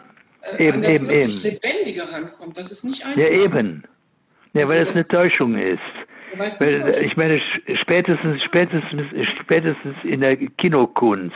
äh, 0.59 0.69
eben, 0.69 0.83
das 0.83 0.95
eben, 0.95 1.11
eben. 1.11 1.43
Lebendige 1.43 2.13
rankommt. 2.13 2.57
Das 2.57 2.71
ist 2.71 2.85
nicht 2.85 3.05
einfach. 3.05 3.19
Ja 3.19 3.29
eben, 3.29 3.85
ja, 4.53 4.63
also 4.63 4.75
weil 4.75 4.83
es 4.83 4.95
eine 4.95 5.07
Täuschung 5.07 5.57
ist. 5.59 5.81
Weil, 6.37 6.93
ich 7.03 7.17
meine, 7.17 7.41
spätestens, 7.81 8.43
spätestens, 8.43 9.03
spätestens 9.41 9.95
in 10.03 10.21
der 10.21 10.37
Kinokunst 10.37 11.35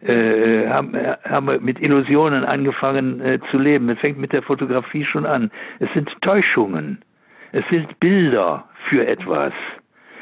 äh, 0.00 0.68
haben, 0.68 0.96
haben 1.24 1.46
wir 1.46 1.60
mit 1.60 1.80
Illusionen 1.80 2.44
angefangen 2.44 3.20
äh, 3.20 3.38
zu 3.50 3.58
leben. 3.58 3.88
Es 3.88 3.98
fängt 3.98 4.18
mit 4.18 4.32
der 4.32 4.42
Fotografie 4.42 5.04
schon 5.04 5.26
an. 5.26 5.50
Es 5.78 5.92
sind 5.94 6.10
Täuschungen. 6.20 7.02
Es 7.52 7.64
sind 7.70 8.00
Bilder 8.00 8.64
für 8.88 9.06
etwas. 9.06 9.52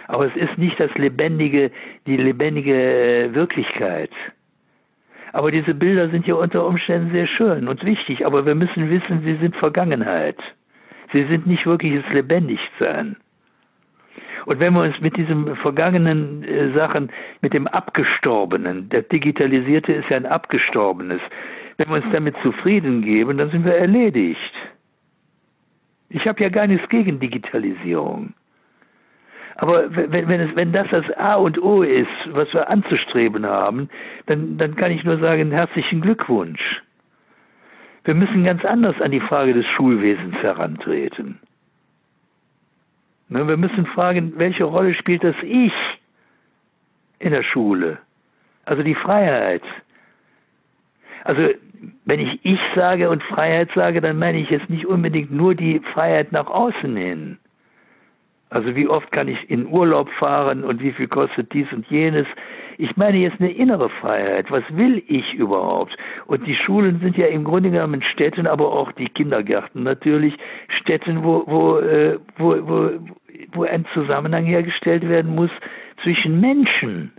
Aber 0.09 0.27
es 0.27 0.37
ist 0.37 0.59
nicht 0.59 0.79
das 0.79 0.93
lebendige, 0.95 1.71
die 2.07 2.17
lebendige 2.17 2.75
äh, 2.75 3.35
Wirklichkeit. 3.35 4.11
Aber 5.33 5.51
diese 5.51 5.75
Bilder 5.75 6.11
sind 6.11 6.27
ja 6.27 6.35
unter 6.35 6.67
Umständen 6.67 7.11
sehr 7.11 7.27
schön 7.27 7.67
und 7.67 7.85
wichtig, 7.85 8.27
aber 8.27 8.45
wir 8.45 8.55
müssen 8.55 8.91
wissen, 8.91 9.23
sie 9.25 9.37
sind 9.37 9.57
Vergangenheit. 9.57 10.37
Sie 11.13 11.25
sind 11.25 11.47
nicht 11.47 11.67
wirkliches 11.67 12.05
Lebendigsein. 12.13 13.17
Und 14.47 14.61
wenn 14.61 14.75
wir 14.75 14.83
uns 14.83 15.01
mit 15.01 15.17
diesen 15.17 15.57
vergangenen 15.57 16.43
äh, 16.43 16.73
Sachen, 16.73 17.11
mit 17.41 17.53
dem 17.55 17.67
Abgestorbenen, 17.67 18.89
der 18.89 19.03
Digitalisierte 19.03 19.93
ist 19.93 20.09
ja 20.09 20.17
ein 20.17 20.27
Abgestorbenes, 20.27 21.21
wenn 21.77 21.89
wir 21.89 21.97
uns 21.97 22.13
damit 22.13 22.35
zufrieden 22.43 23.03
geben, 23.03 23.39
dann 23.39 23.51
sind 23.51 23.65
wir 23.65 23.77
erledigt. 23.77 24.53
Ich 26.09 26.27
habe 26.27 26.43
ja 26.43 26.49
gar 26.49 26.67
nichts 26.67 26.89
gegen 26.89 27.21
Digitalisierung. 27.21 28.35
Aber 29.57 29.95
wenn, 29.95 30.29
wenn, 30.29 30.41
es, 30.41 30.57
wenn 30.57 30.73
das 30.73 30.89
das 30.91 31.11
A 31.17 31.35
und 31.35 31.61
O 31.63 31.83
ist, 31.83 32.09
was 32.33 32.53
wir 32.53 32.69
anzustreben 32.69 33.47
haben, 33.47 33.89
dann, 34.27 34.57
dann 34.59 34.77
kann 34.77 34.93
ich 34.93 35.05
nur 35.05 35.19
sagen, 35.19 35.53
herzlichen 35.53 36.01
Glückwunsch. 36.01 36.83
Wir 38.05 38.15
müssen 38.15 38.45
ganz 38.45 38.65
anders 38.65 39.01
an 39.01 39.13
die 39.13 39.21
Frage 39.21 39.55
des 39.55 39.67
Schulwesens 39.67 40.35
herantreten. 40.37 41.39
Ne, 43.33 43.49
wir 43.49 43.57
müssen 43.57 43.87
fragen, 43.87 44.35
welche 44.37 44.65
Rolle 44.65 44.93
spielt 44.95 45.25
das 45.25 45.35
Ich 45.43 45.73
in 47.19 47.31
der 47.31 47.43
Schule? 47.43 47.97
Also 48.67 48.83
die 48.83 48.95
Freiheit. 48.95 49.63
Also 51.25 51.49
wenn 52.05 52.21
ich 52.21 52.45
Ich 52.45 52.61
sage 52.75 53.09
und 53.09 53.23
Freiheit 53.23 53.71
sage, 53.75 54.03
dann 54.03 54.19
meine 54.19 54.39
ich 54.39 54.51
jetzt 54.51 54.69
nicht 54.69 54.87
unbedingt 54.87 55.31
nur 55.33 55.55
die 55.55 55.81
Freiheit 55.95 56.31
nach 56.31 56.47
außen 56.47 56.95
hin. 56.95 57.39
Also 58.51 58.77
wie 58.77 58.87
oft 58.87 59.11
kann 59.13 59.29
ich 59.29 59.49
in 59.49 59.67
Urlaub 59.67 60.11
fahren 60.11 60.63
und 60.63 60.83
wie 60.83 60.93
viel 60.93 61.09
kostet 61.09 61.55
dies 61.55 61.73
und 61.73 61.87
jenes. 61.87 62.27
Ich 62.79 62.97
meine 62.97 63.19
jetzt 63.19 63.41
eine 63.41 63.53
innere 63.53 63.91
Freiheit. 63.91 64.51
Was 64.51 64.65
will 64.71 65.03
ich 65.09 65.35
überhaupt? 65.35 65.97
Und 66.27 66.47
die 66.47 66.57
Schulen 66.57 67.01
sind 67.01 67.17
ja 67.17 67.27
im 67.27 67.45
Grunde 67.45 67.71
genommen 67.71 68.03
Städten, 68.03 68.47
aber 68.47 68.73
auch 68.73 68.93
die 68.93 69.09
Kindergärten 69.09 69.83
natürlich, 69.83 70.35
Städten, 70.81 71.25
wo, 71.25 71.45
wo, 71.47 71.79
äh, 71.79 72.19
wo, 72.37 72.57
wo, 72.67 72.91
wo 73.53 73.65
ein 73.65 73.87
Zusammenhang 73.95 74.45
hergestellt 74.45 75.09
werden 75.09 75.35
muss 75.35 75.51
zwischen 76.03 76.41
Menschen. 76.41 77.13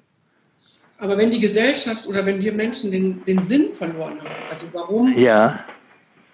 Aber 1.00 1.18
wenn 1.18 1.32
die 1.32 1.40
Gesellschaft 1.40 2.08
oder 2.08 2.26
wenn 2.26 2.42
wir 2.42 2.54
Menschen 2.54 2.92
den, 2.92 3.24
den 3.26 3.44
Sinn 3.44 3.74
verloren 3.74 4.20
haben, 4.20 4.50
also 4.50 4.68
warum, 4.74 5.18
ja. 5.18 5.60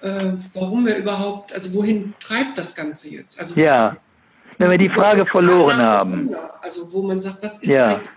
äh, 0.01 0.33
warum 0.53 0.85
wir 0.85 0.97
überhaupt, 0.97 1.53
also 1.53 1.73
wohin 1.77 2.13
treibt 2.19 2.57
das 2.57 2.75
Ganze 2.75 3.09
jetzt? 3.09 3.39
Also 3.39 3.59
ja 3.59 3.97
wenn 4.59 4.69
wir 4.71 4.77
die 4.77 4.89
Frage 4.89 5.25
verloren 5.25 5.77
haben. 5.77 6.35
Also 6.61 6.91
wo 6.91 7.01
man 7.01 7.21
sagt, 7.21 7.41
was 7.43 7.57
ist 7.59 7.71
ja. 7.71 7.95
eigentlich 7.95 8.09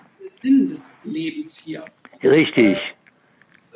Sinn 0.43 0.69
des 0.69 1.01
Lebens 1.05 1.57
hier? 1.57 1.85
Richtig. 2.23 2.77
Äh, 2.77 2.81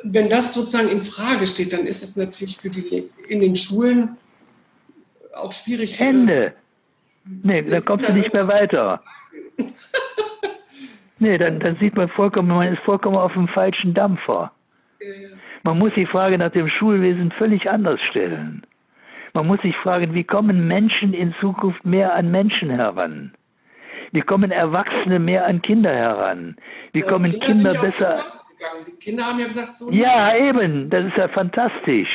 wenn 0.03 0.29
das 0.29 0.53
sozusagen 0.53 0.89
in 0.89 1.01
Frage 1.01 1.47
steht, 1.47 1.73
dann 1.73 1.85
ist 1.85 2.03
es 2.03 2.15
natürlich 2.15 2.57
für 2.57 2.69
die 2.69 3.09
in 3.27 3.39
den 3.39 3.55
Schulen 3.55 4.17
auch 5.33 5.51
schwierig. 5.51 5.99
Ende. 5.99 6.53
Nee, 7.43 7.61
dann 7.63 7.83
kommst 7.83 8.07
du 8.07 8.13
nicht 8.13 8.33
mehr 8.33 8.47
weiter. 8.47 9.01
nee, 11.19 11.37
dann, 11.37 11.59
dann 11.59 11.77
sieht 11.79 11.95
man 11.95 12.09
vollkommen, 12.09 12.47
man 12.47 12.73
ist 12.73 12.81
vollkommen 12.83 13.17
auf 13.17 13.33
dem 13.33 13.47
falschen 13.47 13.93
Dampfer. 13.93 14.51
Man 15.63 15.77
muss 15.77 15.91
die 15.95 16.05
Frage 16.05 16.37
nach 16.37 16.51
dem 16.51 16.69
Schulwesen 16.69 17.31
völlig 17.31 17.69
anders 17.69 17.99
stellen. 18.09 18.65
Man 19.33 19.47
muss 19.47 19.61
sich 19.61 19.75
fragen, 19.75 20.13
wie 20.13 20.23
kommen 20.23 20.67
Menschen 20.67 21.13
in 21.13 21.33
Zukunft 21.39 21.85
mehr 21.85 22.15
an 22.15 22.31
Menschen 22.31 22.69
heran? 22.69 23.33
Wie 24.11 24.21
kommen 24.21 24.51
Erwachsene 24.51 25.19
mehr 25.19 25.45
an 25.45 25.61
Kinder 25.61 25.93
heran? 25.93 26.55
Wie 26.93 26.99
ja, 27.01 27.07
kommen 27.07 27.31
Kinder, 27.31 27.45
Kinder 27.47 27.81
besser? 27.81 28.23
Die 28.87 28.91
Kinder 28.93 29.25
haben 29.25 29.39
ja 29.39 29.45
gesagt, 29.45 29.75
so. 29.75 29.91
Ja, 29.91 30.35
eben, 30.35 30.89
das 30.89 31.05
ist 31.05 31.17
ja 31.17 31.27
fantastisch. 31.27 32.09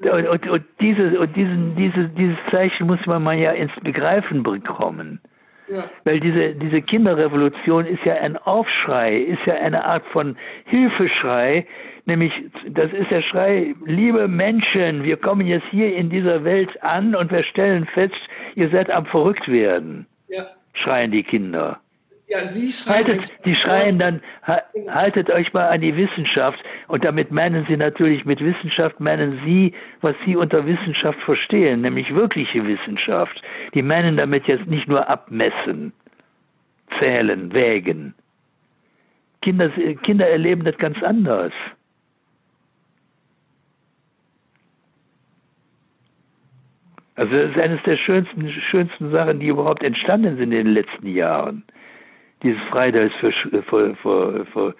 Und, 0.00 0.28
und, 0.28 0.48
und, 0.48 0.64
diese, 0.80 1.18
und 1.18 1.34
diesen, 1.34 1.74
diese, 1.76 2.08
dieses 2.08 2.36
Zeichen 2.50 2.86
muss 2.86 3.04
man 3.06 3.22
mal 3.22 3.36
ja 3.36 3.52
ins 3.52 3.72
Begreifen 3.82 4.42
bekommen. 4.42 5.20
Ja. 5.68 5.84
Weil 6.04 6.20
diese, 6.20 6.54
diese 6.54 6.82
Kinderrevolution 6.82 7.84
ist 7.84 8.04
ja 8.04 8.14
ein 8.14 8.36
Aufschrei, 8.36 9.18
ist 9.18 9.44
ja 9.44 9.54
eine 9.54 9.84
Art 9.84 10.04
von 10.12 10.36
Hilfeschrei, 10.64 11.66
nämlich 12.06 12.32
das 12.70 12.92
ist 12.92 13.10
der 13.10 13.22
Schrei, 13.22 13.74
liebe 13.84 14.28
Menschen, 14.28 15.04
wir 15.04 15.18
kommen 15.18 15.46
jetzt 15.46 15.66
hier 15.70 15.94
in 15.94 16.08
dieser 16.08 16.42
Welt 16.44 16.82
an 16.82 17.14
und 17.14 17.30
wir 17.30 17.42
stellen 17.44 17.86
fest, 17.92 18.16
ihr 18.54 18.70
seid 18.70 18.90
am 18.90 19.04
Verrücktwerden. 19.06 20.06
Ja. 20.28 20.44
Schreien 20.74 21.10
die 21.10 21.22
Kinder. 21.22 21.80
Ja, 22.28 22.46
Sie 22.46 22.70
schreien. 22.72 23.06
Haltet, 23.06 23.44
die 23.46 23.54
schreien 23.54 23.98
dann, 23.98 24.20
haltet 24.44 25.30
euch 25.30 25.52
mal 25.54 25.68
an 25.68 25.80
die 25.80 25.96
Wissenschaft. 25.96 26.58
Und 26.86 27.02
damit 27.04 27.30
meinen 27.30 27.64
Sie 27.66 27.76
natürlich, 27.76 28.26
mit 28.26 28.40
Wissenschaft 28.40 29.00
meinen 29.00 29.40
Sie, 29.46 29.72
was 30.02 30.14
Sie 30.26 30.36
unter 30.36 30.66
Wissenschaft 30.66 31.18
verstehen, 31.20 31.80
nämlich 31.80 32.14
wirkliche 32.14 32.66
Wissenschaft. 32.66 33.40
Die 33.72 33.82
meinen 33.82 34.18
damit 34.18 34.46
jetzt 34.46 34.66
nicht 34.66 34.88
nur 34.88 35.08
abmessen, 35.08 35.94
zählen, 36.98 37.50
wägen. 37.54 38.14
Kinder, 39.40 39.70
Kinder 40.02 40.28
erleben 40.28 40.64
das 40.64 40.76
ganz 40.76 41.02
anders. 41.02 41.52
Also 47.18 47.32
das 47.36 47.50
ist 47.50 47.58
eines 47.58 47.82
der 47.82 47.96
schönsten, 47.96 48.48
schönsten 48.70 49.10
Sachen, 49.10 49.40
die 49.40 49.48
überhaupt 49.48 49.82
entstanden 49.82 50.36
sind 50.36 50.52
in 50.52 50.64
den 50.66 50.74
letzten 50.74 51.08
Jahren 51.08 51.64
dieses 52.44 52.60
Fridays 52.70 53.10
für, 53.18 53.32
für, 53.64 53.96
für, 53.96 54.46
für 54.46 54.74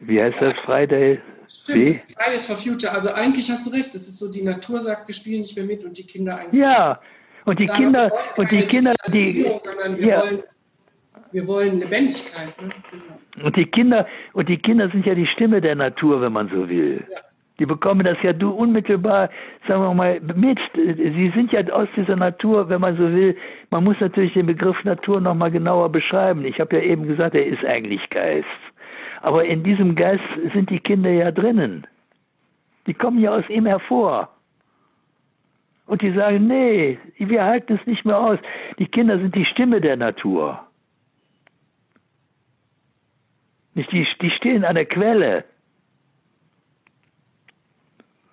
wie 0.00 0.20
heißt 0.20 0.42
das, 0.42 0.58
Friday? 0.64 1.20
Stimmt, 1.46 2.00
Fridays 2.18 2.46
for 2.48 2.56
Future. 2.56 2.92
Also 2.92 3.10
eigentlich 3.12 3.48
hast 3.48 3.64
du 3.64 3.70
recht, 3.70 3.94
es 3.94 4.08
ist 4.08 4.18
so, 4.18 4.28
die 4.28 4.42
Natur 4.42 4.80
sagt, 4.80 5.06
wir 5.06 5.14
spielen 5.14 5.42
nicht 5.42 5.56
mehr 5.56 5.66
mit 5.66 5.84
und 5.84 5.96
die 5.96 6.04
Kinder 6.04 6.36
eigentlich. 6.36 6.60
Ja, 6.60 6.98
und 7.44 7.60
die 7.60 7.66
Kinder, 7.66 8.10
und 8.36 8.50
die 8.50 8.66
Kinder, 8.66 8.94
die. 9.12 9.44
Wir, 9.44 9.60
ja. 10.00 10.20
wollen, 10.20 10.42
wir 11.30 11.46
wollen 11.46 11.78
Lebendigkeit. 11.78 12.60
Ne? 12.60 12.70
Genau. 12.90 13.46
Und 13.46 13.56
die 13.56 13.66
Kinder, 13.66 14.08
und 14.32 14.48
die 14.48 14.58
Kinder 14.58 14.90
sind 14.90 15.06
ja 15.06 15.14
die 15.14 15.28
Stimme 15.28 15.60
der 15.60 15.76
Natur, 15.76 16.20
wenn 16.20 16.32
man 16.32 16.48
so 16.48 16.68
will. 16.68 17.04
Ja. 17.08 17.18
Die 17.60 17.66
bekommen 17.66 18.04
das 18.04 18.20
ja 18.22 18.32
du 18.32 18.50
unmittelbar, 18.50 19.30
sagen 19.68 19.82
wir 19.82 19.94
mal, 19.94 20.20
mit. 20.20 20.58
Sie 20.74 21.32
sind 21.34 21.52
ja 21.52 21.60
aus 21.72 21.88
dieser 21.96 22.16
Natur, 22.16 22.68
wenn 22.68 22.80
man 22.80 22.96
so 22.96 23.04
will. 23.04 23.36
Man 23.70 23.84
muss 23.84 24.00
natürlich 24.00 24.32
den 24.32 24.46
Begriff 24.46 24.82
Natur 24.82 25.20
nochmal 25.20 25.52
genauer 25.52 25.90
beschreiben. 25.90 26.44
Ich 26.44 26.58
habe 26.58 26.76
ja 26.76 26.82
eben 26.82 27.06
gesagt, 27.06 27.34
er 27.34 27.46
ist 27.46 27.64
eigentlich 27.64 28.10
Geist. 28.10 28.48
Aber 29.22 29.44
in 29.44 29.62
diesem 29.62 29.94
Geist 29.94 30.24
sind 30.52 30.68
die 30.68 30.80
Kinder 30.80 31.10
ja 31.10 31.30
drinnen. 31.30 31.86
Die 32.88 32.94
kommen 32.94 33.18
ja 33.18 33.36
aus 33.36 33.48
ihm 33.48 33.66
hervor. 33.66 34.28
Und 35.86 36.02
die 36.02 36.12
sagen, 36.12 36.46
nee, 36.46 36.98
wir 37.18 37.44
halten 37.44 37.78
es 37.80 37.86
nicht 37.86 38.04
mehr 38.04 38.18
aus. 38.18 38.38
Die 38.78 38.86
Kinder 38.86 39.18
sind 39.18 39.34
die 39.34 39.44
Stimme 39.44 39.80
der 39.80 39.96
Natur. 39.96 40.60
Nicht 43.74 43.92
die, 43.92 44.06
die 44.20 44.30
stehen 44.30 44.64
an 44.64 44.74
der 44.74 44.86
Quelle. 44.86 45.44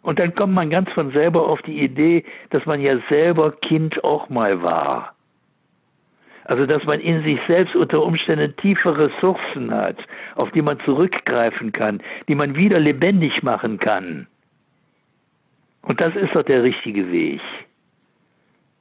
Und 0.01 0.19
dann 0.19 0.33
kommt 0.33 0.53
man 0.53 0.69
ganz 0.69 0.89
von 0.91 1.11
selber 1.11 1.47
auf 1.47 1.61
die 1.61 1.81
Idee, 1.81 2.23
dass 2.49 2.65
man 2.65 2.81
ja 2.81 2.97
selber 3.09 3.51
Kind 3.51 4.03
auch 4.03 4.29
mal 4.29 4.61
war. 4.63 5.15
Also 6.45 6.65
dass 6.65 6.83
man 6.85 6.99
in 6.99 7.23
sich 7.23 7.39
selbst 7.47 7.75
unter 7.75 8.01
Umständen 8.03 8.55
tiefe 8.57 8.97
Ressourcen 8.97 9.71
hat, 9.71 9.97
auf 10.35 10.51
die 10.51 10.61
man 10.61 10.79
zurückgreifen 10.81 11.71
kann, 11.71 12.01
die 12.27 12.35
man 12.35 12.55
wieder 12.55 12.79
lebendig 12.79 13.43
machen 13.43 13.77
kann. 13.77 14.27
Und 15.83 16.01
das 16.01 16.15
ist 16.15 16.35
doch 16.35 16.43
der 16.43 16.63
richtige 16.63 17.11
Weg. 17.11 17.41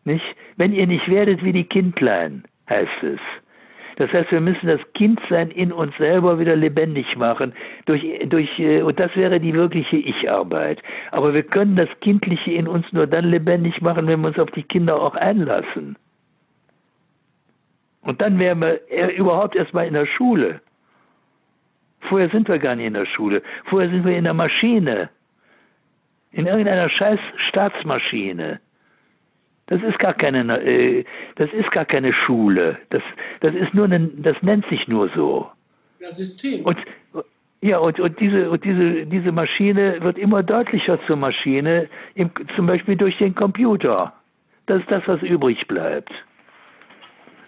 Nicht? 0.04 0.24
Wenn 0.56 0.72
ihr 0.72 0.86
nicht 0.86 1.08
werdet 1.08 1.44
wie 1.44 1.52
die 1.52 1.64
Kindlein, 1.64 2.44
heißt 2.68 3.02
es. 3.02 3.20
Das 4.00 4.10
heißt, 4.14 4.32
wir 4.32 4.40
müssen 4.40 4.66
das 4.66 4.80
Kindsein 4.94 5.50
in 5.50 5.72
uns 5.72 5.94
selber 5.98 6.38
wieder 6.38 6.56
lebendig 6.56 7.18
machen. 7.18 7.52
Durch, 7.84 8.02
durch, 8.30 8.58
äh, 8.58 8.80
und 8.80 8.98
das 8.98 9.14
wäre 9.14 9.38
die 9.38 9.52
wirkliche 9.52 9.96
Ich-Arbeit. 9.96 10.82
Aber 11.10 11.34
wir 11.34 11.42
können 11.42 11.76
das 11.76 11.90
Kindliche 12.00 12.52
in 12.52 12.66
uns 12.66 12.90
nur 12.92 13.06
dann 13.06 13.26
lebendig 13.26 13.82
machen, 13.82 14.06
wenn 14.06 14.22
wir 14.22 14.28
uns 14.28 14.38
auf 14.38 14.50
die 14.52 14.62
Kinder 14.62 14.98
auch 14.98 15.16
einlassen. 15.16 15.98
Und 18.00 18.22
dann 18.22 18.38
wären 18.38 18.62
wir 18.62 18.80
überhaupt 19.18 19.54
erstmal 19.54 19.86
in 19.86 19.92
der 19.92 20.06
Schule. 20.06 20.62
Vorher 22.00 22.30
sind 22.30 22.48
wir 22.48 22.58
gar 22.58 22.76
nicht 22.76 22.86
in 22.86 22.94
der 22.94 23.04
Schule. 23.04 23.42
Vorher 23.66 23.90
sind 23.90 24.06
wir 24.06 24.16
in 24.16 24.24
der 24.24 24.32
Maschine. 24.32 25.10
In 26.32 26.46
irgendeiner 26.46 26.88
scheiß 26.88 27.20
Staatsmaschine. 27.50 28.60
Das 29.70 29.80
ist 29.82 30.00
gar 30.00 30.14
keine, 30.14 30.60
äh, 30.62 31.04
das 31.36 31.50
ist 31.52 31.70
gar 31.70 31.84
keine 31.84 32.12
Schule. 32.12 32.76
Das, 32.90 33.02
das 33.40 33.54
ist 33.54 33.72
nur, 33.72 33.86
ein, 33.86 34.10
das 34.20 34.36
nennt 34.42 34.66
sich 34.66 34.86
nur 34.88 35.08
so. 35.14 35.48
Ja, 36.00 36.10
System. 36.10 36.64
Und, 36.64 36.76
ja, 37.62 37.78
und, 37.78 38.00
und, 38.00 38.18
diese, 38.18 38.50
und 38.50 38.64
diese, 38.64 39.06
diese 39.06 39.30
Maschine 39.30 40.02
wird 40.02 40.18
immer 40.18 40.42
deutlicher 40.42 40.98
zur 41.06 41.16
Maschine, 41.16 41.88
im, 42.16 42.30
zum 42.56 42.66
Beispiel 42.66 42.96
durch 42.96 43.16
den 43.18 43.34
Computer. 43.34 44.12
Das 44.66 44.80
ist 44.80 44.90
das, 44.90 45.06
was 45.06 45.22
übrig 45.22 45.68
bleibt. 45.68 46.10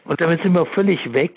Und 0.04 0.20
damit 0.20 0.42
sind 0.42 0.52
wir 0.52 0.66
völlig 0.66 1.12
weg 1.12 1.36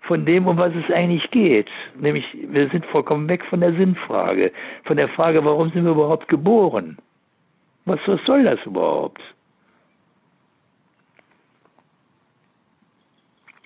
von 0.00 0.26
dem, 0.26 0.48
um 0.48 0.58
was 0.58 0.72
es 0.74 0.92
eigentlich 0.92 1.30
geht. 1.30 1.68
Nämlich, 1.96 2.24
wir 2.48 2.68
sind 2.70 2.84
vollkommen 2.86 3.28
weg 3.28 3.44
von 3.44 3.60
der 3.60 3.72
Sinnfrage, 3.74 4.50
von 4.82 4.96
der 4.96 5.08
Frage, 5.10 5.44
warum 5.44 5.70
sind 5.70 5.84
wir 5.84 5.92
überhaupt 5.92 6.26
geboren? 6.26 6.98
Was, 7.84 8.00
was 8.06 8.20
soll 8.26 8.42
das 8.42 8.58
überhaupt? 8.66 9.22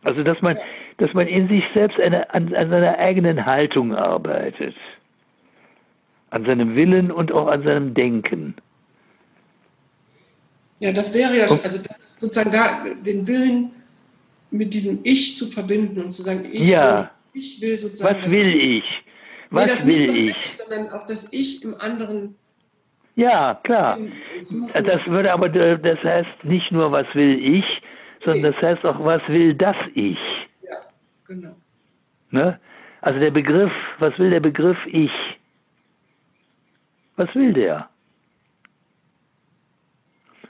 Also 0.08 0.22
dass 0.22 0.40
man, 0.40 0.56
dass 0.96 1.12
man 1.12 1.26
in 1.26 1.48
sich 1.48 1.62
selbst 1.74 2.00
eine, 2.00 2.32
an, 2.32 2.54
an 2.54 2.70
seiner 2.70 2.96
eigenen 2.96 3.44
Haltung 3.44 3.94
arbeitet, 3.94 4.74
an 6.30 6.46
seinem 6.46 6.74
Willen 6.74 7.10
und 7.10 7.30
auch 7.30 7.46
an 7.46 7.62
seinem 7.62 7.92
Denken. 7.92 8.54
Ja, 10.80 10.92
das 10.92 11.12
wäre 11.12 11.36
ja, 11.36 11.42
also 11.42 11.58
das 11.82 12.16
sozusagen 12.18 12.52
da 12.52 12.86
den 13.04 13.26
Willen 13.26 13.70
mit 14.50 14.72
diesem 14.72 15.00
Ich 15.02 15.36
zu 15.36 15.50
verbinden 15.50 16.00
und 16.00 16.12
zu 16.12 16.22
sagen, 16.22 16.48
ich, 16.50 16.68
ja. 16.68 17.10
will, 17.34 17.42
ich 17.42 17.60
will 17.60 17.78
sozusagen. 17.78 18.22
Was 18.22 18.30
will 18.30 18.48
ich? 18.48 18.84
Was 19.50 19.84
nee, 19.84 19.92
will 19.92 20.10
ich? 20.10 20.30
ich? 20.30 20.56
Sondern 20.56 20.90
auch 20.90 21.04
das 21.04 21.30
Ich 21.32 21.62
im 21.62 21.74
anderen. 21.78 22.34
Ja, 23.16 23.60
klar. 23.62 23.98
Das 24.72 25.06
würde 25.06 25.34
aber, 25.34 25.50
das 25.50 25.98
heißt 26.02 26.44
nicht 26.44 26.72
nur, 26.72 26.92
was 26.92 27.06
will 27.14 27.38
ich, 27.38 27.64
sondern 28.24 28.52
das 28.52 28.62
heißt 28.62 28.84
auch, 28.84 29.02
was 29.04 29.22
will 29.28 29.54
das 29.54 29.76
Ich? 29.94 30.18
Ja, 30.62 30.76
genau. 31.26 31.54
Ne? 32.30 32.58
Also 33.00 33.20
der 33.20 33.30
Begriff, 33.30 33.72
was 33.98 34.18
will 34.18 34.30
der 34.30 34.40
Begriff 34.40 34.78
Ich? 34.86 35.12
Was 37.16 37.34
will 37.34 37.52
der? 37.52 37.88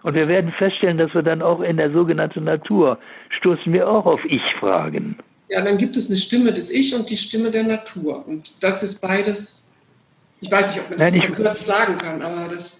Und 0.02 0.14
wir 0.14 0.28
werden 0.28 0.52
feststellen, 0.52 0.98
dass 0.98 1.12
wir 1.14 1.22
dann 1.22 1.42
auch 1.42 1.60
in 1.60 1.76
der 1.76 1.90
sogenannten 1.92 2.44
Natur 2.44 2.98
stoßen 3.30 3.72
wir 3.72 3.88
auch 3.88 4.06
auf 4.06 4.24
Ich-Fragen. 4.24 5.16
Ja, 5.48 5.64
dann 5.64 5.78
gibt 5.78 5.96
es 5.96 6.08
eine 6.08 6.16
Stimme 6.16 6.52
des 6.52 6.70
Ich 6.70 6.94
und 6.94 7.10
die 7.10 7.16
Stimme 7.16 7.50
der 7.50 7.64
Natur. 7.64 8.26
Und 8.26 8.62
das 8.62 8.82
ist 8.82 9.00
beides, 9.00 9.70
ich 10.40 10.50
weiß 10.50 10.74
nicht, 10.74 10.84
ob 10.84 10.90
man 10.90 10.98
das 10.98 11.12
Nein, 11.12 11.20
verkürzt 11.22 11.66
sagen 11.66 11.98
kann, 11.98 12.22
aber 12.22 12.48
das 12.48 12.78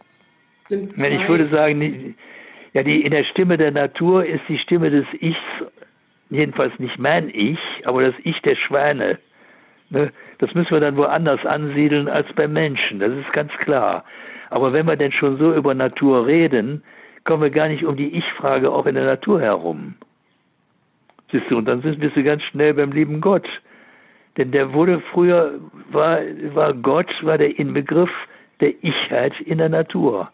sind 0.69 0.97
zwei. 0.97 1.09
Nein, 1.09 1.20
ich 1.20 1.28
würde 1.28 1.48
sagen, 1.48 2.15
ja, 2.78 2.84
die, 2.84 3.02
in 3.02 3.10
der 3.10 3.24
Stimme 3.24 3.59
der 3.59 3.72
Natur 3.72 4.24
ist 4.24 4.42
die 4.48 4.59
Stimme 4.59 4.88
des 4.88 5.05
Ichs, 5.20 5.36
jedenfalls 6.30 6.78
nicht 6.78 6.96
mein 6.96 7.28
Ich, 7.28 7.59
aber 7.84 8.02
das 8.02 8.14
Ich 8.22 8.40
der 8.42 8.55
Schweine. 8.55 9.18
Ne? 9.90 10.12
Das 10.38 10.55
müssen 10.55 10.70
wir 10.70 10.78
dann 10.78 10.96
woanders 10.96 11.44
ansiedeln 11.44 12.06
als 12.06 12.32
beim 12.34 12.52
Menschen, 12.52 13.00
das 13.00 13.10
ist 13.10 13.32
ganz 13.32 13.50
klar. 13.64 14.05
Aber 14.50 14.72
wenn 14.72 14.86
wir 14.86 14.94
denn 14.94 15.10
schon 15.10 15.38
so 15.38 15.52
über 15.55 15.74
Natur 15.74 16.24
reden, 16.28 16.84
kommen 17.24 17.42
wir 17.42 17.50
gar 17.50 17.66
nicht 17.66 17.84
um 17.84 17.96
die 17.96 18.16
Ich-Frage 18.16 18.70
auch 18.70 18.86
in 18.86 18.94
der 18.94 19.06
Natur 19.06 19.40
herum. 19.40 19.96
Siehst 21.32 21.50
du, 21.50 21.59
und 21.59 21.64
dann 21.64 21.82
sind, 21.82 21.98
bist 21.98 22.14
du 22.14 22.22
ganz 22.22 22.44
schnell 22.44 22.74
beim 22.74 22.92
lieben 22.92 23.20
Gott. 23.20 23.48
Denn 24.36 24.52
der 24.52 24.72
wurde 24.72 25.02
früher, 25.10 25.55
war, 25.90 26.20
war 26.55 26.74
Gott, 26.74 27.12
war 27.22 27.38
der 27.38 27.59
Inbegriff 27.59 28.12
der 28.60 28.72
Ichheit 28.84 29.32
in 29.40 29.59
der 29.59 29.68
Natur. 29.68 30.30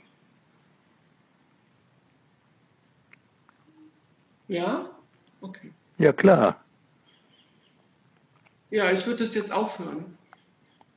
Ja? 4.48 4.86
Okay. 5.40 5.72
Ja, 5.98 6.12
klar. 6.12 6.60
Ja, 8.70 8.90
ich 8.90 9.06
würde 9.06 9.20
das 9.20 9.34
jetzt 9.34 9.52
aufhören. 9.52 10.16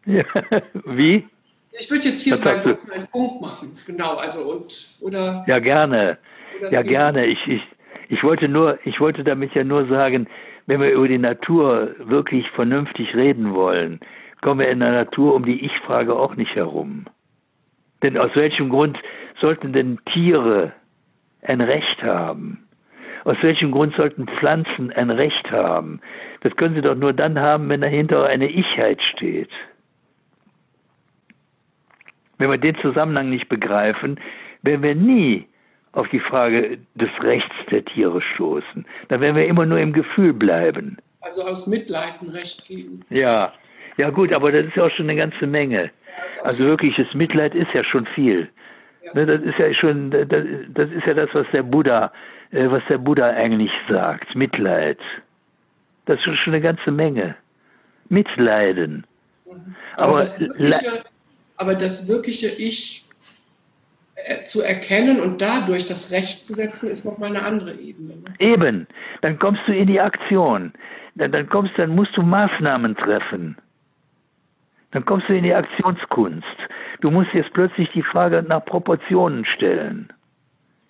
Ja, 0.06 0.24
wie? 0.86 1.28
Ich 1.72 1.92
würde 1.92 2.06
jetzt 2.06 2.22
hier 2.22 2.38
meinen, 2.38 2.78
meinen 2.88 3.08
Punkt 3.12 3.42
machen, 3.42 3.78
genau, 3.86 4.16
also 4.16 4.50
und, 4.50 4.88
oder? 5.02 5.44
Ja, 5.48 5.60
gerne. 5.60 6.18
Ja, 6.72 6.82
gerne. 6.82 7.26
Ich, 7.28 7.46
ich, 7.48 7.62
ich 8.10 8.24
wollte 8.24 8.48
nur, 8.48 8.80
ich 8.86 9.00
wollte 9.00 9.24
damit 9.24 9.54
ja 9.54 9.64
nur 9.64 9.88
sagen, 9.88 10.28
wenn 10.66 10.82
wir 10.82 10.92
über 10.92 11.08
die 11.08 11.18
Natur 11.18 11.96
wirklich 12.00 12.50
vernünftig 12.52 13.14
reden 13.16 13.54
wollen, 13.54 14.00
kommen 14.42 14.60
wir 14.62 14.70
in 14.70 14.80
der 14.80 14.92
Natur 14.92 15.36
um 15.36 15.46
die 15.46 15.66
Ich-Frage 15.66 16.16
auch 16.16 16.36
nicht 16.36 16.56
herum. 16.56 17.06
Denn 18.02 18.18
aus 18.18 18.32
welchem 18.36 18.70
Grund 18.70 18.98
sollten 19.40 19.74
denn 19.74 20.00
Tiere 20.14 20.74
ein 21.42 21.62
Recht 21.62 22.02
haben? 22.04 22.67
Aus 23.28 23.36
welchem 23.42 23.72
Grund 23.72 23.94
sollten 23.98 24.26
Pflanzen 24.26 24.90
ein 24.94 25.10
Recht 25.10 25.52
haben? 25.52 26.00
Das 26.40 26.56
können 26.56 26.76
sie 26.76 26.82
doch 26.82 26.96
nur 26.96 27.12
dann 27.12 27.38
haben, 27.38 27.68
wenn 27.68 27.82
dahinter 27.82 28.26
eine 28.26 28.50
Ichheit 28.50 29.02
steht. 29.02 29.50
Wenn 32.38 32.50
wir 32.50 32.58
den 32.58 32.78
Zusammenhang 32.78 33.30
nicht 33.30 33.50
begreifen, 33.50 34.18
werden 34.62 34.82
wir 34.82 34.96
nie 34.96 35.46
auf 35.92 36.08
die 36.08 36.22
Frage 36.22 36.78
des 36.96 37.10
Rechts 37.20 37.54
der 37.70 37.84
Tiere 37.84 38.22
stoßen. 38.22 38.86
Dann 39.10 39.20
werden 39.20 39.36
wir 39.36 39.46
immer 39.46 39.66
nur 39.66 39.80
im 39.80 39.92
Gefühl 39.92 40.32
bleiben. 40.32 40.96
Also 41.20 41.42
aus 41.42 41.68
Mitleid 41.68 42.22
ein 42.22 42.30
Recht 42.30 42.66
geben. 42.66 43.02
Ja, 43.10 43.52
ja 43.98 44.10
gut, 44.10 44.32
aber 44.32 44.54
das 44.54 44.68
ist 44.68 44.78
ja 44.78 44.86
auch 44.86 44.92
schon 44.92 45.10
eine 45.10 45.20
ganze 45.20 45.46
Menge. 45.48 45.84
Ja, 45.84 46.46
also 46.46 46.64
wirkliches 46.64 47.14
Mitleid 47.14 47.56
ist 47.56 47.74
ja 47.74 47.84
schon 47.84 48.06
viel. 48.06 48.48
Ja. 49.02 49.12
Ne, 49.16 49.26
das 49.26 49.42
ist 49.42 49.60
ja 49.60 49.74
schon, 49.74 50.12
das, 50.12 50.90
ist 50.92 51.06
ja 51.06 51.14
das, 51.14 51.30
was 51.34 51.46
der 51.52 51.64
Buddha, 51.64 52.14
was 52.52 52.84
der 52.90 52.98
Buddha 52.98 53.30
eigentlich 53.30 53.72
sagt. 53.90 54.36
Mitleid. 54.36 55.00
Das 56.06 56.20
ist 56.20 56.38
schon 56.40 56.54
eine 56.54 56.62
ganze 56.62 56.92
Menge. 56.92 57.36
Mitleiden. 58.10 59.06
Mhm. 59.46 59.76
Aber, 59.96 60.12
aber, 60.12 60.20
das 60.20 60.40
wirkliche, 60.40 61.04
aber 61.58 61.76
das 61.76 62.08
wirkliche 62.08 62.48
Ich 62.48 63.06
äh, 64.16 64.44
zu 64.46 64.62
erkennen 64.62 65.20
und 65.20 65.42
dadurch 65.42 65.88
das 65.88 66.12
Recht 66.12 66.44
zu 66.44 66.54
setzen, 66.54 66.88
ist 66.88 67.06
nochmal 67.06 67.30
eine 67.30 67.44
andere 67.44 67.74
Ebene. 67.74 68.16
Ne? 68.16 68.34
Eben. 68.40 68.88
Dann 69.22 69.38
kommst 69.38 69.62
du 69.68 69.76
in 69.76 69.88
die 69.88 70.00
Aktion. 70.00 70.74
Dann, 71.16 71.32
dann 71.32 71.50
kommst, 71.50 71.74
dann 71.78 71.96
musst 71.96 72.16
du 72.16 72.22
Maßnahmen 72.22 72.96
treffen. 72.96 73.58
Dann 74.92 75.06
kommst 75.06 75.28
du 75.30 75.36
in 75.36 75.44
die 75.44 75.54
Aktionskunst. 75.54 76.46
Du 77.02 77.12
musst 77.12 77.34
jetzt 77.34 77.54
plötzlich 77.54 77.90
die 77.92 78.04
Frage 78.04 78.44
nach 78.48 78.64
Proportionen 78.66 79.46
stellen. 79.46 80.12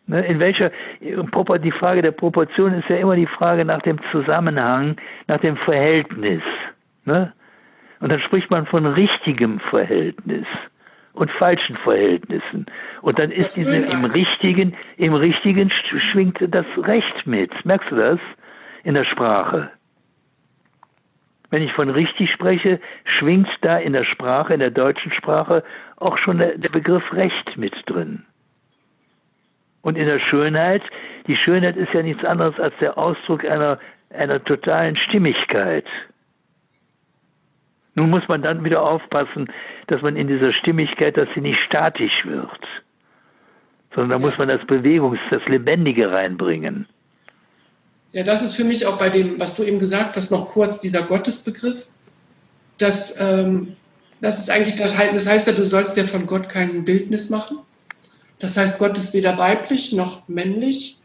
Ne, 0.10 0.26
in 0.26 0.40
welcher, 0.40 0.72
die 1.02 1.72
Frage 1.72 2.02
der 2.02 2.12
Proportion 2.12 2.74
ist 2.74 2.88
ja 2.88 2.96
immer 2.96 3.18
die 3.18 3.26
Frage 3.28 3.66
nach 3.66 3.82
dem 3.82 4.00
Zusammenhang, 4.12 4.96
nach 5.28 5.42
dem 5.42 5.58
Verhältnis. 5.58 6.42
Ne? 7.04 7.34
Und 8.00 8.12
dann 8.12 8.22
spricht 8.22 8.50
man 8.50 8.66
von 8.68 8.86
richtigem 8.86 9.60
Verhältnis 9.60 10.46
und 11.12 11.30
falschen 11.32 11.76
Verhältnissen. 11.78 12.68
Und 13.02 13.20
dann 13.20 13.32
ist 13.32 13.58
diese 13.58 13.76
im 13.76 14.06
richtigen, 14.06 14.76
im 14.96 15.14
richtigen 15.14 15.72
schwingt 16.12 16.40
das 16.42 16.66
Recht 16.78 17.28
mit. 17.28 17.66
Merkst 17.66 17.92
du 17.92 17.96
das 17.98 18.20
in 18.86 18.94
der 18.94 19.04
Sprache? 19.04 19.72
Wenn 21.50 21.64
ich 21.64 21.74
von 21.74 21.90
richtig 21.90 22.32
spreche, 22.32 22.80
schwingt 23.04 23.50
da 23.62 23.78
in 23.78 23.94
der 23.94 24.06
Sprache, 24.06 24.54
in 24.54 24.60
der 24.62 24.72
deutschen 24.72 25.12
Sprache, 25.12 25.64
auch 25.98 26.18
schon 26.18 26.38
der, 26.38 26.58
der 26.58 26.70
Begriff 26.70 27.12
Recht 27.14 27.58
mit 27.58 27.74
drin. 27.88 28.26
Und 29.88 29.98
in 29.98 30.06
der 30.06 30.20
Schönheit, 30.20 30.82
die 31.28 31.38
Schönheit 31.38 31.78
ist 31.78 31.94
ja 31.94 32.04
nichts 32.04 32.26
anderes 32.26 32.60
als 32.60 32.74
der 32.82 32.98
Ausdruck 32.98 33.46
einer, 33.46 33.80
einer 34.10 34.44
totalen 34.44 34.98
Stimmigkeit. 34.98 35.86
Nun 37.96 38.10
muss 38.10 38.28
man 38.28 38.42
dann 38.42 38.66
wieder 38.66 38.82
aufpassen, 38.82 39.50
dass 39.88 40.02
man 40.02 40.18
in 40.18 40.28
dieser 40.28 40.52
Stimmigkeit, 40.52 41.16
dass 41.16 41.30
sie 41.34 41.40
nicht 41.40 41.58
statisch 41.66 42.26
wird, 42.26 42.60
sondern 43.96 44.10
da 44.10 44.20
muss 44.20 44.38
man 44.38 44.50
das 44.50 44.60
Bewegungs-, 44.68 45.22
das 45.32 45.46
Lebendige 45.46 46.12
reinbringen. 46.12 46.86
Ja, 48.12 48.24
das 48.24 48.44
ist 48.44 48.58
für 48.58 48.66
mich 48.66 48.86
auch 48.86 49.00
bei 49.00 49.08
dem, 49.08 49.40
was 49.40 49.56
du 49.56 49.64
eben 49.64 49.80
gesagt 49.80 50.18
hast, 50.18 50.32
noch 50.32 50.50
kurz 50.50 50.82
dieser 50.82 51.04
Gottesbegriff. 51.04 51.88
Das, 52.78 53.18
ähm, 53.22 53.78
das 54.20 54.38
ist 54.38 54.50
eigentlich, 54.50 54.76
das, 54.76 54.98
das 54.98 55.30
heißt 55.30 55.48
ja, 55.48 55.54
du 55.54 55.64
sollst 55.64 55.96
dir 55.96 56.04
von 56.10 56.28
Gott 56.28 56.50
kein 56.50 56.84
Bildnis 56.84 57.30
machen. 57.30 57.60
Das 58.40 58.58
heißt, 58.58 58.80
Gott 58.80 58.98
ist 58.98 59.14
weder 59.14 59.38
weiblich 59.38 59.94
noch 59.94 60.28
männlich 60.28 61.00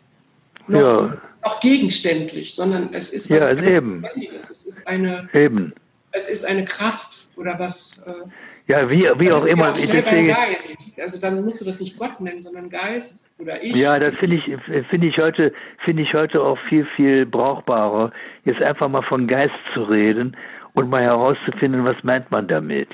noch, 0.68 0.80
ja. 0.80 1.16
noch 1.44 1.60
gegenständlich, 1.60 2.54
sondern 2.54 2.90
es 2.92 3.10
ist 3.10 3.30
was 3.30 3.60
ja, 3.60 3.62
eben. 3.62 4.04
Es 4.34 4.64
ist 4.64 4.86
eine, 4.86 5.28
eben 5.32 5.72
es 6.12 6.28
ist 6.28 6.44
eine 6.44 6.64
Kraft 6.64 7.28
oder 7.36 7.58
was. 7.58 8.02
Äh, 8.06 8.28
ja, 8.68 8.88
wie, 8.88 9.02
wie 9.18 9.32
auch 9.32 9.44
immer. 9.44 9.70
Auch 9.70 9.74
deswegen, 9.74 10.28
Geist. 10.28 11.00
Also 11.00 11.18
dann 11.18 11.44
musst 11.44 11.60
du 11.60 11.64
das 11.64 11.80
nicht 11.80 11.98
Gott 11.98 12.20
nennen, 12.20 12.42
sondern 12.42 12.70
Geist 12.70 13.24
oder 13.38 13.62
ich. 13.62 13.74
Ja, 13.74 13.98
das 13.98 14.16
finde 14.16 14.36
ich, 14.36 14.44
finde 14.88 15.08
ich 15.08 15.18
heute, 15.18 15.52
finde 15.84 16.02
ich 16.02 16.14
heute 16.14 16.40
auch 16.40 16.58
viel, 16.68 16.86
viel 16.96 17.26
brauchbarer, 17.26 18.12
jetzt 18.44 18.62
einfach 18.62 18.88
mal 18.88 19.02
von 19.02 19.26
Geist 19.26 19.54
zu 19.74 19.82
reden 19.82 20.36
und 20.74 20.88
mal 20.90 21.02
herauszufinden, 21.02 21.84
was 21.84 21.96
meint 22.02 22.30
man 22.30 22.46
damit. 22.46 22.88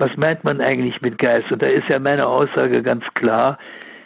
Was 0.00 0.16
meint 0.16 0.44
man 0.44 0.62
eigentlich 0.62 1.02
mit 1.02 1.18
Geist? 1.18 1.52
Und 1.52 1.60
da 1.60 1.66
ist 1.66 1.86
ja 1.88 1.98
meine 1.98 2.26
Aussage 2.26 2.82
ganz 2.82 3.04
klar. 3.14 3.58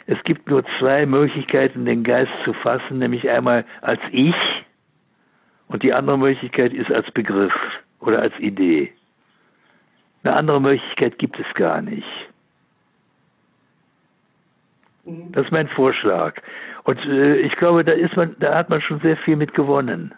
Es 0.07 0.21
gibt 0.25 0.51
nur 0.51 0.65
zwei 0.81 1.07
Möglichkeiten, 1.07 1.85
den 1.85 2.03
Geist 2.03 2.33
zu 2.45 2.53
fassen, 2.53 2.99
nämlich 2.99 3.31
einmal 3.31 3.65
als 3.81 4.01
Ich, 4.11 4.35
und 5.69 5.85
die 5.85 5.93
andere 5.93 6.19
Möglichkeit 6.19 6.73
ist 6.73 6.91
als 6.91 7.09
Begriff 7.13 7.55
oder 8.01 8.21
als 8.21 8.37
Idee. 8.41 8.93
Eine 10.25 10.35
andere 10.35 10.61
Möglichkeit 10.61 11.17
gibt 11.19 11.39
es 11.39 11.47
gar 11.55 11.81
nicht. 11.81 12.07
Mhm. 15.05 15.31
Das 15.31 15.45
ist 15.45 15.53
mein 15.53 15.69
Vorschlag. 15.69 16.35
Und 16.83 16.99
äh, 17.07 17.37
ich 17.37 17.55
glaube, 17.57 17.85
da 17.85 17.93
ist 17.93 18.17
man, 18.17 18.35
da 18.41 18.57
hat 18.57 18.69
man 18.69 18.81
schon 18.81 19.01
sehr 19.01 19.17
viel 19.19 19.37
mit 19.37 19.55
gewonnen. 19.55 20.13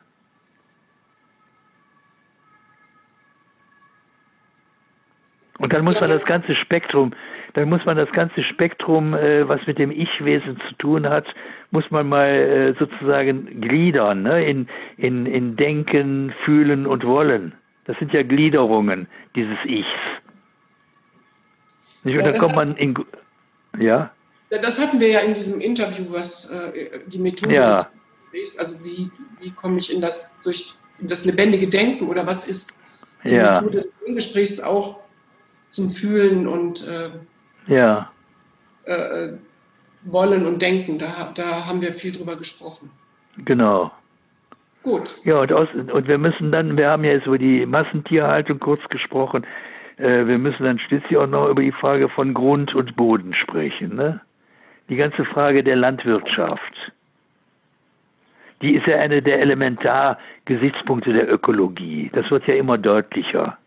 Und 5.58 5.72
dann 5.72 5.84
muss 5.84 5.98
man 6.00 6.10
das 6.10 6.24
ganze 6.24 6.54
Spektrum, 6.54 7.12
dann 7.54 7.68
muss 7.68 7.84
man 7.86 7.96
das 7.96 8.10
ganze 8.12 8.42
Spektrum, 8.42 9.14
äh, 9.14 9.48
was 9.48 9.66
mit 9.66 9.78
dem 9.78 9.90
Ich-Wesen 9.90 10.60
zu 10.68 10.74
tun 10.76 11.08
hat, 11.08 11.26
muss 11.70 11.90
man 11.90 12.08
mal 12.08 12.28
äh, 12.28 12.74
sozusagen 12.78 13.60
gliedern, 13.62 14.22
ne? 14.22 14.44
in, 14.44 14.68
in, 14.98 15.24
in 15.24 15.56
Denken, 15.56 16.34
Fühlen 16.44 16.86
und 16.86 17.04
Wollen. 17.04 17.54
Das 17.86 17.98
sind 17.98 18.12
ja 18.12 18.22
Gliederungen 18.22 19.06
dieses 19.34 19.56
Ichs. 19.64 19.86
Und 22.04 22.12
ja, 22.12 22.22
dann 22.22 22.38
kommt 22.38 22.54
man 22.54 22.76
in, 22.76 22.94
ja? 23.78 24.10
Das 24.50 24.78
hatten 24.78 25.00
wir 25.00 25.08
ja 25.08 25.20
in 25.20 25.34
diesem 25.34 25.60
Interview, 25.60 26.04
was 26.10 26.48
äh, 26.50 27.00
die 27.06 27.18
Methode 27.18 27.54
ja. 27.54 27.86
des 28.32 28.58
also 28.58 28.76
wie, 28.84 29.10
wie 29.40 29.50
komme 29.50 29.78
ich 29.78 29.92
in 29.92 30.00
das, 30.00 30.36
durch 30.44 30.74
das 31.00 31.24
lebendige 31.24 31.68
Denken 31.68 32.08
oder 32.08 32.26
was 32.26 32.46
ist 32.46 32.78
die 33.24 33.34
ja. 33.34 33.60
Methode 33.60 33.78
des 33.78 34.14
Gesprächs 34.14 34.60
auch 34.60 35.05
zum 35.76 35.90
Fühlen 35.90 36.48
und 36.48 36.84
äh, 36.88 37.10
ja. 37.72 38.10
Äh, 38.84 39.36
Wollen 40.02 40.46
und 40.46 40.60
Denken. 40.62 40.98
Da, 40.98 41.32
da 41.34 41.66
haben 41.66 41.80
wir 41.80 41.94
viel 41.94 42.12
drüber 42.12 42.36
gesprochen. 42.36 42.90
Genau. 43.44 43.92
Gut. 44.82 45.18
Ja, 45.24 45.40
und, 45.40 45.52
aus, 45.52 45.68
und 45.74 46.08
wir 46.08 46.18
müssen 46.18 46.52
dann, 46.52 46.76
wir 46.76 46.88
haben 46.88 47.04
ja 47.04 47.12
jetzt 47.12 47.26
über 47.26 47.38
die 47.38 47.66
Massentierhaltung 47.66 48.58
kurz 48.60 48.80
gesprochen, 48.88 49.44
äh, 49.98 50.26
wir 50.26 50.38
müssen 50.38 50.64
dann 50.64 50.78
schließlich 50.78 51.16
auch 51.16 51.26
noch 51.26 51.48
über 51.48 51.62
die 51.62 51.72
Frage 51.72 52.08
von 52.08 52.32
Grund 52.34 52.74
und 52.74 52.96
Boden 52.96 53.34
sprechen. 53.34 53.96
Ne? 53.96 54.20
Die 54.88 54.96
ganze 54.96 55.24
Frage 55.24 55.62
der 55.62 55.76
Landwirtschaft. 55.76 56.92
Die 58.62 58.74
ist 58.74 58.86
ja 58.86 58.98
eine 58.98 59.20
der 59.20 59.40
Elementargesichtspunkte 59.40 61.12
der 61.12 61.30
Ökologie. 61.30 62.10
Das 62.14 62.30
wird 62.30 62.46
ja 62.46 62.54
immer 62.54 62.78
deutlicher. 62.78 63.58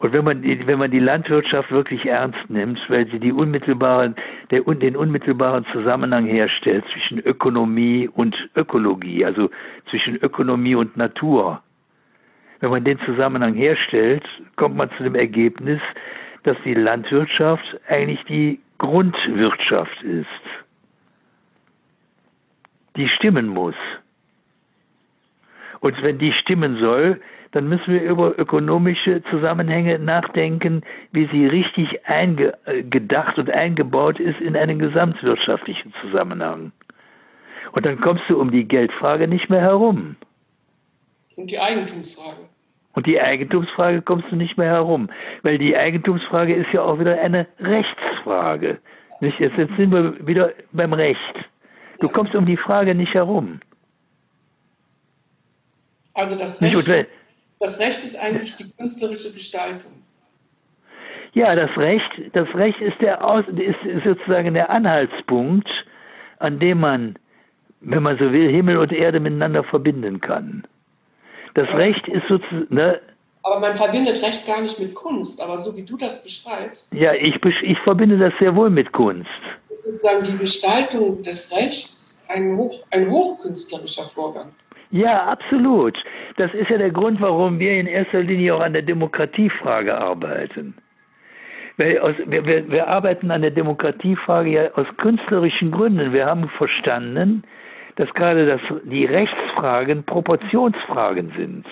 Und 0.00 0.14
wenn 0.14 0.24
man, 0.24 0.40
die, 0.40 0.66
wenn 0.66 0.78
man 0.78 0.90
die 0.90 0.98
Landwirtschaft 0.98 1.70
wirklich 1.70 2.06
ernst 2.06 2.48
nimmt, 2.48 2.80
weil 2.88 3.06
sie 3.10 3.20
die 3.20 3.32
unmittelbaren, 3.32 4.16
der, 4.50 4.62
den 4.62 4.96
unmittelbaren 4.96 5.66
Zusammenhang 5.72 6.24
herstellt 6.24 6.86
zwischen 6.90 7.18
Ökonomie 7.18 8.08
und 8.08 8.34
Ökologie, 8.56 9.26
also 9.26 9.50
zwischen 9.90 10.16
Ökonomie 10.16 10.74
und 10.74 10.96
Natur. 10.96 11.62
Wenn 12.60 12.70
man 12.70 12.82
den 12.84 12.98
Zusammenhang 13.00 13.52
herstellt, 13.52 14.24
kommt 14.56 14.76
man 14.76 14.90
zu 14.96 15.02
dem 15.02 15.14
Ergebnis, 15.14 15.82
dass 16.44 16.56
die 16.64 16.74
Landwirtschaft 16.74 17.78
eigentlich 17.86 18.24
die 18.24 18.58
Grundwirtschaft 18.78 20.02
ist, 20.02 20.26
die 22.96 23.08
stimmen 23.08 23.48
muss. 23.48 23.74
Und 25.80 26.02
wenn 26.02 26.18
die 26.18 26.32
stimmen 26.32 26.78
soll, 26.78 27.20
dann 27.52 27.68
müssen 27.68 27.92
wir 27.92 28.02
über 28.02 28.38
ökonomische 28.38 29.22
Zusammenhänge 29.30 29.98
nachdenken, 29.98 30.82
wie 31.12 31.28
sie 31.32 31.46
richtig 31.46 32.00
gedacht 32.88 33.38
und 33.38 33.50
eingebaut 33.50 34.20
ist 34.20 34.40
in 34.40 34.56
einen 34.56 34.78
gesamtwirtschaftlichen 34.78 35.92
Zusammenhang. 36.00 36.72
Und 37.72 37.86
dann 37.86 38.00
kommst 38.00 38.24
du 38.28 38.40
um 38.40 38.50
die 38.50 38.64
Geldfrage 38.64 39.28
nicht 39.28 39.50
mehr 39.50 39.60
herum. 39.60 40.16
Und 41.36 41.50
die 41.50 41.58
Eigentumsfrage. 41.58 42.48
Und 42.92 43.06
die 43.06 43.20
Eigentumsfrage 43.20 44.02
kommst 44.02 44.30
du 44.30 44.36
nicht 44.36 44.58
mehr 44.58 44.70
herum, 44.70 45.08
weil 45.42 45.58
die 45.58 45.76
Eigentumsfrage 45.76 46.54
ist 46.54 46.72
ja 46.72 46.82
auch 46.82 46.98
wieder 46.98 47.20
eine 47.20 47.46
Rechtsfrage. 47.60 48.78
Nicht? 49.20 49.38
Jetzt 49.38 49.56
sind 49.56 49.92
wir 49.92 50.26
wieder 50.26 50.52
beim 50.72 50.92
Recht. 50.92 51.18
Du 52.00 52.08
kommst 52.08 52.34
um 52.34 52.46
die 52.46 52.56
Frage 52.56 52.94
nicht 52.94 53.14
herum. 53.14 53.60
Also 56.14 56.36
das 56.36 56.60
Recht, 56.60 56.74
ist, 56.74 57.19
das 57.60 57.78
Recht 57.78 58.02
ist 58.02 58.18
eigentlich 58.18 58.56
die 58.56 58.70
künstlerische 58.72 59.32
Gestaltung. 59.32 59.92
Ja, 61.34 61.54
das 61.54 61.70
Recht, 61.76 62.10
das 62.32 62.48
Recht 62.54 62.80
ist, 62.80 63.00
der 63.00 63.24
Aus, 63.24 63.44
ist 63.48 64.04
sozusagen 64.04 64.54
der 64.54 64.70
Anhaltspunkt, 64.70 65.68
an 66.38 66.58
dem 66.58 66.80
man, 66.80 67.16
wenn 67.80 68.02
man 68.02 68.18
so 68.18 68.32
will, 68.32 68.50
Himmel 68.50 68.78
und 68.78 68.92
Erde 68.92 69.20
miteinander 69.20 69.62
verbinden 69.62 70.20
kann. 70.20 70.66
Das 71.54 71.68
aber 71.68 71.78
Recht 71.78 72.08
ist 72.08 72.26
sozusagen. 72.28 72.74
Ne? 72.74 73.00
Aber 73.42 73.60
man 73.60 73.76
verbindet 73.76 74.22
Recht 74.22 74.46
gar 74.46 74.60
nicht 74.60 74.78
mit 74.80 74.94
Kunst, 74.94 75.40
aber 75.40 75.58
so 75.58 75.74
wie 75.76 75.84
du 75.84 75.96
das 75.96 76.22
beschreibst. 76.22 76.92
Ja, 76.92 77.14
ich, 77.14 77.36
ich 77.62 77.78
verbinde 77.80 78.18
das 78.18 78.32
sehr 78.38 78.54
wohl 78.56 78.70
mit 78.70 78.92
Kunst. 78.92 79.30
Ist 79.70 79.84
sozusagen 79.84 80.24
die 80.24 80.38
Gestaltung 80.38 81.22
des 81.22 81.54
Rechts 81.54 82.18
ein, 82.28 82.56
hoch, 82.56 82.84
ein 82.90 83.08
hochkünstlerischer 83.08 84.04
Vorgang. 84.04 84.52
Ja, 84.90 85.26
absolut. 85.26 85.96
Das 86.40 86.54
ist 86.54 86.70
ja 86.70 86.78
der 86.78 86.90
Grund, 86.90 87.20
warum 87.20 87.58
wir 87.58 87.78
in 87.78 87.86
erster 87.86 88.22
Linie 88.22 88.54
auch 88.54 88.62
an 88.62 88.72
der 88.72 88.80
Demokratiefrage 88.80 89.94
arbeiten. 89.94 90.72
Aus, 92.00 92.14
wir, 92.24 92.46
wir, 92.46 92.70
wir 92.70 92.88
arbeiten 92.88 93.30
an 93.30 93.42
der 93.42 93.50
Demokratiefrage 93.50 94.48
ja 94.48 94.70
aus 94.72 94.86
künstlerischen 94.96 95.70
Gründen. 95.70 96.14
Wir 96.14 96.24
haben 96.24 96.48
verstanden, 96.48 97.42
dass 97.96 98.08
gerade 98.14 98.46
das, 98.46 98.60
die 98.84 99.04
Rechtsfragen 99.04 100.02
Proportionsfragen 100.04 101.30
sind. 101.36 101.66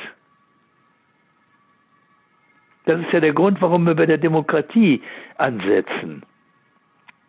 Das 2.84 3.00
ist 3.00 3.10
ja 3.10 3.20
der 3.20 3.32
Grund, 3.32 3.62
warum 3.62 3.86
wir 3.86 3.94
bei 3.94 4.04
der 4.04 4.18
Demokratie 4.18 5.00
ansetzen. 5.38 6.22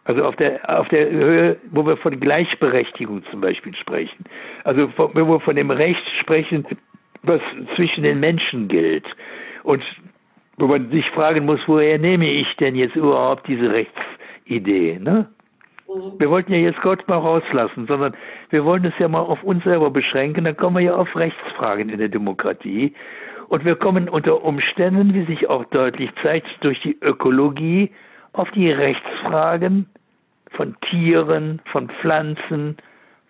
Also 0.04 0.26
auf 0.26 0.36
der, 0.36 0.60
auf 0.78 0.90
der 0.90 1.10
Höhe, 1.10 1.58
wo 1.72 1.86
wir 1.86 1.96
von 1.96 2.20
Gleichberechtigung 2.20 3.24
zum 3.32 3.40
Beispiel 3.40 3.74
sprechen. 3.78 4.26
Also 4.66 4.92
wo 4.98 5.16
wir 5.16 5.40
von 5.40 5.56
dem 5.56 5.72
Recht 5.72 6.04
sprechen, 6.20 6.66
was 7.24 7.42
zwischen 7.76 8.04
den 8.04 8.20
Menschen 8.20 8.68
gilt. 8.68 9.06
Und 9.64 9.84
wo 10.58 10.68
man 10.68 10.90
sich 10.92 11.10
fragen 11.12 11.46
muss, 11.46 11.60
woher 11.68 11.98
nehme 11.98 12.30
ich 12.30 12.48
denn 12.58 12.76
jetzt 12.76 12.96
überhaupt 12.96 13.48
diese 13.48 13.72
Rechtsidee? 13.72 15.00
Ne? 15.00 15.30
Mhm. 15.88 16.20
Wir 16.20 16.30
wollten 16.30 16.54
ja 16.54 16.60
jetzt 16.60 16.82
Gott 16.82 17.08
mal 17.08 17.18
rauslassen, 17.18 17.88
sondern 17.88 18.16
wir 18.50 18.66
wollen 18.66 18.86
es 18.86 18.94
ja 19.00 19.08
mal 19.08 19.22
auf 19.22 19.44
uns 19.44 19.64
selber 19.64 19.90
beschränken. 19.90 20.46
Dann 20.46 20.58
kommen 20.58 20.78
wir 20.78 20.84
ja 20.84 20.96
auf 20.96 21.16
Rechtsfragen 21.16 21.90
in 21.90 22.00
der 22.00 22.10
Demokratie. 22.10 22.94
Und 23.50 23.66
wir 23.66 23.76
kommen 23.76 24.10
unter 24.10 24.44
Umständen, 24.44 25.14
wie 25.14 25.26
sich 25.26 25.50
auch 25.50 25.66
deutlich 25.66 26.12
zeigt, 26.22 26.48
durch 26.62 26.80
die 26.82 26.98
Ökologie 27.02 27.92
auf 28.34 28.52
die 28.52 28.72
Rechtsfragen 28.72 29.88
von 30.52 30.76
Tieren, 30.82 31.62
von 31.72 31.90
Pflanzen, 32.02 32.78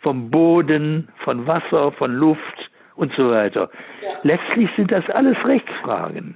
vom 0.01 0.29
Boden, 0.29 1.09
von 1.23 1.47
Wasser, 1.47 1.91
von 1.93 2.13
Luft 2.13 2.68
und 2.99 3.13
so 3.15 3.31
weiter. 3.31 3.69
Ja. 4.03 4.09
Letztlich 4.23 4.69
sind 4.75 4.91
das 4.91 5.09
alles 5.09 5.37
Rechtsfragen. 5.45 6.35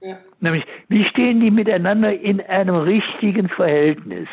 Ja. 0.00 0.16
Nämlich, 0.40 0.64
wie 0.88 1.04
stehen 1.04 1.40
die 1.40 1.50
miteinander 1.50 2.12
in 2.12 2.40
einem 2.40 2.76
richtigen 2.76 3.48
Verhältnis? 3.48 4.28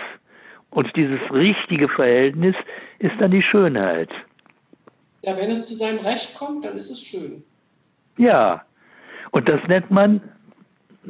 Und 0.69 0.95
dieses 0.95 1.19
richtige 1.33 1.89
Verhältnis 1.89 2.55
ist 2.99 3.13
dann 3.19 3.31
die 3.31 3.41
Schönheit. 3.41 4.09
Ja, 5.23 5.35
wenn 5.37 5.49
es 5.49 5.67
zu 5.67 5.73
seinem 5.73 5.99
Recht 5.99 6.37
kommt, 6.37 6.65
dann 6.65 6.77
ist 6.77 6.91
es 6.91 7.01
schön. 7.01 7.43
Ja, 8.17 8.63
und 9.31 9.49
das 9.49 9.59
nennt 9.67 9.89
man 9.89 10.21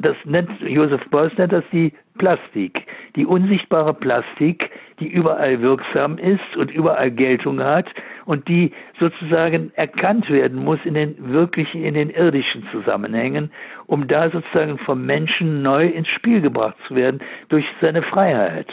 das 0.02 0.16
nennt 0.24 0.50
Josef 0.60 1.00
Beuys 1.10 1.32
nennt 1.36 1.52
das 1.52 1.64
die 1.72 1.92
Plastik, 2.18 2.86
die 3.16 3.24
unsichtbare 3.24 3.94
Plastik, 3.94 4.70
die 4.98 5.08
überall 5.08 5.60
wirksam 5.62 6.18
ist 6.18 6.56
und 6.56 6.70
überall 6.70 7.10
Geltung 7.10 7.60
hat 7.60 7.86
und 8.26 8.46
die 8.48 8.72
sozusagen 8.98 9.72
erkannt 9.74 10.28
werden 10.30 10.62
muss 10.62 10.78
in 10.84 10.94
den 10.94 11.32
wirklichen, 11.32 11.82
in 11.82 11.94
den 11.94 12.10
irdischen 12.10 12.66
Zusammenhängen, 12.70 13.50
um 13.86 14.06
da 14.06 14.30
sozusagen 14.30 14.78
vom 14.78 15.04
Menschen 15.06 15.62
neu 15.62 15.86
ins 15.86 16.08
Spiel 16.08 16.40
gebracht 16.40 16.76
zu 16.86 16.94
werden 16.94 17.20
durch 17.48 17.64
seine 17.80 18.02
Freiheit. 18.02 18.68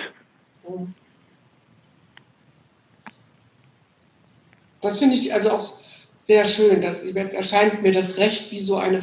Das 4.82 5.00
finde 5.00 5.16
ich 5.16 5.34
also 5.34 5.52
auch 5.52 5.80
sehr 6.18 6.46
schön. 6.46 6.82
Dass, 6.82 7.04
jetzt 7.06 7.34
erscheint 7.34 7.82
mir 7.82 7.94
das 7.94 8.18
Recht 8.18 8.52
wie 8.52 8.60
so 8.60 8.76
eine 8.76 9.02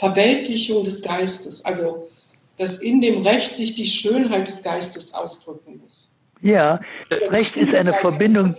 Verweltlichung 0.00 0.82
des 0.84 1.02
Geistes, 1.02 1.64
also 1.64 2.08
dass 2.58 2.82
in 2.82 3.00
dem 3.00 3.22
Recht 3.22 3.56
sich 3.56 3.74
die 3.74 3.84
Schönheit 3.84 4.48
des 4.48 4.62
Geistes 4.62 5.14
ausdrücken 5.14 5.80
muss. 5.82 6.10
Ja, 6.40 6.80
das 7.10 7.20
Recht 7.30 7.56
ist 7.56 7.74
eine 7.74 7.92
Verbindung. 7.92 8.56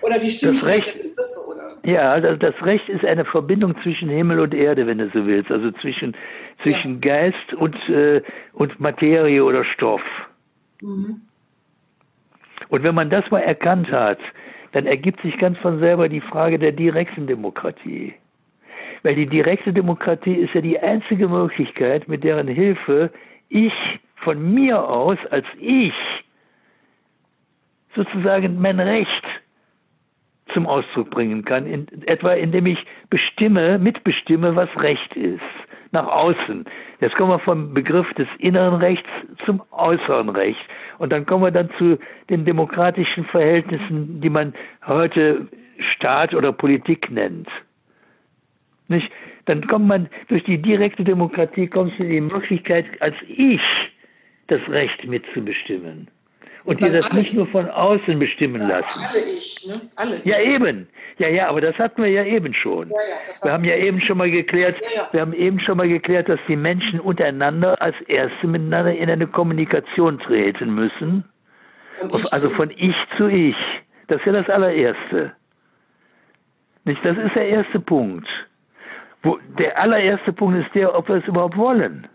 Oder 0.00 0.20
die 0.20 0.30
Stimmigkeit 0.30 0.86
der 0.86 1.02
Begriffe, 1.02 1.46
oder? 1.48 1.76
Ja, 1.84 2.20
das, 2.20 2.38
das, 2.38 2.54
Recht 2.62 2.88
ist 2.88 3.04
eine 3.04 3.24
Verbindung 3.24 3.74
zwischen 3.82 4.08
Himmel 4.08 4.38
und 4.38 4.54
Erde, 4.54 4.86
wenn 4.86 4.98
du 4.98 5.10
so 5.12 5.26
willst, 5.26 5.50
also 5.50 5.72
zwischen, 5.82 6.16
zwischen 6.62 7.00
ja. 7.02 7.30
Geist 7.30 7.54
und, 7.54 7.76
äh, 7.88 8.22
und 8.52 8.78
Materie 8.78 9.44
oder 9.44 9.64
Stoff. 9.64 10.02
Mhm. 10.80 11.22
Und 12.68 12.82
wenn 12.84 12.94
man 12.94 13.10
das 13.10 13.28
mal 13.30 13.40
erkannt 13.40 13.90
hat, 13.90 14.18
dann 14.72 14.86
ergibt 14.86 15.20
sich 15.22 15.36
ganz 15.38 15.58
von 15.58 15.80
selber 15.80 16.08
die 16.08 16.20
Frage 16.20 16.58
der 16.58 16.72
direkten 16.72 17.26
Demokratie. 17.26 18.14
Weil 19.08 19.14
die 19.14 19.26
direkte 19.26 19.72
Demokratie 19.72 20.34
ist 20.34 20.52
ja 20.52 20.60
die 20.60 20.78
einzige 20.78 21.28
Möglichkeit, 21.28 22.08
mit 22.08 22.24
deren 22.24 22.46
Hilfe 22.46 23.10
ich 23.48 23.72
von 24.16 24.52
mir 24.52 24.86
aus 24.86 25.16
als 25.30 25.46
ich 25.58 25.94
sozusagen 27.94 28.60
mein 28.60 28.78
Recht 28.78 29.24
zum 30.52 30.66
Ausdruck 30.66 31.08
bringen 31.08 31.42
kann, 31.42 31.64
in, 31.64 31.86
etwa 32.04 32.34
indem 32.34 32.66
ich 32.66 32.84
bestimme, 33.08 33.78
mitbestimme, 33.78 34.54
was 34.56 34.68
Recht 34.76 35.16
ist, 35.16 35.40
nach 35.90 36.06
außen. 36.06 36.66
Jetzt 37.00 37.16
kommen 37.16 37.30
wir 37.30 37.38
vom 37.38 37.72
Begriff 37.72 38.12
des 38.12 38.28
inneren 38.40 38.74
Rechts 38.74 39.08
zum 39.46 39.62
äußeren 39.70 40.28
Recht. 40.28 40.60
Und 40.98 41.14
dann 41.14 41.24
kommen 41.24 41.44
wir 41.44 41.50
dann 41.50 41.70
zu 41.78 41.98
den 42.28 42.44
demokratischen 42.44 43.24
Verhältnissen, 43.24 44.20
die 44.20 44.28
man 44.28 44.52
heute 44.86 45.48
Staat 45.94 46.34
oder 46.34 46.52
Politik 46.52 47.10
nennt. 47.10 47.48
Nicht? 48.88 49.10
Dann 49.44 49.66
kommt 49.66 49.86
man 49.86 50.08
durch 50.28 50.44
die 50.44 50.60
direkte 50.60 51.04
Demokratie 51.04 51.66
kommst 51.66 51.98
du 51.98 52.04
in 52.04 52.10
die 52.10 52.20
Möglichkeit, 52.20 52.86
als 53.00 53.14
ich 53.28 53.60
das 54.48 54.60
Recht 54.68 55.04
mitzubestimmen. 55.06 56.08
Und, 56.64 56.74
und 56.74 56.82
dir 56.82 56.92
das 56.92 57.12
nicht 57.12 57.32
nur 57.34 57.46
von 57.46 57.68
außen 57.68 58.18
bestimmen 58.18 58.60
ja, 58.60 58.78
lassen. 58.78 59.00
Alle 59.00 59.20
ich, 59.24 59.66
ne? 59.66 59.80
Alle 59.96 60.20
ja, 60.24 60.36
ich. 60.38 60.54
eben. 60.54 60.88
Ja, 61.18 61.28
ja, 61.28 61.48
aber 61.48 61.60
das 61.60 61.76
hatten 61.78 62.02
wir 62.02 62.10
ja 62.10 62.24
eben 62.24 62.52
schon. 62.52 62.90
Ja, 62.90 62.96
ja, 62.96 63.44
wir 63.44 63.52
haben 63.52 63.64
ja 63.64 63.76
eben 63.76 64.00
schon 64.00 64.18
mal 64.18 64.30
geklärt, 64.30 64.76
ja, 64.94 65.08
wir 65.12 65.20
haben 65.20 65.32
eben 65.32 65.60
schon 65.60 65.78
mal 65.78 65.88
geklärt, 65.88 66.28
dass 66.28 66.40
die 66.48 66.56
Menschen 66.56 67.00
untereinander 67.00 67.80
als 67.80 67.96
Erste 68.06 68.46
miteinander 68.46 68.94
in 68.94 69.10
eine 69.10 69.26
Kommunikation 69.26 70.18
treten 70.18 70.74
müssen. 70.74 71.24
also 72.30 72.50
von 72.50 72.70
ich 72.76 72.96
zu 73.16 73.28
ich. 73.28 73.56
Das 74.08 74.18
ist 74.20 74.26
ja 74.26 74.32
das 74.32 74.48
allererste. 74.48 75.32
Nicht? 76.84 77.04
Das 77.04 77.16
ist 77.16 77.34
der 77.34 77.48
erste 77.48 77.80
Punkt. 77.80 78.28
Wo, 79.22 79.38
der 79.58 79.80
allererste 79.82 80.32
Punkt 80.32 80.64
ist 80.64 80.74
der, 80.74 80.94
ob 80.94 81.08
wir 81.08 81.16
es 81.16 81.26
überhaupt 81.26 81.56
wollen. 81.56 82.06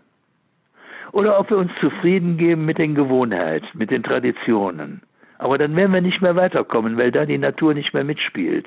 Oder 1.12 1.38
ob 1.38 1.50
wir 1.50 1.58
uns 1.58 1.70
zufrieden 1.80 2.38
geben 2.38 2.64
mit 2.64 2.78
den 2.78 2.94
Gewohnheiten, 2.94 3.68
mit 3.74 3.90
den 3.90 4.02
Traditionen. 4.02 5.02
Aber 5.38 5.58
dann 5.58 5.76
werden 5.76 5.92
wir 5.92 6.00
nicht 6.00 6.22
mehr 6.22 6.36
weiterkommen, 6.36 6.96
weil 6.96 7.12
da 7.12 7.26
die 7.26 7.38
Natur 7.38 7.74
nicht 7.74 7.92
mehr 7.92 8.04
mitspielt. 8.04 8.66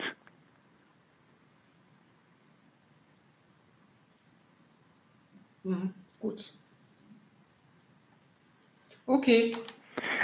Mhm, 5.63 5.93
gut. 6.19 6.53
Okay. 9.07 9.55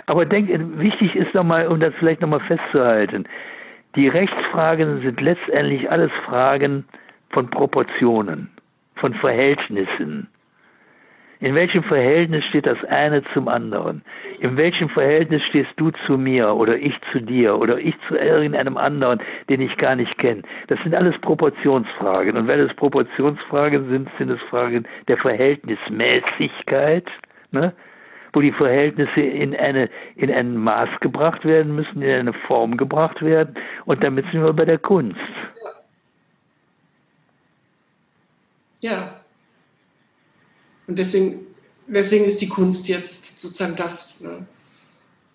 Aber 0.06 0.26
denk, 0.26 0.50
wichtig 0.80 1.16
ist 1.16 1.34
nochmal, 1.34 1.68
um 1.68 1.80
das 1.80 1.94
vielleicht 1.96 2.22
nochmal 2.22 2.42
festzuhalten, 2.42 3.28
die 3.96 4.08
Rechtsfragen 4.08 5.02
sind 5.02 5.22
letztendlich 5.22 5.90
alles 5.90 6.12
Fragen, 6.26 6.86
von 7.34 7.50
Proportionen, 7.50 8.50
von 8.96 9.14
Verhältnissen. 9.16 10.28
In 11.40 11.56
welchem 11.56 11.84
Verhältnis 11.84 12.46
steht 12.46 12.66
das 12.66 12.82
eine 12.86 13.22
zum 13.34 13.50
anderen? 13.50 14.02
In 14.40 14.56
welchem 14.56 14.88
Verhältnis 14.88 15.42
stehst 15.50 15.72
du 15.76 15.92
zu 16.06 16.18
mir 16.18 16.54
oder 16.56 16.78
ich 16.78 16.94
zu 17.12 17.20
dir 17.20 17.60
oder 17.60 17.78
ich 17.80 17.96
zu 18.08 18.16
irgendeinem 18.16 18.78
anderen, 18.78 19.20
den 19.50 19.60
ich 19.60 19.76
gar 19.76 19.98
nicht 19.98 20.18
kenne? 20.20 20.44
Das 20.68 20.80
sind 20.84 20.96
alles 20.96 21.20
Proportionsfragen. 21.20 22.38
Und 22.38 22.48
weil 22.48 22.62
es 22.62 22.74
Proportionsfragen 22.76 23.90
sind, 23.90 24.10
sind 24.18 24.30
es 24.30 24.40
Fragen 24.44 24.88
der 25.10 25.18
Verhältnismäßigkeit, 25.18 27.12
ne? 27.52 27.74
wo 28.32 28.40
die 28.40 28.54
Verhältnisse 28.54 29.20
in, 29.20 29.54
eine, 29.54 29.90
in 30.16 30.32
ein 30.32 30.56
Maß 30.56 30.88
gebracht 31.02 31.44
werden 31.44 31.76
müssen, 31.76 32.02
in 32.02 32.20
eine 32.20 32.34
Form 32.34 32.78
gebracht 32.78 33.22
werden. 33.22 33.56
Und 33.84 34.02
damit 34.02 34.26
sind 34.32 34.44
wir 34.44 34.54
bei 34.54 34.64
der 34.64 34.78
Kunst. 34.78 35.20
Ja. 38.84 39.22
Und 40.88 41.00
deswegen, 41.00 41.40
deswegen 41.88 42.26
ist 42.26 42.42
die 42.42 42.50
Kunst 42.50 42.90
jetzt 42.90 43.40
sozusagen 43.40 43.78
das. 43.78 44.20
Ne? 44.20 44.46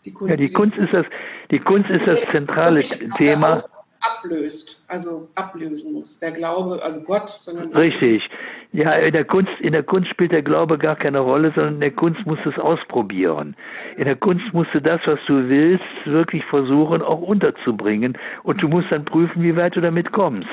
Die 0.05 0.13
Kunst, 0.13 0.39
ja, 0.39 0.47
die 0.47 0.53
Kunst 0.53 0.77
ist 0.77 0.93
das, 0.93 1.07
Die 1.51 1.59
Kunst 1.59 1.89
ist 1.89 2.07
das 2.07 2.21
zentrale 2.31 2.81
Thema. 3.17 3.59
Ablöst, 4.01 4.85
also 4.87 5.29
ablösen 5.35 5.93
muss. 5.93 6.21
Der 6.21 6.31
Glaube, 6.31 6.81
also 6.83 7.01
Gott, 7.01 7.31
sondern. 7.31 7.73
Richtig. 7.75 8.23
Ja, 8.73 8.93
in 8.93 9.13
der 9.13 9.25
Kunst, 9.25 9.51
in 9.61 9.73
der 9.73 9.83
Kunst 9.83 10.09
spielt 10.11 10.31
der 10.31 10.43
Glaube 10.43 10.79
gar 10.79 10.95
keine 10.95 11.19
Rolle, 11.19 11.53
sondern 11.55 11.75
in 11.75 11.81
der 11.81 11.91
Kunst 11.91 12.25
musst 12.27 12.45
du 12.45 12.51
es 12.51 12.59
ausprobieren. 12.59 13.57
In 13.97 14.05
der 14.05 14.15
Kunst 14.15 14.45
musst 14.53 14.73
du 14.73 14.81
das, 14.81 15.01
was 15.07 15.19
du 15.27 15.49
willst, 15.49 15.85
wirklich 16.05 16.45
versuchen, 16.45 17.03
auch 17.03 17.23
unterzubringen. 17.23 18.17
Und 18.45 18.63
du 18.63 18.69
musst 18.69 18.87
dann 18.91 19.05
prüfen, 19.05 19.43
wie 19.43 19.57
weit 19.57 19.75
du 19.75 19.81
damit 19.81 20.13
kommst. 20.13 20.49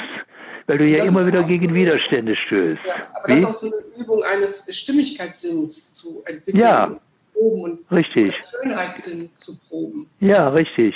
Weil 0.68 0.80
du 0.80 0.86
ja 0.86 0.98
das 0.98 1.08
immer 1.10 1.28
wieder 1.28 1.44
gegen 1.44 1.70
so 1.70 1.76
Widerstände 1.76 2.36
stößt. 2.36 2.82
Ja, 2.86 3.08
aber 3.14 3.28
wie? 3.28 3.42
das 3.42 3.42
ist 3.42 3.46
auch 3.46 3.54
so 3.54 3.68
eine 3.68 4.04
Übung 4.04 4.24
eines 4.24 4.68
Stimmigkeitssinns 4.76 5.94
zu 5.94 6.24
entwickeln. 6.26 6.58
Ja, 6.58 7.00
proben 7.34 7.62
und 7.62 7.92
richtig. 7.92 8.34
Schönheitssinn 8.44 9.30
zu 9.36 9.58
proben. 9.70 10.10
Ja, 10.20 10.50
richtig. 10.50 10.96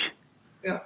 Ja. 0.64 0.82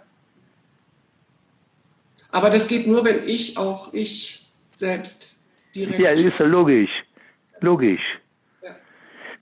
Aber 2.31 2.49
das 2.49 2.67
geht 2.67 2.87
nur, 2.87 3.05
wenn 3.05 3.27
ich 3.27 3.57
auch 3.57 3.93
ich 3.93 4.45
selbst 4.75 5.33
direkt. 5.75 5.99
Ja, 5.99 6.11
das 6.11 6.23
ist 6.23 6.39
ja 6.39 6.45
logisch. 6.45 6.91
Logisch. 7.61 8.01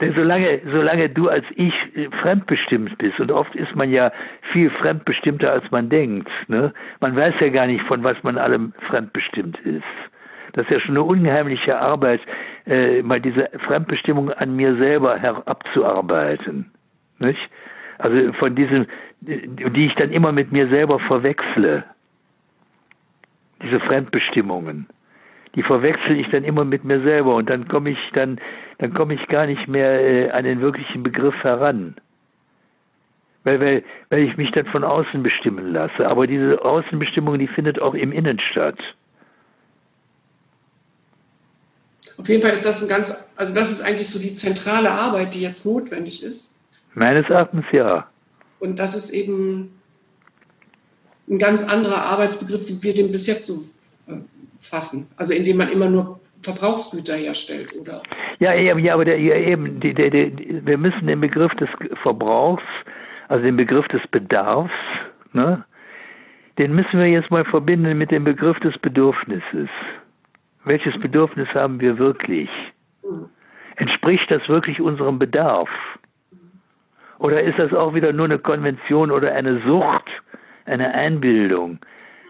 Denn 0.01 0.13
solange, 0.15 0.61
solange 0.71 1.09
du 1.09 1.29
als 1.29 1.45
Ich 1.55 1.73
fremdbestimmt 2.21 2.97
bist, 2.97 3.19
und 3.19 3.31
oft 3.31 3.55
ist 3.55 3.75
man 3.75 3.91
ja 3.91 4.11
viel 4.51 4.71
fremdbestimmter, 4.71 5.51
als 5.51 5.69
man 5.69 5.89
denkt, 5.89 6.29
ne? 6.47 6.73
man 6.99 7.15
weiß 7.15 7.35
ja 7.39 7.49
gar 7.49 7.67
nicht, 7.67 7.85
von 7.85 8.03
was 8.03 8.21
man 8.23 8.39
allem 8.39 8.73
fremdbestimmt 8.89 9.59
ist. 9.59 9.83
Das 10.53 10.65
ist 10.65 10.71
ja 10.71 10.79
schon 10.79 10.95
eine 10.95 11.03
unheimliche 11.03 11.77
Arbeit, 11.77 12.19
äh, 12.65 13.03
mal 13.03 13.21
diese 13.21 13.49
Fremdbestimmung 13.67 14.31
an 14.31 14.55
mir 14.55 14.75
selber 14.75 15.17
herabzuarbeiten. 15.17 16.71
Nicht? 17.19 17.39
Also 17.99 18.33
von 18.33 18.55
diesen, 18.55 18.87
die 19.21 19.85
ich 19.85 19.95
dann 19.95 20.11
immer 20.11 20.31
mit 20.31 20.51
mir 20.51 20.67
selber 20.67 20.99
verwechsle. 20.99 21.83
Diese 23.61 23.79
Fremdbestimmungen. 23.81 24.87
Die 25.55 25.63
verwechsel 25.63 26.17
ich 26.17 26.29
dann 26.29 26.43
immer 26.43 26.63
mit 26.63 26.83
mir 26.83 27.01
selber 27.01 27.35
und 27.35 27.49
dann 27.49 27.67
komme 27.67 27.91
ich 27.91 27.97
dann, 28.13 28.39
dann 28.77 28.93
komme 28.93 29.15
ich 29.15 29.27
gar 29.27 29.45
nicht 29.45 29.67
mehr 29.67 29.99
äh, 29.99 30.31
an 30.31 30.45
den 30.45 30.61
wirklichen 30.61 31.03
Begriff 31.03 31.35
heran. 31.43 31.95
Weil, 33.43 33.59
weil, 33.59 33.83
weil 34.09 34.23
ich 34.23 34.37
mich 34.37 34.51
dann 34.51 34.67
von 34.67 34.83
außen 34.83 35.23
bestimmen 35.23 35.73
lasse. 35.73 36.07
Aber 36.07 36.27
diese 36.27 36.63
Außenbestimmung, 36.63 37.39
die 37.39 37.47
findet 37.47 37.81
auch 37.81 37.95
im 37.95 38.11
Innen 38.11 38.39
statt. 38.39 38.77
Auf 42.17 42.29
jeden 42.29 42.43
Fall 42.43 42.53
ist 42.53 42.65
das 42.65 42.81
ein 42.81 42.87
ganz, 42.87 43.15
also 43.35 43.53
das 43.53 43.71
ist 43.71 43.81
eigentlich 43.81 44.09
so 44.09 44.19
die 44.19 44.35
zentrale 44.35 44.91
Arbeit, 44.91 45.33
die 45.33 45.41
jetzt 45.41 45.65
notwendig 45.65 46.23
ist. 46.23 46.53
Meines 46.93 47.29
Erachtens 47.29 47.65
ja. 47.71 48.07
Und 48.59 48.77
das 48.77 48.95
ist 48.95 49.09
eben 49.09 49.71
ein 51.27 51.39
ganz 51.39 51.63
anderer 51.63 52.03
Arbeitsbegriff, 52.03 52.67
wie 52.67 52.83
wir 52.83 52.93
den 52.93 53.11
bis 53.11 53.25
jetzt 53.25 53.47
so 53.47 53.63
äh, 54.07 54.19
fassen. 54.61 55.07
Also 55.17 55.33
indem 55.33 55.57
man 55.57 55.69
immer 55.69 55.89
nur 55.89 56.19
Verbrauchsgüter 56.43 57.15
herstellt, 57.15 57.73
oder? 57.79 58.01
Ja, 58.39 58.53
ja 58.53 58.93
aber 58.93 59.05
der, 59.05 59.19
ja, 59.19 59.35
eben, 59.35 59.79
die, 59.79 59.93
der, 59.93 60.09
der, 60.09 60.31
wir 60.65 60.77
müssen 60.77 61.07
den 61.07 61.21
Begriff 61.21 61.53
des 61.55 61.69
Verbrauchs, 62.01 62.63
also 63.27 63.43
den 63.43 63.57
Begriff 63.57 63.87
des 63.89 64.01
Bedarfs, 64.07 64.73
ne, 65.33 65.63
den 66.57 66.75
müssen 66.75 66.99
wir 66.99 67.07
jetzt 67.07 67.31
mal 67.31 67.45
verbinden 67.45 67.97
mit 67.97 68.11
dem 68.11 68.23
Begriff 68.23 68.59
des 68.59 68.77
Bedürfnisses. 68.79 69.69
Welches 70.65 70.99
Bedürfnis 70.99 71.47
haben 71.53 71.79
wir 71.79 71.97
wirklich? 71.97 72.49
Entspricht 73.77 74.29
das 74.29 74.47
wirklich 74.47 74.79
unserem 74.81 75.17
Bedarf? 75.17 75.69
Oder 77.19 77.41
ist 77.41 77.57
das 77.57 77.73
auch 77.73 77.93
wieder 77.93 78.13
nur 78.13 78.25
eine 78.25 78.39
Konvention 78.39 79.11
oder 79.11 79.33
eine 79.33 79.61
Sucht, 79.61 80.09
eine 80.65 80.93
Einbildung, 80.93 81.79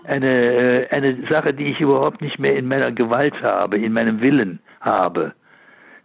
eine, 0.05 0.87
äh, 0.87 0.89
eine 0.89 1.27
Sache, 1.27 1.53
die 1.53 1.65
ich 1.65 1.79
überhaupt 1.79 2.21
nicht 2.21 2.39
mehr 2.39 2.55
in 2.55 2.67
meiner 2.67 2.91
Gewalt 2.91 3.41
habe, 3.41 3.77
in 3.77 3.93
meinem 3.93 4.21
Willen 4.21 4.59
habe? 4.79 5.33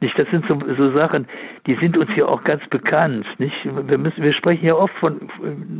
Nicht, 0.01 0.18
das 0.18 0.28
sind 0.31 0.47
so, 0.47 0.59
so 0.77 0.93
Sachen, 0.93 1.27
die 1.66 1.74
sind 1.77 1.97
uns 1.97 2.10
hier 2.12 2.28
auch 2.28 2.44
ganz 2.44 2.66
bekannt. 2.68 3.27
Nicht? 3.39 3.56
Wir, 3.64 3.98
müssen, 3.98 4.23
wir 4.23 4.35
sprechen 4.35 4.66
ja 4.66 4.74
oft 4.74 4.94
von 4.97 5.28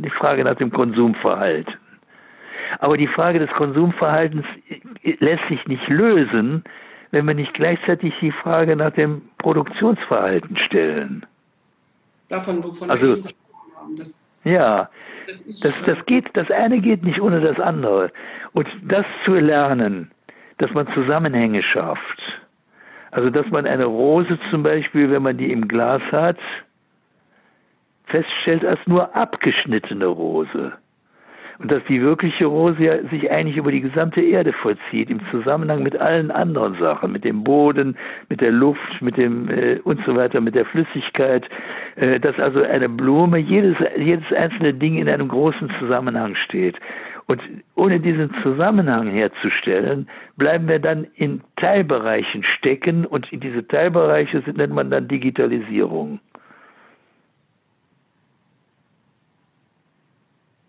die 0.03 0.09
Frage 0.09 0.43
nach 0.43 0.55
dem 0.55 0.71
Konsumverhalten. 0.71 1.75
Aber 2.79 2.97
die 2.97 3.07
Frage 3.07 3.39
des 3.39 3.49
Konsumverhaltens 3.51 4.45
lässt 5.19 5.47
sich 5.47 5.65
nicht 5.67 5.87
lösen, 5.87 6.63
wenn 7.11 7.25
wir 7.25 7.33
nicht 7.33 7.53
gleichzeitig 7.53 8.13
die 8.19 8.31
Frage 8.31 8.75
nach 8.75 8.91
dem 8.91 9.21
Produktionsverhalten 9.37 10.57
stellen. 10.57 11.25
Davon, 12.27 12.63
wovon 12.63 12.89
also, 12.89 13.07
wir 13.07 13.21
gesprochen 13.21 13.71
haben. 13.75 13.95
Ja, 14.43 14.89
das, 15.27 15.73
das, 15.85 16.05
geht, 16.05 16.25
das 16.33 16.49
eine 16.51 16.79
geht 16.79 17.03
nicht 17.03 17.21
ohne 17.21 17.41
das 17.41 17.59
andere. 17.59 18.11
Und 18.53 18.67
das 18.83 19.05
zu 19.25 19.33
lernen, 19.35 20.11
dass 20.57 20.71
man 20.71 20.87
Zusammenhänge 20.93 21.61
schafft. 21.63 22.21
Also, 23.11 23.29
dass 23.29 23.47
man 23.47 23.65
eine 23.65 23.85
Rose 23.85 24.37
zum 24.49 24.63
Beispiel, 24.63 25.11
wenn 25.11 25.23
man 25.23 25.37
die 25.37 25.51
im 25.51 25.67
Glas 25.67 26.01
hat, 26.11 26.37
feststellt 28.05 28.65
als 28.65 28.79
nur 28.85 29.15
abgeschnittene 29.15 30.05
Rose 30.05 30.73
und 31.59 31.71
dass 31.71 31.83
die 31.89 32.01
wirkliche 32.01 32.45
Rose 32.45 32.83
ja 32.83 33.03
sich 33.09 33.31
eigentlich 33.31 33.57
über 33.57 33.71
die 33.71 33.81
gesamte 33.81 34.21
Erde 34.21 34.53
vollzieht, 34.53 35.09
im 35.09 35.19
Zusammenhang 35.31 35.81
mit 35.81 35.95
allen 35.97 36.29
anderen 36.29 36.75
Sachen, 36.79 37.11
mit 37.11 37.23
dem 37.23 37.43
Boden, 37.43 37.97
mit 38.29 38.41
der 38.41 38.51
Luft, 38.51 39.01
mit 39.01 39.17
dem 39.17 39.49
äh, 39.49 39.79
und 39.83 39.99
so 40.05 40.15
weiter, 40.15 40.39
mit 40.39 40.55
der 40.55 40.65
Flüssigkeit, 40.65 41.47
äh, 41.95 42.19
dass 42.19 42.37
also 42.39 42.61
eine 42.61 42.89
Blume, 42.89 43.39
jedes, 43.39 43.75
jedes 43.97 44.31
einzelne 44.31 44.73
Ding 44.73 44.97
in 44.97 45.09
einem 45.09 45.27
großen 45.27 45.71
Zusammenhang 45.79 46.35
steht. 46.35 46.77
Und 47.25 47.41
ohne 47.75 47.99
diesen 47.99 48.33
Zusammenhang 48.41 49.09
herzustellen, 49.09 50.07
bleiben 50.37 50.67
wir 50.69 50.79
dann 50.79 51.07
in 51.15 51.41
Teilbereichen 51.57 52.43
stecken 52.43 53.05
und 53.05 53.31
in 53.33 53.41
diese 53.41 53.67
Teilbereiche 53.67 54.41
nennt 54.55 54.73
man 54.73 54.89
dann 54.89 55.09
Digitalisierung. 55.09 56.19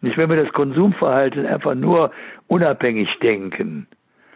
Nicht, 0.01 0.17
wenn 0.17 0.31
wir 0.31 0.43
das 0.43 0.53
Konsumverhalten 0.53 1.47
einfach 1.47 1.75
nur 1.75 2.13
unabhängig 2.47 3.09
denken. 3.21 3.87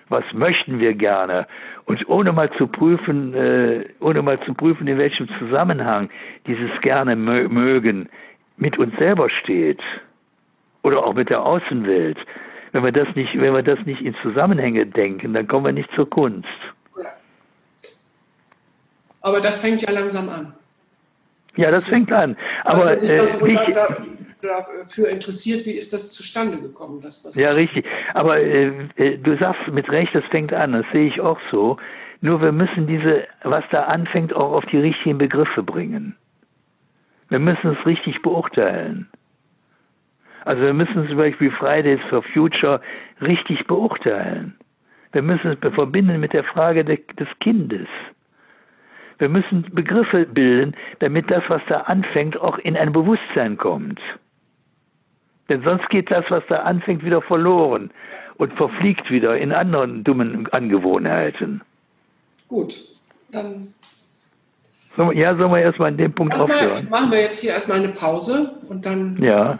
Was 0.09 0.24
möchten 0.34 0.78
wir 0.78 0.94
gerne? 0.94 1.47
Und 1.86 2.06
ohne 2.09 2.32
mal 2.32 2.51
zu 2.59 2.66
prüfen, 2.66 3.32
äh, 3.34 3.84
ohne 4.01 4.22
mal 4.22 4.40
zu 4.40 4.55
prüfen, 4.55 4.86
in 4.86 4.98
welchem 4.98 5.28
Zusammenhang 5.39 6.10
dieses 6.47 6.70
gerne 6.80 7.16
mögen 7.16 8.09
mit 8.56 8.78
uns 8.78 8.94
selber 8.98 9.30
steht. 9.30 9.80
Oder 10.82 11.05
auch 11.05 11.14
mit 11.14 11.30
der 11.30 11.44
Außenwelt. 11.44 12.18
Wenn 12.72 12.84
wir 12.84 12.93
das 12.93 13.14
nicht, 13.14 13.39
wenn 13.40 13.55
wir 13.55 13.62
das 13.62 13.78
nicht 13.86 14.02
in 14.02 14.14
Zusammenhänge 14.22 14.84
denken, 14.86 15.32
dann 15.32 15.47
kommen 15.47 15.66
wir 15.66 15.72
nicht 15.72 15.90
zur 15.94 16.10
Kunst. 16.10 16.48
Ja. 16.97 17.05
Aber 19.20 19.40
das 19.40 19.60
fängt 19.60 19.82
ja 19.82 19.93
langsam 19.93 20.28
an. 20.28 20.55
Ja, 21.56 21.70
das, 21.70 21.84
das 21.84 21.86
fängt 21.86 22.12
an. 22.12 22.36
Aber 22.64 23.01
äh, 23.01 23.44
nicht, 23.44 23.76
dafür 24.43 25.09
interessiert, 25.09 25.64
wie 25.66 25.73
ist 25.73 25.93
das 25.93 26.12
zustande 26.12 26.60
gekommen? 26.60 27.01
Dass 27.01 27.23
das 27.23 27.36
ja, 27.36 27.52
richtig. 27.52 27.86
Aber 28.14 28.39
äh, 28.39 28.89
äh, 28.97 29.19
du 29.19 29.36
sagst 29.39 29.69
mit 29.69 29.90
Recht, 29.90 30.14
das 30.14 30.24
fängt 30.27 30.52
an, 30.52 30.73
das 30.73 30.86
sehe 30.93 31.06
ich 31.06 31.20
auch 31.20 31.39
so. 31.51 31.77
Nur 32.20 32.40
wir 32.40 32.52
müssen 32.52 32.86
diese, 32.86 33.27
was 33.43 33.64
da 33.70 33.85
anfängt, 33.85 34.32
auch 34.35 34.52
auf 34.52 34.64
die 34.66 34.78
richtigen 34.78 35.19
Begriffe 35.19 35.62
bringen. 35.62 36.16
Wir 37.28 37.39
müssen 37.39 37.77
es 37.77 37.86
richtig 37.86 38.23
beurteilen. 38.23 39.09
Also 40.44 40.62
wir 40.62 40.74
müssen 40.74 41.09
zum 41.09 41.16
Beispiel 41.16 41.51
Fridays 41.52 42.01
for 42.10 42.23
Future 42.23 42.81
richtig 43.20 43.66
beurteilen. 43.66 44.55
Wir 45.12 45.23
müssen 45.23 45.56
es 45.60 45.74
verbinden 45.74 46.20
mit 46.20 46.32
der 46.32 46.44
Frage 46.44 46.85
de, 46.85 47.01
des 47.19 47.28
Kindes. 47.40 47.86
Wir 49.19 49.28
müssen 49.28 49.66
Begriffe 49.73 50.27
bilden, 50.27 50.74
damit 50.98 51.31
das, 51.31 51.44
was 51.48 51.62
da 51.69 51.82
anfängt, 51.82 52.40
auch 52.40 52.59
in 52.59 52.77
ein 52.77 52.93
Bewusstsein 52.93 53.56
kommt. 53.56 54.01
Denn 55.52 55.62
sonst 55.64 55.86
geht 55.90 56.10
das, 56.10 56.24
was 56.30 56.42
da 56.48 56.60
anfängt, 56.60 57.04
wieder 57.04 57.20
verloren 57.20 57.90
und 58.38 58.54
verfliegt 58.54 59.10
wieder 59.10 59.36
in 59.36 59.52
anderen 59.52 60.02
dummen 60.02 60.48
Angewohnheiten. 60.50 61.60
Gut, 62.48 62.80
dann. 63.32 63.74
Ja, 64.96 65.36
sollen 65.36 65.52
wir 65.52 65.58
erstmal 65.58 65.88
an 65.88 65.98
dem 65.98 66.14
Punkt 66.14 66.32
erstmal 66.32 66.56
aufhören? 66.56 66.88
Machen 66.88 67.10
wir 67.10 67.20
jetzt 67.20 67.40
hier 67.40 67.50
erstmal 67.50 67.80
eine 67.80 67.90
Pause 67.90 68.54
und 68.70 68.86
dann. 68.86 69.22
Ja. 69.22 69.58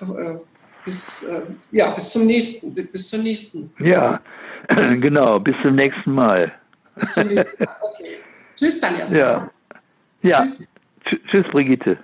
Äh, 0.00 0.38
bis, 0.84 1.22
äh, 1.22 1.42
ja, 1.70 1.94
bis 1.94 2.10
zum 2.10 2.26
nächsten, 2.26 2.74
bis 2.74 3.08
zur 3.08 3.20
nächsten. 3.20 3.72
Ja, 3.78 4.20
genau, 4.68 5.38
bis 5.38 5.54
zum 5.62 5.76
nächsten 5.76 6.12
Mal. 6.12 6.50
Bis 6.96 7.14
zum 7.14 7.28
nächsten 7.28 7.62
Mal, 7.64 7.76
okay. 7.82 8.16
Tschüss 8.56 8.80
dann 8.80 8.96
erstmal. 8.96 9.20
Ja. 9.20 9.50
Ja. 10.22 10.42
Tschüss, 10.42 11.20
Tschüss 11.30 11.46
Brigitte. 11.52 11.98